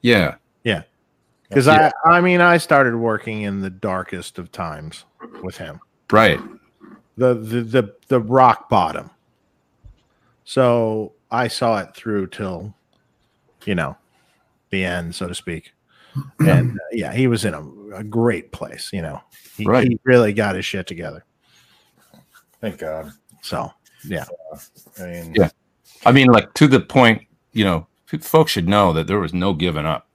[0.02, 0.84] yeah Yeah.
[1.50, 1.90] Because Yeah.
[2.06, 5.06] I, I mean, I started working in the darkest of times
[5.42, 5.80] with him.
[6.12, 6.40] right
[7.18, 9.10] the the the, the rock bottom.
[10.46, 12.74] So I saw it through till,
[13.66, 13.98] you know,
[14.70, 15.74] the end, so to speak.
[16.40, 18.92] And uh, yeah, he was in a, a great place.
[18.94, 19.22] You know,
[19.58, 19.88] he, Right.
[19.88, 21.24] he really got his shit together.
[22.62, 23.12] Thank God.
[23.42, 23.72] So
[24.06, 24.26] yeah,
[25.00, 25.50] I mean, Yeah.
[26.06, 27.88] I mean, like to the point, you know,
[28.22, 30.08] folks should know that there was no giving up.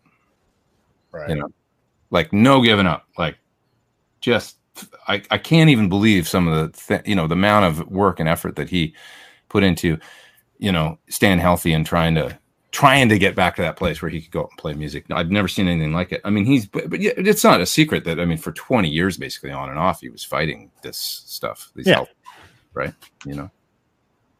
[1.12, 1.28] right.
[1.30, 1.48] You know,
[2.10, 3.06] like no giving up.
[3.18, 3.36] Like,
[4.20, 4.56] just
[5.08, 8.20] I, I can't even believe some of the th- you know the amount of work
[8.20, 8.94] and effort that he
[9.48, 9.98] put into,
[10.58, 12.38] you know, staying healthy and trying to
[12.70, 15.06] trying to get back to that place where he could go out and play music.
[15.10, 16.20] I've never seen anything like it.
[16.24, 18.88] I mean, he's but, but yeah, it's not a secret that I mean, for twenty
[18.88, 21.70] years, basically on and off, he was fighting this stuff.
[21.74, 21.94] These Yeah.
[21.94, 22.08] health,
[22.74, 22.94] right?
[23.24, 23.50] You know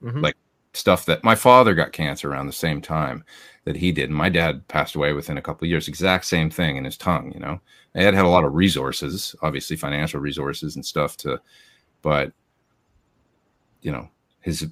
[0.02, 0.22] Mhm.
[0.22, 0.36] like
[0.74, 3.24] stuff that my father got cancer around the same time
[3.64, 4.10] that he did.
[4.10, 6.96] And my dad passed away within a couple of years, exact same thing in his
[6.96, 7.60] tongue, you know.
[7.94, 11.40] They had had a lot of resources, obviously financial resources and stuff to,
[12.02, 12.32] but
[13.82, 14.08] you know,
[14.40, 14.68] his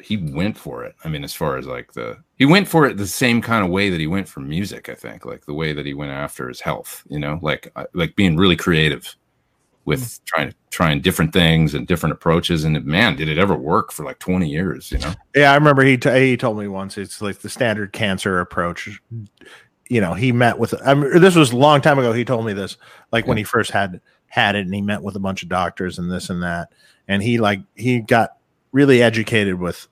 [0.00, 0.94] he went for it.
[1.04, 3.70] I mean, as far as like the he went for it the same kind of
[3.70, 6.48] way that he went for music, I think, like the way that he went after
[6.48, 9.16] his health, you know, like uh, like being really creative
[9.86, 14.04] with trying trying different things and different approaches and man did it ever work for
[14.04, 15.52] like 20 years you know yeah.
[15.52, 19.00] I remember he t- he told me once it's like the standard cancer approach.
[19.88, 20.74] You know, he met with.
[20.84, 22.12] I mean, this was a long time ago.
[22.12, 22.76] He told me this,
[23.12, 26.00] like when he first had had it, and he met with a bunch of doctors
[26.00, 26.72] and this and that,
[27.06, 28.30] and he like he got
[28.72, 29.88] really educated with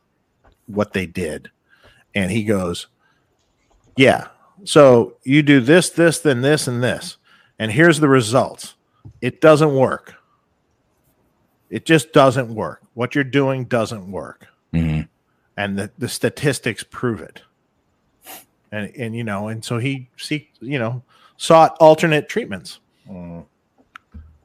[0.66, 1.50] what they did,
[2.14, 2.86] and he goes,
[3.96, 4.28] "Yeah,
[4.64, 7.16] so you do this, this, then this, and this,
[7.58, 8.74] and here's the results.
[9.20, 10.14] It doesn't work.
[11.70, 12.82] It just doesn't work.
[12.94, 15.08] What you're doing doesn't work." Mhm.
[15.56, 17.42] and the, the statistics prove it.
[18.72, 21.02] And and you know, and so he seek you know
[21.36, 23.44] sought alternate treatments Mm.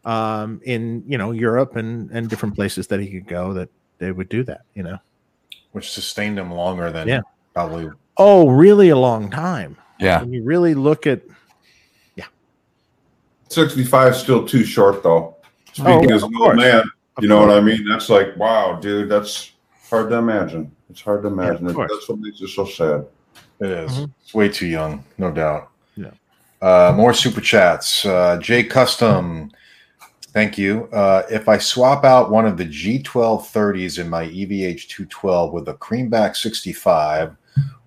[0.06, 4.12] um, in you know Europe and and different places that he could go that they
[4.12, 4.62] would do that.
[4.74, 4.98] You know,
[5.74, 7.22] which sustained them longer than Yeah.
[7.54, 7.90] probably.
[8.18, 9.78] oh, really a long time.
[10.00, 11.22] yeah When you really look at
[12.16, 12.26] yeah.
[13.50, 15.36] 65 is still too short, though.
[15.74, 16.50] Speaking Oh, as of an course.
[16.50, 16.80] old man,
[17.18, 17.52] Of you know what.
[17.52, 17.86] I mean?
[17.88, 19.52] That's like, wow, dude, that's
[19.90, 20.72] hard to imagine.
[20.90, 21.68] It's hard to imagine.
[21.68, 21.92] of course.
[21.94, 23.06] that's what makes it so sad.
[23.60, 23.92] It is.
[23.92, 24.12] Mhm.
[24.24, 25.70] It's way too young, no doubt.
[25.96, 26.12] Yeah.
[26.62, 28.06] Uh, more super chats.
[28.06, 29.52] Uh, Jay Custom,
[30.34, 30.86] thank you.
[30.92, 35.74] Uh, if I swap out one of the G1230s in my EVH 212 with a
[35.76, 37.36] Creamback 65,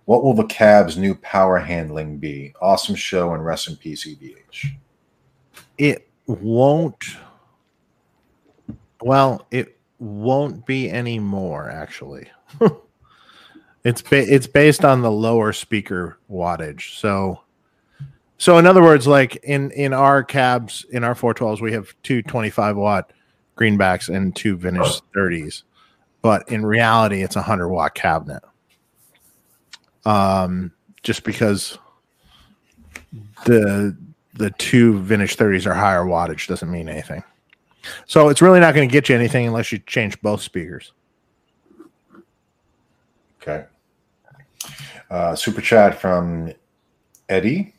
[0.04, 2.54] what will the cab's new power handling be?
[2.60, 4.72] Awesome show and rest in peace, EVH.
[5.78, 7.04] it won't.
[9.00, 11.70] Well, it won't be anymore.
[11.70, 12.28] Actually,
[13.84, 16.98] it's ba- it's based on the lower speaker wattage.
[16.98, 17.41] So,
[18.42, 22.22] so in other words, like in in our cabs, in our 412s, we have two
[22.22, 23.12] 25 watt
[23.56, 25.62] greenbacks and two vintage 30s,
[26.22, 28.42] but in reality, it's a hundred watt cabinet.
[30.04, 30.72] Um,
[31.04, 31.78] just because
[33.44, 33.96] the
[34.34, 37.22] the two vintage 30s are higher wattage doesn't mean anything.
[38.06, 40.92] So it's really not going to get you anything unless you change both speakers.
[43.40, 43.66] Okay.
[45.08, 46.52] Uh, super chat from
[47.28, 47.72] Eddie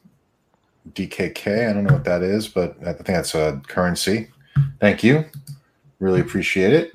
[0.91, 1.69] DKK.
[1.69, 4.29] I don't know what that is, but I think that's a currency.
[4.79, 5.25] Thank you.
[5.99, 6.91] Really appreciate it.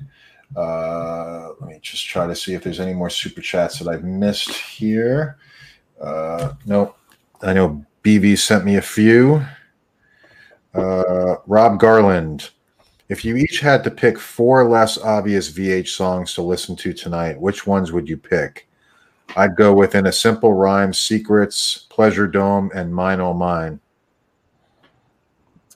[0.55, 4.03] Uh, let me just try to see if there's any more super chats that I've
[4.03, 5.37] missed here.
[6.01, 6.53] Uh,
[7.41, 9.43] I know BV sent me a few.
[10.73, 12.49] Uh, Rob Garland.
[13.09, 17.41] If you each had to pick four less obvious VH songs to listen to tonight,
[17.41, 18.68] which ones would you pick?
[19.35, 23.79] I'd go with In a Simple Rhyme, Secrets, Pleasure Dome, and Mine Oh Mine.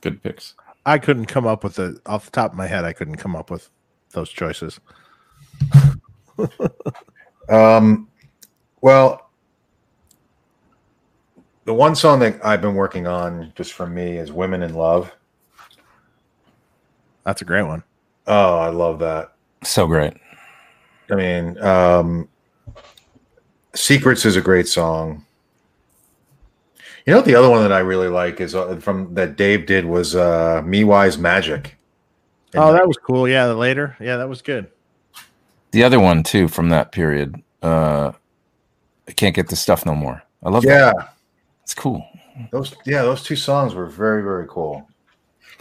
[0.02, 0.56] Good picks.
[0.86, 2.84] I couldn't come up with the off the top of my head.
[2.84, 3.70] I couldn't come up with
[4.12, 4.80] those choices.
[7.50, 8.08] Um,
[8.82, 9.30] well,
[11.66, 15.12] the one song that I've been working on just for me is "Women in Love."
[17.26, 17.84] That's a great one.
[18.28, 19.36] Oh, I love that.
[19.64, 20.14] So great.
[21.12, 22.30] I mean, um,
[23.76, 25.26] "Secrets" is a great song.
[27.06, 29.86] You know, the other one that I really like is uh, from that Dave did
[29.86, 31.78] was uh, "Me Wise Magic."
[32.56, 33.28] Oh, that was cool.
[33.28, 33.98] Yeah, the later.
[34.00, 34.70] Yeah, that was good.
[35.72, 37.42] The other one too from that period.
[37.62, 38.12] Uh,
[39.08, 40.24] I can't get the stuff no more.
[40.44, 40.70] I love that.
[40.70, 40.94] yeah.
[40.94, 41.16] that.
[41.64, 42.06] It's cool.
[42.52, 44.88] Those yeah, those two songs were very very cool.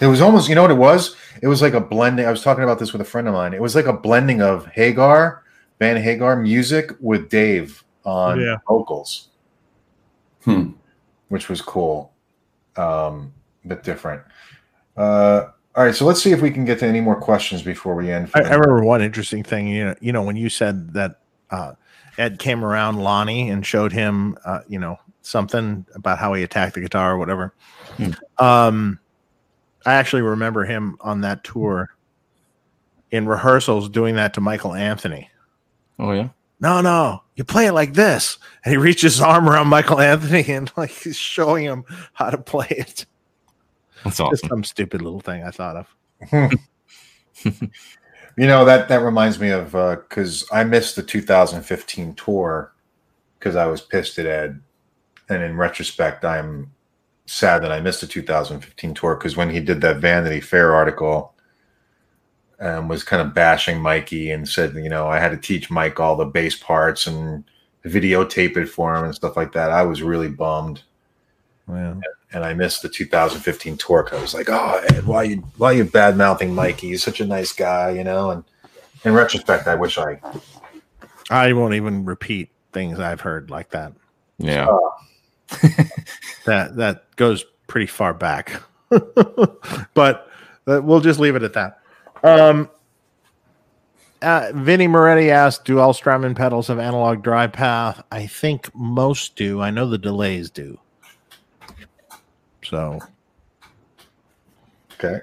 [0.00, 1.16] It was almost you know what it was.
[1.42, 2.26] It was like a blending.
[2.26, 3.55] I was talking about this with a friend of mine.
[3.55, 5.42] It was like a blending of Hagar,
[5.78, 8.56] Van Hagar music with Dave on Yeah.
[8.68, 9.28] vocals,
[10.44, 10.70] Hmm.
[11.28, 12.12] which was cool,
[12.76, 13.32] um,
[13.64, 14.22] a bit different.
[14.97, 17.94] Uh, all right, so let's see if we can get to any more questions before
[17.94, 18.31] we end.
[18.34, 19.68] I, I remember one interesting thing.
[19.68, 21.72] You know, you know when you said that uh,
[22.18, 26.74] Ed came around Lonnie and showed him, uh, you know, something about how he attacked
[26.74, 27.55] the guitar or whatever.
[27.97, 28.10] Hmm.
[28.39, 28.98] Um,
[29.86, 31.89] I actually remember him on that tour
[33.10, 35.31] in rehearsals doing that to Michael Anthony.
[35.98, 36.28] Oh yeah.
[36.62, 40.44] No, no, you play it like this, and he reaches his arm around Michael Anthony
[40.52, 41.84] and like he's showing him
[42.15, 43.05] how to play it.
[44.05, 45.86] That's Just some stupid little thing I thought
[46.31, 46.52] of.
[48.36, 52.73] You know that that reminds me of uh, because I missed the 2015 tour
[53.39, 54.60] because I was pissed at Ed,
[55.28, 56.73] and in retrospect, I'm
[57.26, 61.34] sad that I missed the 2015 tour because when he did that Vanity Fair article,
[62.62, 66.00] um, was kind of bashing Mikey and said, you know, I had to teach Mike
[66.00, 67.44] all the bass parts and
[67.84, 69.70] videotape it for him and stuff like that.
[69.70, 70.82] I was really bummed
[71.68, 71.94] Yeah.
[72.32, 74.05] and I missed the 2015 tour.
[74.05, 76.89] 'cause I was like, "Oh, Ed, why you why you bad mouthing Mikey?
[76.89, 78.44] He's such a nice guy, you know." And
[79.05, 80.20] in retrospect, I wish I
[81.31, 83.92] I won't even repeat things I've heard like that.
[84.39, 84.68] Yeah.
[86.44, 88.60] That that goes pretty far back.
[89.94, 90.28] but
[90.66, 91.78] uh, we'll just leave it at that.
[92.23, 92.68] Um
[94.23, 99.34] uh, Vinny Moretti asked, "Do all Strymon pedals have analog drive path?" I think most
[99.34, 99.60] do.
[99.60, 100.78] I know the delays do.
[102.65, 103.01] So
[104.94, 105.20] okay.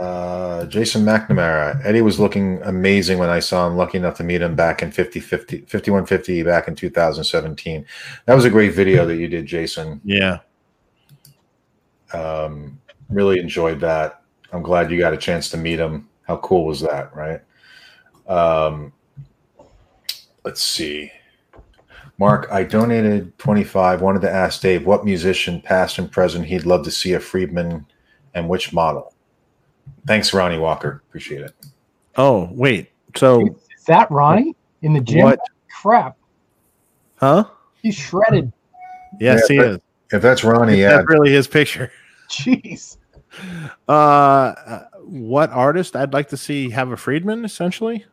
[0.00, 1.80] Uh, Jason McNamara.
[1.84, 3.76] Eddie was looking amazing when I saw him.
[3.76, 7.86] Lucky enough to meet him back in 50, 50 5150 back in 2017.
[8.24, 10.00] That was a great video that you did, Jason.
[10.04, 10.38] yeah,
[12.12, 14.17] Um, really enjoyed that.
[14.52, 16.08] I'm glad you got a chance to meet him.
[16.26, 17.40] How cool was that, right?
[18.26, 18.92] Um,
[20.44, 21.10] let's see.
[22.18, 24.00] Mark, I donated 25.
[24.02, 27.86] Wanted to ask Dave what musician, past and present, he'd love to see a Friedman
[28.34, 29.14] and which model.
[30.06, 31.02] Thanks, Ronnie Walker.
[31.08, 31.54] Appreciate it.
[32.16, 35.22] Oh wait, so Is that Ronnie in the gym?
[35.24, 35.38] What?
[35.80, 36.16] Crap,
[37.16, 37.44] huh?
[37.80, 38.52] he's shredded.
[39.20, 39.78] Yes, Yeah, he but- is.
[40.10, 40.96] If that's Ronnie, yeah.
[40.96, 41.92] That's really his picture.
[42.30, 42.96] Jeez.
[43.88, 47.44] Uh, uh, what artist I'd like to see have a Friedman?
[47.44, 48.04] Essentially,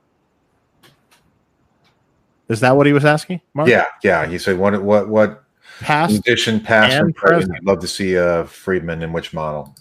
[2.47, 3.41] is that what he was asking?
[3.53, 3.67] Mark?
[3.69, 4.25] Yeah, yeah.
[4.25, 5.43] He said, "What, what, what
[5.79, 7.55] past musician, past and, and present, present.
[7.59, 9.75] he'd love to see a Friedman in which model?"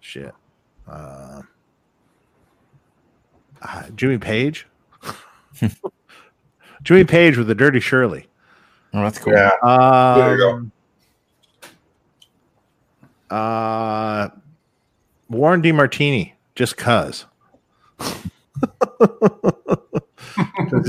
[0.00, 0.32] shit.
[0.88, 1.42] Uh,
[3.62, 4.66] uh, Jimmy Page.
[6.82, 8.28] Jimmy Page with the Dirty Shirley.
[8.94, 9.32] Oh, that's cool.
[9.32, 10.70] Yeah, Um, There you
[13.28, 14.28] Uh,
[15.28, 17.26] Warren DeMartini, just cuz.
[18.00, 18.30] he's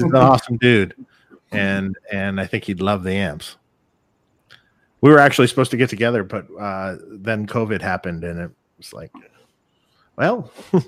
[0.03, 0.93] an awesome dude,
[1.51, 3.57] and and I think he'd love the amps.
[5.01, 8.93] We were actually supposed to get together, but uh, then COVID happened, and it was
[8.93, 9.11] like,
[10.17, 10.51] well,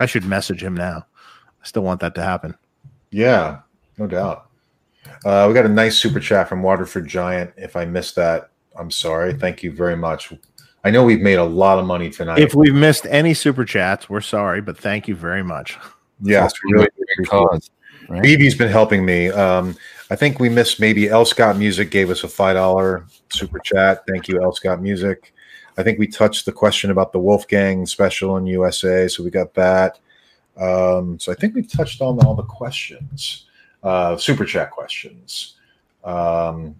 [0.00, 1.06] I should message him now.
[1.62, 2.54] I still want that to happen.
[3.10, 3.60] Yeah,
[3.98, 4.48] no doubt.
[5.24, 7.52] Uh, we got a nice super chat from Waterford Giant.
[7.56, 9.34] If I missed that, I'm sorry.
[9.34, 10.32] Thank you very much.
[10.84, 12.38] I know we've made a lot of money tonight.
[12.38, 15.78] If we've missed any super chats, we're sorry, but thank you very much.
[16.20, 17.28] yes, we really appreciate it.
[17.28, 17.70] Cause,
[18.08, 18.22] right?
[18.22, 19.30] Phoebe's been helping me.
[19.30, 19.76] Um,
[20.10, 24.04] I think we missed maybe L Scott Music gave us a five dollar super chat.
[24.06, 25.32] Thank you, L Scott Music.
[25.78, 29.54] I think we touched the question about the Wolfgang special in USA, so we got
[29.54, 29.98] that.
[30.56, 33.46] Um, so I think we touched on all the questions,
[33.82, 35.54] uh, super chat questions.
[36.04, 36.76] Um,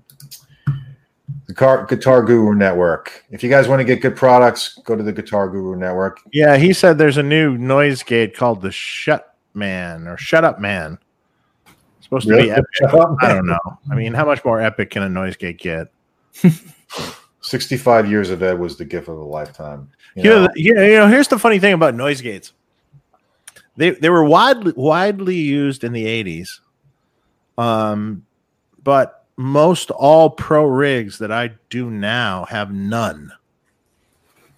[1.47, 3.25] the Car- Guitar Guru Network.
[3.31, 6.21] If you guys want to get good products, go to the Guitar Guru Network.
[6.33, 10.61] Yeah, he said there's a new noise gate called the Shut Man or Shut Up
[10.61, 10.99] Man.
[11.67, 12.51] It's supposed to be Really?
[12.51, 12.65] epic.
[13.23, 13.59] I don't know.
[13.91, 15.89] I mean, how much more epic can a noise gate get?
[17.41, 19.91] 65 years of Ed was the gift of a lifetime.
[20.15, 22.53] You You know, you know, here's the funny thing about noise gates.
[23.77, 26.61] They they were widely widely used in the 80s.
[27.59, 28.25] Um
[28.83, 33.33] but most all pro rigs that I do now have none.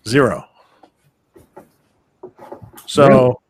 [0.06, 0.48] Zero.
[2.86, 3.40] So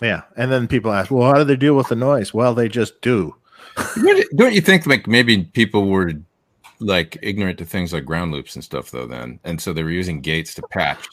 [0.00, 2.68] yeah, and then people ask, "Well, how do they deal with the noise?" Well, they
[2.68, 3.34] just do.
[3.96, 6.12] Don't- Don't you think like maybe people were
[6.80, 9.90] like ignorant to things like ground loops and stuff though then, and so they were
[9.90, 11.06] using gates to patch.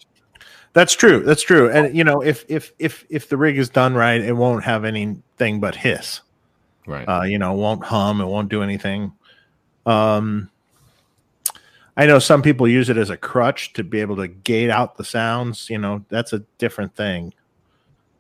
[0.74, 1.22] That's true.
[1.22, 1.70] That's true.
[1.72, 4.86] And you know, if if if if the rig is done right, it won't have
[4.86, 6.22] anything but hiss.
[6.88, 7.06] Right.
[7.06, 9.12] uh, you know, won't hum, it won't do anything.
[9.86, 10.50] Um,
[11.98, 14.98] I know some people use it as a crutch to be able to gate out
[14.98, 15.70] the sounds.
[15.70, 17.34] You know, that's a different thing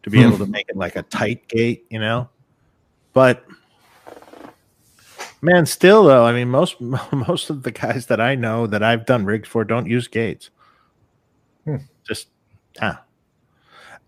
[0.03, 1.85] to be able to make it like a tight gate.
[1.89, 2.29] You know,
[3.13, 3.45] but
[5.41, 6.79] man, still though, I mean, most
[7.11, 10.49] most of the guys that I know that I've done rigs for don't use gates.
[11.65, 11.77] Hmm.
[12.07, 12.29] Just
[12.81, 13.01] ah.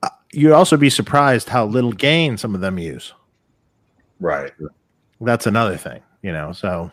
[0.04, 3.14] Uh, you'd also be surprised how little gain some of them use
[4.20, 4.52] right.
[5.22, 6.52] that's another thing, you know.
[6.52, 6.92] So,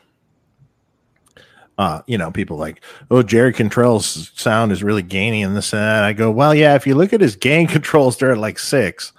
[1.79, 5.83] uh, you know, people like, oh, Jerry Cantrell's sound is really gainy in this and
[5.83, 6.05] that.
[6.05, 9.13] I go, well, yeah, if you look at his gain controls, they're at like six.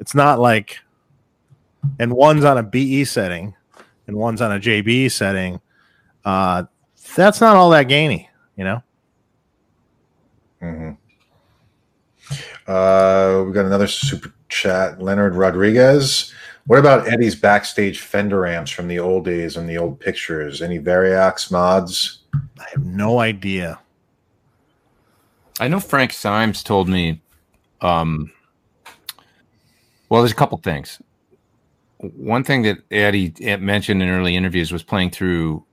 [0.00, 0.78] It's not like,
[1.98, 3.54] and one's on a BE setting
[4.06, 5.60] and one's on a JB setting.
[6.24, 6.64] Uh,
[7.16, 8.82] that's not all that gainy, you know.
[10.62, 10.92] Mm-hmm.
[12.66, 15.00] Uh, we got another super chat.
[15.02, 16.32] Leonard Rodriguez.
[16.66, 20.62] What about Eddie's backstage Fender amps from the old days and the old pictures?
[20.62, 22.20] Any Variac mods?
[22.58, 23.78] I have no idea.
[25.60, 27.20] I know Frank Symes told me.
[27.80, 28.32] Um,
[30.08, 31.00] well, there's a couple things.
[31.98, 35.64] One thing that Eddie mentioned in early interviews was playing through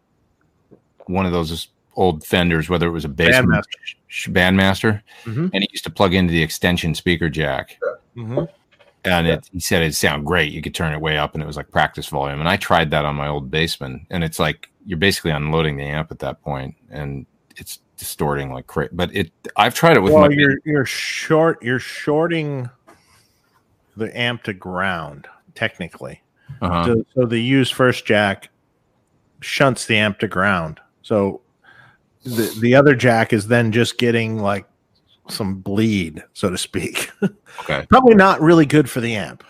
[1.05, 3.63] one of those old Fenders, whether it was a bass Bandmaster.
[4.07, 5.51] sh- Bandmaster, Mhm.
[5.53, 7.77] and he used to plug into the extension speaker jack.
[8.15, 8.43] Mm-hmm.
[9.03, 10.51] And it, he said it sounded great.
[10.51, 12.39] You could turn it way up, and it was like practice volume.
[12.39, 15.83] And I tried that on my old basement, and it's like you're basically unloading the
[15.83, 17.25] amp at that point, and
[17.57, 18.89] it's distorting like crazy.
[18.93, 21.61] But it, I've tried it with Well, my you're you're short.
[21.63, 22.69] You're shorting
[23.97, 26.21] the amp to ground technically.
[26.61, 28.49] uh So, so the use first jack
[29.41, 30.79] shunts the amp to ground.
[31.01, 31.41] So
[32.23, 34.65] the the other jack is then just getting like
[35.29, 37.11] some bleed, so to speak.
[37.61, 39.43] okay, Probably not really good for the amp.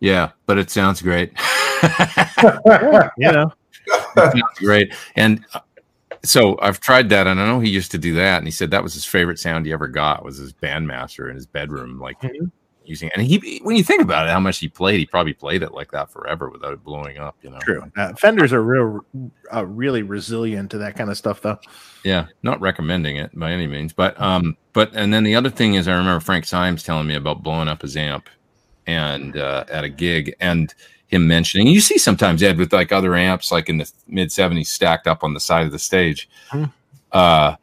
[0.00, 1.32] yeah, but it sounds great.
[3.16, 3.52] You know,
[4.14, 5.60] sounds great, and uh,
[6.24, 8.70] so I've tried that, and I know he used to do that, and he said
[8.72, 12.20] that was his favorite sound he ever got was his bandmaster in his bedroom, like
[12.20, 12.50] Mhm.
[12.88, 13.10] Using.
[13.14, 15.72] And he, when you think about it, how much he played, he probably played it
[15.72, 17.36] like that forever without it blowing up.
[17.42, 17.82] You know, true.
[17.96, 19.04] Uh, Fenders are real,
[19.54, 21.58] uh, really resilient to that kind of stuff, though.
[22.04, 25.74] Yeah, not recommending it by any means, but um, but and then the other thing
[25.74, 28.28] is, I remember Frank Symes telling me about blowing up his amp,
[28.86, 30.72] and uh, at a gig, and
[31.08, 31.66] him mentioning.
[31.66, 35.24] You see sometimes Ed with like other amps, like in the mid '70s, stacked up
[35.24, 36.28] on the side of the stage.
[36.50, 36.64] Hmm.
[37.12, 37.56] Uh,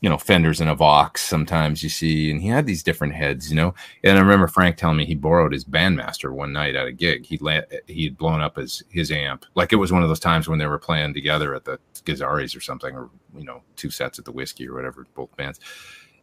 [0.00, 1.22] you know, Fenders and a Vox.
[1.22, 3.50] Sometimes you see, and he had these different heads.
[3.50, 6.86] You know, and I remember Frank telling me he borrowed his Bandmaster one night at
[6.86, 7.26] a gig.
[7.26, 10.20] He la- he had blown up his his amp, like it was one of those
[10.20, 13.90] times when they were playing together at the Gazzari's or something, or you know, two
[13.90, 15.60] sets at the Whisky or whatever, both bands.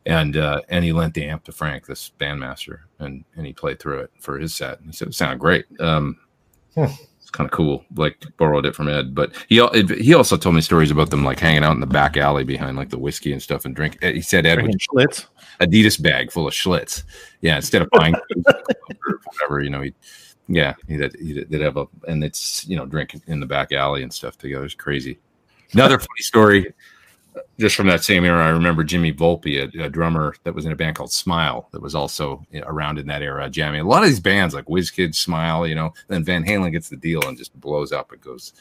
[0.05, 3.79] And uh, and he lent the amp to Frank, this Bandmaster, and and he played
[3.79, 4.79] through it for his set.
[4.79, 5.65] And he said it sounded great.
[5.79, 6.17] Um,
[6.75, 6.85] Hmm.
[7.27, 7.83] It's kind of cool.
[7.93, 9.61] Like borrowed it from Ed, but he
[9.99, 12.77] he also told me stories about them like hanging out in the back alley behind
[12.77, 13.97] like the Whisky and stuff and drink.
[14.01, 15.25] Eh, he said Ed Schlitz.
[15.59, 17.03] Adidas bag full of Schlitz.
[17.41, 18.15] Yeah, instead of buying
[19.25, 19.93] whatever, you know, he,
[20.47, 23.73] yeah, he did, he did have a, and it's, you know, drinking in the back
[23.73, 24.63] alley and stuff together.
[24.63, 25.19] It's crazy.
[25.73, 26.73] Another funny story,
[27.59, 30.71] just from that same era, I remember Jimmy Volpe, a, a drummer that was in
[30.71, 33.81] a band called Smile, that was also around in that era, jamming.
[33.81, 36.97] A lot of these bands like WizKid, Smile, you know, then Van Halen gets the
[36.97, 38.13] deal and just blows up.
[38.13, 38.53] It goes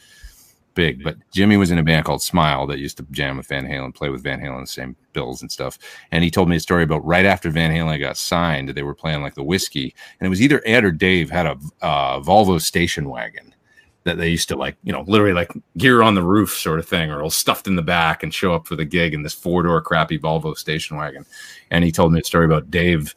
[0.77, 1.03] big.
[1.03, 3.93] But Jimmy was in a band called Smile that used to jam with Van Halen,
[3.93, 5.77] play with Van Halen, the same bills and stuff.
[6.13, 8.95] And he told me a story about right after Van Halen got signed, they were
[8.95, 12.61] playing like the Whisky, and it was either Ed or Dave had a uh, Volvo
[12.61, 13.55] station wagon
[14.07, 16.89] that they used to like, you know, literally like gear on the roof sort of
[16.89, 19.35] thing, or all stuffed in the back and show up for the gig in this
[19.35, 21.27] four door crappy Volvo station wagon.
[21.71, 23.15] And he told me a story about Dave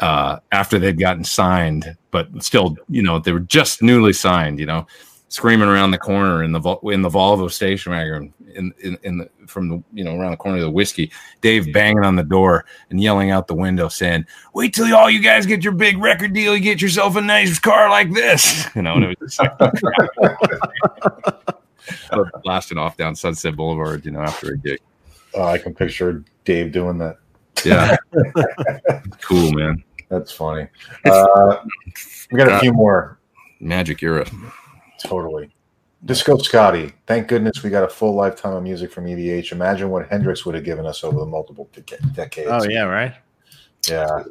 [0.00, 4.66] uh, after they'd gotten signed, but still, you know, they were just newly signed, you
[4.66, 4.86] know,
[5.34, 9.28] screaming around the corner in the in the Volvo station wagon in, in in the
[9.48, 11.10] from the you know around the corner of the Whisky.
[11.40, 15.18] Dave banging on the door and yelling out the window, saying, "Wait till all you
[15.18, 16.54] guys get your big record deal.
[16.54, 19.72] You get yourself a nice car like this." You know, and it was just like,
[22.42, 24.80] blasting off down Sunset Boulevard, you know, after a gig.
[25.34, 27.18] Oh, I can picture Dave doing that.
[27.64, 27.96] Yeah,
[29.20, 29.84] cool, man.
[30.08, 30.66] That's funny.
[31.04, 31.58] Uh,
[32.32, 33.18] we got a few more.
[33.60, 34.26] Magic era.
[35.04, 35.54] Totally.
[36.04, 36.92] Disco Scotty.
[37.06, 39.52] Thank goodness we got a full lifetime of music from EVH.
[39.52, 42.50] Imagine what Hendrix would have given us over the multiple deca- decades.
[42.50, 43.14] Oh yeah, right.
[43.88, 44.22] Yeah.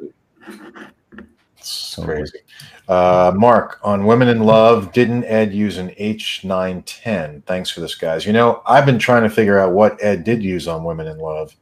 [1.58, 2.40] It's crazy.
[2.86, 7.42] Uh, Mark, on Women in Love, didn't Ed use an H910?
[7.44, 8.26] Thanks for this, guys.
[8.26, 11.18] You know, I've been trying to figure out what Ed did use on Women in
[11.18, 11.56] Love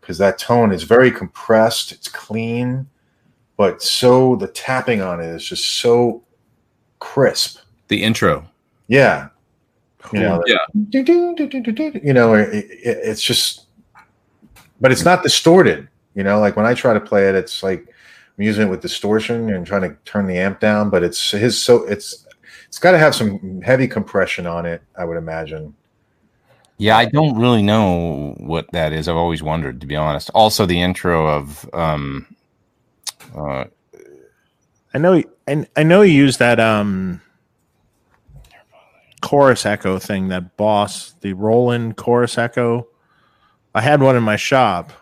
[0.00, 2.86] because that tone is very compressed, it's clean,
[3.56, 6.22] but so the tapping on it is just so
[7.00, 7.63] crisp.
[7.94, 8.44] The intro.
[8.88, 9.28] Yeah.
[10.12, 10.56] You know, Yeah.
[10.74, 13.66] you know, it, it, it's just,
[14.80, 15.86] but it's not distorted.
[16.16, 17.86] You know, like when I try to play it, it's like
[18.36, 20.90] I'm using it with distortion and trying to turn the amp down.
[20.90, 22.26] But it's his so it's
[22.66, 24.82] it's got to have some heavy compression on it.
[24.98, 25.72] I would imagine.
[26.78, 29.06] Yeah, I don't really know what that is.
[29.06, 30.30] I've always wondered, to be honest.
[30.34, 32.34] Also, the intro of um,
[33.36, 33.66] uh,
[34.92, 35.22] I know.
[35.46, 37.20] And I know you use that um
[39.24, 40.28] chorus echo thing.
[40.28, 42.86] That Boss, the Roland chorus echo.
[43.74, 44.92] I had one in my shop.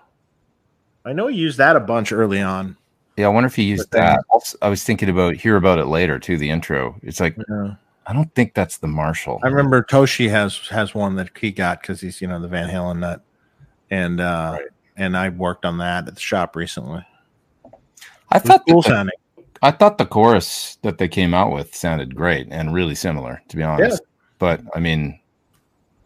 [1.04, 2.76] I know he used that a bunch early on.
[3.16, 4.20] yeah, I wonder if he used then- that.
[4.30, 6.36] Also, I was thinking about hear about it later too.
[6.38, 6.96] The intro.
[7.02, 7.74] It's like Yeah.
[8.06, 9.38] I don't think that's the Marshall.
[9.44, 12.68] I remember Toshi has has one that he got because he's you know the Van
[12.68, 13.22] Halen nut,
[13.90, 14.68] and uh Right.
[14.96, 17.04] and I worked on that at the shop recently.
[18.30, 19.14] I thought cool sounding.
[19.60, 23.56] I thought the chorus that they came out with sounded great and really similar, to
[23.56, 24.02] be honest.
[24.42, 25.20] But I mean,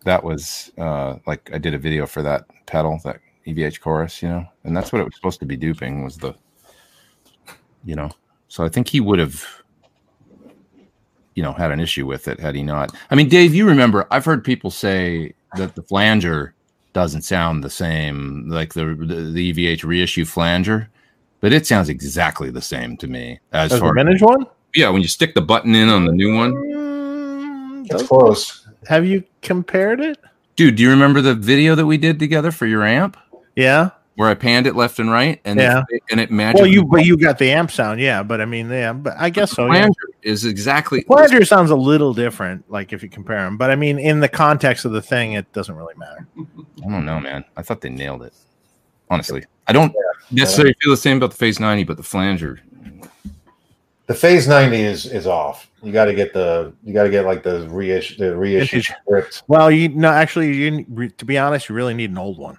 [0.04, 4.28] that was uh, like I did a video for that pedal, that EVH chorus, you
[4.28, 6.34] know, and that's what it was supposed to be duping was the,
[7.82, 8.10] you know.
[8.48, 9.42] So I think he would have,
[11.34, 12.94] you know, had an issue with it had he not.
[13.10, 14.06] I mean, Dave, you remember?
[14.10, 16.54] I've heard people say that the flanger
[16.92, 20.90] doesn't sound the same, like the the, the EVH reissue flanger,
[21.40, 24.46] but it sounds exactly the same to me as As the far vintage one.
[24.74, 26.85] yeah, when you stick the button in on the new one.
[27.86, 28.66] It's those- close.
[28.88, 30.18] have you compared it?
[30.56, 33.16] Dude, do you remember the video that we did together for your amp
[33.56, 33.90] Yeah.
[34.14, 35.82] where I panned it left and right and Yeah.
[35.90, 38.22] it, and it magically Well, you but you got the amp sound, yeah.
[38.22, 38.92] But I mean, yeah.
[38.94, 39.70] But I guess so.
[39.72, 39.88] Yeah.
[40.22, 43.56] is exactly Flanger sounds a little different, like if you compare them.
[43.58, 46.26] But I mean, in the context of the thing, it doesn't really matter.
[46.84, 47.44] I don't know, man.
[47.56, 48.32] I thought they nailed it.
[49.10, 49.44] Honestly.
[49.68, 49.92] I don't
[50.32, 52.60] necessarily feel the same about the Phase 90, but the flanger.
[54.06, 55.68] The Phase 90 is is off.
[55.86, 59.44] You got to get the you got to get like the reissue the reissue script.
[59.46, 62.58] Well, you no, actually, you to be honest, you really need an old one.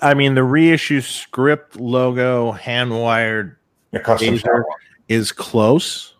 [0.00, 3.56] I mean, the reissue script logo, hand wired,
[3.92, 4.42] A custom Laser.
[4.42, 4.78] shop one.
[5.08, 6.14] is close,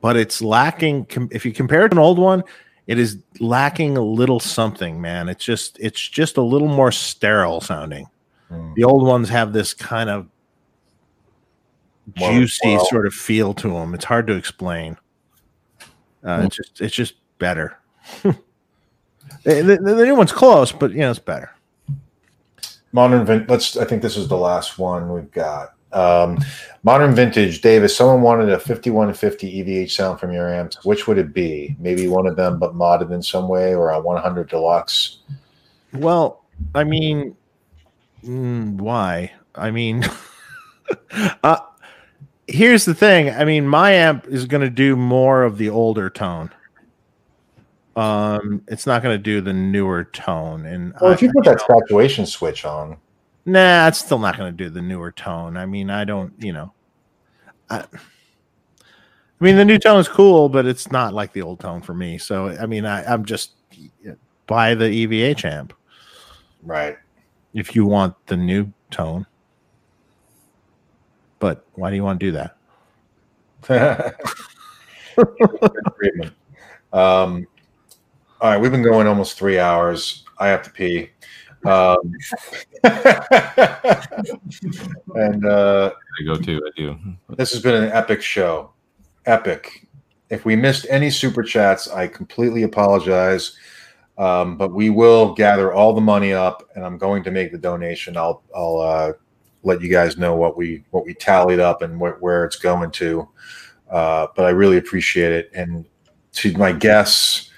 [0.00, 1.04] but it's lacking.
[1.04, 2.42] Com- if you compare it to an old one,
[2.88, 5.00] it is lacking a little something.
[5.00, 8.08] Man, it's just it's just a little more sterile sounding.
[8.50, 8.74] Mm.
[8.74, 10.26] The old ones have this kind of
[12.14, 13.94] juicy sort of feel to them.
[13.94, 14.96] It's hard to explain.
[16.24, 17.78] Uh, It's just it's just better.
[18.22, 18.32] the,
[19.44, 21.50] the- the new one's close, but you know it's better.
[22.92, 25.74] Modern vin- let's I think this is the last one we've got.
[25.92, 26.38] Um,
[26.84, 31.18] modern vintage, Dave, if someone wanted a 5150 EVH sound from your amps, which would
[31.18, 31.74] it be?
[31.80, 35.18] Maybe one of them, but modded in some way, or a 100 deluxe.
[35.92, 36.44] Well,
[36.76, 37.36] I mean,
[38.24, 39.32] mm, why?
[39.56, 40.04] I mean,
[41.42, 41.58] uh,
[42.50, 43.30] here's the thing.
[43.30, 46.50] I mean, my amp is going to do more of the older tone.
[47.96, 50.66] Um, it's not going to do the newer tone.
[50.66, 52.96] And Well, I- if you put that saturation switch on,
[53.46, 55.56] Nah, it's still not going to do the newer tone.
[55.56, 56.72] I mean, I don't, you know.
[57.70, 61.80] I, I mean, the new tone is cool, but it's not like the old tone
[61.80, 62.18] for me.
[62.18, 63.52] So, I mean, I, I'm just
[64.46, 65.72] buy the EVH amp
[66.62, 66.96] right?
[67.54, 69.26] if you want the new tone.
[71.40, 72.56] But why do you want to do that?
[76.92, 77.46] Um,
[78.40, 80.24] all right, we've been going almost three hours.
[80.38, 81.10] I have to pee.
[81.64, 82.14] Um,
[85.14, 86.62] and uh, I go too.
[86.64, 86.98] I do.
[87.28, 88.72] this has been an epic show.
[89.26, 89.86] Epic.
[90.30, 93.56] If we missed any super chats, I completely apologize.
[94.16, 97.58] Um, but we will gather all the money up, and I'm going to make the
[97.58, 98.16] donation.
[98.16, 99.12] I'll I'll uh,
[99.62, 102.90] let you guys know what we what we tallied up and wh- where it's going
[102.92, 103.28] to.
[103.90, 105.50] Uh, but I really appreciate it.
[105.52, 105.84] And
[106.34, 107.50] to my guests,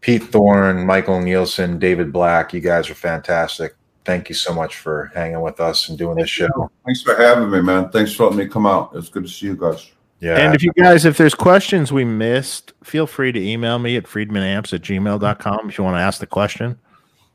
[0.00, 3.74] Pete Thorne, Michael Nielsen, David Black, you guys are fantastic.
[4.04, 6.70] Thank you so much for hanging with us and doing this show.
[6.84, 7.88] Thanks for having me, man.
[7.90, 8.90] Thanks for letting me come out.
[8.94, 9.92] It's good to see you guys.
[10.18, 10.38] Yeah.
[10.38, 14.04] And if you guys, if there's questions we missed, feel free to email me at
[14.04, 16.78] friedmanamps at gmail.com if you want to ask the question.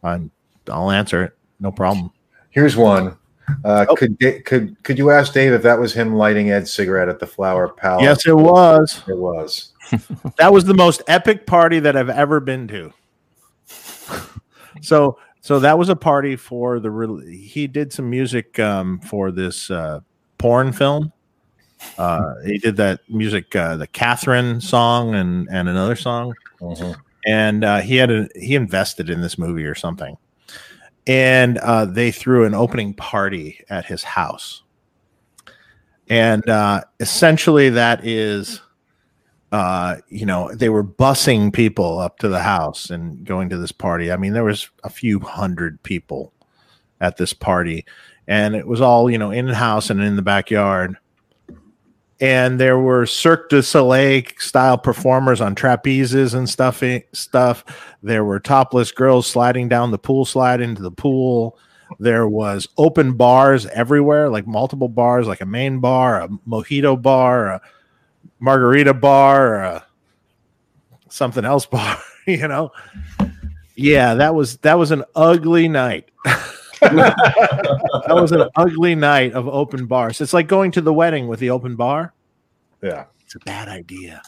[0.03, 0.31] I'm,
[0.69, 1.37] I'll answer it.
[1.59, 2.11] No problem.
[2.49, 3.17] Here's one.
[3.63, 3.95] Uh, Oh.
[3.95, 7.27] Could could could you ask Dave if that was him lighting Ed's cigarette at the
[7.27, 8.03] Flower Palace?
[8.03, 9.01] Yes, it was.
[9.07, 9.71] it was.
[10.37, 12.91] That was the most epic party that I've ever been to.
[14.81, 16.91] so, so that was a party for the.
[16.91, 20.01] re- He did some music um, for this uh,
[20.37, 21.13] porn film.
[21.97, 26.33] Uh, he did that music, uh, the Catherine song, and and another song.
[26.59, 26.95] Mhm.
[27.25, 30.17] and uh, he had a he invested in this movie or something,
[31.07, 34.63] and uh, they threw an opening party at his house,
[36.09, 38.61] and uh, essentially that is,
[39.51, 43.71] uh, you know, they were busing people up to the house and going to this
[43.71, 44.11] party.
[44.11, 46.33] I mean, there was a few hundred people
[46.99, 47.85] at this party,
[48.27, 50.97] and it was all you know in house and in the backyard
[52.19, 56.81] and there were Cirque du Soleil style performers on trapezes and stuff.
[56.81, 57.63] Eh, stuff.
[58.01, 61.57] There were topless girls sliding down the pool slide into the pool.
[61.99, 67.47] There was open bars everywhere, like multiple bars, like a main bar, a mojito bar,
[67.47, 67.61] a
[68.39, 69.85] margarita bar, a
[71.09, 71.97] something else bar.
[72.25, 72.71] You know,
[73.75, 76.09] yeah, that was that was an ugly night.
[76.81, 80.21] that was an ugly night of open bars.
[80.21, 82.13] It's like going to the wedding with the open bar.
[82.81, 83.05] Yeah.
[83.25, 84.21] It's a bad idea.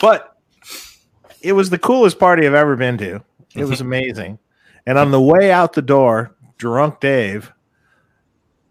[0.00, 0.36] but
[1.40, 3.22] it was the coolest party I've ever been to.
[3.54, 4.38] It was amazing.
[4.86, 7.52] And on the way out the door, drunk Dave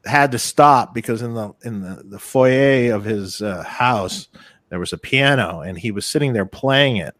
[0.05, 4.29] had to stop because in the in the, the foyer of his uh, house
[4.69, 7.15] there was a piano and he was sitting there playing it.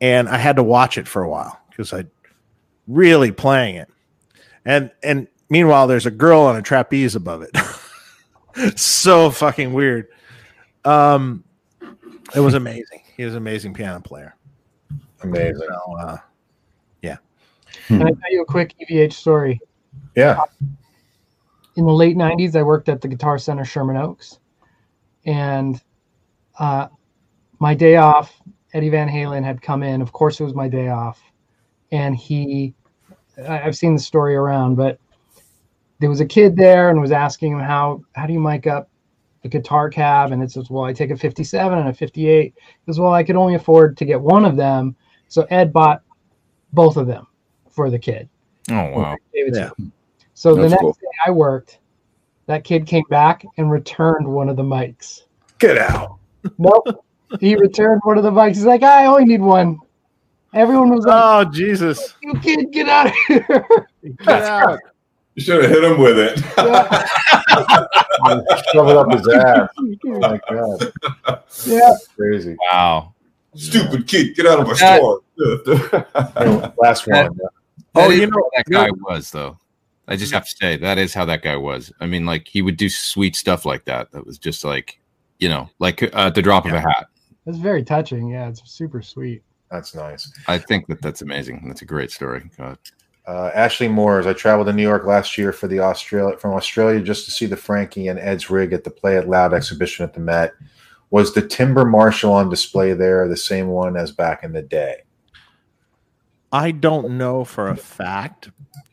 [0.00, 2.04] And I had to watch it for a while because I
[2.86, 3.88] really playing it.
[4.64, 7.56] And and meanwhile there's a girl on a trapeze above it.
[8.78, 10.08] so fucking weird.
[10.84, 11.44] Um
[12.34, 13.02] it was amazing.
[13.16, 14.34] He was an amazing piano player.
[15.22, 15.68] Amazing.
[15.68, 16.18] So, uh,
[17.86, 19.60] Can I tell you a quick EVH story?
[20.16, 20.38] Yeah.
[21.76, 24.38] in the late 90s i worked at the guitar center sherman oaks
[25.26, 25.82] and
[26.60, 26.86] uh,
[27.58, 28.40] my day off
[28.74, 31.20] eddie van halen had come in of course it was my day off
[31.92, 32.74] and he
[33.38, 34.98] I- i've seen the story around but
[36.00, 38.88] there was a kid there and was asking him how how do you mic up
[39.44, 42.62] a guitar cab and it says well i take a 57 and a 58 he
[42.86, 44.96] goes well i could only afford to get one of them
[45.28, 46.02] so ed bought
[46.72, 47.26] both of them
[47.70, 48.28] for the kid
[48.70, 49.16] Oh wow.
[49.34, 49.70] Gave it to Yeah.
[49.78, 49.92] him.
[50.32, 50.92] So the next cool.
[50.94, 51.80] day I worked,
[52.46, 55.24] that kid came back and returned one of the mics.
[55.58, 56.16] Get out.
[56.56, 57.04] Nope.
[57.40, 58.54] he returned one of the mics.
[58.54, 59.78] He's like, I only need one.
[60.54, 62.14] Everyone was like, oh Jesus!
[62.22, 63.66] You kid, get out of here.
[64.18, 64.78] Get out.
[65.34, 66.40] You should have hit him with it.
[66.56, 67.06] yeah.
[68.72, 69.68] Shove it up his ass.
[70.06, 70.92] Oh my god.
[71.66, 71.94] yeah.
[72.16, 72.56] Crazy.
[72.70, 73.14] Wow.
[73.56, 75.20] Stupid kid, get out of my That- store.
[76.36, 77.38] Anyway, Last one.
[77.42, 77.48] Oh,
[77.96, 79.58] Oh, you you know- know that guy was though.
[80.06, 81.90] I just have to say that is how that guy was.
[82.00, 84.12] I mean, like he would do sweet stuff like that.
[84.12, 85.00] That was just like,
[85.38, 87.06] you know, like uh, at the drop of a hat.
[87.46, 88.28] It's very touching.
[88.28, 89.42] Yeah, it's super sweet.
[89.74, 90.32] That's nice.
[90.46, 91.64] I think that that's amazing.
[91.66, 92.48] That's a great story.
[92.56, 92.78] God.
[93.26, 94.24] Uh, Ashley Moores.
[94.24, 97.46] I traveled to New York last year for the Australia from Australia just to see
[97.46, 100.52] the Frankie and Ed's rig at the Play It Loud exhibition at the Met.
[101.10, 105.02] Was the Timber Marshall on display there the same one as back in the day?
[106.52, 108.50] I don't know for a fact,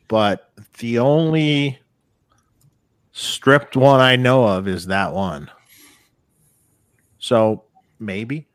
[0.07, 1.79] but the only
[3.11, 5.51] stripped one I know of is that one.
[7.19, 7.65] So
[7.99, 8.47] maybe,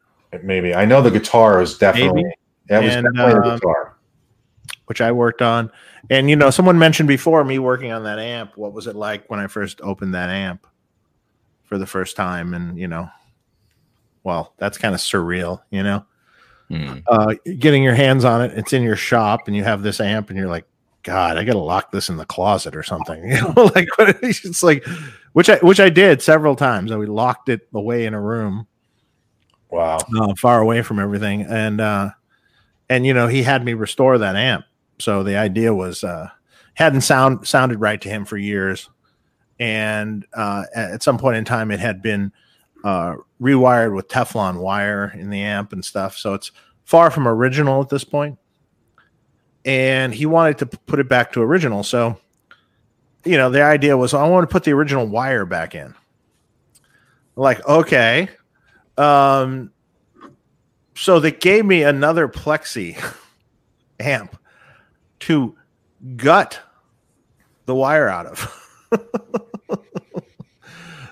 [0.44, 2.34] Maybe I know the guitar is definitely Maybe.
[2.68, 3.96] that was And, definitely the um, guitar.
[4.86, 5.70] which I worked on.
[6.10, 8.56] And you know, someone mentioned before me working on that amp.
[8.56, 10.66] What was it like when I first opened that amp
[11.64, 12.54] for the first time?
[12.54, 13.08] And you know,
[14.24, 16.04] well, that's kind of surreal, you know.
[16.68, 16.98] Hmm.
[17.06, 18.58] uh, getting your hands on it.
[18.58, 20.66] It's in your shop, and you have this amp, and you're like,
[21.04, 23.22] God, I gotta lock this in the closet or something.
[23.30, 23.86] You know, like
[24.22, 24.84] it's like,
[25.32, 26.90] which I which I did several times.
[26.90, 28.66] I we locked it away in a room,
[29.70, 29.98] Wow.
[30.16, 32.10] uh, far away from everything, and uh,
[32.88, 34.64] and you know he had me restore that amp.
[34.98, 36.30] So the idea was uh,
[36.74, 38.88] hadn't sound sounded right to him for years,
[39.58, 42.32] and uh, at some point in time it had been
[42.84, 46.16] uh, rewired with Teflon wire in the amp and stuff.
[46.16, 46.52] So it's
[46.84, 48.38] far from original at this point.
[49.64, 51.82] And he wanted to p- put it back to original.
[51.82, 52.20] So,
[53.24, 55.94] you know, the idea was I want to put the original wire back in.
[57.34, 58.28] Like, okay.
[58.96, 59.72] Um,
[60.94, 63.02] so they gave me another plexi
[64.00, 64.36] amp
[65.20, 65.56] to
[66.16, 66.60] gut
[67.66, 68.62] the wire out of.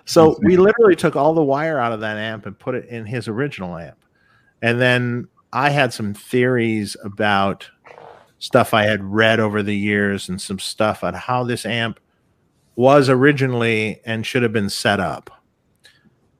[0.04, 3.06] So we literally took all the wire out of that amp and put it in
[3.06, 3.98] his original amp.
[4.60, 7.68] And then I had some theories about
[8.38, 11.98] stuff I had read over the years and some stuff on how this amp
[12.76, 15.30] was originally and should have been set up.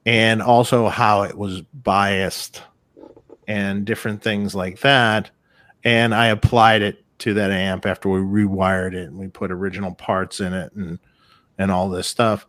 [0.07, 2.63] And also how it was biased
[3.49, 5.31] and different things like that.
[5.83, 9.95] And I applied it to that amp after we rewired it and we put original
[9.95, 10.99] parts in it and
[11.57, 12.47] and all this stuff.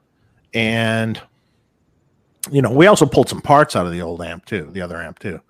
[0.54, 1.22] And
[2.52, 5.02] you know, we also pulled some parts out of the old amp too, the other
[5.02, 5.42] amp too.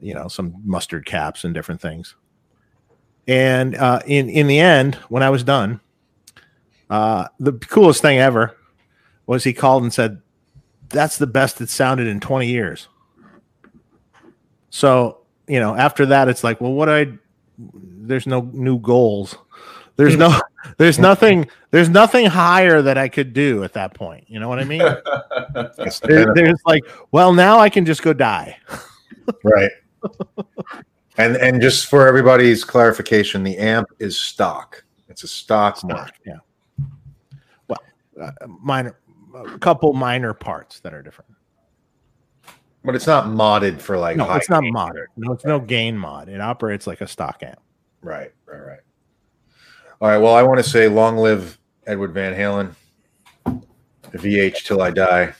[0.00, 2.14] You know, some mustard caps and different things.
[3.26, 5.80] And uh, in in the end, when I was done,
[6.90, 8.56] uh, the coolest thing ever
[9.26, 10.20] was he called and said,
[10.88, 12.88] "That's the best it sounded in 20 years."
[14.70, 17.12] So you know, after that, it's like, well, what I
[17.58, 19.36] there's no new goals.
[19.96, 20.40] There's no
[20.78, 24.24] there's nothing there's nothing higher that I could do at that point.
[24.28, 24.80] You know what I mean?
[26.02, 26.82] There- there's like,
[27.12, 28.58] well, now I can just go die.
[29.44, 29.70] right.
[31.16, 34.82] and and just for everybody's clarification, the amp is stock.
[35.08, 36.10] It's a stock mark.
[36.26, 36.38] Yeah.
[37.68, 37.78] Well,
[38.20, 38.98] uh, minor,
[39.34, 41.30] a couple minor parts that are different.
[42.84, 45.06] But it's not modded for like No, it's not modded.
[45.16, 46.28] No, it's no gain mod.
[46.28, 47.58] It operates like a stock amp.
[48.02, 48.80] Right, right, right.
[50.00, 50.18] All right.
[50.18, 52.74] Well, I want to say long live Edward Van Halen,
[54.10, 55.32] the VH till I die.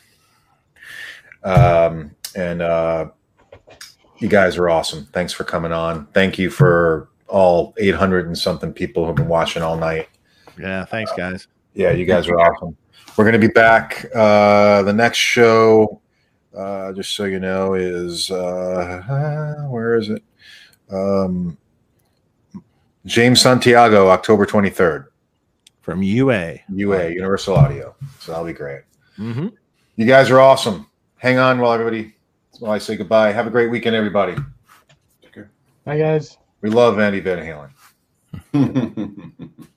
[1.43, 3.11] Um, and uh,
[4.19, 5.07] you guys are awesome.
[5.13, 6.07] Thanks for coming on.
[6.15, 10.09] Thank you for all 800 and something people who've been watching all night.
[10.59, 11.47] Yeah, thanks, guys.
[11.75, 12.77] Yeah, you guys are awesome.
[13.17, 14.07] We're going to be back.
[14.13, 16.01] Uh, the next show,
[16.57, 20.23] uh, just so you know, is uh, where is it?
[20.91, 21.57] Um,
[23.07, 25.07] James Santiago, October 23rd,
[25.83, 26.59] From UA.
[26.69, 27.95] UA, Universal Audio.
[28.19, 28.83] So that'll be great.
[29.19, 29.49] Mm-hmm.
[29.97, 30.89] You guys are awesome.
[31.19, 32.15] Hang on while everybody,
[32.59, 33.31] while I say goodbye.
[33.31, 34.35] Have a great weekend, everybody.
[35.87, 36.39] Hi guys.
[36.63, 37.71] We love Andy Van Halen.
[38.55, 39.51] Halen.